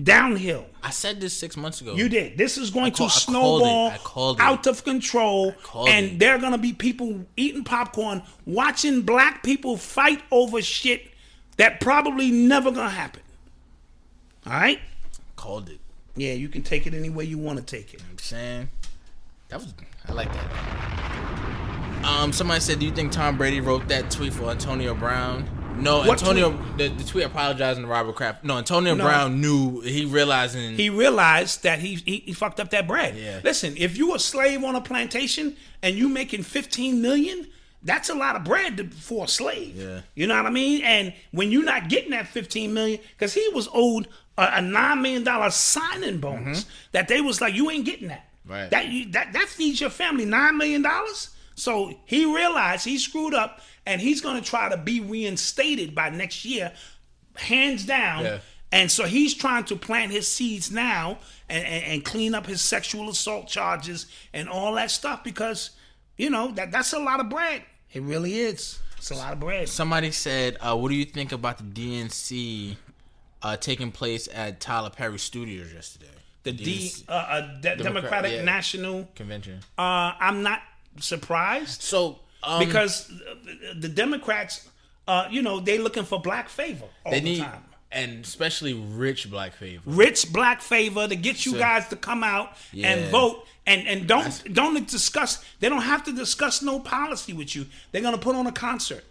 downhill. 0.00 0.66
I 0.82 0.90
said 0.90 1.20
this 1.20 1.36
six 1.36 1.56
months 1.56 1.80
ago. 1.80 1.94
You 1.94 2.08
did. 2.08 2.38
This 2.38 2.56
is 2.58 2.70
going 2.70 2.92
call- 2.92 3.08
to 3.08 3.14
I 3.14 3.18
called 3.32 3.60
it. 3.62 3.64
snowball 3.64 3.88
I 3.90 3.98
called 3.98 4.38
it. 4.38 4.42
out 4.42 4.66
of 4.66 4.84
control. 4.84 5.54
And 5.88 6.06
it. 6.06 6.18
there 6.18 6.34
are 6.34 6.38
going 6.38 6.52
to 6.52 6.58
be 6.58 6.72
people 6.72 7.26
eating 7.36 7.64
popcorn, 7.64 8.22
watching 8.46 9.02
black 9.02 9.42
people 9.42 9.76
fight 9.76 10.22
over 10.30 10.62
shit 10.62 11.08
that 11.56 11.80
probably 11.80 12.30
never 12.30 12.70
going 12.70 12.88
to 12.88 12.94
happen. 12.94 13.22
All 14.46 14.52
right? 14.52 14.80
called 15.36 15.68
it. 15.68 15.80
Yeah, 16.14 16.34
you 16.34 16.48
can 16.48 16.62
take 16.62 16.86
it 16.86 16.94
any 16.94 17.10
way 17.10 17.24
you 17.24 17.36
want 17.38 17.58
to 17.58 17.64
take 17.64 17.94
it. 17.94 18.02
I'm 18.10 18.18
saying 18.18 18.68
that 19.48 19.58
was 19.60 19.74
I 20.06 20.12
like 20.12 20.32
that. 20.32 22.04
Um, 22.04 22.32
somebody 22.32 22.60
said, 22.60 22.78
"Do 22.78 22.86
you 22.86 22.92
think 22.92 23.12
Tom 23.12 23.36
Brady 23.38 23.60
wrote 23.60 23.88
that 23.88 24.10
tweet 24.10 24.32
for 24.32 24.50
Antonio 24.50 24.94
Brown?" 24.94 25.48
No, 25.76 25.98
What 26.04 26.20
Antonio. 26.22 26.50
The, 26.76 26.88
the 26.88 27.04
tweet 27.04 27.24
apologizing 27.24 27.82
to 27.82 27.88
Robert 27.88 28.14
Kraft. 28.14 28.44
No, 28.44 28.58
Antonio 28.58 28.94
No. 28.94 29.04
Brown 29.04 29.40
knew 29.40 29.80
he 29.80 30.04
realizing 30.04 30.76
he 30.76 30.90
realized 30.90 31.62
that 31.62 31.78
he, 31.80 31.96
he 31.96 32.18
he 32.26 32.32
fucked 32.32 32.60
up 32.60 32.70
that 32.70 32.86
bread. 32.86 33.16
Yeah. 33.16 33.40
Listen, 33.42 33.74
if 33.76 33.96
you 33.96 34.14
a 34.14 34.18
slave 34.18 34.62
on 34.64 34.74
a 34.76 34.80
plantation 34.80 35.56
and 35.82 35.96
you 35.96 36.08
making 36.08 36.42
15 36.42 37.00
million, 37.02 37.48
that's 37.82 38.08
a 38.08 38.14
lot 38.14 38.36
of 38.36 38.44
bread 38.44 38.76
to, 38.76 38.88
for 38.88 39.24
a 39.24 39.28
slave. 39.28 39.76
Yeah. 39.76 40.00
You 40.14 40.26
know 40.26 40.36
what 40.36 40.46
I 40.46 40.50
mean? 40.50 40.82
And 40.84 41.14
when 41.32 41.50
you're 41.50 41.64
not 41.64 41.88
getting 41.88 42.10
that 42.10 42.28
15 42.28 42.72
million, 42.72 43.00
because 43.16 43.34
he 43.34 43.48
was 43.52 43.68
owed 43.72 44.08
a, 44.38 44.48
a 44.54 44.62
nine 44.62 45.02
million 45.02 45.24
dollar 45.24 45.50
signing 45.50 46.18
bonus 46.18 46.66
that 46.92 47.08
they 47.08 47.20
was 47.20 47.40
like, 47.40 47.54
you 47.54 47.70
ain't 47.70 47.84
getting 47.84 48.08
that. 48.08 48.26
Mm-hmm. 48.44 48.52
Right. 48.52 48.70
That 48.70 48.88
you 48.88 49.10
that 49.12 49.32
that 49.32 49.48
feeds 49.48 49.80
your 49.80 49.90
family 49.90 50.24
nine 50.24 50.56
million 50.58 50.82
dollars. 50.82 51.30
So 51.54 51.92
he 52.04 52.24
realized 52.24 52.84
he 52.84 52.98
screwed 52.98 53.34
up, 53.34 53.60
and 53.86 54.00
he's 54.00 54.20
going 54.20 54.40
to 54.40 54.48
try 54.48 54.68
to 54.68 54.76
be 54.76 55.00
reinstated 55.00 55.94
by 55.94 56.10
next 56.10 56.44
year, 56.44 56.72
hands 57.36 57.84
down. 57.84 58.24
Yeah. 58.24 58.38
And 58.70 58.90
so 58.90 59.04
he's 59.04 59.34
trying 59.34 59.64
to 59.64 59.76
plant 59.76 60.12
his 60.12 60.26
seeds 60.26 60.70
now 60.70 61.18
and, 61.48 61.64
and, 61.64 61.84
and 61.84 62.04
clean 62.04 62.34
up 62.34 62.46
his 62.46 62.62
sexual 62.62 63.10
assault 63.10 63.46
charges 63.46 64.06
and 64.32 64.48
all 64.48 64.74
that 64.74 64.90
stuff 64.90 65.22
because, 65.22 65.70
you 66.16 66.30
know, 66.30 66.52
that 66.52 66.72
that's 66.72 66.94
a 66.94 66.98
lot 66.98 67.20
of 67.20 67.28
bread. 67.28 67.62
It 67.92 68.02
really 68.02 68.38
is. 68.38 68.78
It's 68.96 69.10
a 69.10 69.14
lot 69.14 69.34
of 69.34 69.40
bread. 69.40 69.68
Somebody 69.68 70.10
said, 70.12 70.56
uh, 70.60 70.76
"What 70.76 70.88
do 70.88 70.94
you 70.94 71.04
think 71.04 71.32
about 71.32 71.58
the 71.58 71.64
DNC 71.64 72.76
uh, 73.42 73.56
taking 73.56 73.90
place 73.90 74.28
at 74.32 74.60
Tyler 74.60 74.90
Perry 74.90 75.18
Studios 75.18 75.72
yesterday?" 75.72 76.06
The 76.44 76.52
D, 76.52 76.64
DNC 76.64 77.04
uh, 77.08 77.12
uh, 77.12 77.60
De- 77.60 77.76
Democratic 77.76 78.32
yeah. 78.32 78.44
National. 78.44 79.08
convention. 79.14 79.58
Uh, 79.76 80.12
I'm 80.18 80.42
not 80.42 80.60
surprised 81.00 81.82
So 81.82 82.18
um, 82.42 82.58
because 82.64 83.10
the, 83.74 83.88
Democrats, 83.88 84.68
uh, 85.08 85.26
you 85.30 85.42
know, 85.42 85.60
they 85.60 85.78
looking 85.78 86.04
for 86.04 86.20
black 86.20 86.48
favor 86.48 86.86
all 87.04 87.12
they 87.12 87.20
the 87.20 87.24
need, 87.24 87.38
time. 87.40 87.62
and 87.90 88.24
especially 88.24 88.74
rich 88.74 89.30
black 89.30 89.54
favor. 89.54 89.82
rich 89.86 90.32
black 90.32 90.60
favor 90.60 91.06
to 91.08 91.16
get 91.16 91.44
you 91.46 91.52
So- 91.52 91.58
guys 91.58 91.88
to 91.88 91.96
come 91.96 92.22
out 92.24 92.56
Yeah. 92.72 92.88
and 92.92 93.10
vote 93.10 93.46
and 93.66 93.86
and 93.86 94.08
don't 94.08 94.52
don't 94.52 94.88
discuss 94.88 95.44
they 95.60 95.68
don't 95.68 95.82
have 95.82 96.02
to 96.04 96.12
discuss 96.12 96.62
no 96.62 96.80
policy 96.80 97.32
with 97.32 97.54
you 97.54 97.66
they're 97.92 98.02
gonna 98.02 98.18
put 98.18 98.34
on 98.34 98.46
a 98.48 98.52
concert 98.52 99.04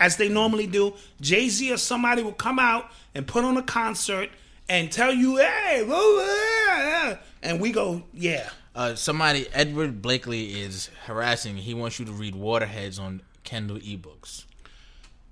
as 0.00 0.16
they 0.16 0.28
normally 0.30 0.66
do 0.66 0.94
jay-z 1.20 1.70
or 1.70 1.76
somebody 1.76 2.22
will 2.22 2.32
come 2.32 2.58
out 2.58 2.90
and 3.14 3.26
put 3.26 3.44
on 3.44 3.56
a 3.58 3.62
concert 3.62 4.30
and 4.70 4.90
tell 4.90 5.12
you 5.12 5.36
hey 5.36 5.84
whoa, 5.86 6.24
yeah," 6.24 7.16
and 7.42 7.60
we 7.60 7.70
go 7.70 8.02
yeah 8.14 8.48
Uh, 8.76 8.94
somebody, 8.94 9.46
Edward 9.54 10.02
Blakely, 10.02 10.60
is 10.60 10.90
harassing. 11.06 11.56
He 11.56 11.72
wants 11.72 11.98
you 11.98 12.04
to 12.04 12.12
read 12.12 12.34
Waterheads 12.34 12.98
on 12.98 13.22
Kindle 13.42 13.78
ebooks. 13.78 14.44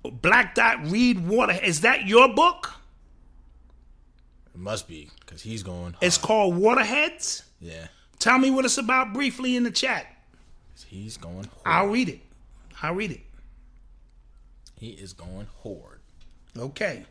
black 0.03 0.55
dot 0.55 0.79
read 0.87 1.27
water 1.27 1.57
is 1.63 1.81
that 1.81 2.07
your 2.07 2.33
book 2.33 2.71
It 4.53 4.59
must 4.59 4.87
be 4.87 5.09
because 5.19 5.41
he's 5.43 5.63
going. 5.63 5.95
it's 6.01 6.17
called 6.17 6.55
waterheads 6.57 7.43
yeah, 7.59 7.87
tell 8.19 8.37
me 8.39 8.49
what 8.51 8.65
it's 8.65 8.77
about 8.77 9.13
briefly 9.13 9.55
in 9.55 9.63
the 9.63 9.71
chat 9.71 10.05
he's 10.87 11.17
going. 11.17 11.45
Hard. 11.45 11.49
i'll 11.65 11.87
read 11.87 12.09
it 12.09 12.21
i'll 12.83 12.93
read 12.95 13.11
it 13.11 13.21
He 14.79 14.89
is 14.89 15.13
going 15.13 15.47
hard. 15.63 15.99
Okay. 16.57 17.05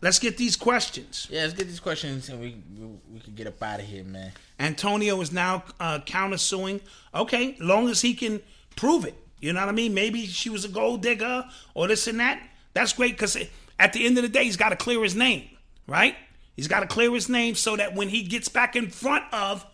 Let's 0.00 0.18
get 0.18 0.36
these 0.36 0.56
questions. 0.56 1.26
Yeah, 1.30 1.42
let's 1.42 1.54
get 1.54 1.66
these 1.66 1.80
questions 1.80 2.28
and 2.28 2.40
we 2.40 2.56
we, 2.78 2.86
we 3.14 3.20
can 3.20 3.34
get 3.34 3.46
up 3.46 3.62
out 3.62 3.80
of 3.80 3.86
here, 3.86 4.04
man. 4.04 4.32
Antonio 4.60 5.20
is 5.20 5.32
now 5.32 5.64
uh, 5.80 6.00
countersuing. 6.00 6.80
Okay, 7.14 7.56
long 7.60 7.88
as 7.88 8.00
he 8.00 8.14
can 8.14 8.40
prove 8.76 9.04
it. 9.04 9.14
You 9.40 9.52
know 9.52 9.60
what 9.60 9.68
I 9.68 9.72
mean? 9.72 9.94
Maybe 9.94 10.26
she 10.26 10.50
was 10.50 10.64
a 10.64 10.68
gold 10.68 11.02
digger 11.02 11.44
or 11.74 11.88
this 11.88 12.06
and 12.06 12.20
that. 12.20 12.42
That's 12.74 12.92
great 12.92 13.12
because 13.12 13.36
at 13.78 13.92
the 13.92 14.04
end 14.06 14.18
of 14.18 14.22
the 14.22 14.28
day, 14.28 14.44
he's 14.44 14.56
got 14.56 14.70
to 14.70 14.76
clear 14.76 15.02
his 15.02 15.14
name, 15.14 15.48
right? 15.86 16.16
He's 16.56 16.68
got 16.68 16.80
to 16.80 16.86
clear 16.86 17.12
his 17.12 17.28
name 17.28 17.54
so 17.54 17.76
that 17.76 17.94
when 17.94 18.08
he 18.08 18.22
gets 18.22 18.48
back 18.48 18.74
in 18.74 18.90
front 18.90 19.24
of 19.32 19.64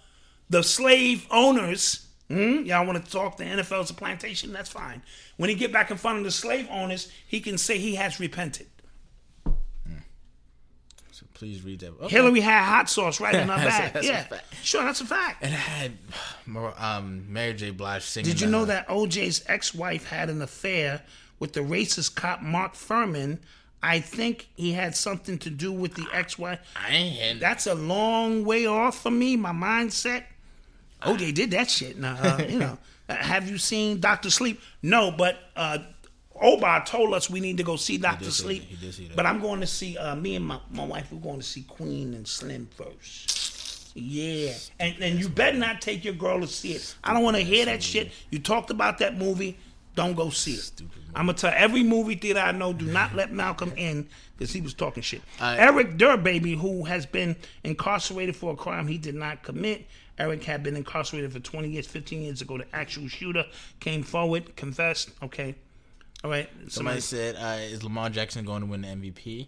the 0.51 0.63
slave 0.63 1.27
owners, 1.31 2.07
hmm, 2.29 2.63
y'all 2.65 2.87
want 2.87 3.03
to 3.03 3.11
talk 3.11 3.39
the 3.39 3.45
NFL's 3.45 3.91
a 3.91 3.95
plantation? 3.95 4.53
That's 4.53 4.69
fine. 4.69 5.03
When 5.37 5.49
he 5.49 5.57
get 5.57 5.73
back 5.73 5.91
in 5.91 5.97
front 5.97 6.19
of 6.19 6.25
the 6.25 6.31
slave 6.31 6.69
owners, 6.71 7.11
he 7.27 7.41
can 7.41 7.57
say 7.57 7.79
he 7.79 7.95
has 7.95 8.21
repented. 8.21 8.67
Please 11.35 11.65
read 11.65 11.81
that. 11.81 11.93
Okay. 12.01 12.09
Hillary 12.09 12.41
had 12.41 12.65
hot 12.65 12.89
sauce 12.89 13.21
right 13.21 13.35
in 13.35 13.49
her 13.49 13.57
bag. 13.57 13.93
that's 13.95 14.07
yeah, 14.07 14.27
sure, 14.63 14.85
that's 14.85 15.01
a 15.01 15.05
fact. 15.05 15.43
And 15.43 15.53
it 15.53 15.59
had 15.59 15.93
um, 16.79 17.27
Mary 17.29 17.55
J. 17.55 17.71
Blige 17.71 18.03
singing. 18.03 18.31
Did 18.31 18.41
you 18.41 18.47
know 18.49 18.65
that 18.65 18.87
OJ's 18.89 19.45
ex-wife 19.49 20.07
had 20.07 20.31
an 20.31 20.43
affair 20.43 21.03
with 21.41 21.53
the 21.53 21.61
racist 21.61 22.15
cop 22.15 22.41
Mark 22.41 22.75
Fuhrman? 22.75 23.39
I 23.83 24.01
think 24.01 24.49
he 24.55 24.73
had 24.73 24.97
something 24.97 25.37
to 25.39 25.51
do 25.51 25.71
with 25.71 25.95
the 25.95 26.07
ex-wife. 26.13 26.61
I 26.75 26.91
ain't 26.91 27.21
had 27.21 27.41
That's 27.41 27.67
a 27.67 27.75
long 27.75 28.45
way 28.45 28.67
off 28.67 29.03
for 29.03 29.11
me. 29.11 29.37
My 29.37 29.53
mindset. 29.53 30.23
OJ 31.03 31.35
did 31.35 31.51
that 31.51 31.69
shit. 31.69 31.99
Now, 31.99 32.17
uh, 32.17 32.43
you 32.49 32.59
know, 32.59 32.79
Uh, 33.09 33.15
have 33.21 33.51
you 33.51 33.59
seen 33.59 34.01
Doctor 34.01 34.31
Sleep? 34.31 34.59
No, 34.83 35.11
but 35.11 35.37
uh, 35.57 35.79
Obar 36.43 36.85
told 36.85 37.15
us 37.15 37.31
we 37.31 37.41
need 37.41 37.57
to 37.59 37.63
go 37.63 37.77
see 37.77 37.97
Doctor 37.99 38.31
Sleep. 38.31 38.63
He 38.65 38.77
did 38.77 38.95
say 38.95 39.05
that. 39.07 39.17
But 39.17 39.27
I'm 39.27 39.41
going 39.41 39.61
to 39.61 39.67
see. 39.67 39.97
Uh, 39.97 40.17
me 40.17 40.37
and 40.37 40.45
my, 40.45 40.59
my 40.71 40.85
wife. 40.85 41.13
We're 41.13 41.21
going 41.21 41.39
to 41.39 41.47
see 41.47 41.63
Queen 41.63 42.15
and 42.15 42.27
Slim 42.27 42.69
first. 42.77 43.93
Yeah, 43.97 44.53
and 44.81 44.97
and 45.01 45.21
you 45.21 45.29
better 45.29 45.57
not 45.57 45.81
take 45.81 46.05
your 46.05 46.15
girl 46.15 46.41
to 46.41 46.49
see 46.49 46.73
it. 46.73 46.97
I 47.05 47.13
don't 47.15 47.23
want 47.23 47.37
to 47.37 47.43
hear 47.45 47.65
that 47.67 47.81
shit. 47.83 48.11
You 48.31 48.41
talked 48.41 48.71
about 48.71 48.99
that 48.99 49.17
movie. 49.17 49.57
Don't 49.95 50.15
go 50.15 50.31
see 50.31 50.55
it. 50.55 50.73
I'm 51.15 51.27
gonna 51.27 51.39
tell 51.39 51.53
every 51.55 51.85
movie 51.85 52.17
theater 52.17 52.41
I 52.41 52.51
know. 52.51 52.73
Do 52.73 52.87
not 52.87 53.15
let 53.15 53.31
Malcolm 53.33 53.73
in 53.77 54.09
because 54.37 54.53
he 54.53 54.61
was 54.61 54.75
talking 54.75 55.05
shit. 55.05 55.23
I- 55.41 55.59
Eric 55.59 55.97
Durbaby, 55.97 56.59
who 56.59 56.83
has 56.87 57.07
been 57.07 57.37
incarcerated 57.63 58.35
for 58.35 58.53
a 58.53 58.57
crime 58.57 58.89
he 58.89 58.99
did 58.99 59.15
not 59.15 59.45
commit. 59.45 59.87
Eric 60.19 60.43
had 60.43 60.65
been 60.65 60.75
incarcerated 60.77 61.33
for 61.33 61.39
20 61.41 61.69
years. 61.69 61.87
15 61.87 62.23
years 62.23 62.41
ago, 62.43 62.59
the 62.59 62.67
actual 62.75 63.07
shooter 63.07 63.45
came 63.79 64.03
forward, 64.03 64.57
confessed. 64.57 65.11
Okay, 65.23 65.55
all 66.25 66.31
right. 66.31 66.49
Somebody 66.69 66.71
Somebody 66.71 67.01
said, 67.01 67.37
uh, 67.37 67.59
"Is 67.61 67.85
Lamar 67.85 68.09
Jackson 68.09 68.47
going 68.47 68.63
to 68.63 68.67
win 68.67 68.81
the 68.81 68.89
MVP?" 68.89 69.47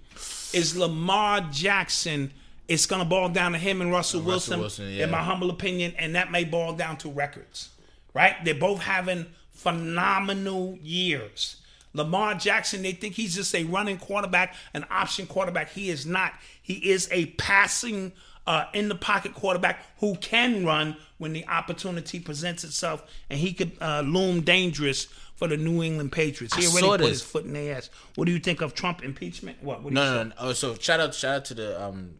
is 0.52 0.76
Lamar 0.76 1.40
Jackson. 1.50 2.32
It's 2.68 2.84
gonna 2.84 3.04
boil 3.04 3.30
down 3.30 3.52
to 3.52 3.58
him 3.58 3.80
and 3.80 3.90
Russell, 3.90 4.20
Wilson, 4.20 4.60
Wilson, 4.60 4.90
yeah. 4.90 5.04
in 5.04 5.10
my 5.10 5.22
humble 5.22 5.50
opinion, 5.50 5.94
and 5.98 6.14
that 6.16 6.30
may 6.30 6.44
boil 6.44 6.74
down 6.74 6.98
to 6.98 7.08
records. 7.08 7.70
Right? 8.12 8.36
They're 8.44 8.54
both 8.54 8.82
having 8.82 9.26
phenomenal 9.52 10.78
years. 10.82 11.56
Lamar 11.94 12.34
Jackson, 12.34 12.82
they 12.82 12.92
think 12.92 13.14
he's 13.14 13.34
just 13.34 13.54
a 13.54 13.64
running 13.64 13.96
quarterback, 13.96 14.54
an 14.74 14.84
option 14.90 15.26
quarterback. 15.26 15.70
He 15.70 15.88
is 15.88 16.04
not. 16.04 16.34
He 16.60 16.74
is 16.90 17.08
a 17.10 17.26
passing, 17.26 18.12
uh, 18.46 18.66
in 18.72 18.88
the 18.88 18.94
pocket 18.94 19.34
quarterback 19.34 19.84
who 19.98 20.14
can 20.16 20.64
run 20.64 20.96
when 21.18 21.32
the 21.32 21.46
opportunity 21.48 22.20
presents 22.20 22.64
itself, 22.64 23.02
and 23.28 23.38
he 23.38 23.52
could 23.52 23.72
uh, 23.80 24.02
loom 24.02 24.42
dangerous 24.42 25.08
for 25.36 25.46
the 25.48 25.56
New 25.56 25.82
England 25.82 26.12
Patriots. 26.12 26.54
He 26.56 26.66
I 26.66 26.82
already 26.82 27.04
put 27.04 27.10
his 27.10 27.22
foot 27.22 27.44
in 27.44 27.52
their 27.52 27.76
ass. 27.76 27.90
What 28.16 28.24
do 28.24 28.32
you 28.32 28.38
think 28.40 28.60
of 28.60 28.74
Trump 28.74 29.04
impeachment? 29.04 29.62
What? 29.62 29.82
what 29.82 29.94
do 29.94 30.00
you 30.00 30.04
No, 30.04 30.14
no, 30.14 30.22
no. 30.24 30.34
Oh, 30.38 30.52
so 30.52 30.74
shout 30.74 30.98
out, 31.00 31.14
shout 31.14 31.36
out 31.36 31.44
to 31.46 31.54
the 31.54 31.82
um, 31.82 32.14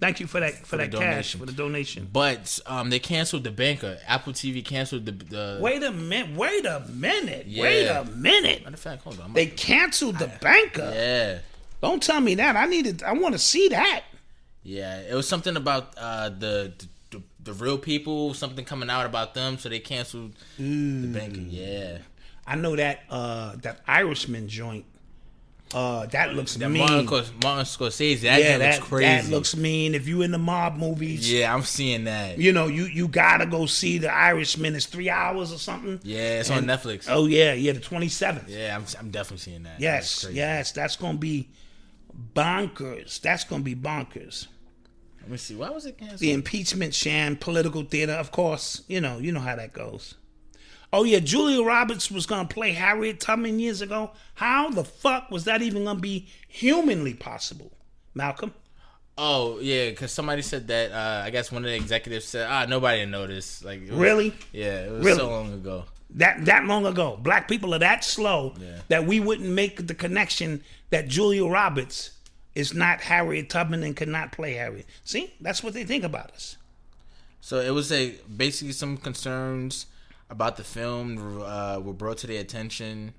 Thank 0.00 0.20
you 0.20 0.28
for 0.28 0.38
that 0.38 0.64
for, 0.64 0.76
the 0.76 0.84
that 0.84 0.92
cash 0.92 1.32
donation. 1.32 1.40
for 1.40 1.46
the 1.46 1.52
donation. 1.52 2.08
but 2.12 2.60
um, 2.66 2.88
they 2.90 3.00
canceled 3.00 3.42
the 3.42 3.50
banker. 3.50 3.98
Apple 4.06 4.32
TV 4.32 4.64
canceled 4.64 5.06
the 5.06 5.12
the. 5.12 5.58
Wait 5.60 5.82
a 5.82 5.90
minute! 5.90 6.36
Wait 6.36 6.64
a 6.64 6.84
minute! 6.88 7.46
Wait 7.48 7.88
a 7.88 8.04
minute! 8.04 8.62
Matter 8.62 8.74
of 8.74 8.80
fact, 8.80 9.02
hold 9.02 9.18
on. 9.20 9.32
They 9.32 9.46
canceled 9.46 10.18
the 10.20 10.30
banker. 10.40 10.92
yeah, 10.94 11.38
Don't 11.82 12.00
tell 12.00 12.20
me 12.20 12.36
that. 12.36 12.54
I 12.54 12.66
needed. 12.66 13.02
I 13.02 13.12
want 13.14 13.32
to 13.34 13.40
see 13.40 13.66
that. 13.70 14.04
yeah. 14.62 15.00
It 15.00 15.14
was 15.14 15.26
something 15.28 15.56
about 15.56 15.94
uh 15.98 16.28
the. 16.28 16.72
the 16.78 16.86
the 17.40 17.52
real 17.54 17.78
people, 17.78 18.34
something 18.34 18.62
coming 18.64 18.90
out 18.90 19.06
about 19.06 19.32
them, 19.32 19.56
so 19.56 19.70
they 19.70 19.78
canceled 19.78 20.34
the 20.58 21.06
banker. 21.10 21.40
Yeah, 21.40 21.98
I 22.48 22.56
know 22.56 22.74
that 22.76 23.00
uh 23.10 23.56
that 23.62 23.80
Irishman 23.86 24.48
joint. 24.48 24.84
Uh, 25.74 26.06
that 26.06 26.32
looks 26.32 26.54
that 26.54 26.70
mean. 26.70 26.80
Martin, 26.80 27.04
Martin 27.42 27.66
Scorsese, 27.66 28.22
that 28.22 28.40
yeah, 28.40 28.56
that 28.56 28.76
looks 28.76 28.88
crazy. 28.88 29.04
that 29.28 29.30
looks 29.30 29.54
mean. 29.54 29.94
If 29.94 30.08
you 30.08 30.22
in 30.22 30.30
the 30.30 30.38
mob 30.38 30.76
movies, 30.78 31.30
yeah, 31.30 31.52
I'm 31.54 31.60
seeing 31.60 32.04
that. 32.04 32.38
you 32.38 32.52
know 32.54 32.68
you 32.68 32.84
you 32.84 33.06
gotta 33.06 33.44
go 33.44 33.66
see 33.66 33.98
the 33.98 34.10
Irishman. 34.10 34.74
It's 34.74 34.86
three 34.86 35.10
hours 35.10 35.52
or 35.52 35.58
something. 35.58 36.00
Yeah, 36.02 36.40
it's 36.40 36.50
on 36.50 36.64
Netflix. 36.64 37.04
Oh 37.06 37.26
yeah, 37.26 37.52
yeah, 37.52 37.72
the 37.72 37.80
twenty 37.80 38.08
seventh. 38.08 38.48
Yeah, 38.48 38.74
I'm, 38.74 38.84
I'm 38.98 39.10
definitely 39.10 39.38
seeing 39.38 39.64
that. 39.64 39.78
That 39.78 39.82
Yes, 39.82 40.24
crazy. 40.24 40.38
yes, 40.38 40.72
that's 40.72 40.96
gonna 40.96 41.18
be 41.18 41.50
bonkers. 42.34 43.20
That's 43.20 43.44
gonna 43.44 43.62
be 43.62 43.74
bonkers. 43.76 44.46
Let 45.20 45.30
me 45.30 45.36
see. 45.36 45.54
Why 45.54 45.68
was 45.68 45.84
it 45.84 45.98
canceled? 45.98 46.20
the 46.20 46.32
impeachment 46.32 46.94
sham 46.94 47.36
political 47.36 47.82
theater 47.82 48.14
of 48.14 48.32
course 48.32 48.82
you 48.88 49.00
know 49.02 49.18
you 49.18 49.30
know 49.32 49.40
how 49.40 49.54
that 49.56 49.74
goes 49.74 50.14
oh 50.92 51.04
yeah 51.04 51.18
julia 51.18 51.62
roberts 51.62 52.10
was 52.10 52.26
gonna 52.26 52.48
play 52.48 52.72
harriet 52.72 53.20
tubman 53.20 53.58
years 53.58 53.80
ago 53.82 54.10
how 54.34 54.70
the 54.70 54.84
fuck 54.84 55.30
was 55.30 55.44
that 55.44 55.62
even 55.62 55.84
gonna 55.84 55.98
be 55.98 56.26
humanly 56.48 57.14
possible 57.14 57.72
malcolm 58.14 58.52
Oh 59.20 59.58
yeah, 59.58 59.90
because 59.90 60.12
somebody 60.12 60.42
said 60.42 60.68
that. 60.68 60.92
Uh, 60.92 61.22
I 61.26 61.30
guess 61.30 61.50
one 61.50 61.64
of 61.64 61.68
the 61.68 61.74
executives 61.74 62.24
said, 62.26 62.46
"Ah, 62.48 62.66
nobody 62.66 63.04
noticed." 63.04 63.64
Like, 63.64 63.80
was- 63.80 63.90
Really? 63.90 64.32
Yeah, 64.52 64.84
it 64.84 64.92
was 64.92 65.04
Really? 65.04 65.18
so 65.18 65.28
long 65.28 65.52
ago. 65.54 65.86
that 66.10 66.44
that 66.44 66.64
long 66.66 66.86
ago 66.86 67.18
black 67.20 67.48
people 67.48 67.74
are 67.74 67.80
that 67.80 68.04
slow 68.04 68.54
Yeah. 68.60 68.78
that 68.86 69.06
we 69.08 69.18
wouldn't 69.18 69.48
make 69.50 69.88
the 69.88 69.94
connection 69.94 70.62
that 70.90 71.08
julia 71.08 71.44
roberts 71.46 72.12
is 72.54 72.72
not 72.72 73.00
harriet 73.00 73.50
tubman 73.50 73.82
and 73.82 73.96
could 73.96 74.06
not 74.08 74.30
play 74.32 74.54
harriet 74.54 74.86
see 75.04 75.34
that's 75.40 75.62
what 75.64 75.74
they 75.74 75.82
think 75.84 76.04
about 76.04 76.30
us 76.30 76.56
So 77.40 77.58
it 77.60 77.70
was 77.74 77.90
a 77.92 78.14
basically 78.34 78.72
some 78.72 78.96
concerns 78.96 79.86
about 80.30 80.56
the 80.56 80.64
film 80.64 81.40
uh, 81.42 81.78
were 81.82 81.92
brought 81.92 82.18
to 82.18 82.26
their 82.26 82.40
attention, 82.40 83.14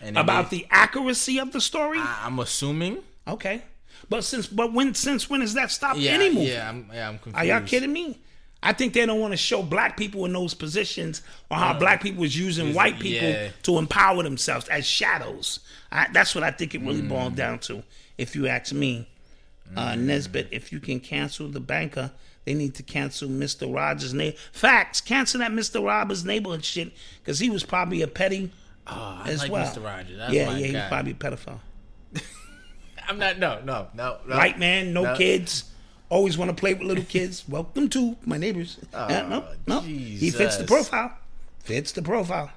and 0.00 0.16
about 0.18 0.50
made- 0.50 0.60
the 0.60 0.66
accuracy 0.70 1.38
of 1.38 1.52
the 1.52 1.60
story 1.60 1.98
I, 1.98 2.22
I'm 2.24 2.38
assuming. 2.38 2.98
okay 3.28 3.62
but 4.08 4.22
since 4.24 4.46
but 4.46 4.72
when 4.72 4.94
since 4.94 5.30
when 5.30 5.40
has 5.40 5.54
that 5.54 5.70
stopped 5.70 5.98
Yeah, 5.98 6.12
any 6.12 6.28
movie 6.28 6.46
yeah, 6.46 6.68
I'm, 6.68 6.90
yeah, 6.92 7.08
I'm 7.08 7.18
confused. 7.18 7.36
Are 7.36 7.44
y'all 7.44 7.66
kidding 7.66 7.92
me? 7.92 8.18
I 8.62 8.72
think 8.72 8.92
they 8.94 9.04
don't 9.06 9.20
want 9.20 9.32
to 9.32 9.36
show 9.36 9.62
black 9.62 9.96
people 9.96 10.24
in 10.24 10.32
those 10.32 10.52
positions 10.54 11.22
or 11.50 11.56
how 11.58 11.78
black 11.78 12.02
people 12.02 12.24
is 12.24 12.36
using 12.36 12.74
white 12.74 12.98
people 12.98 13.28
yeah. 13.28 13.48
to 13.62 13.78
empower 13.78 14.22
themselves 14.22 14.68
as 14.68 14.86
shadows. 14.86 15.60
I, 15.92 16.06
that's 16.12 16.34
what 16.34 16.42
I 16.44 16.50
think 16.50 16.74
it 16.74 16.80
really 16.80 17.02
Mm. 17.02 17.08
boiled 17.10 17.36
down 17.36 17.58
to. 17.60 17.82
If 18.16 18.34
you 18.34 18.46
ask 18.46 18.72
me, 18.72 19.06
uh, 19.76 19.92
Mm. 19.92 19.98
Nesbitt, 20.00 20.48
if 20.50 20.72
you 20.72 20.80
can 20.80 20.98
cancel 21.00 21.48
the 21.48 21.60
banker, 21.60 22.10
they 22.44 22.54
need 22.54 22.74
to 22.74 22.82
cancel 22.82 23.28
Mr. 23.28 23.72
Rogers' 23.72 24.12
name. 24.14 24.34
Facts, 24.52 25.00
cancel 25.00 25.40
that 25.40 25.50
Mr. 25.52 25.84
Rogers' 25.84 26.24
neighborhood 26.24 26.64
shit 26.64 26.92
because 27.22 27.38
he 27.38 27.50
was 27.50 27.64
probably 27.64 28.02
a 28.02 28.08
petty 28.08 28.52
Oh, 28.86 29.22
I 29.24 29.30
as 29.30 29.38
like 29.40 29.50
well. 29.50 29.66
Mr. 29.66 29.82
Rogers. 29.82 30.18
That's 30.18 30.32
yeah, 30.32 30.50
yeah, 30.56 30.72
guy. 30.72 30.80
he's 30.80 30.88
probably 30.88 31.12
a 31.12 31.14
pedophile. 31.14 31.60
I'm 33.08 33.18
not. 33.18 33.38
No, 33.38 33.60
no, 33.64 33.88
no. 33.94 34.18
no. 34.26 34.36
White 34.36 34.58
man, 34.58 34.92
no, 34.92 35.04
No. 35.04 35.16
kids. 35.16 35.64
Always 36.10 36.36
want 36.36 36.50
to 36.50 36.54
play 36.54 36.74
with 36.74 36.82
little 36.82 37.04
kids. 37.04 37.44
Welcome 37.48 37.88
to 37.90 38.16
my 38.26 38.36
neighbors. 38.36 38.78
Uh, 38.94 39.08
no, 39.28 39.44
no. 39.66 39.80
He 39.80 40.30
fits 40.30 40.58
the 40.58 40.64
profile. 40.64 41.16
Fits 41.60 41.92
the 41.92 42.02
profile. 42.02 42.50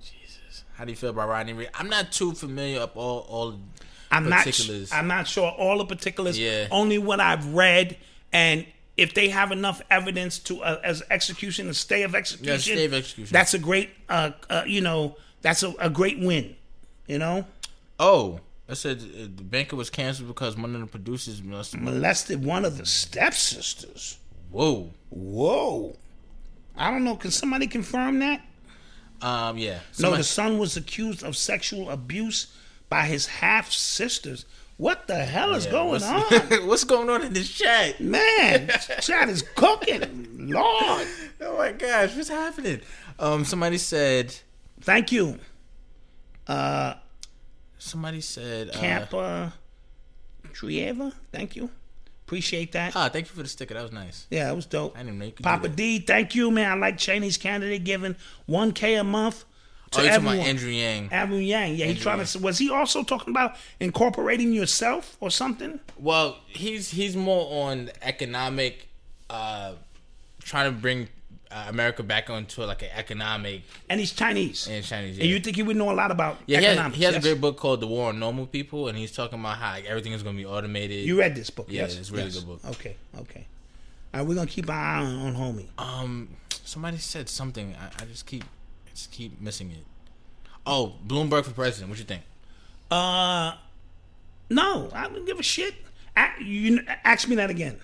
Jesus, 0.00 0.64
how 0.74 0.84
do 0.84 0.90
you 0.90 0.96
feel 0.96 1.10
about 1.10 1.28
Rodney 1.28 1.52
Reed? 1.52 1.70
I'm 1.74 1.88
not 1.88 2.12
too 2.12 2.32
familiar 2.32 2.80
with 2.80 2.96
all 2.96 3.26
all 3.28 3.58
I'm 4.10 4.28
not. 4.28 4.44
particulars. 4.44 4.92
I'm 4.92 5.08
not 5.08 5.26
sure 5.26 5.50
all 5.50 5.78
the 5.78 5.84
particulars. 5.86 6.38
Yeah. 6.38 6.68
Only 6.70 6.98
what 6.98 7.20
I've 7.20 7.54
read, 7.54 7.96
and 8.32 8.66
if 8.96 9.14
they 9.14 9.28
have 9.28 9.52
enough 9.52 9.80
evidence 9.90 10.38
to 10.40 10.62
uh, 10.62 10.80
as 10.84 11.02
execution, 11.10 11.68
a 11.68 11.74
stay 11.74 12.02
of 12.02 12.14
execution. 12.14 12.52
yeah, 12.52 12.58
stay 12.58 12.84
of 12.84 12.94
execution. 12.94 13.32
That's 13.32 13.54
a 13.54 13.58
great. 13.58 13.90
Uh, 14.08 14.32
uh, 14.50 14.64
you 14.66 14.80
know, 14.80 15.16
that's 15.40 15.62
a, 15.62 15.74
a 15.78 15.90
great 15.90 16.18
win. 16.18 16.56
You 17.06 17.18
know, 17.18 17.46
oh, 17.98 18.40
I 18.68 18.74
said 18.74 18.98
uh, 18.98 19.22
the 19.22 19.42
banker 19.42 19.76
was 19.76 19.90
canceled 19.90 20.28
because 20.28 20.56
one 20.56 20.74
of 20.74 20.80
the 20.80 20.86
producers 20.86 21.42
must. 21.42 21.76
molested 21.76 22.44
one 22.44 22.64
of 22.64 22.78
the 22.78 22.86
stepsisters. 22.86 24.18
Whoa. 24.50 24.90
Whoa. 25.10 25.96
I 26.76 26.90
don't 26.90 27.04
know. 27.04 27.16
Can 27.16 27.30
somebody 27.30 27.66
confirm 27.66 28.18
that? 28.20 28.42
Um. 29.20 29.56
Yeah. 29.58 29.78
No, 29.98 30.16
the 30.16 30.24
son 30.24 30.58
was 30.58 30.76
accused 30.76 31.22
of 31.22 31.36
sexual 31.36 31.90
abuse 31.90 32.54
by 32.88 33.06
his 33.06 33.26
half 33.26 33.70
sisters. 33.70 34.44
What 34.82 35.06
the 35.06 35.14
hell 35.14 35.54
is 35.54 35.66
yeah, 35.66 35.70
going 35.70 35.88
what's, 35.90 36.04
on? 36.04 36.22
what's 36.66 36.82
going 36.82 37.08
on 37.08 37.22
in 37.22 37.32
this 37.32 37.48
chat? 37.48 38.00
Man, 38.00 38.68
chat 39.00 39.28
is 39.28 39.42
cooking. 39.54 40.48
Lord. 40.50 41.06
Oh 41.40 41.56
my 41.56 41.70
gosh, 41.70 42.16
what's 42.16 42.28
happening? 42.28 42.80
Um. 43.16 43.44
Somebody 43.44 43.78
said. 43.78 44.34
Thank 44.80 45.12
you. 45.12 45.38
Uh, 46.48 46.94
Somebody 47.78 48.20
said. 48.22 48.70
Uh, 48.70 48.72
Camp 48.72 49.14
uh, 49.14 49.50
Trieva. 50.48 51.12
Thank 51.30 51.54
you. 51.54 51.70
Appreciate 52.26 52.72
that. 52.72 52.96
Ah, 52.96 53.08
thank 53.08 53.28
you 53.28 53.34
for 53.36 53.44
the 53.44 53.48
sticker. 53.48 53.74
That 53.74 53.84
was 53.84 53.92
nice. 53.92 54.26
Yeah, 54.30 54.50
it 54.50 54.56
was 54.56 54.66
dope. 54.66 54.96
I 54.96 55.04
didn't 55.04 55.16
make 55.16 55.18
know 55.20 55.26
you 55.26 55.30
could 55.30 55.42
do 55.44 55.44
Papa. 55.44 55.68
D, 55.68 56.00
thank 56.00 56.34
you, 56.34 56.50
man. 56.50 56.68
I 56.72 56.74
like 56.74 56.98
Chinese 56.98 57.36
candidate 57.36 57.84
giving 57.84 58.16
1K 58.48 58.98
a 59.00 59.04
month 59.04 59.44
to 59.92 60.00
Oh, 60.00 60.04
everyone. 60.04 60.36
about 60.36 60.46
Andrew 60.48 60.70
Yang? 60.70 61.08
Andrew 61.12 61.38
Yang. 61.38 61.74
Yeah, 61.76 61.84
he 61.86 61.90
Andrew 61.90 62.02
trying 62.02 62.18
Yang. 62.18 62.26
to. 62.26 62.38
Was 62.40 62.58
he 62.58 62.70
also 62.70 63.02
talking 63.02 63.32
about 63.32 63.56
incorporating 63.80 64.52
yourself 64.52 65.16
or 65.20 65.30
something? 65.30 65.80
Well, 65.98 66.38
he's 66.46 66.90
he's 66.90 67.16
more 67.16 67.66
on 67.68 67.90
economic, 68.02 68.88
uh, 69.30 69.72
trying 70.42 70.72
to 70.72 70.78
bring 70.78 71.08
uh, 71.50 71.66
America 71.68 72.02
back 72.02 72.30
onto 72.30 72.62
like 72.64 72.82
an 72.82 72.88
economic 72.94 73.62
And 73.90 74.00
he's 74.00 74.12
Chinese. 74.12 74.66
and 74.68 74.84
Chinese. 74.84 75.18
And 75.18 75.28
you 75.28 75.38
think 75.38 75.56
he 75.56 75.62
would 75.62 75.76
know 75.76 75.90
a 75.90 75.92
lot 75.92 76.10
about 76.10 76.38
Yeah, 76.46 76.60
he 76.60 76.64
has, 76.64 76.94
he 76.94 77.04
has 77.04 77.14
yes? 77.14 77.24
a 77.24 77.28
great 77.28 77.40
book 77.40 77.58
called 77.58 77.80
The 77.80 77.86
War 77.86 78.08
on 78.08 78.18
Normal 78.18 78.46
People, 78.46 78.88
and 78.88 78.96
he's 78.96 79.12
talking 79.12 79.38
about 79.38 79.58
how 79.58 79.72
like, 79.72 79.84
everything 79.84 80.12
is 80.12 80.22
going 80.22 80.34
to 80.36 80.42
be 80.42 80.46
automated. 80.46 81.04
You 81.04 81.18
read 81.18 81.34
this 81.34 81.50
book? 81.50 81.66
Yeah, 81.68 81.82
yes. 81.82 81.96
it's 81.96 82.08
a 82.10 82.12
really 82.12 82.24
yes. 82.26 82.36
good 82.38 82.46
book. 82.46 82.60
Okay, 82.70 82.96
okay. 83.18 83.46
All 84.14 84.20
right, 84.20 84.28
we're 84.28 84.34
gonna 84.34 84.46
keep 84.46 84.66
an 84.66 84.74
eye 84.74 85.02
on, 85.04 85.34
on 85.34 85.34
homie. 85.34 85.68
Um, 85.78 86.28
somebody 86.64 86.98
said 86.98 87.28
something. 87.28 87.74
I, 87.80 88.02
I 88.02 88.06
just 88.06 88.26
keep, 88.26 88.44
just 88.94 89.10
keep 89.10 89.40
missing 89.40 89.70
it. 89.70 89.84
Oh, 90.66 90.94
Bloomberg 91.06 91.44
for 91.44 91.50
president. 91.52 91.90
What 91.90 91.98
you 91.98 92.04
think? 92.04 92.22
Uh, 92.90 93.54
no, 94.50 94.90
I 94.92 95.08
don't 95.08 95.24
give 95.26 95.38
a 95.40 95.42
shit. 95.42 95.74
A- 96.16 96.42
you 96.42 96.80
ask 97.04 97.26
me 97.28 97.36
that 97.36 97.50
again. 97.50 97.78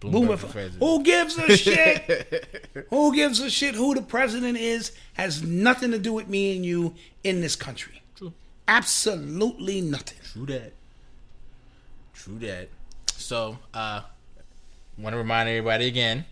Bloomberg. 0.00 0.38
for 0.38 0.46
president. 0.48 0.82
Who 0.82 1.02
gives 1.02 1.38
a 1.38 1.56
shit? 1.56 2.86
who 2.90 3.14
gives 3.14 3.40
a 3.40 3.50
shit 3.50 3.74
who 3.74 3.94
the 3.94 4.02
president 4.02 4.56
is 4.58 4.92
has 5.14 5.42
nothing 5.42 5.90
to 5.90 5.98
do 5.98 6.12
with 6.12 6.28
me 6.28 6.54
and 6.56 6.64
you 6.64 6.94
in 7.24 7.40
this 7.40 7.56
country. 7.56 8.02
True. 8.16 8.32
Absolutely 8.68 9.80
nothing. 9.80 10.18
True 10.32 10.46
that. 10.46 10.72
True 12.14 12.38
that. 12.40 12.68
So, 13.16 13.58
uh, 13.74 14.02
want 14.96 15.14
to 15.14 15.18
remind 15.18 15.48
everybody 15.48 15.86
again 15.86 16.24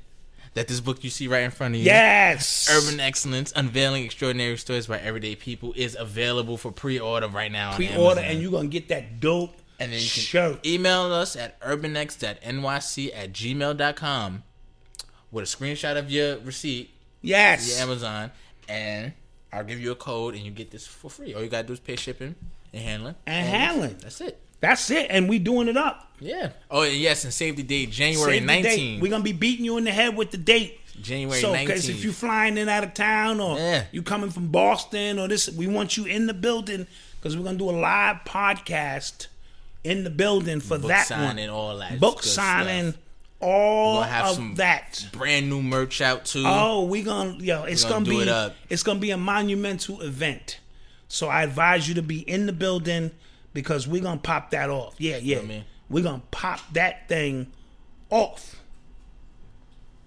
that 0.57 0.69
this 0.69 0.81
book 0.81 1.05
you 1.05 1.11
see 1.11 1.29
right 1.29 1.43
in 1.43 1.51
front 1.51 1.75
of 1.75 1.81
you, 1.81 1.85
Yes. 1.87 2.69
Urban 2.73 2.99
Excellence: 2.99 3.53
Unveiling 3.55 4.05
Extraordinary 4.05 4.57
Stories 4.57 4.87
by 4.87 4.99
Everyday 4.99 5.37
People, 5.37 5.73
is 5.77 5.95
available 5.99 6.57
for 6.57 6.73
pre-order 6.73 7.29
right 7.29 7.53
now. 7.53 7.75
pre-order 7.77 8.21
and 8.23 8.41
you're 8.41 8.51
gonna 8.51 8.69
get 8.69 8.89
that 8.89 9.21
dope 9.21 9.55
And 9.79 9.93
then 9.93 10.01
you 10.01 10.09
can 10.09 10.23
shirt. 10.23 10.67
email 10.67 11.13
us 11.13 11.37
at 11.37 11.61
urbanx.nyc 11.61 13.11
at 13.15 13.33
gmail.com 13.33 14.43
with 15.31 15.45
a 15.45 15.47
screenshot 15.47 15.97
of 15.99 16.11
your 16.11 16.39
receipt, 16.39 16.91
Yes. 17.21 17.69
your 17.69 17.79
Amazon, 17.83 18.31
and 18.69 19.13
I'll 19.53 19.65
give 19.65 19.79
you 19.81 19.91
a 19.93 19.97
code 19.97 20.35
and 20.35 20.43
you 20.45 20.51
get 20.51 20.71
this 20.71 20.87
for 20.87 21.11
free. 21.11 21.35
All 21.35 21.43
you 21.43 21.49
gotta 21.49 21.67
do 21.67 21.73
is 21.75 21.81
pay 21.81 21.97
shipping 21.97 22.35
and 22.73 22.83
handling. 22.83 23.15
And 23.27 23.47
handling. 23.47 23.97
That's 23.99 24.21
it. 24.23 24.41
That's 24.61 24.91
it. 24.91 25.07
And 25.11 25.29
we 25.29 25.39
doing 25.39 25.69
it 25.69 25.77
up. 25.77 26.11
Yeah. 26.19 26.51
Oh, 26.71 26.83
yes, 26.83 27.25
and 27.25 27.33
save 27.33 27.57
the 27.57 27.63
date 27.63 27.91
January 27.91 28.39
Save 28.39 28.47
the 28.47 28.63
date. 28.63 28.79
19th. 28.99 29.01
We're 29.01 29.11
gonna 29.11 29.23
be 29.25 29.33
beating 29.33 29.65
you 29.65 29.77
in 29.77 29.85
the 29.85 29.93
head 29.93 30.17
with 30.17 30.31
the 30.31 30.39
date. 30.39 30.81
January 31.03 31.41
so, 31.43 31.53
19th. 31.53 31.91
if 31.91 32.03
you 32.05 32.11
flying 32.13 32.57
in 32.57 32.71
out 32.71 32.83
of 32.83 32.95
town 32.95 33.39
or 33.39 33.59
Yeah. 33.59 33.85
you 33.93 34.03
coming 34.03 34.31
from 34.31 34.49
Boston 34.49 35.19
or 35.19 35.29
this, 35.29 35.49
we 35.51 35.67
want 35.67 35.99
you 35.99 36.07
in 36.07 36.27
the 36.27 36.33
building 36.33 36.87
because 37.21 37.37
we're 37.37 37.45
gonna 37.45 37.59
do 37.59 37.69
a 37.69 37.73
live 37.79 38.19
podcast 38.27 39.27
in 39.85 40.05
the 40.05 40.11
building 40.11 40.61
for 40.61 40.79
Book 40.79 40.89
that 40.89 41.07
signing, 41.07 41.51
one. 41.51 41.59
all 41.59 41.77
that 41.79 42.01
Book 42.01 42.23
signing, 42.23 42.93
stuff. 42.93 43.03
all 43.43 44.03
of 44.03 44.57
that. 44.57 45.07
brand 45.13 45.51
new 45.51 45.63
merch 45.63 46.01
out 46.01 46.25
too. 46.25 46.45
Oh, 46.47 46.85
we 46.87 47.03
gonna 47.03 47.37
yo, 47.41 47.65
it's 47.65 47.85
gonna 47.85 48.05
gonna, 48.07 48.25
do 48.25 48.25
be 48.25 48.31
it 48.31 48.53
it's 48.71 48.83
gonna 48.83 48.99
be 49.01 49.11
a 49.11 49.19
monumental 49.19 50.01
event. 50.01 50.61
So 51.09 51.29
I 51.29 51.43
advise 51.43 51.89
you 51.89 51.95
to 51.97 52.03
be 52.03 52.21
in 52.21 52.47
the 52.47 52.53
building 52.53 53.11
because 53.57 53.89
we're 53.89 54.03
gonna 54.03 54.21
pop 54.21 54.51
that 54.51 54.69
off. 54.69 54.95
Yeah, 54.99 55.17
yeah. 55.17 55.39
I 55.39 55.43
mean? 55.43 55.65
We're 55.89 56.05
gonna 56.05 56.21
pop 56.31 56.61
that 56.75 57.09
thing 57.09 57.51
off. 58.11 58.61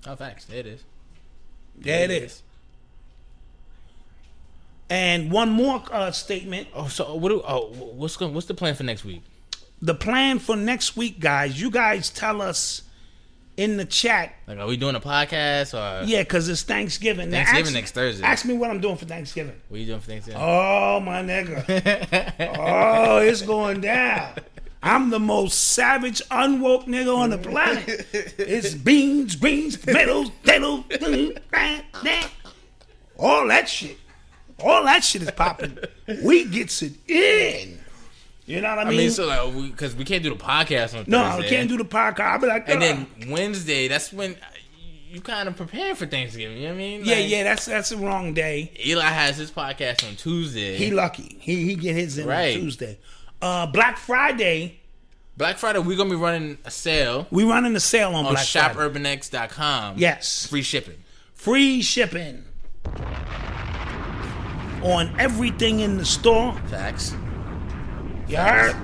Oh, 0.05 0.13
thanks. 0.13 0.45
There 0.45 0.59
it 0.59 0.67
is. 0.67 0.83
There 1.75 2.03
it 2.03 2.11
is. 2.11 2.43
And 4.87 5.31
one 5.31 5.49
more 5.49 5.83
uh, 5.91 6.11
statement. 6.11 6.67
Oh, 6.75 6.89
so 6.89 7.15
what? 7.15 7.29
Do, 7.29 7.41
oh, 7.43 7.71
what's 7.71 8.17
going? 8.17 8.35
What's 8.35 8.45
the 8.45 8.53
plan 8.53 8.75
for 8.75 8.83
next 8.83 9.03
week? 9.03 9.23
The 9.81 9.95
plan 9.95 10.37
for 10.37 10.55
next 10.55 10.95
week, 10.95 11.19
guys. 11.19 11.59
You 11.59 11.71
guys 11.71 12.11
tell 12.11 12.43
us 12.43 12.83
in 13.59 13.75
the 13.75 13.83
chat. 13.83 14.33
Like, 14.47 14.57
are 14.57 14.67
we 14.67 14.77
doing 14.77 14.95
a 14.95 15.01
podcast 15.01 15.73
or 15.73 16.05
Yeah, 16.05 16.21
because 16.23 16.47
it's 16.47 16.63
Thanksgiving. 16.63 17.29
Thanksgiving 17.29 17.65
ask- 17.65 17.73
next 17.73 17.91
Thursday. 17.91 18.23
Ask 18.25 18.45
me 18.45 18.53
what 18.53 18.69
I'm 18.69 18.79
doing 18.79 18.95
for 18.95 19.03
Thanksgiving. 19.05 19.53
what 19.67 19.75
are 19.75 19.79
you 19.81 19.85
doing 19.85 19.99
for 19.99 20.07
Thanksgiving? 20.07 20.41
Oh, 20.41 21.01
my 21.01 21.21
nigga. 21.21 22.55
oh, 22.57 23.17
it's 23.17 23.41
going 23.41 23.81
down. 23.81 24.33
I'm 24.81 25.09
the 25.09 25.19
most 25.19 25.55
savage, 25.73 26.21
unwoke 26.29 26.85
nigga 26.85 27.13
on 27.13 27.31
the 27.31 27.37
planet. 27.37 28.07
It's 28.13 28.73
beans, 28.73 29.35
greens, 29.35 29.77
tomatoes, 29.77 30.29
potatoes, 30.41 30.85
all 33.17 33.47
that 33.47 33.67
shit. 33.67 33.97
All 34.61 34.85
that 34.85 35.03
shit 35.03 35.23
is 35.23 35.31
popping. 35.31 35.77
We 36.23 36.45
gets 36.45 36.81
it 36.81 36.93
in. 37.09 37.78
You 38.49 38.61
know 38.61 38.69
what 38.69 38.79
I 38.79 38.83
mean? 38.85 38.93
I 38.93 38.97
mean? 38.97 39.11
so 39.11 39.27
like, 39.27 39.71
because 39.71 39.95
we, 39.95 40.03
can't 40.03 40.23
do 40.23 40.31
the 40.31 40.35
podcast 40.35 40.97
on 40.97 41.05
Tuesday. 41.05 41.11
no, 41.11 41.29
Thursday. 41.29 41.45
I 41.45 41.49
can't 41.49 41.69
do 41.69 41.77
the 41.77 41.85
podcast. 41.85 42.19
I'll 42.21 42.39
be 42.39 42.47
like, 42.47 42.67
And 42.67 42.81
then 42.81 43.07
Wednesday, 43.27 43.87
that's 43.87 44.11
when 44.11 44.35
you 45.07 45.21
kind 45.21 45.47
of 45.47 45.55
prepare 45.55 45.93
for 45.93 46.07
Thanksgiving. 46.07 46.57
You 46.57 46.63
know 46.63 46.69
what 46.69 46.75
I 46.75 46.77
mean? 46.77 47.01
yeah, 47.05 47.15
Like, 47.17 47.29
yeah, 47.29 47.43
that's 47.43 47.65
that's 47.65 47.89
the 47.89 47.97
wrong 47.97 48.33
day. 48.33 48.71
Eli 48.83 49.03
has 49.03 49.37
his 49.37 49.51
podcast 49.51 50.07
on 50.07 50.15
Tuesday. 50.15 50.77
He 50.77 50.89
lucky. 50.89 51.37
He 51.39 51.63
he 51.65 51.75
get 51.75 51.95
his 51.95 52.17
in 52.17 52.27
Right. 52.27 52.55
on 52.55 52.61
Tuesday. 52.61 52.97
Uh, 53.39 53.67
Black 53.67 53.97
Friday, 53.97 54.79
Black 55.37 55.59
Friday, 55.59 55.77
we're 55.77 55.95
gonna 55.95 56.09
be 56.09 56.15
running 56.15 56.57
a 56.65 56.71
sale 56.71 57.27
we 57.29 57.43
running 57.43 57.75
a 57.75 57.79
sale 57.79 58.15
on 58.15 58.25
on 58.25 58.33
Black 58.33 58.45
shopurbanx.com. 58.45 59.95
Yes. 59.99 60.47
free 60.47 60.63
shipping. 60.63 60.97
free 61.35 61.83
shipping 61.83 62.45
on 64.83 65.13
everything 65.19 65.81
in 65.81 65.97
the 65.97 66.05
store. 66.05 66.53
Facts. 66.69 67.13
Heard? 68.37 68.75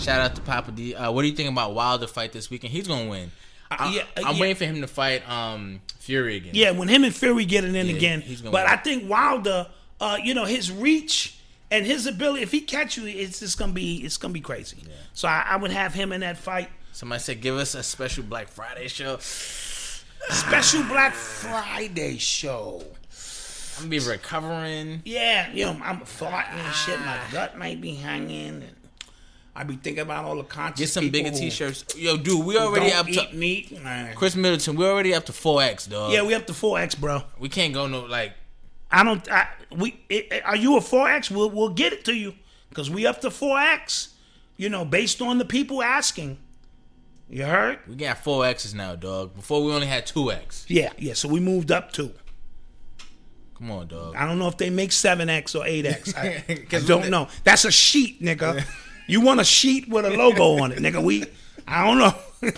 Shout 0.00 0.20
out 0.20 0.34
to 0.36 0.40
Papa 0.42 0.72
D. 0.72 0.94
Uh, 0.94 1.12
what 1.12 1.22
do 1.22 1.28
you 1.28 1.34
think 1.34 1.50
about 1.50 1.74
Wilder 1.74 2.06
fight 2.06 2.32
this 2.32 2.50
weekend? 2.50 2.72
He's 2.72 2.88
gonna 2.88 3.08
win. 3.08 3.30
I, 3.70 3.94
yeah, 3.94 4.02
I'm 4.16 4.34
yeah. 4.36 4.40
waiting 4.40 4.56
for 4.56 4.64
him 4.64 4.80
to 4.80 4.86
fight 4.86 5.28
um 5.28 5.80
Fury 5.98 6.36
again. 6.36 6.52
Yeah, 6.54 6.72
when 6.72 6.88
him 6.88 7.04
and 7.04 7.14
Fury 7.14 7.44
get 7.44 7.64
it 7.64 7.74
in 7.74 7.86
Yeah, 7.86 7.94
again. 7.94 8.24
But 8.44 8.52
win. 8.52 8.66
I 8.66 8.76
think 8.76 9.08
Wilder, 9.08 9.68
uh, 10.00 10.18
you 10.22 10.34
know, 10.34 10.44
his 10.44 10.70
reach 10.70 11.38
and 11.70 11.86
his 11.86 12.06
ability, 12.06 12.42
if 12.42 12.50
he 12.50 12.60
catch 12.60 12.96
you, 12.96 13.06
it's 13.06 13.40
just 13.40 13.58
gonna 13.58 13.72
be 13.72 13.96
it's 13.98 14.16
gonna 14.16 14.34
be 14.34 14.40
crazy. 14.40 14.78
So 15.14 15.28
I, 15.28 15.44
I 15.50 15.56
would 15.56 15.70
have 15.70 15.94
him 15.94 16.12
in 16.12 16.20
that 16.20 16.36
fight. 16.38 16.68
Somebody 16.92 17.20
said 17.20 17.40
give 17.40 17.56
us 17.56 17.74
a 17.74 17.82
special 17.82 18.24
Black 18.24 18.48
Friday 18.48 18.88
show. 18.88 19.18
Special 19.20 20.82
Black 20.84 21.14
Friday 21.14 22.18
show. 22.18 22.82
I'm 23.76 23.88
gonna 23.88 23.90
be 23.90 23.98
recovering. 23.98 25.02
Yeah, 25.04 25.50
you 25.52 25.64
know, 25.64 25.80
I'm 25.82 26.00
farting 26.00 26.54
and 26.54 26.74
shit. 26.74 26.98
My 27.00 27.18
ah. 27.18 27.28
gut 27.32 27.58
might 27.58 27.80
be 27.80 27.94
hanging. 27.94 28.62
And 28.62 28.76
I 29.54 29.64
be 29.64 29.76
thinking 29.76 30.02
about 30.02 30.24
all 30.24 30.36
the 30.36 30.44
conscious 30.44 30.80
Get 30.80 30.88
some 30.88 31.10
bigger 31.10 31.30
t-shirts. 31.30 31.96
Yo, 31.96 32.16
dude, 32.16 32.44
we 32.44 32.56
already 32.56 32.92
up 32.92 33.06
to 33.06 33.28
meat. 33.34 33.82
Nah. 33.82 34.12
Chris 34.14 34.34
Middleton. 34.34 34.76
We're 34.76 34.90
already 34.90 35.14
up 35.14 35.26
to 35.26 35.32
four 35.32 35.62
X, 35.62 35.86
dog. 35.86 36.12
Yeah, 36.12 36.22
we 36.22 36.34
up 36.34 36.46
to 36.46 36.54
four 36.54 36.78
X, 36.78 36.94
bro. 36.94 37.22
we 37.38 37.48
can't 37.48 37.74
go 37.74 37.86
no 37.86 38.04
like. 38.04 38.32
I 38.90 39.04
don't. 39.04 39.30
I, 39.30 39.48
we 39.70 40.00
it, 40.08 40.42
are 40.44 40.56
you 40.56 40.76
a 40.76 40.80
four 40.80 41.08
X? 41.08 41.30
We'll 41.30 41.50
we'll 41.50 41.70
get 41.70 41.92
it 41.92 42.04
to 42.06 42.14
you 42.14 42.34
because 42.68 42.90
we 42.90 43.06
up 43.06 43.20
to 43.22 43.30
four 43.30 43.58
X. 43.58 44.14
You 44.56 44.68
know, 44.68 44.84
based 44.84 45.20
on 45.20 45.38
the 45.38 45.44
people 45.44 45.82
asking. 45.82 46.38
You 47.28 47.44
heard? 47.44 47.78
We 47.88 47.96
got 47.96 48.18
four 48.18 48.44
X's 48.44 48.74
now, 48.74 48.94
dog. 48.94 49.34
Before 49.34 49.64
we 49.64 49.72
only 49.72 49.86
had 49.86 50.06
two 50.06 50.30
X. 50.30 50.66
Yeah, 50.68 50.92
yeah. 50.98 51.14
So 51.14 51.28
we 51.28 51.40
moved 51.40 51.72
up 51.72 51.92
to. 51.92 52.12
Come 53.62 53.70
on, 53.70 53.86
dog. 53.86 54.16
I 54.16 54.26
don't 54.26 54.40
know 54.40 54.48
if 54.48 54.56
they 54.56 54.70
make 54.70 54.90
seven 54.90 55.30
X 55.30 55.54
or 55.54 55.64
eight 55.64 55.86
X. 55.86 56.16
I, 56.16 56.42
I 56.72 56.80
don't 56.80 57.10
know. 57.10 57.28
That's 57.44 57.64
a 57.64 57.70
sheet, 57.70 58.20
nigga. 58.20 58.64
you 59.06 59.20
want 59.20 59.38
a 59.38 59.44
sheet 59.44 59.88
with 59.88 60.04
a 60.04 60.10
logo 60.10 60.60
on 60.60 60.72
it, 60.72 60.80
nigga? 60.80 61.00
We. 61.00 61.26
I 61.68 61.86
don't 61.86 61.98
know. 61.98 62.50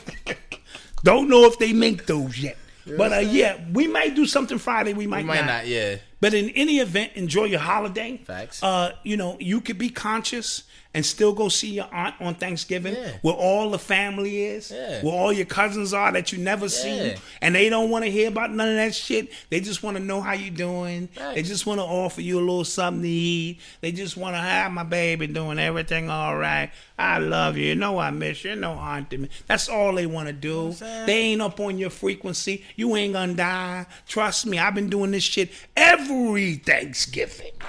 don't 1.04 1.28
know 1.28 1.44
if 1.44 1.58
they 1.58 1.74
make 1.74 2.06
those 2.06 2.38
yet. 2.38 2.56
But 2.86 3.12
uh, 3.12 3.18
yeah, 3.18 3.62
we 3.74 3.86
might 3.86 4.14
do 4.14 4.24
something 4.24 4.56
Friday. 4.56 4.94
We 4.94 5.06
might, 5.06 5.24
We 5.24 5.28
might 5.28 5.44
not, 5.44 5.66
yeah. 5.66 5.96
But 6.22 6.32
in 6.32 6.48
any 6.50 6.78
event, 6.78 7.12
enjoy 7.16 7.44
your 7.44 7.60
holiday. 7.60 8.16
Facts. 8.16 8.62
Uh, 8.62 8.92
you 9.02 9.18
know, 9.18 9.36
you 9.38 9.60
could 9.60 9.76
be 9.76 9.90
conscious 9.90 10.62
and 10.94 11.04
still 11.04 11.32
go 11.32 11.48
see 11.48 11.70
your 11.72 11.88
aunt 11.92 12.14
on 12.20 12.34
Thanksgiving, 12.36 12.94
Yeah. 12.94 13.10
where 13.22 13.34
all 13.34 13.70
the 13.70 13.78
family 13.78 14.44
is, 14.44 14.70
Yeah. 14.70 15.02
where 15.02 15.12
all 15.14 15.32
your 15.32 15.44
cousins 15.46 15.92
are 15.92 16.12
that 16.12 16.32
you 16.32 16.38
never 16.38 16.68
see, 16.68 17.08
Yeah. 17.08 17.16
and 17.42 17.54
they 17.54 17.68
don't 17.68 17.90
want 17.90 18.04
to 18.04 18.10
hear 18.10 18.28
about 18.28 18.52
none 18.52 18.68
of 18.68 18.76
that 18.76 18.94
shit. 18.94 19.32
They 19.50 19.60
just 19.60 19.82
want 19.82 19.96
to 19.96 20.02
know 20.02 20.20
how 20.20 20.32
you 20.34 20.50
doing. 20.50 21.08
They 21.34 21.42
just 21.42 21.66
want 21.66 21.80
to 21.80 21.84
offer 21.84 22.20
you 22.20 22.38
a 22.38 22.40
little 22.40 22.64
something 22.64 23.02
to 23.02 23.08
eat. 23.08 23.58
They 23.80 23.92
just 23.92 24.16
want 24.16 24.34
to 24.34 24.38
ah, 24.38 24.42
have 24.42 24.72
my 24.72 24.84
baby 24.84 25.26
doing 25.26 25.58
everything 25.58 26.08
all 26.08 26.36
right. 26.36 26.70
I 26.98 27.18
love 27.18 27.56
you. 27.56 27.66
You 27.66 27.74
know 27.74 27.98
I 27.98 28.10
miss 28.10 28.44
you. 28.44 28.50
You 28.50 28.56
know 28.56 28.74
auntie. 28.74 29.16
me. 29.16 29.28
That's 29.48 29.68
all 29.68 29.92
they 29.94 30.06
want 30.06 30.28
to 30.28 30.32
do. 30.32 30.72
They 31.06 31.18
ain't 31.18 31.42
up 31.42 31.58
on 31.58 31.76
your 31.76 31.90
frequency. 31.90 32.64
You 32.76 32.94
ain't 32.94 33.14
gonna 33.14 33.34
die. 33.34 33.86
Trust 34.06 34.46
me. 34.46 34.58
I've 34.58 34.74
been 34.76 34.88
doing 34.90 35.10
this 35.10 35.24
shit 35.24 35.50
every 35.76 36.54
Thanksgiving. 36.54 37.46
You 37.46 37.52
know 37.60 37.66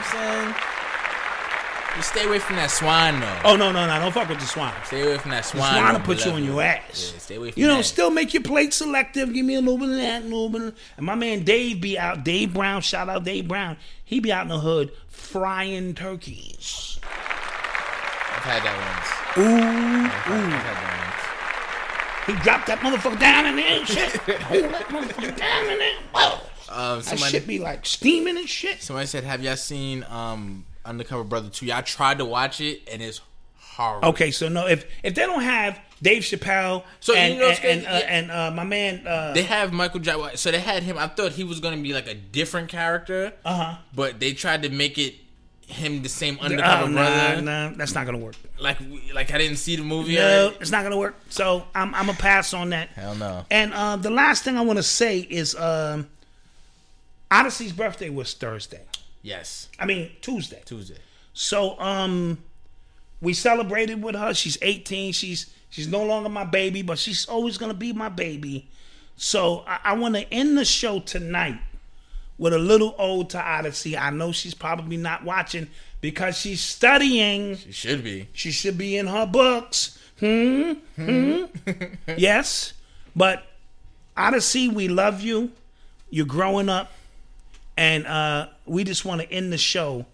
what 0.00 0.14
I'm 0.14 0.52
saying? 0.52 0.54
You 1.96 2.02
stay 2.02 2.26
away 2.26 2.38
from 2.38 2.56
that 2.56 2.70
swine 2.70 3.20
though. 3.20 3.38
Oh 3.44 3.56
no, 3.56 3.72
no, 3.72 3.86
no! 3.86 3.98
Don't 3.98 4.12
fuck 4.12 4.28
with 4.28 4.38
the 4.38 4.44
swine. 4.46 4.74
Stay 4.84 5.02
away 5.02 5.16
from 5.16 5.30
that 5.30 5.44
The 5.44 5.48
swine. 5.58 5.72
swine 5.80 5.92
will 5.94 6.00
put 6.00 6.24
you 6.26 6.32
on 6.32 6.44
your 6.44 6.60
ass. 6.62 7.12
Yeah, 7.14 7.18
stay 7.20 7.34
away 7.36 7.50
from 7.52 7.60
You 7.62 7.66
know, 7.68 7.78
that. 7.78 7.84
still 7.84 8.10
make 8.10 8.34
your 8.34 8.42
plate 8.42 8.74
selective. 8.74 9.32
Give 9.32 9.46
me 9.46 9.54
a 9.54 9.60
little 9.60 9.78
bit 9.78 9.88
of 9.90 9.96
that, 9.96 10.22
a 10.22 10.24
little 10.24 10.50
bit. 10.50 10.60
Of, 10.62 10.74
and 10.98 11.06
my 11.06 11.14
man 11.14 11.42
Dave 11.44 11.80
be 11.80 11.98
out. 11.98 12.22
Dave 12.22 12.52
Brown, 12.52 12.82
shout 12.82 13.08
out 13.08 13.24
Dave 13.24 13.48
Brown. 13.48 13.78
He 14.04 14.20
be 14.20 14.30
out 14.30 14.42
in 14.42 14.48
the 14.48 14.58
hood 14.60 14.92
frying 15.08 15.94
turkeys. 15.94 16.98
I've 17.02 18.42
had 18.44 18.62
that 18.62 18.76
once. 19.36 19.46
Ooh, 19.48 19.56
I've 19.56 20.30
ooh. 20.30 20.50
had 20.50 20.76
that 20.76 22.26
once. 22.26 22.38
He 22.38 22.44
dropped 22.44 22.66
that 22.66 22.78
motherfucker 22.80 23.18
down 23.18 23.46
in 23.46 23.56
there 23.56 23.78
and 23.78 23.88
shit. 23.88 24.16
Hold 24.42 24.64
that 24.74 24.86
motherfucker 24.88 25.34
down 25.36 25.66
in 25.70 25.78
there. 25.78 25.92
Whoa. 26.12 26.40
Um, 26.68 26.98
That 26.98 27.04
somebody, 27.04 27.30
shit 27.32 27.46
be 27.46 27.58
like 27.58 27.86
steaming 27.86 28.36
and 28.36 28.46
shit. 28.48 28.82
somebody 28.82 29.06
said, 29.06 29.24
"Have 29.24 29.42
y'all 29.42 29.56
seen 29.56 30.04
um, 30.10 30.65
Undercover 30.86 31.24
Brother 31.24 31.48
2? 31.50 31.66
Y'all 31.66 31.82
tried 31.82 32.18
to 32.18 32.24
watch 32.24 32.60
it 32.60 32.82
and 32.90 33.02
it's 33.02 33.20
horrible. 33.58 34.08
Okay, 34.10 34.30
so 34.30 34.48
no, 34.48 34.66
if 34.66 34.86
if 35.02 35.14
they 35.14 35.22
don't 35.22 35.42
have 35.42 35.78
Dave 36.02 36.22
Chappelle 36.22 36.84
So, 37.00 37.12
you 37.12 37.18
and 37.18 37.38
know 37.38 37.48
and, 37.48 37.58
and, 37.64 37.84
crazy? 37.84 37.86
uh, 37.86 38.06
and 38.08 38.30
uh, 38.30 38.50
my 38.50 38.64
man, 38.64 39.06
uh, 39.06 39.32
They 39.32 39.42
have 39.42 39.72
Michael 39.72 40.00
Jai 40.00 40.34
So 40.34 40.50
they 40.50 40.60
had 40.60 40.82
him. 40.82 40.96
I 40.98 41.06
thought 41.08 41.32
he 41.32 41.44
was 41.44 41.60
gonna 41.60 41.76
be 41.78 41.92
like 41.92 42.06
a 42.06 42.14
different 42.14 42.68
character. 42.68 43.32
Uh 43.44 43.48
Uh-huh. 43.48 43.76
But 43.94 44.20
they 44.20 44.32
tried 44.32 44.62
to 44.62 44.68
make 44.68 44.98
it 44.98 45.14
him 45.68 46.00
the 46.02 46.08
same 46.08 46.38
undercover 46.40 46.84
oh, 46.84 46.92
brother. 46.92 47.42
nah, 47.42 47.68
nah, 47.70 47.76
that's 47.76 47.92
not 47.92 48.06
gonna 48.06 48.18
work. 48.18 48.36
Like, 48.58 48.78
like 49.12 49.32
I 49.32 49.38
didn't 49.38 49.56
see 49.56 49.74
the 49.74 49.82
movie. 49.82 50.14
No, 50.14 50.50
yet. 50.50 50.56
it's 50.60 50.70
not 50.70 50.84
gonna 50.84 50.96
work. 50.96 51.16
So 51.28 51.64
I'm 51.74 51.92
I'm 51.94 52.08
a 52.08 52.14
pass 52.14 52.54
on 52.54 52.70
that. 52.70 52.90
Hell 52.90 53.16
no. 53.16 53.44
And 53.50 53.74
uh, 53.74 53.96
the 53.96 54.10
last 54.10 54.44
thing 54.44 54.56
I 54.56 54.60
want 54.60 54.76
to 54.78 54.82
say 54.84 55.18
is 55.18 55.56
um, 55.56 56.06
Odyssey's 57.30 57.72
birthday 57.72 58.08
was 58.10 58.32
Thursday. 58.34 58.82
Yes, 59.26 59.68
I 59.76 59.86
mean 59.86 60.12
Tuesday. 60.20 60.62
Tuesday. 60.64 60.98
So 61.32 61.76
um, 61.80 62.38
we 63.20 63.32
celebrated 63.32 64.00
with 64.00 64.14
her. 64.14 64.32
She's 64.32 64.56
18. 64.62 65.12
She's 65.12 65.52
she's 65.68 65.88
no 65.88 66.04
longer 66.04 66.28
my 66.28 66.44
baby, 66.44 66.82
but 66.82 66.96
she's 66.96 67.26
always 67.26 67.58
gonna 67.58 67.74
be 67.74 67.92
my 67.92 68.08
baby. 68.08 68.68
So 69.16 69.64
I, 69.66 69.80
I 69.82 69.92
want 69.94 70.14
to 70.14 70.32
end 70.32 70.56
the 70.56 70.64
show 70.64 71.00
tonight 71.00 71.58
with 72.38 72.52
a 72.52 72.58
little 72.58 72.94
ode 72.98 73.30
to 73.30 73.40
Odyssey. 73.40 73.96
I 73.96 74.10
know 74.10 74.30
she's 74.30 74.54
probably 74.54 74.96
not 74.96 75.24
watching 75.24 75.66
because 76.00 76.38
she's 76.38 76.60
studying. 76.60 77.56
She 77.56 77.72
should 77.72 78.04
be. 78.04 78.28
She 78.32 78.52
should 78.52 78.78
be 78.78 78.96
in 78.96 79.08
her 79.08 79.26
books. 79.26 79.98
Hmm. 80.20 80.74
Hmm. 80.94 81.46
yes, 82.16 82.74
but 83.16 83.42
Odyssey, 84.16 84.68
we 84.68 84.86
love 84.86 85.20
you. 85.20 85.50
You're 86.10 86.26
growing 86.26 86.68
up, 86.68 86.92
and 87.76 88.06
uh, 88.06 88.48
we 88.64 88.84
just 88.84 89.04
want 89.04 89.20
to 89.20 89.30
end 89.30 89.52
the 89.52 89.58
show 89.58 90.06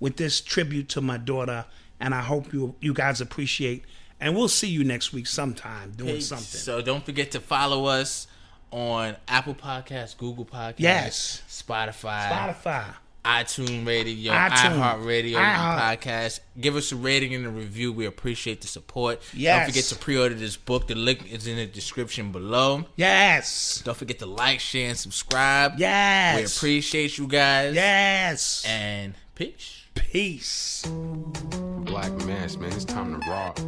with 0.00 0.16
this 0.16 0.40
tribute 0.40 0.88
to 0.90 1.00
my 1.00 1.16
daughter. 1.16 1.64
And 1.98 2.14
I 2.14 2.20
hope 2.20 2.52
you 2.52 2.74
you 2.80 2.92
guys 2.92 3.20
appreciate. 3.20 3.84
And 4.20 4.34
we'll 4.34 4.48
see 4.48 4.68
you 4.68 4.84
next 4.84 5.12
week 5.12 5.26
sometime 5.26 5.92
doing 5.92 6.20
something. 6.20 6.44
So 6.44 6.80
don't 6.82 7.04
forget 7.04 7.30
to 7.32 7.40
follow 7.40 7.86
us 7.86 8.26
on 8.70 9.16
Apple 9.28 9.54
Podcasts, 9.54 10.16
Google 10.16 10.44
Podcasts, 10.44 10.74
Yes. 10.78 11.42
Spotify, 11.48 12.28
Spotify. 12.30 12.94
iTunes 13.26 13.86
Radio, 13.86 14.32
iTunes, 14.32 14.78
iHeartRadio 14.78 15.34
iHeart. 15.34 16.00
podcast. 16.00 16.40
Give 16.60 16.76
us 16.76 16.92
a 16.92 16.96
rating 16.96 17.34
and 17.34 17.44
a 17.44 17.50
review. 17.50 17.92
We 17.92 18.06
appreciate 18.06 18.60
the 18.60 18.68
support. 18.68 19.20
Yes. 19.34 19.58
Don't 19.58 19.66
forget 19.66 19.84
to 19.84 19.96
pre-order 19.96 20.34
this 20.36 20.56
book. 20.56 20.86
The 20.86 20.94
link 20.94 21.30
is 21.30 21.46
in 21.46 21.56
the 21.56 21.66
description 21.66 22.30
below. 22.32 22.84
Yes. 22.94 23.82
Don't 23.84 23.96
forget 23.96 24.20
to 24.20 24.26
like, 24.26 24.60
share, 24.60 24.88
and 24.90 24.98
subscribe. 24.98 25.72
Yes. 25.78 26.36
We 26.38 26.44
appreciate 26.44 27.18
you 27.18 27.26
guys. 27.26 27.74
Yes. 27.74 28.64
And 28.66 29.14
peace. 29.34 29.82
Peace. 29.94 30.84
Black 30.86 32.12
mass, 32.26 32.56
man, 32.56 32.72
it's 32.72 32.84
time 32.84 33.18
to 33.18 33.30
rock. 33.30 33.58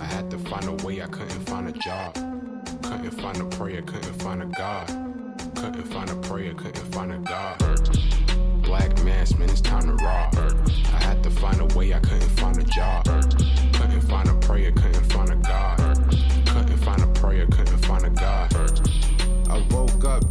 I 0.00 0.04
had 0.04 0.30
to 0.30 0.38
find 0.38 0.64
a 0.64 0.84
way, 0.86 1.02
I 1.02 1.06
couldn't 1.06 1.44
find 1.48 1.68
a 1.68 1.72
job. 1.72 2.14
Couldn't 2.82 3.10
find 3.20 3.40
a 3.40 3.44
prayer, 3.56 3.82
couldn't 3.82 4.22
find 4.22 4.42
a 4.42 4.46
God. 4.46 4.86
Couldn't 5.56 5.84
find 5.84 6.08
a 6.08 6.16
prayer, 6.16 6.54
couldn't 6.54 6.94
find 6.94 7.12
a 7.12 7.18
God. 7.18 8.31
Black 8.72 9.04
mass, 9.04 9.36
man, 9.36 9.50
it's 9.50 9.60
time 9.60 9.82
to 9.82 10.02
rock. 10.02 10.34
I 10.34 11.04
had 11.04 11.22
to 11.24 11.30
find 11.30 11.60
a 11.60 11.66
way, 11.76 11.92
I 11.92 11.98
couldn't 11.98 12.30
find 12.40 12.56
a 12.56 12.64
job. 12.64 13.04
Couldn't 13.04 14.00
find 14.00 14.26
a 14.30 14.34
prayer, 14.36 14.72
couldn't 14.72 15.12
find 15.12 15.28
a 15.28 15.36
God. 15.36 15.76
Couldn't 16.46 16.78
find 16.78 17.02
a 17.02 17.06
prayer, 17.08 17.46
couldn't 17.48 17.84
find 17.84 18.06
a 18.06 18.08
God. 18.08 18.50
I 19.50 19.62
woke 19.74 20.06
up, 20.06 20.30